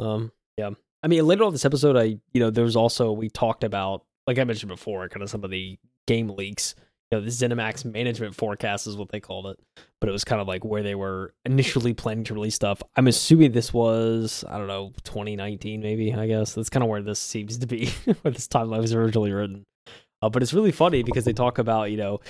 Um, 0.00 0.32
yeah, 0.56 0.70
I 1.02 1.08
mean, 1.08 1.26
later 1.26 1.44
on 1.44 1.52
this 1.52 1.64
episode, 1.64 1.96
I 1.96 2.18
you 2.32 2.40
know, 2.40 2.50
there 2.50 2.64
was 2.64 2.76
also 2.76 3.12
we 3.12 3.28
talked 3.30 3.64
about 3.64 4.04
like 4.26 4.38
I 4.38 4.44
mentioned 4.44 4.68
before, 4.68 5.08
kind 5.08 5.22
of 5.22 5.30
some 5.30 5.44
of 5.44 5.50
the 5.50 5.78
game 6.06 6.28
leaks. 6.28 6.74
You 7.10 7.18
know, 7.18 7.24
the 7.24 7.30
ZeniMax 7.30 7.86
management 7.86 8.34
forecast 8.34 8.86
is 8.86 8.96
what 8.96 9.08
they 9.08 9.20
called 9.20 9.46
it, 9.46 9.58
but 9.98 10.10
it 10.10 10.12
was 10.12 10.24
kind 10.24 10.42
of 10.42 10.48
like 10.48 10.64
where 10.64 10.82
they 10.82 10.94
were 10.94 11.32
initially 11.46 11.94
planning 11.94 12.24
to 12.24 12.34
release 12.34 12.54
stuff. 12.54 12.82
I'm 12.96 13.06
assuming 13.06 13.52
this 13.52 13.72
was 13.72 14.44
I 14.48 14.58
don't 14.58 14.66
know 14.66 14.92
2019 15.04 15.80
maybe. 15.80 16.12
I 16.12 16.26
guess 16.26 16.54
that's 16.54 16.68
kind 16.68 16.82
of 16.82 16.90
where 16.90 17.02
this 17.02 17.18
seems 17.18 17.58
to 17.58 17.66
be, 17.66 17.86
where 18.22 18.32
this 18.32 18.48
timeline 18.48 18.80
was 18.80 18.92
originally 18.92 19.32
written. 19.32 19.64
Uh, 20.20 20.28
but 20.28 20.42
it's 20.42 20.52
really 20.52 20.72
funny 20.72 21.02
because 21.02 21.24
they 21.24 21.32
talk 21.32 21.58
about 21.58 21.90
you 21.90 21.96
know 21.96 22.20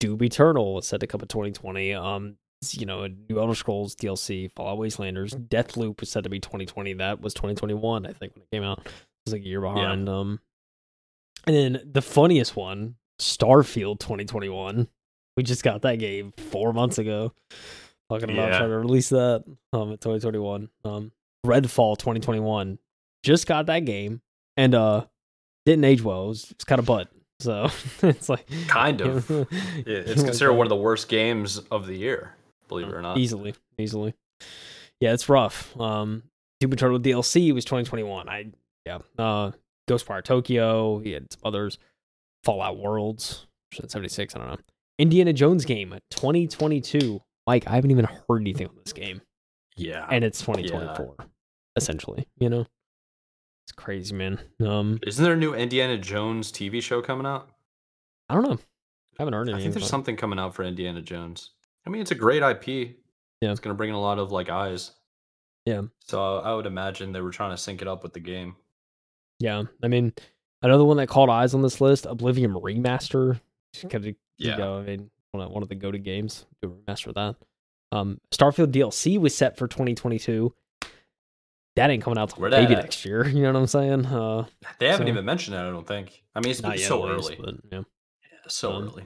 Doom 0.00 0.22
Eternal 0.22 0.74
was 0.74 0.88
set 0.88 1.00
to 1.00 1.06
come 1.06 1.20
in 1.20 1.28
2020. 1.28 1.94
Um, 1.94 2.36
you 2.72 2.86
know, 2.86 3.06
new 3.06 3.38
Elder 3.38 3.54
Scrolls 3.54 3.94
DLC, 3.94 4.50
Fallout 4.52 4.78
Wastelanders, 4.78 5.34
Deathloop 5.48 6.00
was 6.00 6.10
said 6.10 6.24
to 6.24 6.30
be 6.30 6.40
2020. 6.40 6.94
That 6.94 7.20
was 7.20 7.34
2021, 7.34 8.06
I 8.06 8.12
think, 8.12 8.34
when 8.34 8.42
it 8.42 8.50
came 8.50 8.62
out. 8.62 8.78
It 8.78 8.92
was 9.26 9.32
like 9.34 9.42
a 9.42 9.46
year 9.46 9.60
behind. 9.60 10.08
Um, 10.08 10.40
and 11.46 11.54
then 11.54 11.90
the 11.92 12.02
funniest 12.02 12.56
one, 12.56 12.96
Starfield 13.20 13.98
2021. 14.00 14.88
We 15.36 15.42
just 15.42 15.62
got 15.62 15.82
that 15.82 15.96
game 15.98 16.32
four 16.36 16.72
months 16.72 16.98
ago. 16.98 17.32
Talking 18.10 18.30
about 18.30 18.50
Yeah. 18.52 18.58
trying 18.58 18.70
to 18.70 18.78
release 18.78 19.08
that 19.10 19.44
um 19.72 19.90
in 19.92 19.98
2021. 19.98 20.68
Um, 20.84 21.12
Redfall 21.44 21.96
2021. 21.98 22.78
Just 23.22 23.46
got 23.46 23.66
that 23.66 23.80
game 23.80 24.20
and 24.56 24.74
uh 24.74 25.04
didn't 25.64 25.84
age 25.84 26.02
well. 26.02 26.24
It 26.24 26.28
was, 26.28 26.50
it's 26.52 26.64
kind 26.64 26.78
of 26.78 26.86
butt. 26.86 27.08
So 27.40 27.68
it's 28.02 28.28
like 28.28 28.46
Kind 28.68 29.00
of. 29.00 29.30
It- 29.30 29.48
It's 29.86 30.22
considered 30.22 30.54
one 30.54 30.66
of 30.66 30.70
the 30.70 30.76
worst 30.76 31.08
games 31.08 31.58
of 31.70 31.86
the 31.86 31.94
year, 31.96 32.34
believe 32.68 32.88
it 32.88 32.94
or 32.94 33.02
not. 33.02 33.18
Easily, 33.18 33.54
easily. 33.78 34.14
Yeah, 35.00 35.12
it's 35.12 35.28
rough. 35.28 35.78
Um, 35.78 36.22
Doom 36.60 36.72
Eternal 36.72 36.98
DLC 36.98 37.52
was 37.52 37.64
2021. 37.66 38.28
I 38.28 38.46
yeah. 38.86 38.98
Uh, 39.18 39.50
Ghostwire 39.90 40.22
Tokyo. 40.24 40.98
He 41.00 41.12
had 41.12 41.30
some 41.32 41.40
others. 41.44 41.78
Fallout 42.46 42.78
Worlds. 42.78 43.46
76. 43.74 44.34
I 44.34 44.38
don't 44.38 44.48
know. 44.48 44.56
Indiana 45.00 45.32
Jones 45.32 45.64
game 45.64 45.98
2022. 46.12 47.20
Mike, 47.46 47.66
I 47.66 47.74
haven't 47.74 47.90
even 47.90 48.06
heard 48.28 48.40
anything 48.40 48.68
on 48.68 48.76
this 48.82 48.92
game, 48.92 49.20
Yeah. 49.76 50.06
and 50.10 50.24
it's 50.24 50.40
2024. 50.40 51.16
Essentially, 51.76 52.26
you 52.38 52.48
know, 52.48 52.60
it's 53.64 53.72
crazy, 53.76 54.14
man. 54.14 54.38
Um, 54.64 54.98
Isn't 55.06 55.22
there 55.24 55.34
a 55.34 55.36
new 55.36 55.54
Indiana 55.54 55.98
Jones 55.98 56.50
TV 56.52 56.80
show 56.80 57.02
coming 57.02 57.26
out? 57.26 57.50
I 58.28 58.34
don't 58.34 58.44
know. 58.44 58.54
I 58.54 59.22
haven't 59.22 59.34
heard 59.34 59.48
anything. 59.48 59.60
I 59.60 59.62
think 59.62 59.74
there's 59.74 59.88
something 59.88 60.16
coming 60.16 60.38
out 60.38 60.54
for 60.54 60.62
Indiana 60.62 61.02
Jones. 61.02 61.50
I 61.86 61.90
mean, 61.90 62.00
it's 62.00 62.10
a 62.12 62.16
great 62.16 62.42
IP. 62.42 62.96
Yeah. 63.40 63.50
It's 63.50 63.60
going 63.60 63.74
to 63.74 63.76
bring 63.76 63.90
in 63.90 63.94
a 63.96 64.00
lot 64.00 64.18
of 64.18 64.30
like 64.32 64.48
eyes. 64.50 64.92
Yeah. 65.66 65.82
So 66.00 66.38
I 66.38 66.54
would 66.54 66.66
imagine 66.66 67.12
they 67.12 67.20
were 67.20 67.30
trying 67.32 67.50
to 67.50 67.56
sync 67.56 67.82
it 67.82 67.88
up 67.88 68.02
with 68.02 68.12
the 68.12 68.20
game. 68.20 68.56
Yeah, 69.38 69.64
I 69.82 69.88
mean, 69.88 70.14
another 70.62 70.84
one 70.84 70.96
that 70.98 71.08
caught 71.08 71.28
eyes 71.28 71.54
on 71.54 71.62
this 71.62 71.80
list, 71.80 72.06
Oblivion 72.06 72.52
Remaster. 72.54 73.40
Kind 73.90 73.94
of, 73.94 74.04
Yeah. 74.38 74.52
you 74.52 74.56
know, 74.58 74.78
I 74.78 74.82
mean, 74.82 75.10
one 75.32 75.44
of, 75.44 75.50
one 75.50 75.62
of 75.62 75.68
the 75.68 75.74
go-to 75.74 75.98
games. 75.98 76.46
Do 76.62 76.68
a 76.68 76.70
remaster 76.92 77.08
of 77.08 77.14
that. 77.14 77.36
Um, 77.92 78.20
Starfield 78.32 78.72
DLC 78.72 79.18
was 79.18 79.34
set 79.36 79.56
for 79.56 79.68
2022. 79.68 80.52
That 81.76 81.90
ain't 81.90 82.02
coming 82.02 82.18
out 82.18 82.30
till 82.30 82.42
maybe 82.48 82.74
at? 82.74 82.82
next 82.82 83.04
year. 83.04 83.24
You 83.28 83.42
know 83.42 83.52
what 83.52 83.58
I'm 83.60 83.66
saying? 83.66 84.06
Uh, 84.06 84.46
They 84.78 84.88
haven't 84.88 85.06
So- 85.06 85.12
even 85.12 85.24
mentioned 85.24 85.56
that. 85.56 85.66
I 85.66 85.70
don't 85.70 85.86
think. 85.86 86.24
I 86.34 86.40
mean, 86.40 86.50
it's 86.50 86.62
not 86.62 86.72
been 86.76 86.80
so 86.86 87.02
least, 87.02 87.30
early. 87.32 87.38
but, 87.42 87.54
yeah. 87.70 87.78
Yeah, 88.22 88.38
so 88.48 88.72
Um, 88.72 88.84
early. 88.84 89.04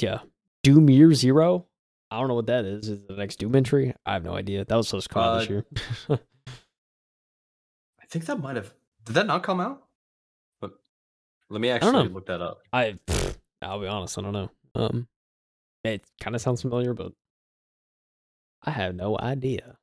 yeah. 0.00 0.20
Doom 0.62 0.88
Year 0.90 1.12
Zero. 1.12 1.66
I 2.10 2.18
don't 2.20 2.28
know 2.28 2.34
what 2.34 2.46
that 2.46 2.64
is. 2.64 2.88
Is 2.88 3.02
it 3.02 3.08
the 3.08 3.16
next 3.16 3.36
Doom 3.36 3.54
entry? 3.54 3.94
I 4.06 4.12
have 4.14 4.24
no 4.24 4.34
idea. 4.34 4.64
That 4.64 4.76
was 4.76 4.88
supposed 4.88 5.08
to 5.08 5.14
come 5.14 5.22
out 5.22 5.40
this 5.40 5.48
Uh, 5.48 5.52
year. 5.52 5.64
I 8.00 8.06
think 8.06 8.24
that 8.26 8.38
might 8.40 8.56
have. 8.56 8.72
Did 9.04 9.14
that 9.16 9.26
not 9.26 9.42
come 9.42 9.60
out? 9.60 9.82
Let 11.50 11.60
me 11.60 11.70
actually 11.70 12.08
look 12.08 12.26
that 12.26 12.42
up. 12.42 12.58
I, 12.72 12.96
I'll 13.62 13.80
be 13.80 13.86
honest. 13.86 14.18
I 14.18 14.22
don't 14.22 14.32
know. 14.32 14.50
Um, 14.74 15.08
it 15.84 16.04
kind 16.20 16.36
of 16.36 16.42
sounds 16.42 16.62
familiar, 16.62 16.92
but 16.94 17.12
I 18.62 18.70
have 18.70 18.94
no 18.94 19.18
idea. 19.18 19.76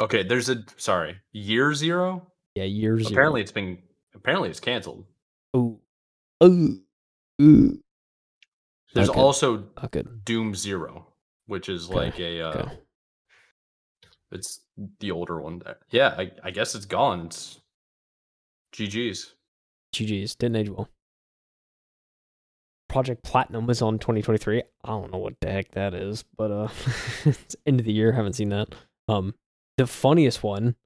Okay, 0.00 0.22
there's 0.22 0.48
a 0.48 0.64
sorry 0.76 1.16
year 1.32 1.74
zero. 1.74 2.26
Yeah, 2.54 2.64
Year 2.64 2.98
Zero. 2.98 3.12
Apparently, 3.12 3.40
it's 3.40 3.52
been 3.52 3.78
apparently 4.14 4.50
it's 4.50 4.60
canceled. 4.60 5.06
Oh, 5.54 5.80
Ooh. 6.44 6.80
Ooh. 7.40 7.80
There's 8.94 9.08
Okay. 9.08 9.18
also 9.18 9.68
Not. 9.80 10.24
Doom 10.24 10.54
Zero, 10.54 11.06
which 11.46 11.68
is 11.70 11.86
Okay, 11.88 11.94
like 11.94 12.18
a. 12.20 12.40
Uh, 12.42 12.48
okay. 12.58 12.78
It's 14.32 14.60
the 15.00 15.10
older 15.10 15.40
one. 15.40 15.62
Yeah, 15.90 16.14
I, 16.16 16.30
I 16.44 16.50
guess 16.50 16.74
it's 16.74 16.84
gone. 16.86 17.26
It's 17.26 17.60
GG's. 18.74 19.34
GG's. 19.94 20.34
Didn't 20.34 20.56
age 20.56 20.68
well. 20.70 20.88
Project 22.88 23.22
Platinum 23.22 23.66
was 23.66 23.80
on 23.80 23.98
2023. 23.98 24.62
I 24.84 24.88
don't 24.88 25.10
know 25.10 25.18
what 25.18 25.34
the 25.40 25.50
heck 25.50 25.70
that 25.72 25.94
is, 25.94 26.24
but 26.36 26.50
uh 26.50 26.68
it's 27.24 27.56
end 27.66 27.80
of 27.80 27.86
the 27.86 27.92
year. 27.92 28.12
Haven't 28.12 28.34
seen 28.34 28.50
that. 28.50 28.74
Um 29.08 29.34
the 29.78 29.86
funniest 29.86 30.42
one 30.42 30.76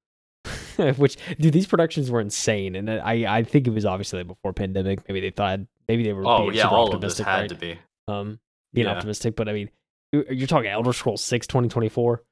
which 0.97 1.17
dude 1.41 1.53
these 1.53 1.67
productions 1.67 2.09
were 2.11 2.21
insane 2.21 2.77
and 2.77 2.89
I 2.89 3.39
I 3.39 3.43
think 3.43 3.67
it 3.67 3.71
was 3.71 3.85
obviously 3.85 4.23
before 4.23 4.53
pandemic. 4.53 5.01
Maybe 5.09 5.21
they 5.21 5.31
thought 5.31 5.61
maybe 5.89 6.05
they 6.05 6.13
were 6.13 6.25
Oh 6.27 6.43
being 6.45 6.55
yeah, 6.55 6.69
all 6.69 6.95
of 6.95 7.01
this 7.01 7.19
optimistic, 7.21 7.27
had 7.27 7.41
right? 7.41 7.49
to 7.49 7.55
be. 7.57 7.79
Um 8.07 8.39
being 8.73 8.87
Yeah. 8.87 8.93
optimistic, 8.95 9.35
but 9.35 9.49
I 9.49 9.53
mean 9.53 9.71
you're 10.13 10.47
talking 10.47 10.71
Elder 10.71 10.93
Scrolls 10.93 11.23
6 11.25 11.47
2024. 11.49 12.23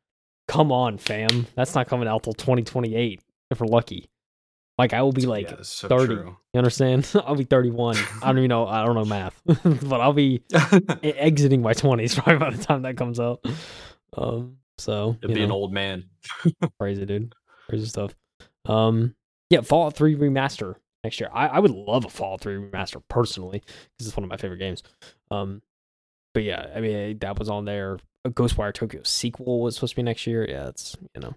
Come 0.46 0.70
on, 0.70 0.98
fam. 0.98 1.46
That's 1.56 1.74
not 1.74 1.88
coming 1.88 2.06
out 2.06 2.22
till 2.22 2.34
2028 2.34 3.20
if 3.50 3.60
we're 3.60 3.66
lucky. 3.66 4.08
Like 4.76 4.92
I 4.92 5.02
will 5.02 5.12
be 5.12 5.26
like 5.26 5.50
yeah, 5.50 5.56
so 5.62 5.88
30. 5.88 6.06
true. 6.06 6.36
You 6.52 6.58
understand? 6.58 7.10
I'll 7.26 7.36
be 7.36 7.44
31. 7.44 7.96
I 8.22 8.26
don't 8.26 8.38
even 8.38 8.48
know. 8.48 8.66
I 8.66 8.84
don't 8.84 8.94
know 8.96 9.04
math, 9.04 9.40
but 9.46 10.00
I'll 10.00 10.12
be 10.12 10.42
exiting 11.02 11.62
my 11.62 11.74
20s 11.74 12.16
probably 12.16 12.38
by 12.38 12.50
the 12.50 12.62
time 12.62 12.82
that 12.82 12.96
comes 12.96 13.20
out. 13.20 13.44
Um, 14.16 14.56
so 14.78 15.16
It'd 15.22 15.34
be 15.34 15.42
an 15.42 15.52
old 15.52 15.72
man. 15.72 16.04
crazy, 16.80 17.06
dude. 17.06 17.32
Crazy 17.68 17.86
stuff. 17.86 18.14
Um, 18.66 19.14
yeah, 19.50 19.60
Fallout 19.60 19.94
3 19.94 20.16
remaster 20.16 20.74
next 21.04 21.20
year. 21.20 21.30
I, 21.32 21.46
I 21.46 21.58
would 21.60 21.70
love 21.70 22.04
a 22.04 22.08
Fallout 22.08 22.40
3 22.40 22.56
remaster 22.56 23.00
personally 23.08 23.60
because 23.60 24.08
it's 24.08 24.16
one 24.16 24.24
of 24.24 24.30
my 24.30 24.36
favorite 24.36 24.58
games. 24.58 24.82
Um, 25.30 25.62
but 26.32 26.42
yeah, 26.42 26.66
I 26.74 26.80
mean 26.80 27.18
that 27.18 27.38
was 27.38 27.48
on 27.48 27.64
there. 27.64 27.98
A 28.24 28.30
Ghostwire 28.30 28.72
Tokyo 28.74 29.02
sequel 29.04 29.60
was 29.60 29.76
supposed 29.76 29.92
to 29.92 29.96
be 29.96 30.02
next 30.02 30.26
year. 30.26 30.46
Yeah, 30.48 30.68
it's 30.68 30.96
you 31.14 31.20
know, 31.20 31.34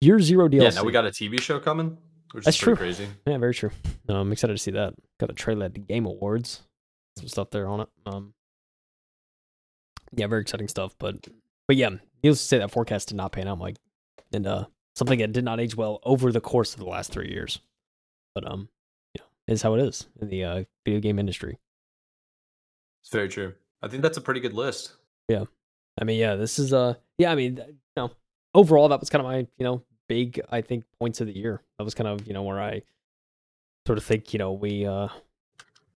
Year 0.00 0.20
Zero 0.20 0.48
DLC. 0.48 0.62
Yeah, 0.62 0.68
now 0.70 0.84
we 0.84 0.92
got 0.92 1.06
a 1.06 1.10
TV 1.10 1.40
show 1.40 1.58
coming, 1.58 1.98
which 2.32 2.44
That's 2.44 2.56
is 2.56 2.60
true. 2.62 2.76
crazy. 2.76 3.06
Yeah, 3.26 3.38
very 3.38 3.54
true. 3.54 3.70
No, 4.08 4.16
I'm 4.16 4.32
excited 4.32 4.54
to 4.54 4.58
see 4.62 4.70
that. 4.72 4.94
Got 5.20 5.30
a 5.30 5.34
trailer 5.34 5.66
at 5.66 5.74
the 5.74 5.80
Game 5.80 6.06
Awards. 6.06 6.62
Some 7.18 7.28
stuff 7.28 7.50
there 7.50 7.66
on 7.68 7.80
it. 7.80 7.88
Um, 8.06 8.34
yeah, 10.16 10.26
very 10.26 10.42
exciting 10.42 10.68
stuff. 10.68 10.94
But 10.98 11.28
but 11.68 11.76
yeah, 11.76 11.90
needless 12.22 12.40
to 12.40 12.46
say, 12.46 12.58
that 12.58 12.70
forecast 12.70 13.08
did 13.08 13.16
not 13.16 13.32
pan 13.32 13.48
out, 13.48 13.58
Mike, 13.58 13.76
and 14.32 14.46
uh, 14.46 14.64
something 14.96 15.18
that 15.18 15.32
did 15.32 15.44
not 15.44 15.60
age 15.60 15.76
well 15.76 16.00
over 16.04 16.32
the 16.32 16.40
course 16.40 16.74
of 16.74 16.80
the 16.80 16.86
last 16.86 17.12
three 17.12 17.30
years. 17.30 17.60
But 18.34 18.50
um, 18.50 18.68
you 19.14 19.20
know, 19.22 19.52
is 19.52 19.62
how 19.62 19.74
it 19.74 19.80
is 19.80 20.06
in 20.20 20.28
the 20.28 20.44
uh, 20.44 20.64
video 20.84 21.00
game 21.00 21.18
industry. 21.18 21.58
It's 23.02 23.10
very 23.12 23.28
true. 23.28 23.54
I 23.82 23.88
think 23.88 24.02
that's 24.02 24.16
a 24.16 24.22
pretty 24.22 24.40
good 24.40 24.54
list. 24.54 24.92
Yeah, 25.28 25.44
I 26.00 26.04
mean, 26.04 26.18
yeah, 26.18 26.36
this 26.36 26.58
is 26.58 26.72
uh, 26.72 26.94
yeah, 27.18 27.30
I 27.30 27.34
mean, 27.34 27.56
you 27.56 27.74
know, 27.96 28.10
overall, 28.54 28.88
that 28.88 29.00
was 29.00 29.10
kind 29.10 29.20
of 29.20 29.30
my 29.30 29.38
you 29.38 29.64
know 29.64 29.82
big 30.12 30.40
I 30.50 30.60
think 30.60 30.84
points 31.00 31.20
of 31.20 31.26
the 31.26 31.36
year. 31.36 31.62
That 31.78 31.84
was 31.84 31.94
kind 31.94 32.08
of 32.08 32.26
you 32.26 32.34
know 32.34 32.42
where 32.42 32.60
I 32.60 32.82
sort 33.86 33.98
of 33.98 34.04
think 34.04 34.32
you 34.32 34.38
know 34.38 34.52
we 34.52 34.86
uh, 34.86 35.08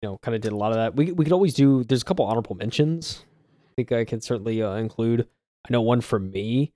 you 0.01 0.09
know, 0.09 0.17
kind 0.19 0.35
of 0.35 0.41
did 0.41 0.51
a 0.51 0.55
lot 0.55 0.71
of 0.71 0.77
that. 0.77 0.95
We 0.95 1.11
we 1.11 1.25
could 1.25 1.33
always 1.33 1.53
do. 1.53 1.83
There's 1.83 2.01
a 2.01 2.05
couple 2.05 2.25
honorable 2.25 2.55
mentions. 2.55 3.23
I 3.69 3.71
think 3.75 3.91
I 3.91 4.05
can 4.05 4.21
certainly 4.21 4.61
uh, 4.61 4.75
include. 4.75 5.27
I 5.67 5.71
know 5.71 5.81
one 5.81 6.01
for 6.01 6.19
me, 6.19 6.71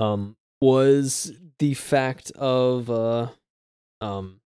um, 0.00 0.36
was 0.60 1.32
the 1.58 1.74
fact 1.74 2.30
of 2.32 2.90
uh, 2.90 3.28
um, 4.00 4.40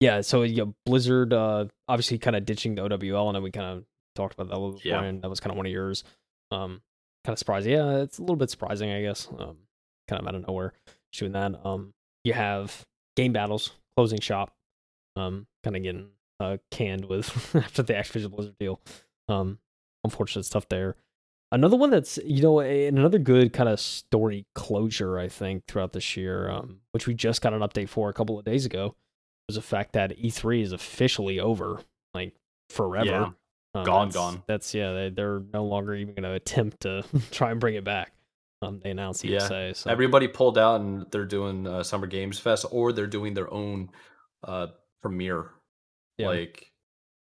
yeah. 0.00 0.20
So 0.20 0.42
yeah, 0.42 0.64
Blizzard 0.84 1.32
uh, 1.32 1.66
obviously 1.88 2.18
kind 2.18 2.36
of 2.36 2.44
ditching 2.46 2.74
the 2.76 2.82
OWL, 2.82 3.28
and 3.28 3.34
then 3.36 3.42
we 3.42 3.50
kind 3.50 3.66
of 3.78 3.84
talked 4.14 4.34
about 4.34 4.48
that 4.48 4.54
a 4.54 4.60
little 4.60 4.74
bit 4.74 4.84
Yeah. 4.84 4.94
before, 4.98 5.08
and 5.08 5.22
that 5.22 5.28
was 5.30 5.40
kind 5.40 5.50
of 5.50 5.56
one 5.56 5.66
of 5.66 5.72
yours. 5.72 6.04
Um, 6.52 6.82
kind 7.24 7.32
of 7.34 7.38
surprising. 7.38 7.72
Yeah, 7.72 7.96
it's 7.98 8.18
a 8.18 8.22
little 8.22 8.36
bit 8.36 8.50
surprising, 8.50 8.90
I 8.92 9.02
guess. 9.02 9.28
Um, 9.38 9.56
kind 10.08 10.22
of 10.22 10.28
out 10.28 10.36
of 10.36 10.46
nowhere 10.46 10.72
doing 11.18 11.32
that. 11.32 11.54
Um, 11.64 11.94
you 12.24 12.32
have 12.32 12.84
GameBattles 13.18 13.70
closing 13.96 14.20
shop. 14.20 14.52
Um, 15.16 15.46
kind 15.64 15.76
of 15.76 15.82
getting 15.82 16.08
uh 16.38 16.58
canned 16.70 17.06
with 17.06 17.28
after 17.56 17.82
the 17.82 17.94
Activision 17.94 18.30
Blizzard 18.30 18.58
deal. 18.58 18.80
Um, 19.28 19.58
unfortunate 20.04 20.44
stuff 20.44 20.68
there. 20.68 20.96
Another 21.52 21.76
one 21.76 21.90
that's 21.90 22.18
you 22.24 22.42
know 22.42 22.58
another 22.58 23.18
good 23.18 23.52
kind 23.52 23.68
of 23.68 23.80
story 23.80 24.46
closure 24.54 25.18
I 25.18 25.28
think 25.28 25.66
throughout 25.66 25.92
this 25.92 26.16
year, 26.16 26.50
um, 26.50 26.80
which 26.92 27.06
we 27.06 27.14
just 27.14 27.40
got 27.40 27.54
an 27.54 27.60
update 27.60 27.88
for 27.88 28.08
a 28.08 28.12
couple 28.12 28.38
of 28.38 28.44
days 28.44 28.66
ago, 28.66 28.94
was 29.48 29.56
the 29.56 29.62
fact 29.62 29.92
that 29.92 30.18
E3 30.18 30.62
is 30.62 30.72
officially 30.72 31.38
over, 31.38 31.80
like 32.14 32.34
forever. 32.70 33.06
Yeah. 33.06 33.30
Um, 33.74 33.84
Gone, 33.84 34.08
that's, 34.08 34.16
gone. 34.16 34.42
That's 34.46 34.74
yeah. 34.74 34.92
They, 34.92 35.10
they're 35.10 35.42
no 35.52 35.64
longer 35.64 35.94
even 35.94 36.14
going 36.14 36.22
to 36.22 36.32
attempt 36.32 36.80
to 36.80 37.04
try 37.30 37.50
and 37.50 37.60
bring 37.60 37.74
it 37.74 37.84
back. 37.84 38.12
Um, 38.66 38.80
they 38.82 38.90
announced 38.90 39.24
Yeah. 39.24 39.36
ESA. 39.44 39.74
So 39.74 39.90
Everybody 39.90 40.28
pulled 40.28 40.58
out 40.58 40.80
and 40.80 41.06
they're 41.10 41.24
doing 41.24 41.66
uh, 41.66 41.82
Summer 41.82 42.06
Games 42.06 42.38
Fest 42.38 42.66
or 42.70 42.92
they're 42.92 43.06
doing 43.06 43.34
their 43.34 43.52
own 43.52 43.90
uh, 44.44 44.68
premiere, 45.02 45.50
Yeah. 46.18 46.28
like 46.28 46.72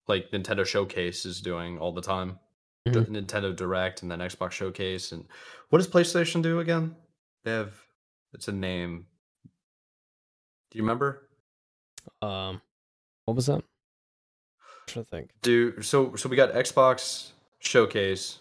like 0.08 0.32
Nintendo 0.32 0.66
Showcase 0.66 1.26
is 1.26 1.40
doing 1.42 1.78
all 1.78 1.92
the 1.92 2.02
time. 2.02 2.40
Mhm. 2.88 3.08
Nintendo 3.10 3.56
Direct 3.56 4.02
and 4.02 4.10
then 4.12 4.20
Xbox 4.20 4.52
Showcase 4.52 5.12
and 5.12 5.28
what 5.70 5.78
does 5.80 5.88
PlayStation 5.88 6.42
do 6.42 6.60
again? 6.60 6.96
They 7.44 7.52
have 7.52 7.74
it's 8.34 8.48
a 8.48 8.52
name. 8.52 9.06
Do 10.72 10.78
you 10.78 10.84
remember? 10.84 11.28
um, 12.22 12.62
what 13.26 13.36
was 13.36 13.46
that? 13.48 13.64
To 14.88 15.04
think. 15.04 15.30
Do 15.42 15.82
so 15.82 16.16
so 16.16 16.28
we 16.30 16.36
got 16.36 16.54
Xbox 16.54 17.32
Showcase. 17.60 18.40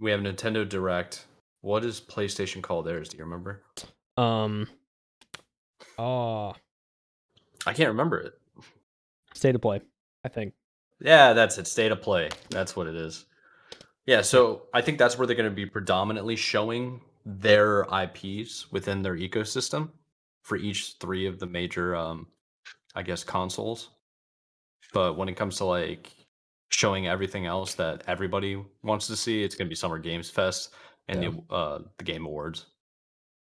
We 0.00 0.10
have 0.10 0.20
Nintendo 0.20 0.66
Direct. 0.68 1.26
What 1.64 1.82
is 1.82 1.98
PlayStation 1.98 2.60
called 2.60 2.84
theirs? 2.84 3.08
Do 3.08 3.16
you 3.16 3.24
remember? 3.24 3.62
Um, 4.18 4.68
oh, 5.96 6.52
I 7.64 7.72
can't 7.72 7.88
remember 7.88 8.18
it. 8.20 8.34
state 9.32 9.54
of 9.54 9.62
play. 9.62 9.80
I 10.22 10.28
think. 10.28 10.52
Yeah, 11.00 11.32
that's 11.32 11.56
it. 11.56 11.66
State 11.66 11.90
of 11.90 12.02
play. 12.02 12.28
That's 12.50 12.76
what 12.76 12.86
it 12.86 12.94
is. 12.94 13.24
Yeah, 14.04 14.20
so 14.20 14.64
I 14.74 14.82
think 14.82 14.98
that's 14.98 15.16
where 15.16 15.26
they're 15.26 15.34
going 15.34 15.48
to 15.48 15.56
be 15.56 15.64
predominantly 15.64 16.36
showing 16.36 17.00
their 17.24 17.86
IPs 17.90 18.70
within 18.70 19.00
their 19.00 19.16
ecosystem 19.16 19.88
for 20.42 20.56
each 20.56 20.96
three 21.00 21.26
of 21.26 21.38
the 21.38 21.46
major, 21.46 21.96
um, 21.96 22.26
I 22.94 23.02
guess, 23.02 23.24
consoles. 23.24 23.88
But 24.92 25.16
when 25.16 25.30
it 25.30 25.36
comes 25.36 25.56
to 25.56 25.64
like 25.64 26.12
showing 26.68 27.08
everything 27.08 27.46
else 27.46 27.72
that 27.76 28.02
everybody 28.06 28.62
wants 28.82 29.06
to 29.06 29.16
see, 29.16 29.42
it's 29.42 29.54
going 29.54 29.66
to 29.66 29.70
be 29.70 29.76
Summer 29.76 29.98
Games 29.98 30.28
Fest 30.28 30.74
and 31.08 31.22
Yeah. 31.22 31.30
the 31.48 31.54
uh, 31.54 31.78
the 31.98 32.04
Game 32.04 32.24
Awards. 32.26 32.66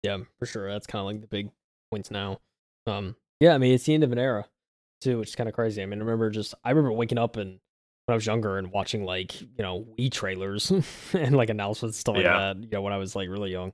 Yeah, 0.02 0.18
for 0.38 0.46
sure. 0.46 0.70
That's 0.70 0.86
kind 0.86 1.00
of 1.00 1.06
like 1.06 1.20
the 1.20 1.26
big 1.26 1.50
points 1.90 2.10
now. 2.10 2.40
Um, 2.86 3.16
yeah, 3.40 3.54
I 3.54 3.58
mean 3.58 3.74
it's 3.74 3.84
the 3.84 3.94
end 3.94 4.04
of 4.04 4.12
an 4.12 4.18
era 4.18 4.46
too, 5.00 5.18
which 5.18 5.30
is 5.30 5.34
kind 5.36 5.48
of 5.48 5.54
crazy. 5.54 5.82
I 5.82 5.86
mean, 5.86 5.98
I 6.00 6.04
remember 6.04 6.30
just 6.30 6.54
I 6.64 6.70
remember 6.70 6.92
waking 6.92 7.18
up 7.18 7.36
and 7.36 7.58
when 8.06 8.12
I 8.12 8.14
was 8.14 8.26
younger 8.26 8.58
and 8.58 8.70
watching 8.72 9.04
like 9.04 9.40
you 9.40 9.48
know 9.58 9.86
Wii 9.98 10.10
trailers 10.10 10.70
and 11.12 11.36
like 11.36 11.50
announcements 11.50 11.96
and 11.96 12.00
stuff 12.00 12.14
like 12.16 12.24
Yeah. 12.24 12.54
that. 12.54 12.62
You 12.62 12.68
know, 12.70 12.82
when 12.82 12.92
I 12.92 12.98
was 12.98 13.14
like 13.16 13.28
really 13.28 13.50
young. 13.50 13.72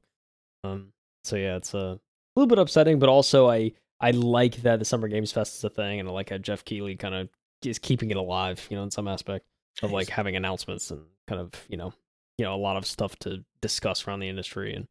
Um, 0.65 0.93
so 1.25 1.37
yeah, 1.37 1.57
it's 1.57 1.75
a 1.75 1.99
little 2.37 2.49
bit 2.49 2.59
upsetting, 2.59 2.99
but 2.99 3.09
also 3.09 3.49
I 3.49 3.73
I 4.01 4.11
like 4.11 4.57
that 4.63 4.79
the 4.79 4.85
Summer 4.85 5.09
Games 5.09 5.31
Fest 5.33 5.57
is 5.57 5.65
a 5.65 5.71
thing, 5.71 6.01
and 6.01 6.09
I 6.09 6.13
like 6.13 6.31
how 6.31 6.39
Geoff 6.39 6.65
Keighley 6.65 6.97
kind 6.97 7.15
of 7.15 7.29
is 7.65 7.79
keeping 7.79 8.11
it 8.11 8.17
alive. 8.17 8.67
You 8.71 8.77
know, 8.77 8.83
in 8.83 8.91
some 8.91 9.09
aspect 9.09 9.47
of 9.83 9.93
like 9.93 10.09
having 10.09 10.37
announcements 10.37 10.91
and 10.91 11.03
kind 11.29 11.41
of 11.41 11.53
you 11.69 11.77
know 11.77 11.93
you 12.39 12.45
know 12.45 12.55
a 12.55 12.57
lot 12.57 12.77
of 12.77 12.87
stuff 12.87 13.17
to 13.21 13.45
discuss 13.63 14.07
around 14.07 14.21
the 14.21 14.29
industry 14.29 14.75
and 14.75 14.87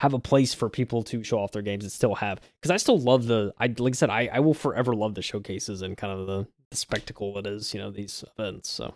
have 0.00 0.12
a 0.12 0.18
place 0.18 0.52
for 0.52 0.68
people 0.68 1.02
to 1.02 1.22
show 1.22 1.38
off 1.38 1.52
their 1.52 1.62
games 1.62 1.82
and 1.84 1.90
still 1.92 2.14
have 2.16 2.38
because 2.60 2.70
I 2.70 2.76
still 2.76 2.98
love 2.98 3.26
the 3.26 3.52
I 3.58 3.66
like 3.78 3.94
I 3.94 3.96
said 3.96 4.10
I, 4.10 4.28
I 4.32 4.40
will 4.40 4.54
forever 4.54 4.94
love 4.94 5.14
the 5.14 5.22
showcases 5.22 5.80
and 5.82 5.96
kind 5.96 6.12
of 6.18 6.26
the, 6.26 6.46
the 6.70 6.76
spectacle 6.76 7.32
that 7.34 7.46
is 7.46 7.72
you 7.72 7.80
know 7.80 7.90
these 7.90 8.22
events 8.38 8.68
so 8.70 8.86
I 8.86 8.92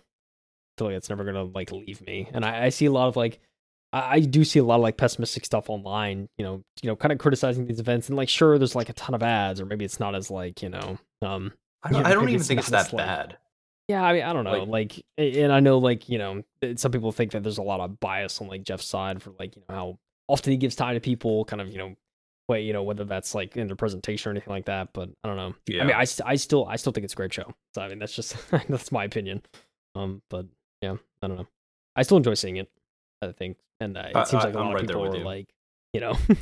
feel 0.78 0.88
like 0.88 0.96
it's 0.96 1.08
never 1.08 1.24
gonna 1.24 1.44
like 1.44 1.72
leave 1.72 2.04
me 2.06 2.28
and 2.32 2.44
I, 2.44 2.66
I 2.66 2.68
see 2.68 2.86
a 2.86 2.92
lot 2.92 3.08
of 3.08 3.16
like 3.16 3.40
I, 3.92 4.16
I 4.16 4.20
do 4.20 4.44
see 4.44 4.58
a 4.58 4.64
lot 4.64 4.76
of 4.76 4.82
like 4.82 4.98
pessimistic 4.98 5.44
stuff 5.46 5.70
online 5.70 6.28
you 6.36 6.44
know 6.44 6.62
you 6.82 6.88
know 6.88 6.96
kind 6.96 7.12
of 7.12 7.18
criticizing 7.18 7.66
these 7.66 7.80
events 7.80 8.08
and 8.08 8.16
like 8.18 8.28
sure 8.28 8.58
there's 8.58 8.74
like 8.74 8.90
a 8.90 8.94
ton 8.94 9.14
of 9.14 9.22
ads 9.22 9.60
or 9.60 9.64
maybe 9.66 9.84
it's 9.86 10.00
not 10.00 10.14
as 10.14 10.30
like 10.30 10.62
you 10.62 10.68
know 10.68 10.98
um 11.22 11.52
I 11.82 11.90
don't, 11.92 12.02
Yeah, 12.02 12.08
I 12.08 12.12
don't 12.12 12.28
even 12.28 12.42
think 12.42 12.60
it's 12.60 12.68
that 12.70 12.92
like- 12.92 13.06
bad. 13.06 13.38
Yeah, 13.90 14.02
I 14.04 14.12
mean, 14.12 14.22
I 14.22 14.32
don't 14.32 14.44
know. 14.44 14.62
Like- 14.64 14.94
Like, 14.96 15.04
and 15.18 15.52
I 15.52 15.60
know, 15.60 15.78
like, 15.78 16.08
you 16.08 16.18
know, 16.18 16.42
some 16.76 16.92
people 16.92 17.12
think 17.12 17.32
that 17.32 17.42
there's 17.42 17.58
a 17.58 17.62
lot 17.62 17.80
of 17.80 17.98
bias 18.00 18.40
on 18.40 18.46
like 18.48 18.62
Jeff's 18.62 18.86
side 18.86 19.22
for 19.22 19.32
like, 19.38 19.56
you 19.56 19.62
know, 19.68 19.74
how 19.74 19.98
often 20.28 20.50
he 20.52 20.56
gives 20.56 20.76
time 20.76 20.94
to 20.94 21.00
people, 21.00 21.44
kind 21.44 21.60
of, 21.60 21.68
you 21.70 21.78
know, 21.78 21.94
way, 22.48 22.62
you 22.62 22.72
know, 22.72 22.82
whether 22.82 23.04
that's 23.04 23.34
like 23.34 23.56
in 23.56 23.66
their 23.66 23.76
presentation 23.76 24.28
or 24.28 24.32
anything 24.32 24.52
like 24.52 24.66
that. 24.66 24.92
But 24.92 25.10
I 25.22 25.28
don't 25.28 25.36
know. 25.36 25.54
Yeah. 25.66 25.82
I 25.82 25.86
mean, 25.86 25.96
I, 25.96 26.06
I 26.24 26.34
still, 26.36 26.66
I 26.66 26.76
still 26.76 26.92
think 26.92 27.04
it's 27.04 27.12
a 27.14 27.16
great 27.16 27.32
show. 27.32 27.52
So 27.74 27.82
I 27.82 27.88
mean, 27.88 27.98
that's 27.98 28.14
just 28.14 28.36
that's 28.68 28.90
my 28.92 29.04
opinion. 29.04 29.42
Um, 29.94 30.22
but 30.30 30.46
yeah, 30.82 30.96
I 31.22 31.28
don't 31.28 31.36
know. 31.36 31.46
I 31.96 32.02
still 32.02 32.16
enjoy 32.16 32.34
seeing 32.34 32.56
it. 32.56 32.70
I 33.22 33.32
think, 33.32 33.58
and 33.80 33.96
uh, 33.96 34.00
it 34.10 34.16
I- 34.16 34.24
seems 34.24 34.44
like 34.44 34.54
a 34.54 34.58
I'm 34.58 34.66
lot 34.66 34.72
right 34.74 34.80
of 34.82 34.86
there 34.88 34.96
people 34.96 35.14
are 35.14 35.18
you. 35.18 35.24
like, 35.24 35.48
you 35.92 36.00
know, 36.00 36.14
they're 36.28 36.36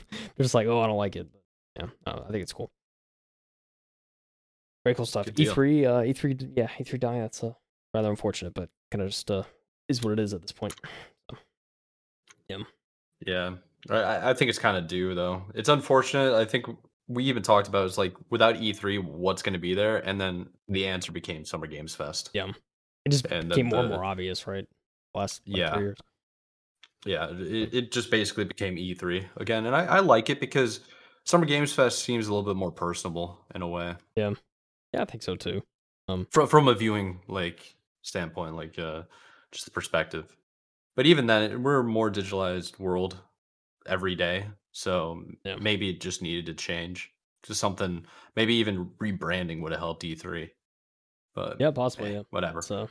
just 0.44 0.54
like, 0.54 0.66
oh, 0.66 0.80
I 0.80 0.86
don't 0.86 0.96
like 0.98 1.16
it. 1.16 1.26
But 1.32 1.42
yeah, 2.06 2.12
uh, 2.12 2.20
I 2.28 2.30
think 2.30 2.42
it's 2.42 2.52
cool. 2.52 2.70
Very 4.88 4.94
cool 4.94 5.06
stuff. 5.06 5.26
E3, 5.26 5.84
uh, 5.86 6.02
E3, 6.02 6.52
yeah, 6.56 6.68
E3 6.78 6.98
dying. 7.00 7.20
That's 7.20 7.42
uh, 7.44 7.52
rather 7.94 8.10
unfortunate, 8.10 8.54
but 8.54 8.68
kind 8.90 9.02
of 9.02 9.08
just 9.10 9.30
uh, 9.30 9.42
is 9.88 10.02
what 10.02 10.12
it 10.12 10.18
is 10.18 10.32
at 10.34 10.42
this 10.42 10.52
point. 10.52 10.74
Yeah, 13.26 13.54
I- 13.90 13.94
I, 13.94 14.30
I 14.30 14.34
think 14.34 14.48
it's 14.48 14.58
kind 14.58 14.76
of 14.76 14.86
due 14.86 15.14
though. 15.14 15.42
It's 15.54 15.68
unfortunate. 15.68 16.34
I 16.34 16.44
think 16.44 16.66
we 17.08 17.24
even 17.24 17.42
talked 17.42 17.68
about 17.68 17.86
it's 17.86 17.98
like 17.98 18.14
without 18.30 18.56
E3, 18.56 19.02
what's 19.04 19.42
going 19.42 19.52
to 19.54 19.58
be 19.58 19.74
there, 19.74 19.98
and 20.06 20.20
then 20.20 20.46
the 20.68 20.86
answer 20.86 21.10
became 21.12 21.44
Summer 21.44 21.66
Games 21.66 21.94
Fest. 21.94 22.30
Yeah. 22.32 22.48
It 23.04 23.10
just 23.10 23.26
And 23.26 23.50
the- 23.50 23.54
became 23.56 23.66
more 23.66 23.80
and 23.80 23.90
more 23.90 24.04
obvious, 24.04 24.46
right? 24.46 24.66
Last 25.14 25.42
like, 25.46 25.56
Yeah. 25.58 25.74
three 25.74 25.82
years. 25.84 25.98
Yeah, 27.06 27.30
it, 27.30 27.74
it 27.74 27.92
just 27.92 28.10
basically 28.10 28.44
became 28.44 28.76
E3 28.76 29.24
again, 29.36 29.66
and 29.66 29.74
I, 29.74 29.84
I 29.84 29.98
like 30.00 30.30
it 30.30 30.40
because 30.40 30.80
Summer 31.24 31.46
Games 31.46 31.72
Fest 31.72 32.00
seems 32.00 32.26
a 32.26 32.34
little 32.34 32.48
bit 32.48 32.56
more 32.58 32.72
personable 32.72 33.44
in 33.54 33.62
a 33.62 33.68
way 33.68 33.94
Yeah, 34.16 34.32
I 34.94 35.04
think 35.04 35.22
so 35.22 35.36
too. 35.36 35.62
Um, 36.08 36.26
from 36.30 36.48
from 36.48 36.68
a 36.68 36.74
viewing 36.74 37.20
like 37.28 37.76
standpoint, 38.02 38.54
like 38.56 38.78
uh, 38.78 39.02
just 39.52 39.64
the 39.66 39.70
perspective. 39.70 40.36
But 40.96 41.06
even 41.06 41.26
then, 41.26 41.62
we're 41.62 41.80
a 41.80 41.84
more 41.84 42.10
digitalized 42.10 42.78
world 42.78 43.18
every 43.86 44.14
day, 44.14 44.46
so 44.72 45.24
Yeah. 45.44 45.56
maybe 45.56 45.90
it 45.90 46.00
just 46.00 46.22
needed 46.22 46.46
to 46.46 46.54
change 46.54 47.12
to 47.44 47.54
something. 47.54 48.06
Maybe 48.36 48.54
even 48.54 48.90
rebranding 49.00 49.62
would 49.62 49.72
have 49.72 49.80
helped 49.80 50.04
E3. 50.04 50.52
But 51.34 51.58
Yeah, 51.60 51.70
possibly. 51.70 52.10
eh, 52.10 52.14
Yeah. 52.14 52.22
whatever. 52.30 52.62
So, 52.62 52.88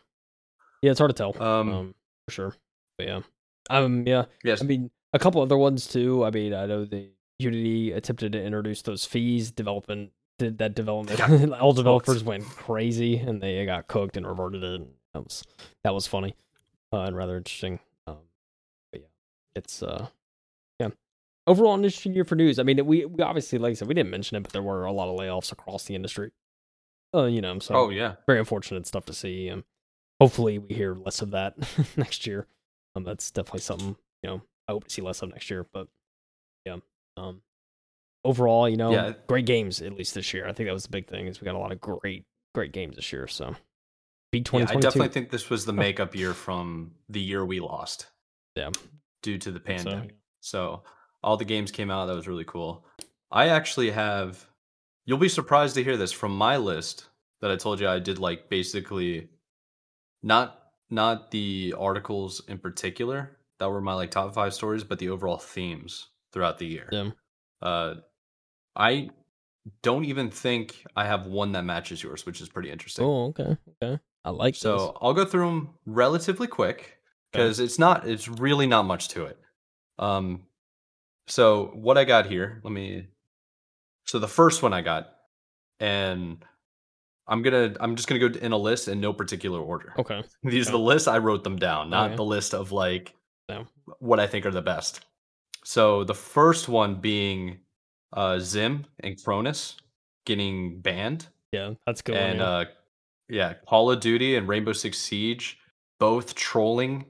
yeah, 0.81 0.91
it's 0.91 0.99
hard 0.99 1.15
to 1.15 1.15
tell. 1.15 1.41
Um, 1.41 1.69
Um, 1.69 1.95
for 2.27 2.31
sure. 2.31 2.55
But 2.97 3.07
yeah, 3.07 3.21
um, 3.69 4.05
yeah. 4.07 4.25
yes, 4.43 4.61
I 4.61 4.65
mean, 4.65 4.91
a 5.13 5.19
couple 5.19 5.41
other 5.41 5.57
ones 5.57 5.87
too. 5.87 6.23
I 6.25 6.31
mean, 6.31 6.53
I 6.53 6.65
know 6.65 6.85
the 6.85 7.11
Unity 7.39 7.91
attempted 7.91 8.31
to 8.31 8.43
introduce 8.43 8.81
those 8.81 9.05
fees. 9.05 9.51
Development 9.51 10.11
did 10.37 10.57
that 10.59 10.75
development. 10.75 11.17
got 11.17 11.59
All 11.59 11.73
developers 11.73 12.23
went 12.23 12.45
crazy 12.45 13.17
and 13.17 13.41
they 13.41 13.65
got 13.65 13.87
cooked 13.87 14.17
and 14.17 14.27
reverted 14.27 14.63
it. 14.63 14.81
That 15.13 15.23
was 15.23 15.43
that 15.83 15.93
was 15.93 16.07
funny 16.07 16.35
uh, 16.93 17.01
and 17.01 17.15
rather 17.15 17.37
interesting. 17.37 17.79
Um, 18.05 18.17
but 18.91 19.01
yeah, 19.01 19.07
it's 19.55 19.83
uh, 19.83 20.07
yeah. 20.79 20.89
Overall, 21.45 21.73
an 21.73 21.83
interesting 21.83 22.13
year 22.13 22.25
for 22.25 22.35
news. 22.35 22.59
I 22.59 22.63
mean, 22.63 22.85
we 22.85 23.05
we 23.05 23.23
obviously, 23.23 23.59
like 23.59 23.71
I 23.71 23.73
said, 23.73 23.87
we 23.87 23.93
didn't 23.93 24.11
mention 24.11 24.37
it, 24.37 24.43
but 24.43 24.51
there 24.51 24.63
were 24.63 24.85
a 24.85 24.91
lot 24.91 25.09
of 25.09 25.19
layoffs 25.19 25.51
across 25.51 25.85
the 25.85 25.95
industry. 25.95 26.31
Uh, 27.15 27.25
you 27.25 27.41
know, 27.41 27.57
so 27.59 27.75
oh 27.75 27.89
yeah, 27.89 28.15
very 28.25 28.39
unfortunate 28.39 28.85
stuff 28.85 29.05
to 29.05 29.13
see. 29.13 29.49
Um, 29.49 29.63
hopefully, 30.19 30.59
we 30.59 30.73
hear 30.75 30.93
less 30.93 31.21
of 31.21 31.31
that 31.31 31.55
next 31.97 32.27
year. 32.27 32.47
Um, 32.95 33.03
that's 33.03 33.31
definitely 33.31 33.61
something 33.61 33.95
you 34.23 34.29
know 34.29 34.41
I 34.67 34.73
hope 34.73 34.85
to 34.85 34.89
see 34.93 35.01
less 35.01 35.21
of 35.21 35.29
next 35.29 35.49
year. 35.49 35.65
But 35.71 35.87
yeah, 36.65 36.77
um, 37.15 37.41
overall, 38.27 38.67
you 38.69 38.77
know, 38.77 38.91
Yeah. 38.91 39.13
great 39.27 39.45
games 39.45 39.81
at 39.81 39.93
least 39.93 40.13
this 40.13 40.33
year. 40.33 40.47
I 40.47 40.53
think 40.53 40.67
that 40.67 40.73
was 40.73 40.83
the 40.83 40.89
big 40.89 41.07
thing 41.07 41.27
is 41.27 41.39
we 41.41 41.45
got 41.45 41.55
a 41.55 41.59
lot 41.59 41.71
of 41.71 41.79
great 41.79 42.25
great 42.53 42.71
games 42.73 42.95
this 42.95 43.11
year. 43.13 43.27
So 43.27 43.55
big 44.31 44.41
yeah. 44.41 44.49
twenty 44.49 44.65
I 44.65 44.79
definitely 44.79 45.09
think 45.09 45.29
this 45.29 45.49
was 45.49 45.65
the 45.65 45.73
makeup 45.73 46.15
year 46.15 46.33
from 46.33 46.91
the 47.09 47.21
year 47.21 47.45
we 47.45 47.59
lost 47.59 48.07
Yeah, 48.55 48.71
due 49.23 49.37
to 49.37 49.51
the 49.51 49.59
so, 49.59 49.65
pandemic. 49.65 50.15
So 50.41 50.83
all 51.23 51.37
the 51.37 51.45
games 51.45 51.71
came 51.71 51.89
out. 51.89 52.05
That 52.07 52.15
was 52.15 52.27
really 52.27 52.45
cool. 52.45 52.85
I 53.31 53.49
actually 53.49 53.91
have. 53.91 54.45
You'll 55.05 55.17
be 55.17 55.29
surprised 55.29 55.75
to 55.75 55.83
hear 55.83 55.95
this 55.97 56.11
from 56.11 56.35
my 56.35 56.57
list 56.57 57.05
that 57.41 57.49
I 57.51 57.55
told 57.55 57.79
you 57.79 57.87
I 57.87 57.99
did 57.99 58.19
like 58.19 58.49
basically, 58.49 59.29
not 60.21 60.59
not 60.89 61.31
the 61.31 61.73
articles 61.77 62.41
in 62.47 62.57
particular 62.59 63.37
that 63.59 63.69
were 63.69 63.81
my 63.81 63.93
like 63.93 64.11
top 64.11 64.33
five 64.33 64.53
stories, 64.53 64.83
but 64.83 64.99
the 64.99 65.09
overall 65.09 65.37
themes 65.37 66.07
throughout 66.33 66.57
the 66.57 66.65
year. 66.67 66.87
yeah. 66.91 67.09
Uh, 67.61 67.95
I 68.77 69.09
don't 69.81 70.05
even 70.05 70.29
think 70.29 70.83
I 70.95 71.05
have 71.05 71.25
one 71.25 71.51
that 71.53 71.65
matches 71.65 72.01
yours, 72.01 72.25
which 72.25 72.39
is 72.41 72.47
pretty 72.49 72.71
interesting. 72.71 73.05
Oh, 73.05 73.25
okay, 73.27 73.57
okay. 73.83 73.99
I 74.23 74.29
like 74.29 74.55
So 74.55 74.77
this. 74.77 74.97
I'll 75.01 75.13
go 75.13 75.25
through 75.25 75.45
them 75.47 75.69
relatively 75.85 76.47
quick 76.47 76.79
Okay. 77.35 77.43
because 77.43 77.59
it's 77.59 77.79
not 77.79 78.07
it's 78.07 78.27
really 78.27 78.67
not 78.67 78.83
much 78.85 79.09
to 79.09 79.25
it. 79.25 79.37
Um 79.99 80.43
so 81.27 81.71
what 81.73 81.97
I 81.97 82.05
got 82.05 82.27
here, 82.27 82.61
let 82.63 82.71
me 82.71 83.07
so 84.05 84.19
the 84.19 84.27
first 84.27 84.63
one 84.63 84.73
I 84.73 84.81
got 84.81 85.09
and 85.79 86.43
I'm 87.27 87.41
gonna 87.41 87.75
I'm 87.81 87.95
just 87.95 88.07
gonna 88.07 88.19
go 88.29 88.39
in 88.39 88.51
a 88.53 88.57
list 88.57 88.87
in 88.87 89.01
no 89.01 89.11
particular 89.11 89.59
order. 89.59 89.93
Okay, 89.97 90.23
These 90.43 90.69
are 90.69 90.71
the 90.71 90.79
lists 90.79 91.07
I 91.07 91.17
wrote 91.17 91.43
them 91.43 91.57
down, 91.57 91.89
not 91.89 92.07
Okay. 92.07 92.15
the 92.15 92.23
list 92.23 92.53
of 92.53 92.71
like 92.71 93.13
what 93.99 94.19
I 94.19 94.27
think 94.27 94.45
are 94.45 94.51
the 94.51 94.61
best. 94.61 95.01
So 95.65 96.03
the 96.05 96.13
first 96.15 96.69
one 96.69 96.95
being 97.01 97.59
uh 98.13 98.35
XIM 98.37 98.85
and 99.01 99.21
Cronus 99.23 99.75
getting 100.25 100.79
banned 100.81 101.27
yeah, 101.51 101.73
that's 101.85 102.01
good. 102.01 102.15
one, 102.15 102.23
and 102.23 102.39
yeah. 102.39 102.45
uh 102.45 102.65
yeah 103.29 103.53
call 103.67 103.91
of 103.91 103.99
duty 103.99 104.35
and 104.35 104.47
rainbow 104.47 104.73
six 104.73 104.97
siege 104.97 105.57
both 105.99 106.35
trolling 106.35 107.05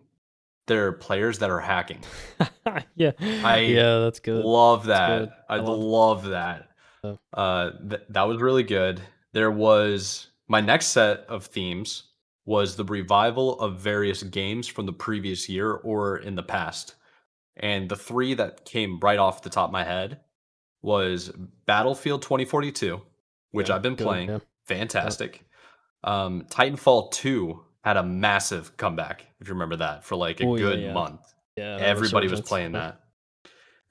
their 0.67 0.91
players 0.91 1.39
that 1.39 1.49
are 1.49 1.59
hacking. 1.61 1.99
yeah, 2.95 3.11
I 3.19 3.59
yeah, 3.59 3.99
that's 3.99 4.19
good. 4.19 4.43
Love 4.43 4.85
that. 4.85 5.19
good. 5.19 5.29
I 5.49 5.55
I 5.55 5.59
love- 5.59 5.79
love 5.79 6.23
that. 6.25 6.69
Oh. 7.03 7.17
Uh, 7.33 7.71
th- 7.89 8.01
that 8.09 8.23
was 8.23 8.41
really 8.41 8.63
good. 8.63 9.01
There 9.33 9.51
was 9.51 10.27
my 10.47 10.59
next 10.61 10.87
set 10.87 11.19
of 11.29 11.45
themes 11.45 12.03
was 12.45 12.75
the 12.75 12.83
revival 12.85 13.59
of 13.59 13.79
various 13.79 14.23
games 14.23 14.67
from 14.67 14.85
the 14.85 14.93
previous 14.93 15.47
year 15.49 15.73
or 15.73 16.17
in 16.17 16.35
the 16.35 16.43
past. 16.43 16.95
And 17.57 17.89
the 17.89 17.95
three 17.95 18.33
that 18.35 18.65
came 18.65 18.99
right 18.99 19.19
off 19.19 19.41
the 19.43 19.49
top 19.49 19.69
of 19.69 19.73
my 19.73 19.83
head 19.83 20.19
was 20.81 21.31
Battlefield 21.65 22.21
2042, 22.21 23.01
which 23.51 23.69
Yeah, 23.69 23.75
I've 23.75 23.81
been 23.81 23.95
good, 23.95 24.03
playing. 24.05 24.29
yeah. 24.29 24.39
Fantastic. 24.65 25.43
Um, 26.03 26.43
Titanfall 26.49 27.11
2 27.11 27.63
had 27.83 27.97
a 27.97 28.03
massive 28.03 28.75
comeback, 28.77 29.25
if 29.39 29.47
you 29.47 29.53
remember 29.53 29.77
that, 29.77 30.03
for 30.03 30.15
like 30.15 30.39
a 30.41 30.45
Oh, 30.45 30.57
good 30.57 30.79
yeah. 30.81 30.93
month. 30.93 31.21
Yeah, 31.55 31.77
Everybody 31.79 32.27
was 32.27 32.41
playing 32.41 32.73
that. 32.73 33.01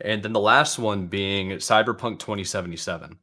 And 0.00 0.22
then 0.22 0.32
the 0.32 0.40
last 0.40 0.78
one 0.78 1.06
being 1.08 1.50
Cyberpunk 1.52 2.18
2077, 2.18 3.18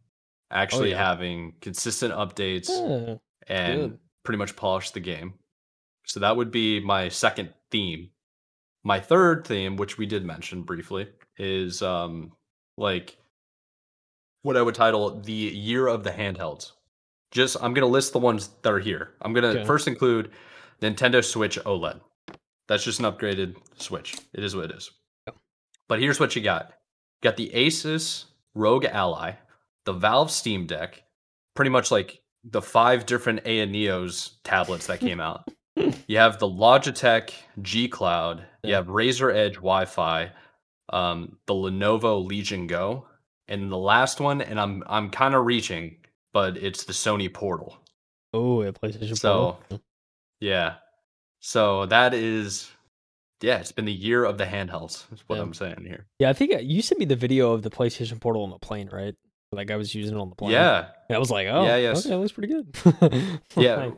actually 0.51 0.89
yeah. 0.91 0.97
having 0.97 1.53
consistent 1.61 2.13
updates 2.13 2.69
Yeah, 2.69 3.15
and 3.47 3.81
good. 3.91 3.99
pretty 4.23 4.37
much 4.39 4.55
polished 4.55 4.93
the 4.95 4.99
game. 4.99 5.35
So 6.07 6.19
that 6.19 6.35
would 6.35 6.51
be 6.51 6.79
my 6.79 7.09
second 7.09 7.53
theme. 7.71 8.09
My 8.83 8.99
third 8.99 9.47
theme, 9.47 9.77
which 9.77 9.97
we 9.97 10.05
did 10.07 10.25
mention 10.25 10.63
briefly, 10.63 11.07
is 11.37 11.81
um 11.81 12.33
like 12.77 13.15
what 14.43 14.55
I 14.57 14.61
would 14.61 14.75
title 14.75 15.19
the 15.19 15.33
year 15.33 15.87
of 15.87 16.03
the 16.03 16.11
handhelds. 16.11 16.71
Just 17.31 17.57
I'm 17.61 17.73
gonna 17.73 17.87
list 17.87 18.13
the 18.13 18.19
ones 18.19 18.49
that 18.61 18.71
are 18.71 18.79
here. 18.79 19.11
I'm 19.21 19.33
gonna 19.33 19.47
Okay. 19.47 19.65
first 19.65 19.87
include 19.87 20.31
Nintendo 20.81 21.23
Switch 21.23 21.57
OLED. 21.65 21.99
That's 22.67 22.83
just 22.83 22.99
an 22.99 23.05
upgraded 23.05 23.55
Switch. 23.77 24.15
It 24.33 24.43
is 24.43 24.55
what 24.55 24.65
it 24.65 24.75
is. 24.77 24.91
But 25.89 25.99
here's 25.99 26.19
what 26.19 26.35
you 26.35 26.41
got. 26.41 26.67
You 27.21 27.29
got 27.29 27.37
the 27.37 27.49
ASUS 27.53 28.25
ROG 28.55 28.85
Ally, 28.85 29.33
the 29.85 29.93
Valve 29.93 30.31
Steam 30.31 30.65
Deck, 30.67 31.03
pretty 31.55 31.69
much 31.69 31.91
like 31.91 32.21
the 32.43 32.61
five 32.61 33.05
different 33.05 33.43
AYANEOs 33.45 34.33
tablets 34.43 34.87
that 34.87 34.99
came 34.99 35.19
out. 35.19 35.47
You 36.05 36.17
have 36.19 36.37
the 36.37 36.47
Logitech 36.47 37.31
G 37.63 37.87
Cloud. 37.87 38.45
You 38.61 38.75
have 38.75 38.85
Razer 38.87 39.33
Edge 39.33 39.55
Wi-Fi, 39.55 40.29
um, 40.89 41.37
the 41.47 41.55
Lenovo 41.55 42.23
Legion 42.23 42.67
Go, 42.67 43.07
and 43.47 43.71
the 43.71 43.77
last 43.77 44.19
one. 44.19 44.41
And 44.41 44.59
I'm 44.59 44.83
I'm 44.87 45.09
kind 45.09 45.35
of 45.35 45.45
reaching, 45.45 45.97
but 46.33 46.57
it's 46.57 46.83
the 46.85 46.93
Sony 46.93 47.33
Portal. 47.33 47.77
Oh, 48.33 48.63
yeah, 48.63 48.71
PlayStation 48.71 49.17
So- 49.17 49.57
Portal. 49.69 49.81
Yeah. 50.39 50.75
So 51.39 51.85
that 51.87 52.13
is, 52.13 52.69
yeah, 53.41 53.57
it's 53.57 53.71
been 53.71 53.85
the 53.85 53.91
year 53.93 54.23
of 54.25 54.37
the 54.37 54.45
handhelds. 54.45 55.03
Is 55.13 55.23
what 55.27 55.35
Yeah. 55.37 55.41
I'm 55.41 55.53
saying 55.53 55.83
here. 55.85 56.05
Yeah, 56.19 56.29
I 56.29 56.33
think 56.33 56.53
uh, 56.53 56.59
you 56.59 56.81
sent 56.81 56.99
me 56.99 57.05
the 57.05 57.15
video 57.15 57.51
of 57.51 57.61
the 57.63 57.69
PlayStation 57.69 58.19
Portal 58.19 58.43
on 58.43 58.49
the 58.49 58.57
plane, 58.59 58.89
right? 58.91 59.13
Like 59.51 59.69
I 59.71 59.75
was 59.75 59.93
using 59.93 60.17
it 60.17 60.19
on 60.19 60.29
the 60.29 60.35
plane. 60.35 60.51
Yeah, 60.51 60.87
And 61.09 61.15
I 61.15 61.19
was 61.19 61.29
like, 61.29 61.47
oh, 61.47 61.63
Yeah, 61.65 61.75
yes. 61.77 61.99
okay, 61.99 62.09
that 62.09 62.17
looks 62.17 62.31
pretty 62.31 62.51
good. 62.53 63.39
yeah. 63.55 63.91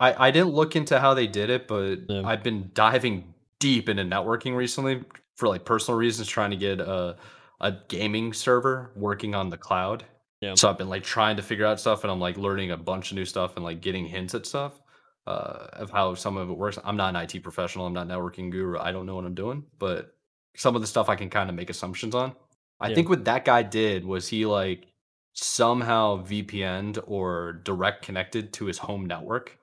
I 0.00 0.28
I 0.28 0.30
didn't 0.30 0.50
look 0.54 0.74
into 0.76 0.98
how 1.00 1.12
they 1.14 1.26
did 1.26 1.50
it, 1.50 1.68
but 1.68 1.96
Yeah. 2.08 2.22
I've 2.24 2.42
been 2.42 2.70
diving 2.72 3.34
deep 3.60 3.88
into 3.88 4.04
networking 4.04 4.56
recently 4.56 5.02
for 5.36 5.48
like 5.48 5.64
personal 5.64 5.98
reasons, 5.98 6.28
trying 6.28 6.50
to 6.52 6.56
get 6.56 6.80
a 6.80 7.16
a 7.60 7.72
gaming 7.88 8.32
server 8.32 8.92
working 8.96 9.34
on 9.34 9.48
the 9.48 9.56
cloud. 9.56 10.04
Yeah. 10.40 10.54
So 10.54 10.68
I've 10.68 10.78
been 10.78 10.88
like 10.88 11.02
trying 11.02 11.36
to 11.36 11.42
figure 11.42 11.66
out 11.66 11.80
stuff, 11.80 12.04
and 12.04 12.10
I'm 12.10 12.20
like 12.20 12.36
learning 12.36 12.70
a 12.70 12.76
bunch 12.76 13.10
of 13.10 13.16
new 13.16 13.24
stuff 13.24 13.56
and 13.56 13.64
like 13.64 13.80
getting 13.80 14.06
hints 14.06 14.34
at 14.34 14.46
stuff 14.46 14.80
uh, 15.26 15.68
of 15.72 15.90
how 15.90 16.14
some 16.14 16.36
of 16.36 16.50
it 16.50 16.56
works. 16.56 16.78
I'm 16.84 16.96
not 16.96 17.14
an 17.14 17.22
IT 17.22 17.42
professional. 17.42 17.86
I'm 17.86 17.94
not 17.94 18.06
a 18.06 18.10
networking 18.10 18.50
guru. 18.50 18.78
I 18.78 18.92
don't 18.92 19.06
know 19.06 19.14
what 19.16 19.24
I'm 19.24 19.34
doing, 19.34 19.64
but 19.78 20.14
some 20.56 20.74
of 20.74 20.80
the 20.82 20.86
stuff 20.86 21.08
I 21.08 21.16
can 21.16 21.30
kind 21.30 21.48
of 21.48 21.56
make 21.56 21.70
assumptions 21.70 22.14
on. 22.14 22.34
I 22.80 22.88
Yeah. 22.88 22.94
think 22.94 23.08
what 23.08 23.24
that 23.24 23.44
guy 23.44 23.62
did 23.62 24.04
was 24.04 24.28
he 24.28 24.44
like 24.46 24.86
somehow 25.32 26.22
VPN'd 26.24 26.98
or 27.06 27.54
direct 27.64 28.02
connected 28.02 28.52
to 28.54 28.66
his 28.66 28.78
home 28.78 29.06
network 29.06 29.58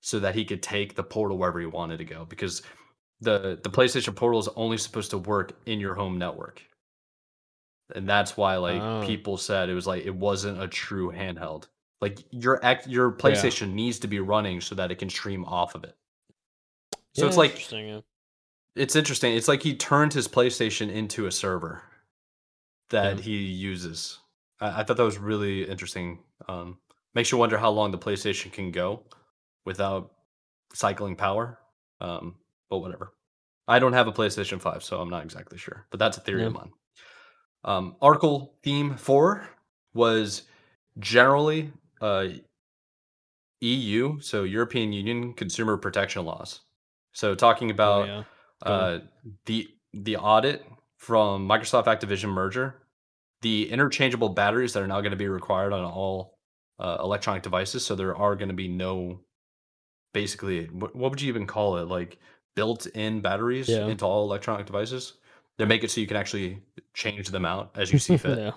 so 0.00 0.20
that 0.20 0.34
he 0.34 0.44
could 0.44 0.62
take 0.62 0.94
the 0.94 1.02
portal 1.02 1.38
wherever 1.38 1.60
he 1.60 1.66
wanted 1.66 1.98
to 1.98 2.04
go 2.04 2.24
because 2.24 2.62
the 3.20 3.58
the 3.62 3.70
PlayStation 3.70 4.14
Portal 4.14 4.38
is 4.38 4.48
only 4.54 4.78
supposed 4.78 5.10
to 5.10 5.18
work 5.18 5.58
in 5.66 5.80
your 5.80 5.94
home 5.94 6.18
network. 6.18 6.62
And 7.94 8.08
that's 8.08 8.36
why 8.36 8.56
like 8.56 8.80
Oh. 8.82 9.02
people 9.06 9.36
said 9.36 9.68
it 9.68 9.74
was 9.74 9.86
like 9.86 10.04
it 10.04 10.14
wasn't 10.14 10.62
a 10.62 10.68
true 10.68 11.10
handheld. 11.12 11.68
Like 12.00 12.18
your 12.30 12.64
act 12.64 12.86
your 12.86 13.10
PlayStation 13.12 13.72
needs 13.72 13.98
to 14.00 14.08
be 14.08 14.20
running 14.20 14.60
so 14.60 14.74
that 14.74 14.90
it 14.90 14.96
can 14.96 15.10
stream 15.10 15.44
off 15.44 15.74
of 15.74 15.84
it. 15.84 15.96
So 17.14 17.26
it's 17.26 17.36
like 17.36 17.50
interesting, 17.52 17.88
yeah. 17.88 18.00
it's 18.76 18.94
interesting. 18.94 19.34
It's 19.34 19.48
like 19.48 19.62
he 19.62 19.74
turned 19.74 20.12
his 20.14 20.28
PlayStation 20.28 20.90
into 20.90 21.26
a 21.26 21.32
server 21.32 21.82
that 22.90 23.16
Yeah. 23.16 23.22
he 23.22 23.36
uses. 23.38 24.18
I, 24.60 24.80
I 24.80 24.84
thought 24.84 24.96
that 24.98 25.02
was 25.04 25.18
really 25.18 25.64
interesting. 25.68 26.20
Um, 26.48 26.78
makes 27.14 27.32
you 27.32 27.38
wonder 27.38 27.58
how 27.58 27.70
long 27.70 27.90
the 27.90 27.98
PlayStation 27.98 28.52
can 28.52 28.70
go 28.70 29.02
without 29.64 30.12
cycling 30.74 31.16
power. 31.16 31.58
Um, 32.00 32.36
but 32.70 32.78
whatever. 32.78 33.12
I 33.66 33.80
don't 33.80 33.92
have 33.94 34.06
a 34.06 34.12
PlayStation 34.12 34.60
5, 34.60 34.84
so 34.84 35.00
I'm 35.00 35.10
not 35.10 35.24
exactly 35.24 35.58
sure. 35.58 35.86
But 35.90 35.98
that's 35.98 36.16
a 36.16 36.20
theory 36.20 36.44
of 36.44 36.52
mine. 36.52 36.70
Um, 37.64 37.96
article 38.00 38.54
theme 38.62 38.96
four 38.96 39.48
was 39.94 40.42
generally 40.98 41.72
uh, 42.00 42.28
EU, 43.60 44.20
so 44.20 44.44
European 44.44 44.92
Union 44.92 45.32
consumer 45.34 45.76
protection 45.76 46.24
laws. 46.24 46.60
So 47.12 47.34
talking 47.34 47.70
Oh, 47.70 47.74
about 47.74 48.06
yeah. 48.06 48.22
uh, 48.62 49.00
the 49.46 49.68
the 49.92 50.16
audit 50.16 50.64
from 50.98 51.48
Microsoft 51.48 51.86
Activision 51.86 52.28
merger, 52.30 52.82
the 53.42 53.70
interchangeable 53.70 54.28
batteries 54.30 54.72
that 54.74 54.82
are 54.82 54.86
now 54.86 55.00
going 55.00 55.10
to 55.10 55.16
be 55.16 55.28
required 55.28 55.72
on 55.72 55.84
all 55.84 56.38
uh, 56.78 56.98
electronic 57.00 57.42
devices. 57.42 57.84
So 57.84 57.94
there 57.96 58.14
are 58.16 58.36
going 58.36 58.48
to 58.50 58.54
be 58.54 58.68
no, 58.68 59.20
basically, 60.14 60.66
what, 60.66 60.94
what 60.94 61.10
would 61.10 61.20
you 61.20 61.28
even 61.28 61.46
call 61.46 61.78
it? 61.78 61.88
Like 61.88 62.18
built-in 62.54 63.20
batteries 63.20 63.68
Yeah. 63.68 63.86
into 63.86 64.04
all 64.04 64.24
electronic 64.24 64.66
devices. 64.66 65.14
They 65.58 65.64
make 65.64 65.84
it 65.84 65.90
so 65.90 66.00
you 66.00 66.06
can 66.06 66.16
actually 66.16 66.60
change 66.94 67.28
them 67.28 67.44
out 67.44 67.70
as 67.74 67.92
you 67.92 67.98
see 67.98 68.16
fit 68.24 68.38
yeah. 68.38 68.52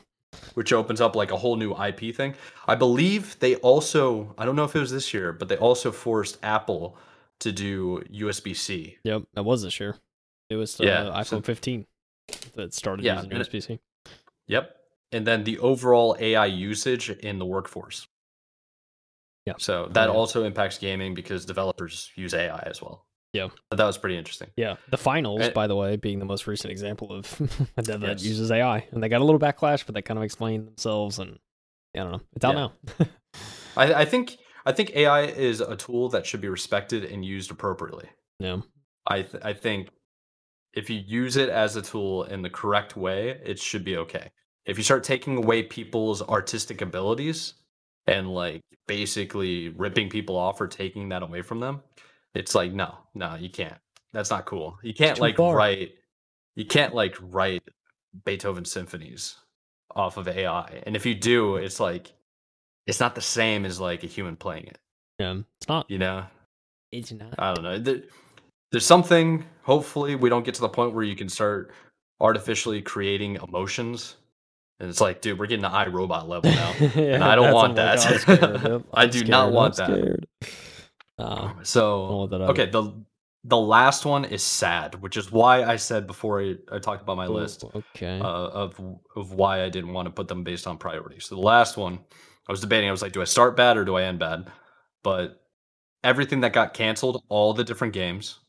which 0.53 0.71
opens 0.71 1.01
up 1.01 1.15
like 1.15 1.31
a 1.31 1.38
whole 1.38 1.55
new 1.55 1.73
IP 1.73 2.15
thing. 2.15 2.35
I 2.67 2.76
believe 2.76 3.38
they 3.39 3.55
also, 3.57 4.34
I 4.38 4.45
don't 4.45 4.55
know 4.55 4.63
if 4.63 4.76
it 4.76 4.80
was 4.80 4.91
this 4.91 5.13
year, 5.13 5.34
but 5.34 5.49
they 5.49 5.57
also 5.57 5.91
forced 5.91 6.38
Apple 6.43 6.97
to 7.39 7.51
do 7.51 7.99
USB 8.11 8.55
C. 8.55 8.97
Yep, 9.03 9.23
that 9.34 9.43
was 9.43 9.63
this 9.63 9.80
year. 9.80 9.97
It 10.49 10.55
was 10.55 10.80
uh, 10.80 10.84
Yeah, 10.84 11.03
iPhone 11.05 11.26
so- 11.26 11.41
15 11.41 11.85
that 12.55 12.73
started 12.73 13.05
Yeah, 13.05 13.15
using 13.15 13.31
USB-C. 13.31 13.80
Yep. 14.47 14.76
And 15.11 15.27
then 15.27 15.43
the 15.43 15.59
overall 15.59 16.15
AI 16.19 16.45
usage 16.45 17.09
in 17.09 17.39
the 17.39 17.45
workforce. 17.45 18.07
Yeah. 19.45 19.53
So 19.57 19.88
that 19.91 20.07
yeah. 20.07 20.15
also 20.15 20.43
impacts 20.43 20.77
gaming 20.77 21.13
because 21.13 21.45
developers 21.45 22.11
use 22.15 22.34
AI 22.34 22.59
as 22.59 22.81
well. 22.81 23.05
Yeah. 23.33 23.47
That 23.71 23.85
was 23.85 23.97
pretty 23.97 24.17
interesting. 24.17 24.49
Yeah, 24.57 24.75
the 24.89 24.97
finals, 24.97 25.49
by 25.49 25.67
the 25.67 25.75
way, 25.75 25.95
being 25.95 26.19
the 26.19 26.25
most 26.25 26.47
recent 26.47 26.71
example 26.71 27.11
of 27.13 27.29
that, 27.75 27.85
that 27.85 28.01
Yes. 28.01 28.23
uses 28.23 28.51
AI, 28.51 28.85
and 28.91 29.01
they 29.01 29.07
got 29.09 29.21
a 29.21 29.23
little 29.23 29.39
backlash, 29.39 29.85
but 29.85 29.95
they 29.95 30.01
kind 30.01 30.17
of 30.17 30.23
explained 30.23 30.67
themselves, 30.67 31.17
and 31.19 31.39
I 31.95 31.99
don't 31.99 32.11
know, 32.11 32.21
it's 32.35 32.43
out 32.45 32.55
Yeah. 32.55 32.67
now. 32.99 33.05
I, 33.77 33.93
I 34.01 34.05
think 34.05 34.37
I 34.65 34.73
think 34.73 34.91
AI 34.95 35.21
is 35.23 35.61
a 35.61 35.75
tool 35.77 36.09
that 36.09 36.25
should 36.25 36.41
be 36.41 36.49
respected 36.49 37.05
and 37.05 37.23
used 37.25 37.51
appropriately. 37.51 38.09
yeah, 38.39 38.57
I 39.07 39.21
th- 39.23 39.43
I 39.43 39.53
think 39.53 39.89
if 40.73 40.89
you 40.89 40.99
use 41.05 41.37
it 41.37 41.49
as 41.49 41.75
a 41.77 41.81
tool 41.81 42.23
in 42.25 42.41
the 42.41 42.49
correct 42.49 42.95
way, 42.97 43.39
it 43.45 43.59
should 43.59 43.83
be 43.85 43.97
okay. 43.97 44.31
If 44.65 44.77
you 44.77 44.83
start 44.83 45.03
taking 45.03 45.37
away 45.37 45.63
people's 45.63 46.21
artistic 46.21 46.81
abilities 46.81 47.53
and 48.07 48.33
like 48.33 48.61
basically 48.87 49.69
ripping 49.69 50.09
people 50.09 50.35
off 50.35 50.59
or 50.61 50.67
taking 50.67 51.09
that 51.09 51.23
away 51.23 51.41
from 51.41 51.59
them, 51.61 51.81
it's 52.33 52.55
like 52.55 52.71
no, 52.71 52.95
no, 53.13 53.35
you 53.35 53.49
can't. 53.49 53.77
That's 54.13 54.29
not 54.29 54.45
cool. 54.45 54.77
You 54.83 54.93
can't 54.93 55.19
like 55.19 55.37
far. 55.37 55.55
write 55.55 55.93
you 56.55 56.65
can't 56.65 56.93
like 56.93 57.15
write 57.21 57.63
Beethoven 58.25 58.65
symphonies 58.65 59.35
off 59.95 60.17
of 60.17 60.27
AI. 60.27 60.81
And 60.85 60.95
if 60.95 61.05
you 61.05 61.15
do, 61.15 61.55
it's 61.55 61.79
like 61.79 62.11
it's 62.87 62.99
not 62.99 63.15
the 63.15 63.21
same 63.21 63.65
as 63.65 63.79
like 63.79 64.03
a 64.03 64.07
human 64.07 64.35
playing 64.35 64.65
it, 64.65 64.79
yeah, 65.19 65.37
it's 65.57 65.67
not. 65.67 65.89
you 65.89 65.97
know? 65.97 66.25
It's 66.91 67.11
not. 67.11 67.35
I 67.37 67.53
don't 67.53 67.63
know. 67.63 67.79
There, 67.79 68.01
there's 68.71 68.85
something. 68.85 69.45
Hopefully, 69.63 70.15
we 70.15 70.29
don't 70.29 70.43
get 70.43 70.55
to 70.55 70.61
the 70.61 70.69
point 70.69 70.93
where 70.93 71.03
you 71.03 71.15
can 71.15 71.29
start 71.29 71.71
artificially 72.19 72.81
creating 72.81 73.37
emotions. 73.47 74.17
And 74.79 74.89
it's 74.89 74.99
like, 74.99 75.21
dude, 75.21 75.37
we're 75.37 75.45
getting 75.45 75.63
to 75.63 75.69
iRobot 75.69 76.27
level 76.27 76.51
now. 76.51 76.73
yeah, 76.95 77.25
I 77.25 77.35
don't 77.35 77.53
want 77.53 77.75
that. 77.75 78.03
Yep, 78.27 78.83
I 78.93 79.05
do 79.05 79.23
not 79.23 79.51
want 79.51 79.79
I'm 79.79 79.91
that. 79.91 79.99
scared. 79.99 80.27
Uh, 81.22 81.64
so, 81.64 82.27
okay, 82.31 82.69
the 82.69 82.93
the 83.43 83.57
last 83.57 84.06
one 84.06 84.23
is 84.26 84.43
sad, 84.43 85.02
which 85.02 85.18
is 85.18 85.31
why 85.31 85.64
I 85.64 85.76
said 85.77 86.06
before 86.06 86.41
I, 86.41 86.56
I 86.72 86.77
talked 86.80 87.02
about 87.02 87.18
my 87.18 87.23
either. 87.23 87.34
list 87.34 87.64
Okay. 87.76 88.19
uh, 88.19 88.23
of 88.23 88.80
of 89.15 89.34
why 89.34 89.64
I 89.64 89.69
didn't 89.69 89.93
want 89.93 90.06
to 90.07 90.11
put 90.11 90.27
them 90.27 90.43
based 90.43 90.68
on 90.68 90.77
priority. 90.77 91.19
So 91.19 91.35
the 91.35 91.41
last 91.41 91.76
one, 91.77 91.99
I 92.48 92.52
was 92.52 92.61
debating. 92.61 92.88
I 92.89 92.91
was 92.91 93.02
like, 93.02 93.14
do 93.14 93.22
I 93.22 93.26
start 93.26 93.57
bad 93.57 93.77
or 93.77 93.85
do 93.85 93.95
I 93.98 94.03
end 94.03 94.19
bad? 94.19 94.48
But 95.03 95.41
everything 96.03 96.41
that 96.41 96.53
got 96.53 96.73
canceled, 96.73 97.23
all 97.30 97.53
the 97.53 97.64
different 97.64 97.93
games 97.93 98.39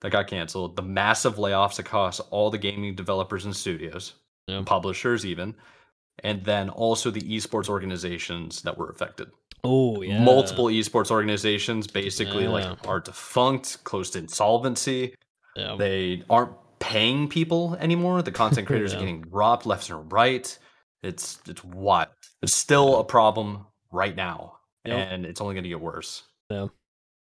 that 0.00 0.10
got 0.12 0.28
canceled, 0.28 0.76
the 0.76 0.82
massive 0.82 1.36
layoffs 1.36 1.78
across 1.78 2.20
all 2.20 2.50
the 2.50 2.58
gaming 2.58 2.94
developers 2.94 3.44
and 3.44 3.54
studios, 3.54 4.14
Yeah. 4.46 4.62
publishers 4.64 5.26
even, 5.26 5.54
and 6.24 6.44
then 6.44 6.70
also 6.70 7.10
the 7.10 7.20
esports 7.20 7.68
organizations 7.68 8.62
that 8.62 8.78
were 8.78 8.88
affected. 8.90 9.30
Oh 9.64 10.02
yeah. 10.02 10.22
Multiple 10.22 10.66
esports 10.66 11.10
organizations 11.10 11.86
basically 11.86 12.44
Yeah. 12.44 12.50
like 12.50 12.88
are 12.88 13.00
defunct, 13.00 13.82
close 13.84 14.10
to 14.10 14.18
insolvency. 14.18 15.14
Yeah. 15.56 15.76
They 15.76 16.22
aren't 16.30 16.52
paying 16.78 17.28
people 17.28 17.76
anymore. 17.80 18.22
The 18.22 18.30
content 18.32 18.66
creators 18.68 18.92
Yeah. 18.92 18.98
are 18.98 19.00
getting 19.00 19.24
robbed 19.30 19.66
left 19.66 19.90
and 19.90 20.10
right. 20.12 20.56
It's 21.02 21.38
it's 21.48 21.62
what 21.64 22.12
it's 22.42 22.54
still 22.54 22.98
a 23.00 23.04
problem 23.04 23.66
right 23.92 24.14
now, 24.14 24.58
Yep. 24.84 24.96
and 25.12 25.26
it's 25.26 25.40
only 25.40 25.54
going 25.54 25.62
to 25.64 25.68
get 25.68 25.80
worse. 25.80 26.22
Yeah, 26.50 26.66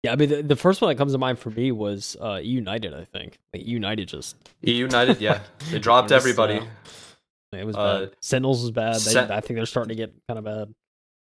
yeah. 0.03 0.13
I 0.13 0.17
mean 0.17 0.29
the, 0.29 0.43
the 0.43 0.57
first 0.57 0.81
one 0.81 0.89
that 0.91 0.97
comes 0.97 1.13
to 1.13 1.19
mind 1.19 1.39
for 1.39 1.51
me 1.51 1.73
was 1.73 2.17
uh 2.21 2.37
United, 2.43 2.95
I 2.95 3.05
think. 3.05 3.39
Like 3.53 3.67
United 3.67 4.09
just 4.09 4.37
E 4.67 4.73
United, 4.75 5.21
yeah, 5.21 5.41
they 5.71 5.79
dropped 5.79 6.09
Just, 6.11 6.25
everybody. 6.25 6.59
uh, 6.59 7.57
it 7.57 7.65
was 7.65 7.77
Uh, 7.77 8.01
bad. 8.07 8.11
Sentinels 8.21 8.63
was 8.63 8.71
bad. 8.73 8.95
They, 8.95 8.99
Sen- 8.99 9.31
I 9.31 9.41
think 9.41 9.57
they're 9.59 9.67
starting 9.67 9.91
to 9.91 9.95
get 9.95 10.13
kind 10.29 10.39
of 10.39 10.45
bad. 10.45 10.75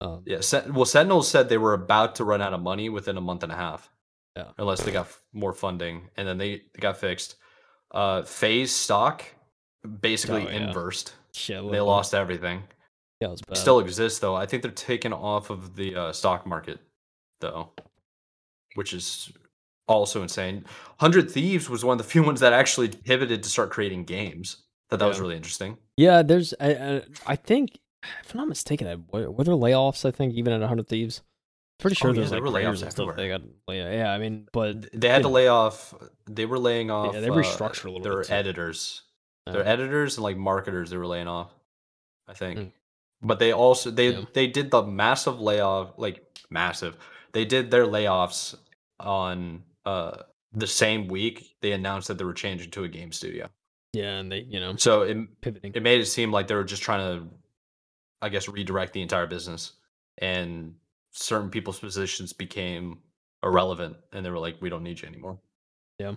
Um, 0.01 0.23
Yeah, 0.27 0.41
well, 0.71 0.85
Sentinels 0.85 1.29
said 1.31 1.49
they 1.49 1.59
were 1.59 1.75
about 1.75 2.15
to 2.17 2.25
run 2.25 2.41
out 2.43 2.53
of 2.55 2.61
money 2.61 2.89
within 2.89 3.17
a 3.17 3.21
month 3.21 3.43
and 3.43 3.53
a 3.53 3.57
half. 3.57 3.91
Yeah. 4.37 4.53
unless 4.57 4.83
they 4.85 4.93
got 4.93 5.07
f- 5.07 5.21
more 5.33 5.53
funding, 5.53 6.11
and 6.17 6.29
then 6.29 6.39
they, 6.39 6.59
they 6.73 6.79
got 6.81 6.97
fixed. 6.99 7.35
Uh, 7.91 8.23
FaZe 8.23 8.73
stock 8.73 9.25
basically 10.01 10.47
Oh, 10.47 10.49
yeah. 10.51 10.69
inversed. 10.69 11.15
shit, 11.35 11.69
They 11.73 11.81
lost 11.81 12.15
everything. 12.15 12.63
Yeah, 13.21 13.33
it 13.33 13.57
still 13.57 13.81
exists 13.81 14.21
though. 14.21 14.37
I 14.37 14.47
think 14.47 14.63
they're 14.63 14.71
taken 14.71 15.13
off 15.13 15.51
of 15.51 15.75
the 15.75 15.97
uh, 15.97 16.13
stock 16.13 16.47
market 16.47 16.79
though, 17.41 17.71
which 18.77 18.93
is 18.93 19.33
also 19.89 20.23
insane. 20.23 20.65
Hundred 21.01 21.29
Thieves 21.33 21.69
was 21.69 21.85
one 21.85 21.99
of 21.99 22.07
the 22.07 22.09
few 22.09 22.23
ones 22.23 22.39
that 22.39 22.53
actually 22.53 22.89
pivoted 22.91 23.43
to 23.43 23.49
start 23.49 23.71
creating 23.71 24.05
games. 24.05 24.59
Thought 24.89 25.01
that 25.01 25.07
was 25.09 25.19
really 25.21 25.37
interesting. 25.37 25.79
Yeah, 25.97 26.23
there's. 26.23 26.55
I, 26.61 27.03
I 27.27 27.35
think, 27.35 27.81
if 28.25 28.33
I'm 28.33 28.39
not 28.39 28.49
mistaken, 28.49 29.05
were, 29.13 29.31
were 29.31 29.45
there 29.45 29.55
layoffs? 29.55 30.05
I 30.05 30.11
think 30.11 30.35
even 30.35 30.53
at 30.53 30.61
100 30.61 30.89
Thieves. 30.89 31.23
Pretty 31.79 31.95
sure 31.95 32.11
Oh, 32.11 32.13
yeah, 32.13 32.19
there's 32.21 32.31
there 32.31 32.41
like 32.41 32.53
were 32.53 32.59
layoffs 32.61 32.83
and 32.83 32.91
stuff. 32.91 33.15
They 33.17 33.29
got 33.29 33.43
yeah, 33.71 33.93
yeah. 33.93 34.13
I 34.13 34.19
mean, 34.19 34.49
but 34.53 34.91
They 34.93 35.09
had 35.09 35.19
to 35.19 35.29
know. 35.29 35.31
lay 35.31 35.47
off. 35.49 35.95
They 36.29 36.45
were 36.45 36.59
laying 36.59 36.91
off. 36.91 37.15
Yeah, 37.15 37.21
they 37.21 37.29
uh, 37.29 37.33
restructured 37.35 37.85
a 37.85 37.91
little 37.91 38.01
Their 38.03 38.19
bit, 38.23 38.31
editors, 38.33 39.03
their 39.47 39.61
uh, 39.63 39.65
editors 39.65 40.17
and 40.17 40.25
like 40.25 40.37
marketers. 40.37 40.91
They 40.91 40.97
were 40.97 41.07
laying 41.07 41.29
off. 41.29 41.53
I 42.27 42.35
think, 42.35 42.59
Mm. 42.59 42.73
but 43.23 43.39
they 43.39 43.53
also 43.53 43.91
they 43.93 44.11
Yeah. 44.11 44.25
they 44.35 44.49
did 44.49 44.71
the 44.73 44.83
massive 44.83 45.41
layoff, 45.41 45.93
like 45.99 46.25
massive. 46.51 46.97
They 47.33 47.45
did 47.45 47.71
their 47.71 47.87
layoffs 47.87 48.57
on 49.01 49.63
uh 49.87 50.23
the 50.53 50.67
same 50.67 51.07
week. 51.09 51.55
They 51.63 51.73
announced 51.73 52.09
that 52.09 52.19
they 52.19 52.25
were 52.25 52.35
changing 52.35 52.71
to 52.73 52.85
a 52.85 52.89
game 52.89 53.13
studio. 53.13 53.49
yeah, 53.93 54.19
and 54.19 54.33
they 54.33 54.41
you 54.41 54.59
know 54.61 54.75
So 54.77 55.03
it 55.03 55.17
pivoting. 55.43 55.73
it 55.75 55.83
made 55.83 56.01
it 56.01 56.07
seem 56.07 56.33
like 56.33 56.49
they 56.49 56.55
were 56.57 56.65
just 56.65 56.83
trying 56.83 57.21
to, 57.21 57.29
I 58.23 58.29
guess, 58.29 58.49
redirect 58.49 58.93
the 58.93 59.03
entire 59.03 59.27
business, 59.27 59.73
and 60.19 60.75
certain 61.13 61.51
people's 61.51 61.79
positions 61.79 62.33
became 62.33 62.99
irrelevant, 63.43 63.97
and 64.13 64.25
they 64.25 64.31
were 64.31 64.39
like, 64.39 64.57
"We 64.61 64.69
don't 64.71 64.83
need 64.83 65.01
you 65.01 65.09
anymore." 65.09 65.39
Yeah, 65.99 66.15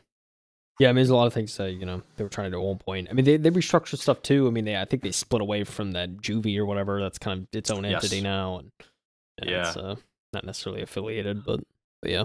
Yeah, 0.80 0.90
I 0.90 0.92
mean, 0.92 0.98
there's 0.98 1.10
a 1.10 1.16
lot 1.16 1.28
of 1.28 1.34
things 1.34 1.56
that 1.58 1.72
you 1.74 1.86
know 1.86 2.02
they 2.18 2.24
were 2.24 2.30
trying 2.30 2.52
to 2.52 2.58
do 2.58 2.62
at 2.62 2.66
one 2.66 2.78
point. 2.80 3.08
I 3.10 3.14
mean, 3.14 3.26
they 3.26 3.38
they 3.38 3.52
restructured 3.52 3.98
stuff 4.00 4.22
too. 4.22 4.48
I 4.48 4.52
mean, 4.52 4.66
they 4.66 4.76
I 4.78 4.86
think 4.86 5.04
they 5.04 5.12
split 5.12 5.42
away 5.42 5.64
from 5.64 5.92
that 5.94 6.18
Juvie 6.18 6.58
or 6.58 6.66
whatever. 6.66 7.02
That's 7.02 7.18
kind 7.20 7.42
of 7.42 7.48
its 7.54 7.70
own 7.72 7.86
entity 7.86 8.18
Yes. 8.18 8.24
now, 8.24 8.58
and 8.60 8.72
Yeah. 9.44 9.68
it's 9.68 9.78
uh, 9.78 9.96
not 10.34 10.46
necessarily 10.46 10.82
affiliated, 10.82 11.44
but, 11.46 11.60
but 12.02 12.12
yeah. 12.12 12.24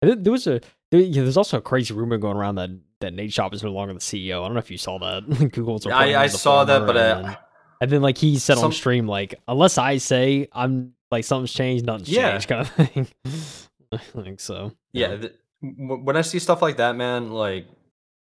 And 0.00 0.24
there- 0.24 0.32
was 0.32 0.46
a 0.48 0.60
there, 0.90 1.00
yeah, 1.00 1.22
there's 1.22 1.36
also 1.36 1.58
a 1.58 1.62
crazy 1.62 1.94
rumor 1.94 2.18
going 2.18 2.36
around 2.36 2.56
that 2.56 2.70
that 3.00 3.14
Nadeshot 3.14 3.52
is 3.54 3.62
no 3.62 3.70
longer 3.72 3.94
the 3.94 4.00
CEO. 4.00 4.40
I 4.42 4.46
don't 4.46 4.54
know 4.54 4.58
if 4.58 4.70
you 4.70 4.78
saw 4.78 4.98
that. 4.98 5.50
Google's 5.52 5.86
I, 5.86 6.22
I 6.22 6.26
saw 6.28 6.64
that, 6.64 6.86
but 6.86 6.96
and, 6.96 7.26
uh, 7.26 7.36
and 7.82 7.90
then 7.90 8.00
like 8.00 8.16
he 8.16 8.38
said 8.38 8.58
on 8.58 8.70
stream 8.72 9.08
like 9.08 9.34
unless 9.48 9.76
I 9.76 9.96
say 9.98 10.46
I'm 10.52 10.94
like 11.10 11.24
something's 11.24 11.52
changed, 11.52 11.84
nothing's 11.84 12.08
Yeah. 12.08 12.30
changed, 12.38 12.48
kind 12.48 12.60
of 12.62 12.68
thing. 12.70 13.08
I 13.92 14.22
think 14.22 14.38
so. 14.40 14.72
yeah, 14.92 15.16
th- 15.16 15.34
when 15.60 16.16
I 16.16 16.22
see 16.22 16.38
stuff 16.38 16.62
like 16.62 16.76
that, 16.78 16.94
man, 16.96 17.30
like 17.32 17.66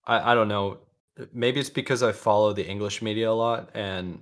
I, 0.06 0.32
I 0.32 0.36
don't 0.36 0.48
know. 0.48 0.80
Maybe 1.34 1.60
it's 1.60 1.70
because 1.70 2.02
I 2.02 2.12
follow 2.14 2.54
the 2.54 2.66
English 2.66 3.02
media 3.02 3.30
a 3.30 3.34
lot, 3.34 3.70
and 3.76 4.20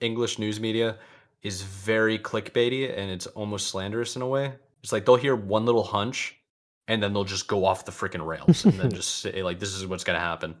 English 0.00 0.38
news 0.38 0.58
media 0.60 0.96
is 1.42 1.62
very 1.62 2.18
clickbaity 2.18 2.90
and 2.98 3.10
it's 3.10 3.26
almost 3.28 3.68
slanderous 3.68 4.16
in 4.16 4.22
a 4.22 4.26
way. 4.26 4.54
It's 4.82 4.92
like 4.92 5.04
they'll 5.06 5.16
hear 5.16 5.36
one 5.36 5.64
little 5.66 5.84
hunch, 5.84 6.36
and 6.88 7.02
then 7.02 7.12
they'll 7.12 7.24
just 7.24 7.46
go 7.48 7.64
off 7.66 7.84
the 7.84 7.92
freaking 7.92 8.26
rails 8.26 8.64
and 8.64 8.74
then 8.80 8.90
just 9.00 9.20
say 9.20 9.42
like, 9.42 9.60
"This 9.60 9.74
is 9.74 9.86
what's 9.86 10.04
gonna 10.04 10.18
happen." 10.18 10.56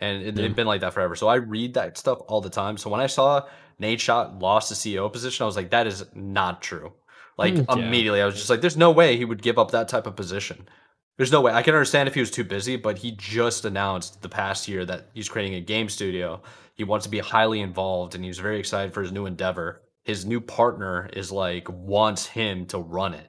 And 0.00 0.22
it, 0.22 0.36
Yeah. 0.36 0.46
it's 0.46 0.54
been 0.54 0.66
like 0.66 0.80
that 0.82 0.92
forever. 0.94 1.16
So 1.16 1.28
I 1.28 1.36
read 1.36 1.74
that 1.74 1.98
stuff 1.98 2.18
all 2.28 2.40
the 2.40 2.50
time. 2.50 2.76
So 2.76 2.90
when 2.90 3.00
I 3.00 3.06
saw 3.06 3.42
Nadeshot 3.80 4.40
lost 4.40 4.68
the 4.68 4.74
CEO 4.74 5.08
position, 5.12 5.42
I 5.44 5.46
was 5.46 5.56
like, 5.56 5.70
"That 5.70 5.86
is 5.86 6.04
not 6.14 6.62
true." 6.62 6.92
Like 7.38 7.54
Mm, 7.54 7.66
yeah. 7.78 7.86
immediately, 7.86 8.22
I 8.22 8.26
was 8.26 8.34
just 8.36 8.50
like, 8.50 8.60
"There's 8.60 8.76
no 8.76 8.90
way 8.90 9.16
he 9.16 9.24
would 9.24 9.42
give 9.42 9.58
up 9.58 9.70
that 9.70 9.88
type 9.88 10.06
of 10.06 10.16
position." 10.16 10.68
There's 11.16 11.32
no 11.32 11.40
way. 11.42 11.52
I 11.52 11.62
can 11.62 11.74
understand 11.74 12.08
if 12.08 12.14
he 12.14 12.20
was 12.20 12.30
too 12.30 12.44
busy, 12.44 12.76
but 12.76 12.98
he 12.98 13.10
just 13.12 13.64
announced 13.66 14.22
the 14.22 14.28
past 14.28 14.68
year 14.68 14.84
that 14.86 15.08
he's 15.12 15.28
creating 15.28 15.54
a 15.54 15.60
game 15.60 15.88
studio. 15.88 16.40
He 16.74 16.84
wants 16.84 17.04
to 17.04 17.10
be 17.10 17.18
highly 17.18 17.60
involved 17.60 18.14
and 18.14 18.24
he's 18.24 18.38
very 18.38 18.58
excited 18.58 18.94
for 18.94 19.02
his 19.02 19.12
new 19.12 19.26
endeavor. 19.26 19.82
His 20.04 20.24
new 20.24 20.40
partner 20.40 21.10
is 21.12 21.30
like 21.30 21.68
wants 21.68 22.24
him 22.26 22.64
to 22.66 22.78
run 22.78 23.12
it. 23.12 23.28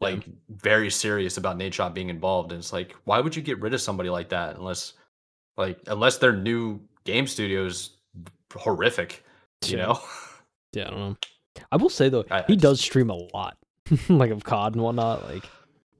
Like 0.00 0.24
very 0.48 0.90
serious 0.90 1.36
about 1.36 1.58
Nadeshot 1.58 1.94
being 1.94 2.08
involved. 2.08 2.50
And 2.50 2.58
it's 2.58 2.72
like, 2.72 2.96
why 3.04 3.20
would 3.20 3.36
you 3.36 3.42
get 3.42 3.60
rid 3.60 3.72
of 3.74 3.80
somebody 3.80 4.10
like 4.10 4.30
that 4.30 4.56
unless 4.56 4.94
like 5.58 5.78
unless 5.88 6.16
their 6.18 6.32
new 6.34 6.80
game 7.04 7.26
studio 7.26 7.66
is 7.66 7.90
horrific, 8.54 9.24
you 9.66 9.76
Yeah. 9.76 9.86
know? 9.86 10.00
Yeah, 10.72 10.86
I 10.86 10.90
don't 10.90 10.98
know. 11.00 11.16
I 11.72 11.76
will 11.76 11.88
say 11.90 12.08
though, 12.08 12.24
I- 12.30 12.38
I 12.40 12.44
he 12.46 12.54
just- 12.54 12.62
does 12.62 12.80
stream 12.80 13.10
a 13.10 13.14
lot, 13.34 13.58
like 14.08 14.30
of 14.30 14.44
COD 14.44 14.74
and 14.74 14.82
whatnot. 14.82 15.24
Like 15.24 15.44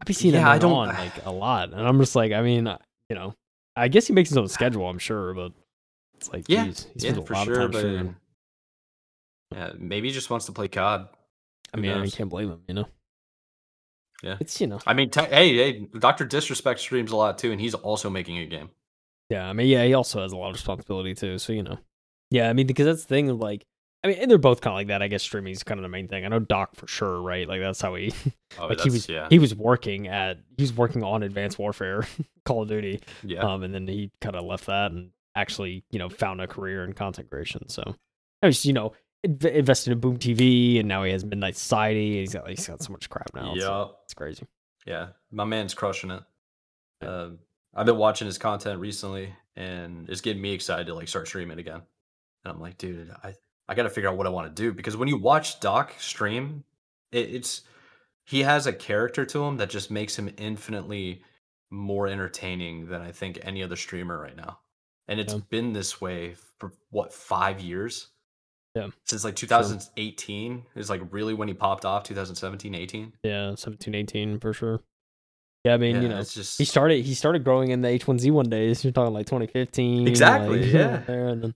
I've 0.00 0.06
been 0.06 0.14
seeing 0.14 0.34
Yeah, 0.34 0.40
him 0.40 0.46
I 0.46 0.54
on, 0.54 0.60
don't- 0.60 0.72
on, 0.72 0.88
like 0.88 1.26
a 1.26 1.32
lot, 1.32 1.72
and 1.72 1.80
I'm 1.86 1.98
just 1.98 2.14
like, 2.16 2.32
I 2.32 2.40
mean, 2.42 2.66
uh, 2.66 2.78
you 3.10 3.16
know, 3.16 3.34
I 3.76 3.88
guess 3.88 4.06
he 4.06 4.12
makes 4.12 4.28
his 4.30 4.38
own 4.38 4.48
schedule, 4.48 4.88
I'm 4.88 4.98
sure, 4.98 5.34
but 5.34 5.52
it's 6.14 6.32
like, 6.32 6.48
Yeah, 6.48 6.66
geez, 6.66 6.86
he 6.98 7.06
yeah, 7.06 7.12
a 7.18 7.22
for 7.22 7.34
lot 7.34 7.44
sure. 7.46 7.54
of 7.54 7.60
time 7.60 7.70
But 7.72 7.78
streaming. 7.78 8.16
yeah, 9.52 9.72
maybe 9.78 10.08
he 10.08 10.14
just 10.14 10.30
wants 10.30 10.46
to 10.46 10.52
play 10.52 10.68
COD. 10.68 11.08
I 11.72 11.76
who 11.76 11.82
mean, 11.82 11.92
I 11.92 12.06
can't 12.08 12.30
blame 12.30 12.50
him. 12.50 12.60
You 12.68 12.74
know, 12.74 12.88
Yeah. 14.22 14.36
it's 14.40 14.60
you 14.60 14.66
know, 14.66 14.80
I 14.86 14.94
mean, 14.94 15.10
te- 15.10 15.22
hey, 15.26 15.56
hey, 15.56 15.88
Doctor 15.98 16.24
Disrespect 16.24 16.80
streams 16.80 17.10
a 17.12 17.16
lot 17.16 17.38
too, 17.38 17.52
and 17.52 17.60
he's 17.60 17.74
also 17.74 18.10
making 18.10 18.38
a 18.38 18.46
game. 18.46 18.70
Yeah. 19.30 19.48
I 19.48 19.52
mean, 19.52 19.68
yeah, 19.68 19.84
he 19.84 19.94
also 19.94 20.22
has 20.22 20.32
a 20.32 20.36
lot 20.36 20.48
of 20.48 20.54
responsibility 20.54 21.14
too. 21.14 21.38
So 21.38 21.52
you 21.52 21.62
know, 21.62 21.78
yeah. 22.30 22.48
I 22.48 22.52
mean, 22.52 22.66
because 22.66 22.86
that's 22.86 23.02
the 23.02 23.08
thing. 23.08 23.38
Like, 23.38 23.64
I 24.04 24.08
mean, 24.08 24.18
and 24.18 24.30
they're 24.30 24.38
both 24.38 24.60
kind 24.60 24.72
of 24.72 24.76
like 24.76 24.86
that. 24.88 25.02
I 25.02 25.08
guess 25.08 25.22
streaming 25.22 25.52
is 25.52 25.62
kind 25.62 25.78
of 25.78 25.82
the 25.82 25.88
main 25.88 26.08
thing. 26.08 26.24
I 26.24 26.28
know 26.28 26.38
Doc 26.38 26.76
for 26.76 26.86
sure, 26.86 27.20
right? 27.20 27.48
Like 27.48 27.60
that's 27.60 27.80
how 27.80 27.94
he 27.94 28.12
Oh, 28.58 28.66
like 28.68 28.80
he 28.80 28.90
was 28.90 29.08
yeah, 29.08 29.26
he 29.30 29.38
was 29.38 29.54
working 29.54 30.08
at 30.08 30.38
he 30.56 30.62
was 30.62 30.72
working 30.72 31.02
on 31.02 31.22
Advanced 31.22 31.58
Warfare, 31.58 32.06
Call 32.44 32.62
of 32.62 32.68
Duty. 32.68 33.00
yeah. 33.22 33.40
um, 33.40 33.62
and 33.62 33.74
then 33.74 33.86
he 33.86 34.10
kind 34.20 34.36
of 34.36 34.44
left 34.44 34.66
that 34.66 34.92
and 34.92 35.10
actually, 35.34 35.84
you 35.90 35.98
know, 35.98 36.08
found 36.08 36.40
a 36.40 36.46
career 36.46 36.84
in 36.84 36.92
content 36.92 37.30
creation. 37.30 37.68
So 37.68 37.94
I 38.42 38.46
was, 38.46 38.64
you 38.64 38.72
know, 38.72 38.92
inv- 39.26 39.52
invested 39.52 39.92
in 39.92 40.00
Boom 40.00 40.16
TV, 40.18 40.78
and 40.78 40.88
now 40.88 41.02
he 41.04 41.10
has 41.12 41.24
Midnight 41.24 41.56
Society. 41.56 42.20
He's 42.20 42.34
got 42.34 42.48
he's 42.48 42.66
got 42.66 42.82
so 42.82 42.92
much 42.92 43.08
crap 43.10 43.30
now. 43.34 43.52
Yeah, 43.54 43.86
it's 44.04 44.14
crazy. 44.14 44.46
yeah. 44.86 45.08
My 45.32 45.44
man's 45.44 45.74
crushing 45.74 46.10
it. 46.12 46.22
Uh, 47.04 47.30
I've 47.74 47.86
been 47.86 47.96
watching 47.98 48.26
his 48.26 48.38
content 48.38 48.80
recently, 48.80 49.34
and 49.56 50.08
it's 50.08 50.20
getting 50.20 50.42
me 50.42 50.52
excited 50.52 50.86
to 50.86 50.94
like 50.94 51.08
start 51.08 51.28
streaming 51.28 51.58
again. 51.58 51.82
And 52.44 52.54
I'm 52.54 52.60
like, 52.60 52.78
dude, 52.78 53.10
I 53.22 53.34
I 53.68 53.74
got 53.74 53.82
to 53.84 53.90
figure 53.90 54.08
out 54.08 54.16
what 54.16 54.26
I 54.26 54.30
want 54.30 54.54
to 54.54 54.62
do 54.62 54.72
because 54.72 54.96
when 54.96 55.08
you 55.08 55.16
watch 55.18 55.60
Doc 55.60 55.94
stream, 55.98 56.64
it, 57.12 57.28
it's 57.34 57.62
he 58.24 58.42
has 58.42 58.66
a 58.66 58.72
character 58.72 59.24
to 59.26 59.44
him 59.44 59.56
that 59.58 59.70
just 59.70 59.90
makes 59.90 60.18
him 60.18 60.32
infinitely 60.38 61.22
more 61.70 62.06
entertaining 62.08 62.86
than 62.88 63.02
I 63.02 63.12
think 63.12 63.38
any 63.42 63.62
other 63.62 63.76
streamer 63.76 64.18
right 64.20 64.36
now. 64.36 64.58
And 65.06 65.20
it's 65.20 65.34
Yeah. 65.34 65.40
been 65.50 65.72
this 65.72 66.00
way 66.00 66.34
for 66.58 66.72
what 66.90 67.12
five 67.12 67.60
years? 67.60 68.08
Yeah. 68.74 68.88
since 69.06 69.24
like 69.24 69.34
2018 69.34 70.62
is 70.76 70.88
like 70.90 71.00
really 71.10 71.34
when 71.34 71.48
he 71.48 71.54
popped 71.54 71.84
off. 71.84 72.04
2017, 72.04 72.74
18. 72.74 73.12
Yeah, 73.24 73.54
17, 73.54 73.94
18 73.94 74.38
for 74.40 74.52
sure. 74.52 74.80
Yeah, 75.64 75.74
I 75.74 75.76
mean, 75.76 75.96
yeah, 75.96 76.02
you 76.02 76.08
know, 76.08 76.18
it's 76.18 76.34
just 76.34 76.56
he 76.58 76.64
started 76.64 77.04
he 77.04 77.14
started 77.14 77.44
growing 77.44 77.70
in 77.70 77.80
the 77.82 77.88
H1Z1 77.88 78.48
days. 78.48 78.84
You're 78.84 78.92
talking 78.92 79.12
like 79.12 79.26
2015, 79.26 80.06
Exactly, 80.06 80.62
like, 80.62 80.72
yeah. 80.72 80.96
there, 81.06 81.28
and 81.28 81.42
then 81.42 81.54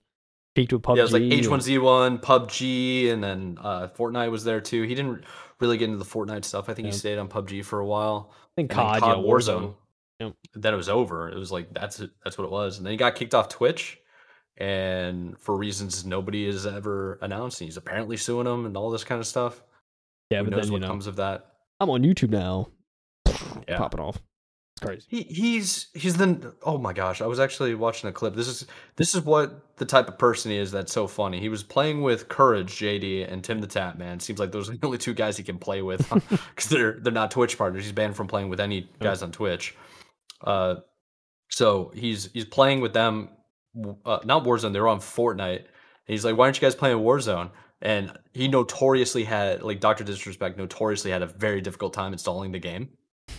peaked 0.55 0.73
with 0.73 0.81
PUBG. 0.81 0.95
Yeah, 0.97 1.01
it 1.01 1.03
was 1.03 1.13
like 1.13 1.21
H1Z1, 1.23 2.21
PUBG, 2.21 3.11
and 3.11 3.23
then 3.23 3.57
uh, 3.61 3.87
Fortnite 3.97 4.29
was 4.29 4.43
there 4.43 4.59
too. 4.61 4.83
He 4.83 4.93
didn't 4.93 5.23
really 5.59 5.77
get 5.77 5.85
into 5.85 5.97
the 5.97 6.05
Fortnite 6.05 6.43
stuff. 6.45 6.69
I 6.69 6.73
think 6.73 6.87
Yeah. 6.87 6.91
he 6.91 6.97
stayed 6.97 7.17
on 7.17 7.27
PUBG 7.29 7.63
for 7.65 7.79
a 7.79 7.85
while. 7.85 8.31
I 8.31 8.61
think 8.61 8.71
and 8.71 8.77
COD, 8.77 8.99
COD 8.99 9.17
yeah, 9.17 9.23
Warzone. 9.23 9.73
Yep. 10.19 10.33
Then 10.55 10.73
it 10.73 10.77
was 10.77 10.89
over. 10.89 11.29
It 11.29 11.37
was 11.37 11.51
like 11.51 11.73
that's 11.73 11.99
it. 12.01 12.11
That's 12.23 12.37
what 12.37 12.43
it 12.45 12.51
was. 12.51 12.77
And 12.77 12.85
then 12.85 12.91
he 12.91 12.97
got 12.97 13.15
kicked 13.15 13.33
off 13.33 13.49
Twitch, 13.49 13.99
and 14.57 15.37
for 15.39 15.55
reasons 15.57 16.05
nobody 16.05 16.45
has 16.45 16.65
ever 16.67 17.17
announced, 17.21 17.59
he's 17.59 17.77
apparently 17.77 18.17
suing 18.17 18.45
them 18.45 18.65
and 18.65 18.77
all 18.77 18.91
this 18.91 19.03
kind 19.03 19.19
of 19.19 19.25
stuff. 19.27 19.63
Yeah, 20.29 20.39
Who 20.39 20.45
but 20.45 20.51
knows 20.51 20.59
then 20.65 20.67
you 20.67 20.73
what 20.73 20.81
know, 20.81 20.87
comes 20.87 21.07
of 21.07 21.15
that? 21.15 21.47
I'm 21.79 21.89
on 21.89 22.03
YouTube 22.03 22.29
now. 22.29 22.67
Yeah. 23.67 23.77
popping 23.77 23.99
off. 23.99 24.19
It's 24.75 24.85
crazy. 24.85 25.05
He 25.07 25.21
he's 25.23 25.87
he's 25.93 26.17
the 26.17 26.55
oh 26.63 26.79
my 26.79 26.93
gosh! 26.93 27.21
I 27.21 27.27
was 27.27 27.39
actually 27.39 27.75
watching 27.75 28.09
a 28.09 28.13
clip. 28.13 28.33
This 28.33 28.47
is 28.47 28.65
this 28.95 29.13
is 29.13 29.21
what 29.21 29.77
the 29.77 29.85
type 29.85 30.07
of 30.07 30.17
person 30.17 30.49
he 30.49 30.57
is. 30.57 30.71
That's 30.71 30.91
so 30.91 31.05
funny. 31.05 31.39
He 31.39 31.49
was 31.49 31.61
playing 31.61 32.01
with 32.01 32.27
Courage 32.27 32.75
JD 32.79 33.31
and 33.31 33.43
TimTheTatman. 33.43 34.19
Seems 34.19 34.39
like 34.39 34.51
those 34.51 34.69
are 34.69 34.75
the 34.75 34.85
only 34.85 34.97
two 34.97 35.13
guys 35.13 35.37
he 35.37 35.43
can 35.43 35.59
play 35.59 35.83
with 35.83 36.09
because 36.29 36.69
they're 36.71 36.99
they're 36.99 37.13
not 37.13 37.29
Twitch 37.29 37.55
partners. 37.55 37.83
He's 37.83 37.91
banned 37.91 38.15
from 38.15 38.27
playing 38.27 38.49
with 38.49 38.59
any 38.59 38.89
guys 38.99 39.21
on 39.21 39.31
Twitch. 39.31 39.75
Uh, 40.41 40.77
so 41.49 41.91
he's 41.93 42.31
he's 42.33 42.45
playing 42.45 42.81
with 42.81 42.93
them. 42.93 43.29
Uh, 44.05 44.19
not 44.25 44.43
Warzone. 44.43 44.73
They 44.73 44.79
were 44.79 44.87
on 44.87 44.99
Fortnite. 44.99 45.57
And 45.59 45.67
he's 46.07 46.25
like, 46.25 46.35
"Why 46.35 46.45
aren't 46.45 46.57
you 46.57 46.61
guys 46.61 46.73
playing 46.73 46.97
Warzone?" 46.97 47.51
And 47.79 48.17
he 48.33 48.47
notoriously 48.47 49.23
had 49.23 49.61
like 49.61 49.79
Doctor 49.79 50.03
Disrespect 50.03 50.57
notoriously 50.57 51.11
had 51.11 51.21
a 51.21 51.27
very 51.27 51.61
difficult 51.61 51.93
time 51.93 52.11
installing 52.11 52.51
the 52.51 52.59
game 52.59 52.89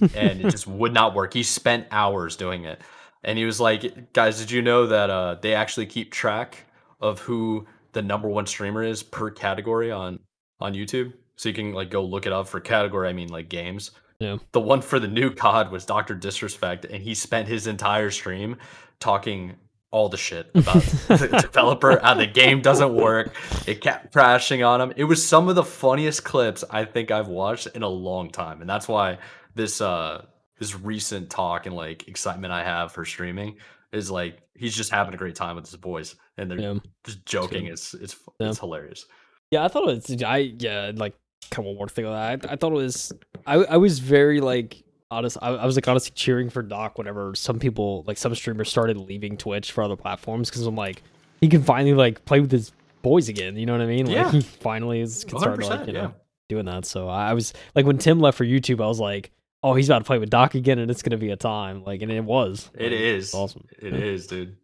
and 0.00 0.40
it 0.40 0.50
just 0.50 0.66
would 0.66 0.92
not 0.92 1.14
work. 1.14 1.34
He 1.34 1.42
spent 1.42 1.86
hours 1.90 2.36
doing 2.36 2.64
it. 2.64 2.80
And 3.22 3.38
he 3.38 3.44
was 3.44 3.60
like, 3.60 4.12
guys, 4.12 4.38
did 4.38 4.50
you 4.50 4.62
know 4.62 4.86
that 4.86 5.10
uh, 5.10 5.36
they 5.40 5.54
actually 5.54 5.86
keep 5.86 6.12
track 6.12 6.66
of 7.00 7.20
who 7.20 7.66
the 7.92 8.02
number 8.02 8.28
one 8.28 8.46
streamer 8.46 8.82
is 8.82 9.02
per 9.02 9.30
category 9.30 9.90
on 9.90 10.20
on 10.60 10.74
YouTube? 10.74 11.14
So 11.36 11.48
you 11.48 11.54
can 11.54 11.72
like 11.72 11.90
go 11.90 12.04
look 12.04 12.26
it 12.26 12.32
up 12.32 12.48
for 12.48 12.60
category, 12.60 13.08
I 13.08 13.12
mean 13.12 13.28
like 13.28 13.48
games. 13.48 13.92
Yeah. 14.20 14.38
The 14.52 14.60
one 14.60 14.80
for 14.80 15.00
the 15.00 15.08
new 15.08 15.30
COD 15.30 15.72
was 15.72 15.84
Dr. 15.84 16.14
Disrespect, 16.14 16.84
and 16.84 17.02
he 17.02 17.14
spent 17.14 17.48
his 17.48 17.66
entire 17.66 18.10
stream 18.10 18.56
talking 19.00 19.56
all 19.90 20.08
the 20.08 20.16
shit 20.16 20.50
about 20.54 20.74
the 21.08 21.38
developer, 21.40 21.98
how 22.02 22.14
the 22.14 22.26
game 22.26 22.60
doesn't 22.60 22.94
work. 22.94 23.32
It 23.66 23.80
kept 23.80 24.12
crashing 24.12 24.62
on 24.62 24.80
him. 24.80 24.92
It 24.96 25.04
was 25.04 25.26
some 25.26 25.48
of 25.48 25.54
the 25.54 25.64
funniest 25.64 26.24
clips 26.24 26.64
I 26.68 26.84
think 26.84 27.10
I've 27.10 27.28
watched 27.28 27.68
in 27.74 27.82
a 27.82 27.88
long 27.88 28.30
time. 28.30 28.60
And 28.60 28.68
that's 28.68 28.88
why 28.88 29.18
this 29.54 29.80
uh 29.80 30.24
this 30.58 30.74
recent 30.78 31.30
talk 31.30 31.66
and 31.66 31.74
like 31.74 32.08
excitement 32.08 32.52
I 32.52 32.62
have 32.64 32.92
for 32.92 33.04
streaming 33.04 33.56
is 33.92 34.10
like 34.10 34.40
he's 34.54 34.74
just 34.74 34.90
having 34.90 35.14
a 35.14 35.16
great 35.16 35.34
time 35.34 35.56
with 35.56 35.66
his 35.66 35.76
boys 35.76 36.16
and 36.36 36.50
they're 36.50 36.58
Yeah. 36.60 36.74
just 37.04 37.24
joking. 37.26 37.66
It's 37.66 37.94
it's 37.94 38.16
Yeah. 38.40 38.48
it's 38.50 38.58
hilarious. 38.58 39.06
Yeah, 39.50 39.64
I 39.64 39.68
thought 39.68 39.88
it 39.88 39.94
was. 40.08 40.22
I 40.22 40.54
yeah, 40.58 40.92
like 40.94 41.14
kind 41.50 41.68
of 41.68 41.76
more 41.76 41.88
thing. 41.88 42.06
I, 42.06 42.32
I 42.32 42.56
thought 42.56 42.72
it 42.72 42.76
was. 42.76 43.12
I 43.46 43.54
I 43.56 43.76
was 43.76 43.98
very 43.98 44.40
like 44.40 44.82
honest. 45.10 45.36
I, 45.42 45.50
I 45.50 45.66
was 45.66 45.76
like 45.76 45.86
honestly 45.86 46.12
cheering 46.14 46.50
for 46.50 46.62
Doc 46.62 46.98
whenever 46.98 47.34
some 47.34 47.58
people 47.58 48.04
like 48.06 48.16
some 48.18 48.34
streamers 48.34 48.68
started 48.68 48.96
leaving 48.96 49.36
Twitch 49.36 49.70
for 49.72 49.84
other 49.84 49.96
platforms 49.96 50.50
because 50.50 50.66
I'm 50.66 50.74
like 50.76 51.02
he 51.40 51.48
can 51.48 51.62
finally 51.62 51.94
like 51.94 52.24
play 52.24 52.40
with 52.40 52.50
his 52.50 52.72
boys 53.02 53.28
again. 53.28 53.56
You 53.56 53.66
know 53.66 53.72
what 53.72 53.82
I 53.82 53.86
mean? 53.86 54.06
Like 54.06 54.14
Yeah. 54.16 54.30
he 54.32 54.40
finally 54.40 55.00
is 55.00 55.24
can 55.24 55.38
start 55.38 55.62
like 55.62 55.80
100%, 55.82 55.86
you 55.86 55.92
know 55.92 56.00
yeah. 56.00 56.10
doing 56.48 56.64
that. 56.64 56.84
So 56.86 57.06
I 57.08 57.32
was 57.34 57.52
like 57.76 57.86
when 57.86 57.98
Tim 57.98 58.18
left 58.18 58.38
for 58.38 58.44
YouTube, 58.46 58.82
I 58.82 58.86
was 58.88 58.98
like, 58.98 59.30
oh, 59.64 59.74
he's 59.74 59.88
about 59.88 59.98
to 60.00 60.04
play 60.04 60.18
with 60.18 60.30
Doc 60.30 60.54
again, 60.54 60.78
and 60.78 60.90
it's 60.90 61.02
gonna 61.02 61.16
be 61.16 61.30
a 61.30 61.36
time. 61.36 61.82
Like, 61.82 62.02
and 62.02 62.12
it 62.12 62.22
was. 62.22 62.70
It 62.74 62.92
Like, 62.92 62.92
is 62.92 63.24
It's 63.26 63.34
awesome. 63.34 63.66
It 63.80 63.92
Yeah. 63.92 63.98
is, 63.98 64.26
dude. 64.28 64.56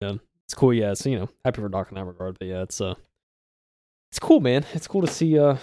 Yeah, 0.00 0.14
it's 0.44 0.54
cool. 0.54 0.72
Yeah. 0.74 0.94
So 0.94 1.08
you 1.08 1.18
know, 1.18 1.28
happy 1.44 1.60
for 1.60 1.68
Doc 1.68 1.88
in 1.90 1.94
that 1.96 2.04
regard. 2.04 2.38
But 2.38 2.46
yeah, 2.48 2.62
it's 2.62 2.80
uh, 2.80 2.94
it's 4.10 4.18
cool, 4.18 4.40
man. 4.40 4.64
It's 4.74 4.86
cool 4.86 5.00
to 5.00 5.06
see 5.06 5.38
uh, 5.38 5.56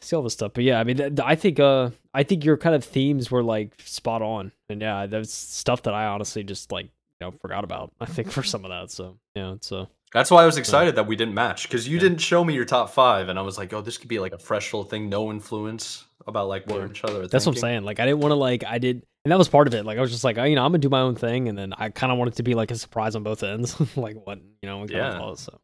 see 0.00 0.16
all 0.16 0.22
this 0.22 0.32
stuff. 0.32 0.52
But 0.54 0.64
yeah, 0.64 0.80
I 0.80 0.84
mean, 0.84 0.96
th- 0.96 1.20
I 1.22 1.36
think 1.36 1.60
uh, 1.60 1.90
I 2.12 2.22
think 2.24 2.44
your 2.44 2.56
kind 2.56 2.74
of 2.74 2.84
themes 2.84 3.30
were 3.30 3.42
like 3.44 3.74
spot 3.84 4.22
on, 4.22 4.52
and 4.68 4.80
yeah, 4.80 5.06
that's 5.06 5.32
stuff 5.32 5.82
that 5.84 5.94
I 5.94 6.06
honestly 6.06 6.42
just 6.42 6.72
like 6.72 6.86
you 6.86 7.26
know 7.26 7.30
forgot 7.40 7.64
about. 7.64 7.92
I 8.00 8.06
think 8.06 8.30
for 8.30 8.42
some 8.42 8.64
of 8.64 8.70
that. 8.70 8.90
So 8.90 9.18
yeah, 9.36 9.52
it's 9.52 9.70
uh, 9.70 9.86
That's 10.12 10.30
why 10.30 10.42
I 10.42 10.46
was 10.46 10.58
excited 10.58 10.96
that 10.96 11.06
we 11.06 11.16
didn't 11.16 11.34
match 11.34 11.62
because 11.64 11.88
you 11.88 11.98
didn't 11.98 12.18
show 12.18 12.44
me 12.44 12.52
your 12.54 12.64
top 12.66 12.90
five, 12.90 13.28
and 13.28 13.38
I 13.38 13.42
was 13.42 13.56
like, 13.56 13.72
"Oh, 13.72 13.80
this 13.80 13.96
could 13.98 14.08
be 14.08 14.18
like 14.18 14.32
a 14.32 14.38
fresh 14.38 14.72
little 14.72 14.84
thing, 14.88 15.08
no 15.08 15.30
influence 15.30 16.04
about 16.26 16.48
like 16.48 16.66
what 16.66 16.80
Yeah. 16.80 16.88
each 16.90 17.02
other." 17.04 17.26
That's 17.26 17.46
what 17.46 17.56
I'm 17.56 17.60
saying. 17.60 17.84
Like, 17.84 17.98
I 17.98 18.04
didn't 18.04 18.20
want 18.20 18.32
to 18.32 18.36
like 18.36 18.62
I 18.64 18.78
did, 18.78 19.06
and 19.24 19.32
that 19.32 19.38
was 19.38 19.48
part 19.48 19.66
of 19.68 19.74
it. 19.74 19.84
Like, 19.86 19.96
I 19.96 20.02
was 20.02 20.10
just 20.10 20.22
like, 20.24 20.36
oh, 20.36 20.44
you 20.44 20.54
know, 20.56 20.64
I'm 20.64 20.70
gonna 20.72 20.78
do 20.80 20.90
my 20.90 21.00
own 21.00 21.14
thing, 21.14 21.48
and 21.48 21.56
then 21.56 21.72
I 21.78 21.88
kind 21.88 22.12
of 22.12 22.18
wanted 22.18 22.34
to 22.36 22.42
be 22.42 22.54
like 22.54 22.70
a 22.70 22.74
surprise 22.74 23.16
on 23.16 23.22
both 23.22 23.42
ends, 23.42 23.74
like 23.96 24.16
what 24.26 24.38
you 24.60 24.68
know, 24.68 24.78
what 24.78 24.90
kind 24.90 25.00
of 25.00 25.12
Yeah. 25.14 25.18
thought, 25.18 25.38
So 25.38 25.58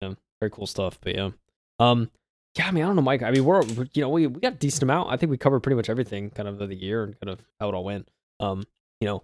yeah, 0.00 0.14
very 0.40 0.50
cool 0.50 0.66
stuff. 0.66 0.98
But 1.00 1.14
yeah, 1.14 1.30
um, 1.78 2.10
yeah, 2.58 2.66
I 2.66 2.72
mean, 2.72 2.82
I 2.82 2.86
don't 2.88 2.96
know, 2.96 3.02
Mike. 3.02 3.22
I 3.22 3.30
mean, 3.30 3.44
we're 3.44 3.62
we're- 3.62 3.88
you 3.94 4.02
know 4.02 4.08
we 4.08 4.26
we 4.26 4.40
got 4.40 4.54
a 4.54 4.56
decent 4.56 4.82
amount. 4.82 5.10
I 5.12 5.16
think 5.16 5.30
we 5.30 5.38
covered 5.38 5.60
pretty 5.60 5.76
much 5.76 5.88
everything 5.88 6.30
kind 6.30 6.48
of 6.48 6.60
of 6.60 6.68
the 6.68 6.74
year 6.74 7.04
and 7.04 7.18
kind 7.20 7.30
of 7.30 7.40
how 7.60 7.68
it 7.68 7.74
all 7.74 7.84
went. 7.84 8.08
Um, 8.40 8.64
you 9.00 9.06
know, 9.06 9.22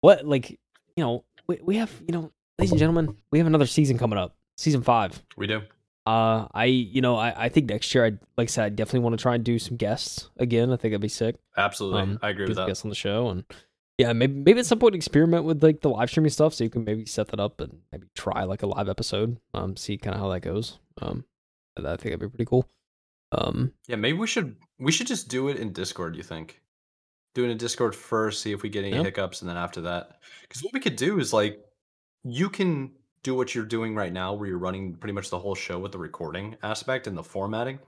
what 0.00 0.24
like 0.26 0.50
you 0.50 0.58
know 1.04 1.24
we 1.46 1.58
we 1.62 1.76
have 1.76 1.92
you 2.06 2.12
know, 2.12 2.32
ladies 2.58 2.72
and 2.72 2.78
gentlemen, 2.78 3.16
we 3.30 3.38
have 3.38 3.46
another 3.46 3.66
season 3.66 3.98
coming 3.98 4.18
up, 4.18 4.36
season 4.56 4.82
five. 4.82 5.22
We 5.36 5.46
do. 5.46 5.62
Uh, 6.06 6.48
I 6.54 6.64
you 6.64 7.02
know 7.02 7.16
I, 7.16 7.44
I 7.44 7.48
think 7.50 7.68
next 7.68 7.94
year 7.94 8.06
I 8.06 8.08
like 8.38 8.46
I 8.48 8.50
said 8.50 8.64
I 8.64 8.68
definitely 8.70 9.00
want 9.00 9.18
to 9.18 9.22
try 9.22 9.34
and 9.34 9.44
do 9.44 9.58
some 9.58 9.76
guests 9.76 10.30
again. 10.38 10.70
I 10.72 10.76
think 10.76 10.92
that'd 10.92 11.00
be 11.02 11.08
sick. 11.08 11.36
Absolutely, 11.56 12.00
Um, 12.00 12.18
I 12.22 12.30
agree 12.30 12.46
with 12.46 12.56
that. 12.56 12.66
guests 12.66 12.84
on 12.84 12.88
the 12.88 12.94
show 12.94 13.28
and 13.28 13.44
yeah 13.98 14.12
maybe 14.14 14.32
maybe 14.32 14.58
at 14.60 14.64
some 14.64 14.78
point 14.78 14.94
experiment 14.94 15.44
with 15.44 15.62
like 15.62 15.82
the 15.82 15.90
live 15.90 16.08
streaming 16.08 16.30
stuff 16.30 16.54
so 16.54 16.64
you 16.64 16.70
can 16.70 16.84
maybe 16.84 17.04
set 17.04 17.28
that 17.28 17.40
up 17.40 17.60
and 17.60 17.80
maybe 17.92 18.06
try 18.14 18.44
like 18.44 18.62
a 18.62 18.66
live 18.66 18.88
episode 18.88 19.38
um 19.52 19.76
see 19.76 19.98
kind 19.98 20.14
of 20.14 20.20
how 20.22 20.28
that 20.30 20.40
goes 20.40 20.78
um 21.02 21.24
I 21.76 21.82
think 21.82 22.00
that'd 22.04 22.20
be 22.20 22.28
pretty 22.28 22.46
cool 22.46 22.66
um 23.32 23.72
Yeah, 23.86 23.96
maybe 23.96 24.16
we 24.16 24.26
should 24.28 24.56
we 24.78 24.92
should 24.92 25.08
just 25.08 25.28
do 25.28 25.48
it 25.48 25.58
in 25.58 25.72
Discord. 25.74 26.16
You 26.16 26.22
think? 26.22 26.62
Doing 27.34 27.50
a 27.50 27.54
Discord 27.54 27.94
first, 27.94 28.40
see 28.40 28.52
if 28.52 28.62
we 28.62 28.70
get 28.70 28.84
any 28.84 28.96
Yeah. 28.96 29.02
hiccups, 29.02 29.42
and 29.42 29.50
then 29.50 29.58
after 29.58 29.82
that, 29.82 30.20
because 30.48 30.62
what 30.64 30.72
we 30.72 30.80
could 30.80 30.96
do 30.96 31.18
is 31.20 31.32
like, 31.34 31.60
you 32.24 32.50
can 32.50 32.92
do 33.22 33.34
what 33.34 33.54
you're 33.54 33.64
doing 33.64 33.94
right 33.94 34.12
now, 34.12 34.32
where 34.32 34.48
you're 34.48 34.58
running 34.58 34.94
pretty 34.94 35.12
much 35.12 35.30
the 35.30 35.38
whole 35.38 35.54
show 35.54 35.78
with 35.78 35.92
the 35.92 35.98
recording 35.98 36.56
aspect 36.62 37.06
and 37.06 37.16
the 37.16 37.22
formatting, 37.22 37.78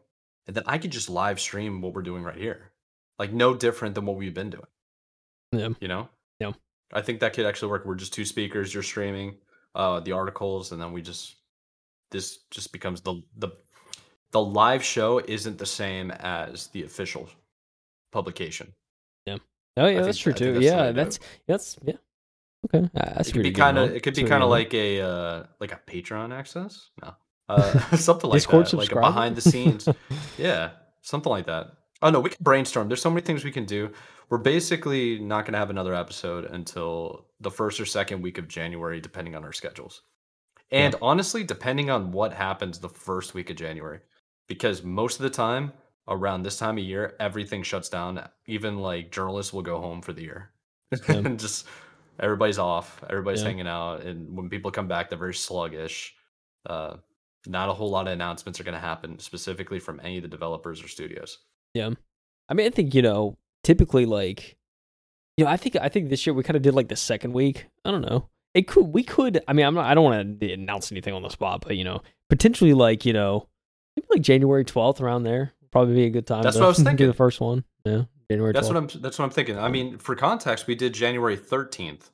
and 0.46 0.56
then 0.56 0.64
I 0.66 0.78
could 0.78 0.90
just 0.90 1.08
live 1.08 1.40
stream 1.40 1.80
what 1.80 1.94
we're 1.94 2.02
doing 2.02 2.22
right 2.22 2.36
here, 2.36 2.72
like 3.18 3.32
no 3.32 3.54
different 3.54 3.94
than 3.94 4.06
what 4.06 4.16
we've 4.16 4.34
been 4.34 4.50
doing. 4.50 4.66
yeah 5.52 5.68
You 5.80 5.88
know? 5.88 6.08
Yeah. 6.38 6.52
I 6.92 7.02
think 7.02 7.20
that 7.20 7.34
could 7.34 7.46
actually 7.46 7.70
work. 7.70 7.86
We're 7.86 7.94
just 7.94 8.12
two 8.12 8.24
speakers. 8.24 8.74
You're 8.74 8.82
streaming 8.82 9.36
uh, 9.74 10.00
the 10.00 10.12
articles, 10.12 10.72
and 10.72 10.80
then 10.80 10.92
we 10.92 11.02
just 11.02 11.36
this 12.10 12.38
just 12.50 12.72
becomes 12.72 13.00
the 13.00 13.22
the 13.36 13.50
the 14.32 14.40
live 14.40 14.82
show 14.82 15.18
isn't 15.18 15.58
the 15.58 15.66
same 15.66 16.10
as 16.10 16.68
the 16.68 16.82
official 16.82 17.28
publication. 18.12 18.72
Yeah. 19.26 19.38
Oh 19.76 19.86
yeah 19.86 20.02
that's 20.02 20.18
true 20.18 20.32
I 20.32 20.36
too 20.36 20.52
that's 20.54 20.64
yeah 20.64 20.92
that's 20.92 21.20
that's 21.46 21.78
yeah 21.84 21.94
okay 22.66 22.84
uh, 22.84 23.14
that's 23.14 23.28
it 23.28 23.32
could 23.32 23.42
be 23.42 23.52
kind 23.52 23.78
of 23.78 23.94
it 23.94 24.02
could 24.02 24.14
be 24.14 24.24
kind 24.24 24.42
of 24.42 24.50
like 24.50 24.72
a 24.74 25.00
uh, 25.00 25.44
like 25.60 25.72
a 25.72 25.80
Patreon 25.86 26.32
access. 26.36 26.90
No, 27.02 27.14
uh, 27.48 27.96
something 27.96 28.30
like 28.30 28.38
Discord 28.38 28.66
that, 28.66 28.76
like 28.76 28.92
a 28.92 29.00
behind 29.00 29.36
the 29.36 29.40
scenes. 29.40 29.88
yeah, 30.38 30.70
something 31.02 31.30
like 31.30 31.46
that. 31.46 31.72
Oh 32.02 32.10
no, 32.10 32.20
we 32.20 32.30
can 32.30 32.38
brainstorm. 32.40 32.88
There's 32.88 33.02
so 33.02 33.10
many 33.10 33.22
things 33.22 33.44
we 33.44 33.52
can 33.52 33.66
do. 33.66 33.90
We're 34.28 34.38
basically 34.38 35.18
not 35.18 35.44
going 35.44 35.54
to 35.54 35.58
have 35.58 35.70
another 35.70 35.94
episode 35.94 36.44
until 36.44 37.26
the 37.40 37.50
first 37.50 37.80
or 37.80 37.84
second 37.84 38.22
week 38.22 38.38
of 38.38 38.46
January, 38.46 39.00
depending 39.00 39.34
on 39.34 39.44
our 39.44 39.52
schedules. 39.52 40.02
And 40.70 40.94
honestly, 41.02 41.42
depending 41.42 41.90
on 41.90 42.12
what 42.12 42.32
happens 42.32 42.78
the 42.78 42.88
first 42.88 43.34
week 43.34 43.50
of 43.50 43.56
January, 43.56 43.98
because 44.46 44.84
most 44.84 45.18
of 45.18 45.24
the 45.24 45.30
time 45.30 45.72
around 46.06 46.42
this 46.42 46.58
time 46.58 46.78
of 46.78 46.84
year, 46.84 47.16
everything 47.18 47.62
shuts 47.62 47.88
down. 47.88 48.22
Even 48.46 48.78
like 48.78 49.10
journalists 49.10 49.52
will 49.52 49.62
go 49.62 49.80
home 49.80 50.00
for 50.00 50.12
the 50.12 50.22
year, 50.22 50.50
and 51.08 51.38
just 51.40 51.66
everybody's 52.20 52.58
off. 52.58 53.02
Everybody's 53.08 53.42
Yeah. 53.42 53.48
hanging 53.48 53.66
out, 53.66 54.02
and 54.02 54.36
when 54.36 54.48
people 54.48 54.70
come 54.70 54.88
back, 54.88 55.08
they're 55.08 55.18
very 55.18 55.34
sluggish. 55.34 56.14
Uh, 56.66 56.96
not 57.46 57.68
a 57.68 57.72
whole 57.72 57.90
lot 57.90 58.06
of 58.06 58.12
announcements 58.12 58.60
are 58.60 58.64
going 58.64 58.74
to 58.74 58.80
happen 58.80 59.18
specifically 59.18 59.78
from 59.80 59.98
any 60.04 60.18
of 60.18 60.22
the 60.22 60.28
developers 60.28 60.82
or 60.84 60.88
studios. 60.88 61.38
Yeah. 61.74 61.90
I 62.48 62.54
mean, 62.54 62.66
I 62.66 62.70
think, 62.70 62.94
you 62.94 63.02
know, 63.02 63.38
typically 63.64 64.04
like 64.06 64.56
you 65.36 65.44
know, 65.44 65.50
I 65.50 65.56
think 65.56 65.76
I 65.76 65.88
think 65.88 66.10
this 66.10 66.26
year 66.26 66.34
we 66.34 66.42
kind 66.42 66.56
of 66.56 66.62
did 66.62 66.74
like 66.74 66.88
the 66.88 66.96
second 66.96 67.32
week. 67.32 67.66
I 67.84 67.90
don't 67.90 68.02
know. 68.02 68.28
It 68.52 68.66
could 68.66 68.86
we 68.88 69.02
could 69.02 69.42
I 69.48 69.54
mean, 69.54 69.64
I'm 69.64 69.74
not 69.74 69.86
I 69.86 69.94
don't 69.94 70.04
want 70.04 70.40
to 70.40 70.52
announce 70.52 70.92
anything 70.92 71.14
on 71.14 71.22
the 71.22 71.30
spot, 71.30 71.62
but 71.66 71.76
you 71.78 71.84
know, 71.84 72.02
potentially 72.28 72.74
like, 72.74 73.06
you 73.06 73.14
know, 73.14 73.46
maybe 73.96 74.06
like 74.10 74.20
January 74.22 74.64
12th 74.64 75.00
around 75.00 75.22
there. 75.22 75.52
Probably 75.70 75.94
be 75.94 76.04
a 76.04 76.10
good 76.10 76.26
time 76.26 76.42
That's 76.42 76.56
what 76.56 76.64
I 76.64 76.68
was 76.68 76.76
do 76.78 76.84
thinking. 76.84 77.06
the 77.06 77.14
first 77.14 77.40
one. 77.40 77.64
Yeah. 77.86 78.02
January 78.30 78.52
12th. 78.52 78.54
That's 78.54 78.68
what 78.68 78.76
I'm. 78.76 78.88
That's 79.02 79.18
what 79.18 79.24
I'm 79.26 79.30
thinking. 79.30 79.58
I 79.58 79.68
mean, 79.68 79.98
for 79.98 80.14
context, 80.14 80.66
we 80.66 80.74
did 80.74 80.92
January 80.94 81.36
13th 81.36 82.10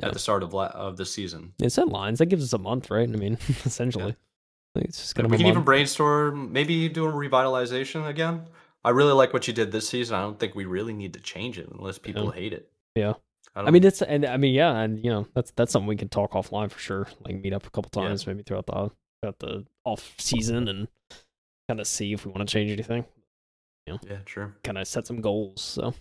Yeah. 0.00 0.06
at 0.08 0.12
the 0.12 0.18
start 0.18 0.42
of 0.42 0.52
la- 0.54 0.66
of 0.66 0.96
the 0.96 1.06
season. 1.06 1.54
It 1.62 1.70
said 1.70 1.88
lines. 1.88 2.18
That 2.18 2.26
gives 2.26 2.44
us 2.44 2.52
a 2.52 2.58
month, 2.58 2.90
right? 2.90 3.08
I 3.08 3.12
mean, 3.12 3.38
essentially. 3.64 4.14
Like, 4.74 4.84
it's 4.84 4.98
just 4.98 5.14
gonna 5.14 5.28
we 5.28 5.38
be 5.38 5.44
can 5.44 5.46
a 5.46 5.50
even 5.50 5.62
brainstorm, 5.64 6.52
maybe 6.52 6.88
do 6.88 7.06
a 7.06 7.12
revitalization 7.12 8.06
again. 8.06 8.42
I 8.84 8.90
really 8.90 9.12
like 9.12 9.32
what 9.32 9.48
you 9.48 9.52
did 9.54 9.72
this 9.72 9.88
season. 9.88 10.14
I 10.16 10.20
don't 10.20 10.38
think 10.38 10.54
we 10.54 10.64
really 10.66 10.92
need 10.92 11.14
to 11.14 11.20
change 11.20 11.58
it 11.58 11.68
unless 11.72 11.98
people 11.98 12.30
hate 12.30 12.52
it. 12.52 12.70
Yeah. 12.94 13.14
I, 13.56 13.62
I 13.62 13.70
mean, 13.70 13.82
it's 13.82 14.02
and 14.02 14.24
I 14.24 14.36
mean, 14.36 14.54
yeah, 14.54 14.76
and 14.78 15.02
you 15.02 15.10
know, 15.10 15.26
that's 15.34 15.50
that's 15.56 15.72
something 15.72 15.88
we 15.88 15.96
can 15.96 16.08
talk 16.08 16.32
offline 16.32 16.70
for 16.70 16.78
sure. 16.78 17.08
Like 17.24 17.36
meet 17.42 17.52
up 17.52 17.66
a 17.66 17.70
couple 17.70 17.90
Yeah. 18.00 18.08
times, 18.08 18.26
maybe 18.26 18.42
throughout 18.42 18.66
the 18.66 18.90
throughout 19.20 19.38
the 19.40 19.64
off 19.84 20.14
season, 20.18 20.68
and 20.68 20.88
kind 21.68 21.80
of 21.80 21.86
see 21.88 22.12
if 22.12 22.24
we 22.24 22.30
want 22.30 22.46
to 22.48 22.52
change 22.52 22.70
anything. 22.70 23.04
Yeah, 24.08 24.18
true. 24.24 24.52
Kind 24.64 24.78
of 24.78 24.86
set 24.86 25.06
some 25.06 25.20
goals. 25.20 25.60
So, 25.60 25.94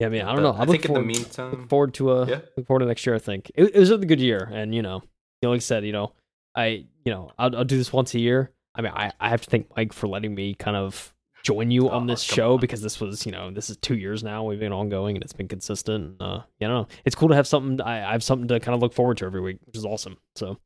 yeah, 0.00 0.06
I 0.08 0.10
mean, 0.10 0.22
I 0.22 0.26
don't 0.34 0.36
But 0.36 0.52
know. 0.52 0.58
I 0.58 0.62
I, 0.62 0.66
think 0.66 0.68
look 0.68 0.74
in 0.74 0.80
the 0.80 0.86
forward, 0.88 1.06
meantime, 1.06 1.50
look 1.52 1.68
forward 1.68 1.94
to 1.94 2.12
a 2.12 2.26
Yeah. 2.28 2.40
look 2.56 2.66
forward 2.66 2.80
to 2.80 2.86
next 2.86 3.06
year. 3.06 3.14
I 3.14 3.18
think 3.18 3.50
it, 3.54 3.74
it 3.74 3.78
was 3.78 3.90
a 3.90 3.98
good 3.98 4.20
year, 4.20 4.48
and 4.52 4.74
you 4.74 4.82
know, 4.82 5.02
you 5.42 5.46
know, 5.48 5.50
like 5.50 5.58
I 5.58 5.60
said, 5.60 5.84
you 5.84 5.92
know, 5.92 6.12
I 6.54 6.84
you 7.04 7.12
know, 7.12 7.30
I'll, 7.38 7.54
I'll 7.56 7.64
do 7.64 7.76
this 7.78 7.92
once 7.92 8.14
a 8.14 8.18
year. 8.18 8.50
I 8.74 8.82
mean, 8.82 8.92
I 8.94 9.12
I 9.20 9.28
have 9.30 9.40
to 9.42 9.50
thank 9.50 9.68
Mike 9.76 9.92
for 9.92 10.06
letting 10.08 10.34
me 10.34 10.54
kind 10.54 10.76
of 10.76 11.12
join 11.42 11.70
you 11.70 11.88
Oh, 11.88 11.92
on 11.92 12.06
this 12.08 12.22
show 12.22 12.54
on. 12.54 12.60
because 12.60 12.82
this 12.82 13.00
was, 13.00 13.24
you 13.24 13.30
know, 13.30 13.52
this 13.52 13.70
is 13.70 13.76
two 13.76 13.96
years 13.96 14.24
now. 14.24 14.42
We've 14.42 14.58
been 14.58 14.72
ongoing 14.72 15.14
and 15.16 15.22
it's 15.22 15.32
been 15.32 15.46
consistent. 15.46 16.04
And, 16.04 16.20
uh, 16.22 16.40
yeah, 16.58 16.66
know. 16.66 16.88
It's 17.04 17.14
cool 17.14 17.28
to 17.28 17.36
have 17.36 17.46
something. 17.46 17.80
I, 17.80 18.08
I 18.08 18.10
have 18.12 18.24
something 18.24 18.48
to 18.48 18.58
kind 18.58 18.74
of 18.74 18.82
look 18.82 18.92
forward 18.92 19.18
to 19.18 19.26
every 19.26 19.40
week, 19.40 19.58
which 19.64 19.76
is 19.76 19.84
awesome. 19.84 20.16
So, 20.34 20.58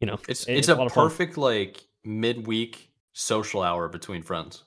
you 0.00 0.06
know, 0.06 0.18
It's 0.28 0.44
it- 0.46 0.58
it's, 0.58 0.68
a 0.68 0.74
a, 0.74 0.84
of 0.84 0.92
perfect 0.92 1.38
like 1.38 1.82
midweek 2.04 2.90
social 3.14 3.62
hour 3.62 3.88
between 3.88 4.22
friends 4.22 4.64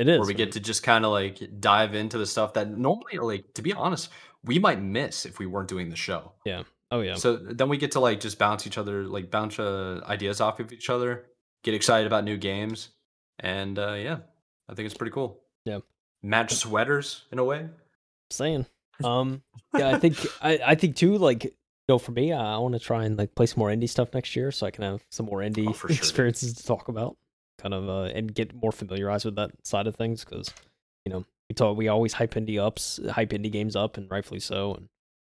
it 0.00 0.08
is. 0.08 0.18
where 0.18 0.26
we 0.26 0.34
get 0.34 0.52
to 0.52 0.60
just 0.60 0.82
kind 0.82 1.04
of 1.04 1.12
like 1.12 1.60
dive 1.60 1.94
into 1.94 2.18
the 2.18 2.26
stuff 2.26 2.54
that 2.54 2.76
normally, 2.76 3.18
like 3.18 3.52
to 3.54 3.62
be 3.62 3.72
honest, 3.72 4.08
we 4.44 4.58
might 4.58 4.80
miss 4.80 5.26
if 5.26 5.38
we 5.38 5.46
weren't 5.46 5.68
doing 5.68 5.90
the 5.90 5.96
show. 5.96 6.32
Yeah. 6.44 6.62
Oh 6.92 7.02
yeah, 7.02 7.14
So 7.14 7.36
then 7.36 7.68
we 7.68 7.76
get 7.76 7.92
to 7.92 8.00
like 8.00 8.18
just 8.18 8.38
bounce 8.38 8.66
each 8.66 8.76
other, 8.76 9.04
like 9.04 9.30
bounce 9.30 9.60
uh, 9.60 10.00
ideas 10.06 10.40
off 10.40 10.58
of 10.58 10.72
each 10.72 10.90
other, 10.90 11.26
get 11.62 11.72
excited 11.72 12.06
about 12.08 12.24
new 12.24 12.36
games, 12.36 12.88
and 13.38 13.78
uh, 13.78 13.92
yeah, 13.92 14.18
I 14.68 14.74
think 14.74 14.86
it's 14.86 14.96
pretty 14.96 15.12
cool. 15.12 15.40
Yeah. 15.64 15.80
match 16.22 16.52
sweaters 16.52 17.26
in 17.30 17.38
a 17.38 17.44
way. 17.44 17.68
saying. 18.30 18.66
Um, 19.02 19.40
yeah, 19.74 19.88
I 19.88 19.98
think 19.98 20.18
I, 20.42 20.60
I 20.62 20.74
think 20.74 20.94
too. 20.94 21.16
Like, 21.16 21.44
you 21.44 21.52
know, 21.88 21.98
for 21.98 22.12
me, 22.12 22.34
I, 22.34 22.58
want 22.58 22.74
to 22.74 22.78
try 22.78 23.06
and 23.06 23.16
like 23.16 23.34
play 23.34 23.46
some 23.46 23.60
more 23.60 23.70
indie 23.70 23.88
stuff 23.88 24.12
next 24.12 24.36
year, 24.36 24.52
so 24.52 24.66
I 24.66 24.70
can 24.70 24.84
have 24.84 25.02
some 25.10 25.24
more 25.24 25.38
indie 25.38 25.66
Oh, 25.66 25.72
sure, 25.88 25.90
experiences 25.90 26.52
to 26.52 26.66
talk 26.66 26.88
about, 26.88 27.16
kind 27.60 27.74
of, 27.74 27.88
uh, 27.88 28.04
and 28.14 28.34
get 28.34 28.54
more 28.54 28.72
familiarized 28.72 29.24
with 29.24 29.36
that 29.36 29.50
side 29.64 29.86
of 29.86 29.96
things. 29.96 30.24
Because, 30.24 30.52
you 31.04 31.12
know, 31.12 31.24
we 31.48 31.54
talk, 31.54 31.76
we 31.76 31.88
always 31.88 32.12
hype 32.14 32.34
indie 32.34 32.58
ups, 32.60 32.98
hype 33.10 33.30
indie 33.30 33.52
games 33.52 33.76
up, 33.76 33.96
and 33.96 34.10
rightfully 34.10 34.40
so. 34.40 34.74
And 34.74 34.88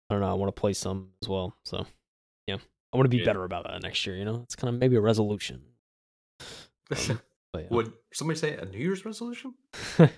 I 0.08 0.14
don't 0.14 0.20
know, 0.20 0.30
I 0.30 0.34
want 0.34 0.54
to 0.54 0.60
play 0.60 0.72
some 0.72 1.08
as 1.22 1.28
well. 1.28 1.56
So, 1.64 1.86
yeah, 2.46 2.56
I 2.92 2.96
want 2.96 3.04
to 3.06 3.10
be 3.10 3.18
Yeah. 3.18 3.24
better 3.26 3.44
about 3.44 3.64
that 3.64 3.82
next 3.82 4.06
year. 4.06 4.16
You 4.16 4.24
know, 4.24 4.40
it's 4.42 4.56
kind 4.56 4.72
of 4.74 4.80
maybe 4.80 4.96
a 4.96 5.00
resolution. 5.00 5.62
Um, 6.90 7.20
yeah. 7.54 7.66
Would 7.70 7.92
somebody 8.12 8.38
say 8.38 8.56
a 8.56 8.64
New 8.64 8.78
Year's 8.78 9.04
resolution? 9.04 9.54
yeah, 9.98 10.08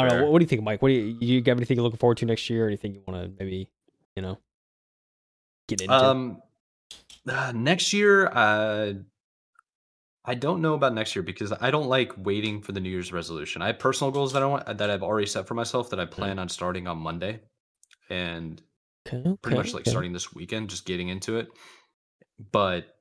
don't 0.02 0.08
know. 0.08 0.22
What, 0.24 0.32
what 0.32 0.38
do 0.40 0.44
you 0.44 0.48
think, 0.48 0.62
Mike? 0.62 0.82
What 0.82 0.88
do 0.88 0.94
you, 0.94 1.16
you 1.20 1.40
got 1.40 1.56
anything 1.56 1.76
you're 1.76 1.84
looking 1.84 1.98
forward 1.98 2.18
to 2.18 2.26
next 2.26 2.48
year? 2.50 2.66
Anything 2.66 2.94
you 2.94 3.02
want 3.06 3.22
to 3.22 3.32
maybe, 3.42 3.68
you 4.14 4.22
know, 4.22 4.38
get 5.68 5.80
into? 5.80 5.94
Um, 5.94 6.42
uh, 7.28 7.52
next 7.54 7.92
year, 7.92 8.28
uh, 8.28 8.94
I 10.26 10.34
don't 10.34 10.60
know 10.60 10.74
about 10.74 10.92
next 10.92 11.14
year 11.14 11.22
because 11.22 11.52
I 11.60 11.70
don't 11.70 11.86
like 11.86 12.12
waiting 12.16 12.60
for 12.60 12.72
the 12.72 12.80
New 12.80 12.90
Year's 12.90 13.12
resolution. 13.12 13.62
I 13.62 13.68
have 13.68 13.78
personal 13.78 14.10
goals 14.10 14.32
that 14.32 14.42
I 14.42 14.46
want 14.46 14.78
that 14.78 14.90
I've 14.90 15.04
already 15.04 15.26
set 15.26 15.46
for 15.46 15.54
myself 15.54 15.90
that 15.90 16.00
I 16.00 16.04
plan 16.04 16.40
on 16.40 16.48
starting 16.48 16.88
on 16.88 16.98
Monday, 16.98 17.40
and 18.10 18.60
okay, 19.06 19.22
pretty 19.40 19.56
much 19.56 19.72
like 19.72 19.82
okay. 19.82 19.90
starting 19.90 20.12
this 20.12 20.34
weekend, 20.34 20.68
just 20.68 20.84
getting 20.84 21.08
into 21.08 21.36
it. 21.36 21.48
But 22.50 22.96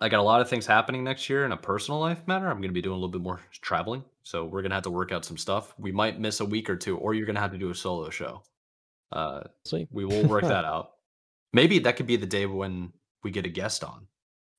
I 0.00 0.08
got 0.08 0.20
a 0.20 0.22
lot 0.22 0.40
of 0.40 0.48
things 0.48 0.64
happening 0.64 1.04
next 1.04 1.28
year 1.28 1.44
in 1.44 1.52
a 1.52 1.58
personal 1.58 2.00
life 2.00 2.26
matter. 2.26 2.46
I'm 2.46 2.56
going 2.56 2.70
to 2.70 2.74
be 2.74 2.80
doing 2.80 2.94
a 2.94 2.96
little 2.96 3.10
bit 3.10 3.20
more 3.20 3.40
traveling, 3.60 4.02
so 4.22 4.46
we're 4.46 4.62
going 4.62 4.70
to 4.70 4.76
have 4.76 4.84
to 4.84 4.90
work 4.90 5.12
out 5.12 5.26
some 5.26 5.36
stuff. 5.36 5.74
We 5.78 5.92
might 5.92 6.18
miss 6.18 6.40
a 6.40 6.46
week 6.46 6.70
or 6.70 6.76
two, 6.76 6.96
or 6.96 7.12
you're 7.12 7.26
going 7.26 7.36
to 7.36 7.42
have 7.42 7.52
to 7.52 7.58
do 7.58 7.70
a 7.70 7.74
solo 7.74 8.08
show. 8.08 8.42
Uh, 9.12 9.42
See. 9.66 9.88
we 9.90 10.06
will 10.06 10.24
work 10.26 10.42
that 10.48 10.64
out. 10.64 10.92
Maybe 11.52 11.80
that 11.80 11.96
could 11.96 12.06
be 12.06 12.16
the 12.16 12.26
day 12.26 12.46
when 12.46 12.94
we 13.22 13.30
get 13.30 13.44
a 13.44 13.50
guest 13.50 13.84
on. 13.84 14.06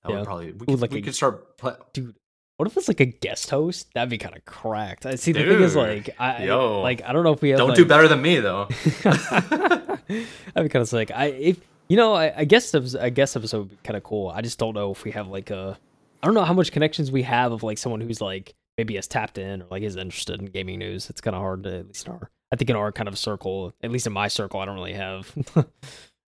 That 0.04 0.12
Yeah. 0.12 0.18
would 0.20 0.26
probably 0.26 0.52
we 0.54 0.64
Ooh, 0.64 0.66
could, 0.66 0.82
like 0.82 0.92
we 0.92 1.00
a- 1.00 1.02
could 1.04 1.16
start. 1.16 1.58
Pla- 1.58 1.76
dude. 1.94 2.16
What 2.58 2.68
if 2.68 2.78
it's 2.78 2.88
like 2.88 3.00
a 3.00 3.06
guest 3.06 3.50
host? 3.50 3.92
That'd 3.96 4.10
be 4.12 4.20
kind 4.20 4.36
of 4.36 4.46
cracked. 4.46 5.08
I 5.08 5.16
see. 5.16 5.32
The 5.32 5.44
thing 5.44 5.62
is, 5.62 5.76
like, 5.76 6.12
I 6.20 6.44
yo. 6.44 6.82
like 6.82 7.02
I 7.04 7.12
don't 7.12 7.24
know 7.24 7.34
if 7.34 7.42
we 7.42 7.50
have. 7.50 7.58
don't 7.58 7.70
like, 7.70 7.78
do 7.78 7.86
better 7.86 8.08
than 8.08 8.22
me 8.22 8.40
though. 8.40 8.68
I'd 9.46 10.64
be 10.64 10.70
kind 10.70 10.76
of 10.82 10.88
sick. 10.88 11.12
I 11.14 11.26
if 11.28 11.60
you 11.90 11.98
know, 11.98 12.14
I, 12.14 12.34
I 12.42 12.46
guess 12.46 12.72
was, 12.74 12.96
I 12.96 13.10
guess 13.10 13.36
episode 13.36 13.60
would 13.60 13.70
be 13.70 13.78
kind 13.84 13.98
of 13.98 14.04
cool. 14.04 14.30
I 14.30 14.42
just 14.42 14.60
don't 14.60 14.74
know 14.76 14.92
if 14.92 15.04
we 15.04 15.12
have 15.12 15.28
like 15.28 15.50
a. 15.50 15.78
I 16.24 16.26
don't 16.28 16.36
know 16.36 16.44
how 16.44 16.54
much 16.54 16.72
connections 16.72 17.12
we 17.12 17.24
have 17.24 17.52
of 17.52 17.64
like 17.64 17.78
someone 17.80 18.00
who's 18.02 18.22
like 18.22 18.54
maybe 18.78 18.96
has 18.96 19.08
tapped 19.08 19.38
in 19.38 19.64
or 19.64 19.66
like 19.72 19.82
is 19.84 19.96
interested 19.96 20.40
in 20.40 20.46
gaming 20.46 20.80
news. 20.80 21.10
It's 21.10 21.20
kind 21.22 21.36
of 21.36 21.42
hard 21.42 21.64
to 21.64 21.80
at 21.80 21.88
least 21.88 22.06
in 22.08 22.14
our. 22.14 22.30
I 22.54 22.58
think 22.58 22.70
in 22.70 22.76
our 22.76 22.92
kind 22.92 23.08
of 23.08 23.18
circle, 23.18 23.74
at 23.82 23.92
least 23.92 24.06
in 24.08 24.14
my 24.14 24.28
circle, 24.28 24.60
I 24.60 24.66
don't 24.66 24.76
really 24.76 24.94
have 24.94 25.34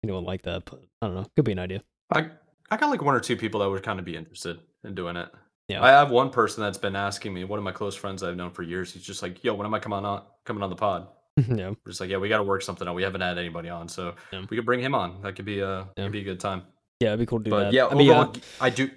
anyone 0.04 0.24
like 0.24 0.44
that. 0.44 0.64
But 0.66 0.82
I 1.02 1.08
don't 1.08 1.16
know. 1.16 1.26
Could 1.36 1.46
be 1.46 1.52
an 1.52 1.60
idea. 1.60 1.84
I 2.12 2.30
I 2.74 2.78
got 2.78 2.90
like 2.90 3.04
one 3.04 3.14
or 3.16 3.20
two 3.20 3.38
people 3.38 3.60
that 3.62 3.70
would 3.70 3.84
kind 3.84 4.00
of 4.00 4.06
be 4.06 4.16
interested 4.18 4.60
in 4.84 4.96
doing 4.96 5.16
it. 5.16 5.30
Yeah. 5.68 5.84
I 5.84 5.90
have 5.90 6.10
one 6.10 6.30
person 6.32 6.64
that's 6.64 6.78
been 6.80 6.96
asking 6.96 7.34
me. 7.34 7.44
One 7.44 7.60
of 7.60 7.64
my 7.64 7.72
close 7.72 7.96
friends 7.96 8.24
I've 8.24 8.36
known 8.36 8.50
for 8.52 8.64
years. 8.64 8.92
He's 8.92 9.04
just 9.04 9.22
like, 9.22 9.44
"Yo, 9.44 9.54
when 9.54 9.66
am 9.68 9.74
I 9.74 9.80
coming 9.80 10.04
on 10.04 10.24
coming 10.44 10.64
on 10.64 10.70
the 10.72 10.76
pod?" 10.76 11.08
yeah. 11.38 11.70
We're 11.70 11.76
just 11.90 12.02
like, 12.02 12.10
"Yeah, 12.10 12.18
we 12.18 12.30
got 12.30 12.38
to 12.38 12.44
work 12.44 12.64
something 12.64 12.88
out. 12.88 12.96
We 12.96 13.04
haven't 13.04 13.22
had 13.22 13.38
anybody 13.38 13.70
on, 13.70 13.88
so 13.88 14.16
Yeah. 14.32 14.46
we 14.50 14.58
could 14.58 14.66
bring 14.66 14.80
him 14.82 14.96
on. 14.96 15.22
That 15.22 15.36
could 15.36 15.46
be 15.46 15.60
a 15.60 15.88
Yeah. 15.98 16.04
could 16.04 16.12
be 16.12 16.22
a 16.22 16.24
good 16.24 16.40
time." 16.40 16.64
Yeah, 17.00 17.10
it'd 17.10 17.20
be 17.20 17.26
cool 17.28 17.40
to 17.40 17.44
do 17.46 17.52
But 17.52 17.64
that. 17.66 17.74
yeah, 17.74 17.88
I 17.88 17.94
mean, 17.96 18.10
uh, 18.12 18.34
I 18.60 18.70
do. 18.72 18.90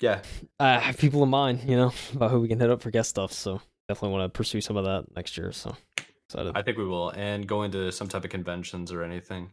Yeah, 0.00 0.20
I 0.58 0.78
have 0.80 0.98
people 0.98 1.22
in 1.22 1.28
mind, 1.30 1.60
you 1.64 1.76
know, 1.76 1.92
about 2.14 2.30
who 2.32 2.40
we 2.40 2.48
can 2.48 2.58
hit 2.58 2.70
up 2.70 2.82
for 2.82 2.90
guest 2.90 3.10
stuff. 3.10 3.32
So 3.32 3.60
definitely 3.88 4.18
want 4.18 4.32
to 4.32 4.36
pursue 4.36 4.60
some 4.60 4.76
of 4.76 4.84
that 4.84 5.04
next 5.14 5.36
year. 5.38 5.52
So 5.52 5.76
excited. 6.28 6.52
I 6.56 6.62
think 6.62 6.76
we 6.76 6.84
will, 6.84 7.10
and 7.10 7.46
go 7.46 7.62
into 7.62 7.90
some 7.92 8.08
type 8.08 8.24
of 8.24 8.30
conventions 8.30 8.90
or 8.92 9.02
anything 9.04 9.52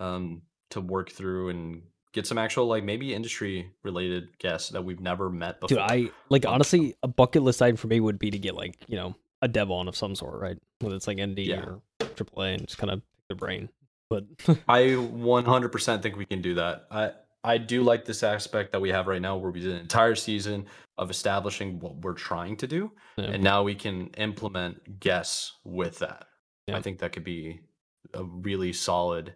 um, 0.00 0.42
to 0.70 0.80
work 0.82 1.10
through 1.10 1.48
and 1.48 1.82
get 2.16 2.26
some 2.26 2.38
actual 2.38 2.66
like 2.66 2.82
maybe 2.82 3.14
industry 3.14 3.70
related 3.84 4.36
guests 4.38 4.70
that 4.70 4.82
we've 4.82 4.98
never 5.00 5.30
met 5.30 5.60
before. 5.60 5.76
Dude, 5.78 5.86
I 5.86 6.10
like 6.30 6.44
honestly 6.44 6.96
a 7.04 7.08
bucket 7.08 7.42
list 7.42 7.62
item 7.62 7.76
for 7.76 7.86
me 7.86 8.00
would 8.00 8.18
be 8.18 8.32
to 8.32 8.38
get 8.38 8.56
like 8.56 8.74
you 8.88 8.96
know 8.96 9.14
a 9.42 9.46
dev 9.48 9.70
on 9.70 9.86
of 9.86 9.94
some 9.94 10.16
sort, 10.16 10.40
right? 10.40 10.58
Whether 10.80 10.96
it's 10.96 11.06
like 11.06 11.18
indie 11.18 11.46
Yeah. 11.46 11.60
or 11.60 11.80
AAA, 12.00 12.54
and 12.54 12.66
just 12.66 12.78
kind 12.78 12.90
of 12.90 13.00
pick 13.00 13.28
their 13.28 13.36
brain. 13.36 13.68
But 14.10 14.24
I 14.68 14.80
100% 14.96 16.02
think 16.02 16.16
we 16.16 16.24
can 16.26 16.42
do 16.42 16.54
that. 16.54 16.86
I 16.90 17.12
I 17.44 17.58
do 17.58 17.82
like 17.84 18.04
this 18.06 18.22
aspect 18.24 18.72
that 18.72 18.80
we 18.80 18.88
have 18.90 19.06
right 19.06 19.22
now, 19.22 19.36
where 19.36 19.50
we 19.52 19.60
did 19.60 19.70
an 19.72 19.78
entire 19.80 20.16
season 20.16 20.66
of 20.98 21.10
establishing 21.10 21.78
what 21.78 21.96
we're 21.98 22.14
trying 22.14 22.56
to 22.56 22.66
do, 22.66 22.90
Yeah. 23.16 23.26
and 23.26 23.44
now 23.44 23.62
we 23.62 23.74
can 23.74 24.08
implement 24.16 24.98
guests 24.98 25.52
with 25.64 25.98
that. 26.00 26.26
Yeah. 26.66 26.76
I 26.78 26.82
think 26.82 26.98
that 27.00 27.12
could 27.12 27.22
be 27.24 27.60
a 28.14 28.24
really 28.24 28.72
solid 28.72 29.34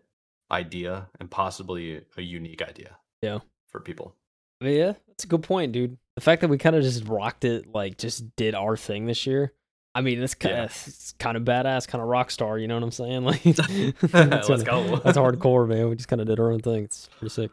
idea 0.51 1.09
and 1.21 1.31
possibly 1.31 2.03
a 2.17 2.23
unique 2.23 2.63
idea. 2.63 2.97
Yeah. 3.23 3.41
for 3.69 3.81
people. 3.81 4.15
Yeah, 4.63 4.93
that's 5.07 5.25
a 5.25 5.27
good 5.27 5.43
point, 5.43 5.73
dude. 5.73 5.97
The 6.17 6.21
fact 6.23 6.41
that 6.43 6.49
we 6.49 6.59
kind 6.59 6.75
of 6.77 6.83
just 6.83 7.07
rocked 7.07 7.45
it, 7.45 7.67
like 7.73 7.97
just 7.99 8.35
did 8.37 8.55
our 8.55 8.77
thing 8.77 9.07
this 9.07 9.27
year. 9.27 9.53
I 9.95 10.03
mean, 10.03 10.23
it's 10.23 10.35
kind 10.35 10.55
Yeah. 10.57 10.65
of 10.65 10.85
it's 10.87 11.13
kind 11.19 11.37
of 11.37 11.43
badass, 11.45 11.87
kind 11.89 12.03
of 12.03 12.09
rock 12.09 12.31
star. 12.31 12.59
You 12.59 12.69
know 12.69 12.75
what 12.75 12.83
I'm 12.85 12.91
saying? 12.91 13.25
Like, 13.25 13.43
that's 14.01 14.49
Let's 14.49 14.63
go. 14.63 14.97
That's 15.05 15.19
hardcore, 15.19 15.67
man. 15.69 15.89
We 15.89 15.97
just 15.97 16.09
kind 16.09 16.21
of 16.21 16.27
did 16.29 16.39
our 16.41 16.51
own 16.53 16.61
thing. 16.61 16.85
It's 16.85 17.09
pretty 17.19 17.33
sick. 17.33 17.51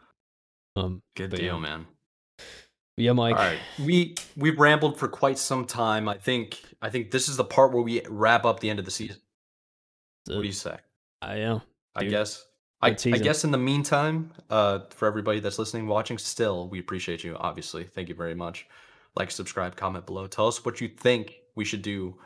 Um, 0.76 1.02
Good 1.16 1.30
deal, 1.30 1.42
yeah. 1.42 1.58
man. 1.58 1.86
yeah, 2.96 3.12
Mike. 3.12 3.36
All 3.36 3.42
right, 3.42 3.58
we 3.84 4.14
we've 4.36 4.58
rambled 4.58 4.98
for 4.98 5.08
quite 5.08 5.38
some 5.38 5.64
time. 5.66 6.08
I 6.08 6.16
think 6.18 6.60
I 6.82 6.90
think 6.90 7.10
this 7.10 7.28
is 7.28 7.36
the 7.36 7.44
part 7.44 7.72
where 7.72 7.82
we 7.82 8.02
wrap 8.08 8.44
up 8.44 8.60
the 8.60 8.70
end 8.70 8.78
of 8.78 8.84
the 8.84 8.90
season. 8.90 9.20
What 10.26 10.40
do 10.42 10.46
you 10.46 10.52
say? 10.52 10.76
I 11.22 11.36
am. 11.38 11.62
I 11.96 12.04
guess. 12.04 12.44
I, 12.80 12.90
I 12.90 13.18
guess 13.18 13.42
in 13.44 13.50
the 13.50 13.58
meantime, 13.58 14.30
uh, 14.50 14.80
for 14.90 15.08
everybody 15.08 15.40
that's 15.40 15.58
listening, 15.58 15.86
watching, 15.88 16.16
still, 16.18 16.68
we 16.68 16.78
appreciate 16.78 17.24
you. 17.24 17.36
Obviously, 17.36 17.84
thank 17.84 18.08
you 18.08 18.14
very 18.14 18.34
much. 18.34 18.66
Like, 19.16 19.30
subscribe, 19.32 19.74
comment 19.74 20.06
below. 20.06 20.26
Tell 20.28 20.46
us 20.46 20.64
what 20.64 20.80
you 20.80 20.88
think 20.88 21.40
we 21.56 21.64
should 21.64 21.82
do 21.82 22.16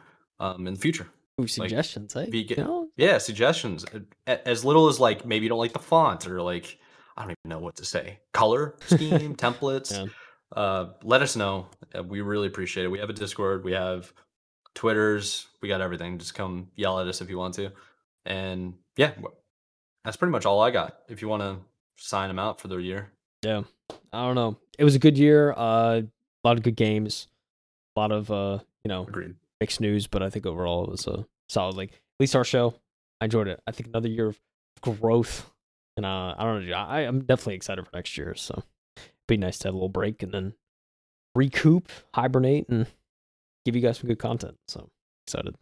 um, 0.40 0.66
in 0.66 0.74
the 0.74 0.80
future. 0.80 1.06
Ooh, 1.40 1.46
suggestions, 1.46 2.12
hey? 2.12 2.28
vegan- 2.28 2.58
You 2.58 2.64
know? 2.64 2.88
Yeah, 2.98 3.16
suggestions. 3.16 3.86
As 4.26 4.64
little 4.64 4.88
as 4.88 5.00
like 5.00 5.24
maybe 5.24 5.44
you 5.44 5.48
don't 5.48 5.58
like 5.58 5.72
the 5.72 5.78
font 5.78 6.26
or 6.26 6.42
like 6.42 6.78
I 7.16 7.22
don't 7.22 7.30
even 7.30 7.48
know 7.48 7.58
what 7.58 7.76
to 7.76 7.84
say. 7.86 8.20
Color 8.34 8.74
scheme, 8.86 9.34
templates. 9.36 9.90
Yeah. 9.92 10.06
Uh, 10.54 10.90
let 11.02 11.22
us 11.22 11.34
know. 11.34 11.68
Uh, 11.96 12.02
we 12.02 12.20
really 12.20 12.46
appreciate 12.48 12.84
it. 12.84 12.88
We 12.88 12.98
have 12.98 13.08
a 13.08 13.14
Discord. 13.14 13.64
We 13.64 13.72
have 13.72 14.12
Twitters. 14.74 15.46
We 15.62 15.68
got 15.68 15.80
everything. 15.80 16.18
Just 16.18 16.34
come 16.34 16.68
yell 16.76 17.00
at 17.00 17.06
us 17.06 17.22
if 17.22 17.30
you 17.30 17.38
want 17.38 17.54
to. 17.54 17.70
And 18.26 18.74
yeah, 18.96 19.12
that's 20.04 20.16
pretty 20.16 20.32
much 20.32 20.46
all 20.46 20.60
I 20.60 20.70
got. 20.70 20.98
If 21.08 21.22
you 21.22 21.28
want 21.28 21.42
to 21.42 21.56
sign 21.96 22.28
them 22.28 22.38
out 22.38 22.60
for 22.60 22.68
the 22.68 22.76
year. 22.78 23.10
Yeah. 23.42 23.62
I 24.12 24.26
don't 24.26 24.34
know. 24.34 24.58
It 24.78 24.84
was 24.84 24.94
a 24.94 24.98
good 24.98 25.18
year. 25.18 25.52
Uh, 25.52 26.02
a 26.02 26.48
lot 26.48 26.56
of 26.56 26.62
good 26.62 26.76
games. 26.76 27.28
A 27.96 28.00
lot 28.00 28.12
of 28.12 28.30
uh, 28.30 28.58
you 28.84 28.88
know, 28.88 29.02
Agreed. 29.02 29.34
mixed 29.60 29.80
news, 29.80 30.06
but 30.06 30.22
I 30.22 30.30
think 30.30 30.46
overall 30.46 30.84
it 30.84 30.90
was 30.90 31.06
a 31.06 31.26
solid. 31.48 31.76
Like 31.76 31.90
at 31.92 31.98
least 32.20 32.34
our 32.36 32.44
show, 32.44 32.74
I 33.20 33.26
enjoyed 33.26 33.48
it. 33.48 33.60
I 33.66 33.70
think 33.72 33.88
another 33.88 34.08
year 34.08 34.28
of 34.28 34.40
growth, 34.80 35.50
and 35.96 36.06
uh, 36.06 36.34
I 36.36 36.44
don't 36.44 36.66
know. 36.66 36.74
I, 36.74 37.00
I'm 37.00 37.20
definitely 37.24 37.54
excited 37.54 37.84
for 37.84 37.94
next 37.94 38.16
year. 38.16 38.34
So 38.34 38.62
be 39.28 39.36
nice 39.36 39.58
to 39.58 39.68
have 39.68 39.74
a 39.74 39.76
little 39.76 39.88
break 39.88 40.22
and 40.22 40.32
then 40.32 40.54
recoup, 41.34 41.88
hibernate, 42.14 42.68
and 42.68 42.86
give 43.64 43.76
you 43.76 43.82
guys 43.82 43.98
some 43.98 44.08
good 44.08 44.18
content. 44.18 44.56
So 44.68 44.88
excited. 45.26 45.54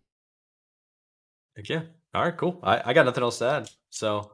Heck 1.56 1.68
yeah. 1.68 1.82
All 2.14 2.22
right, 2.22 2.36
cool. 2.36 2.58
I, 2.62 2.82
I 2.86 2.92
got 2.92 3.06
nothing 3.06 3.22
else 3.22 3.38
to 3.38 3.44
add. 3.46 3.70
So 3.90 4.32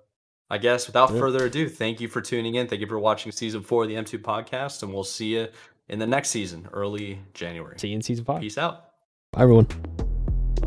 I 0.48 0.58
guess 0.58 0.86
without 0.86 1.12
Yeah. 1.12 1.18
further 1.18 1.46
ado, 1.46 1.68
thank 1.68 2.00
you 2.00 2.08
for 2.08 2.20
tuning 2.20 2.54
in. 2.54 2.68
Thank 2.68 2.80
you 2.80 2.86
for 2.86 2.98
watching 2.98 3.32
season 3.32 3.62
four 3.62 3.82
of 3.82 3.88
the 3.88 3.96
M2 3.96 4.18
podcast, 4.18 4.82
and 4.82 4.94
we'll 4.94 5.02
see 5.04 5.34
you 5.34 5.48
in 5.88 5.98
the 5.98 6.06
next 6.06 6.28
season, 6.30 6.68
early 6.72 7.18
January. 7.34 7.78
See 7.78 7.88
you 7.88 7.96
in 7.96 8.02
season 8.02 8.24
five. 8.24 8.40
Peace 8.40 8.58
out. 8.58 8.84
Bye, 9.32 9.42
everyone. 9.42 9.66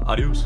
Adios. 0.05 0.45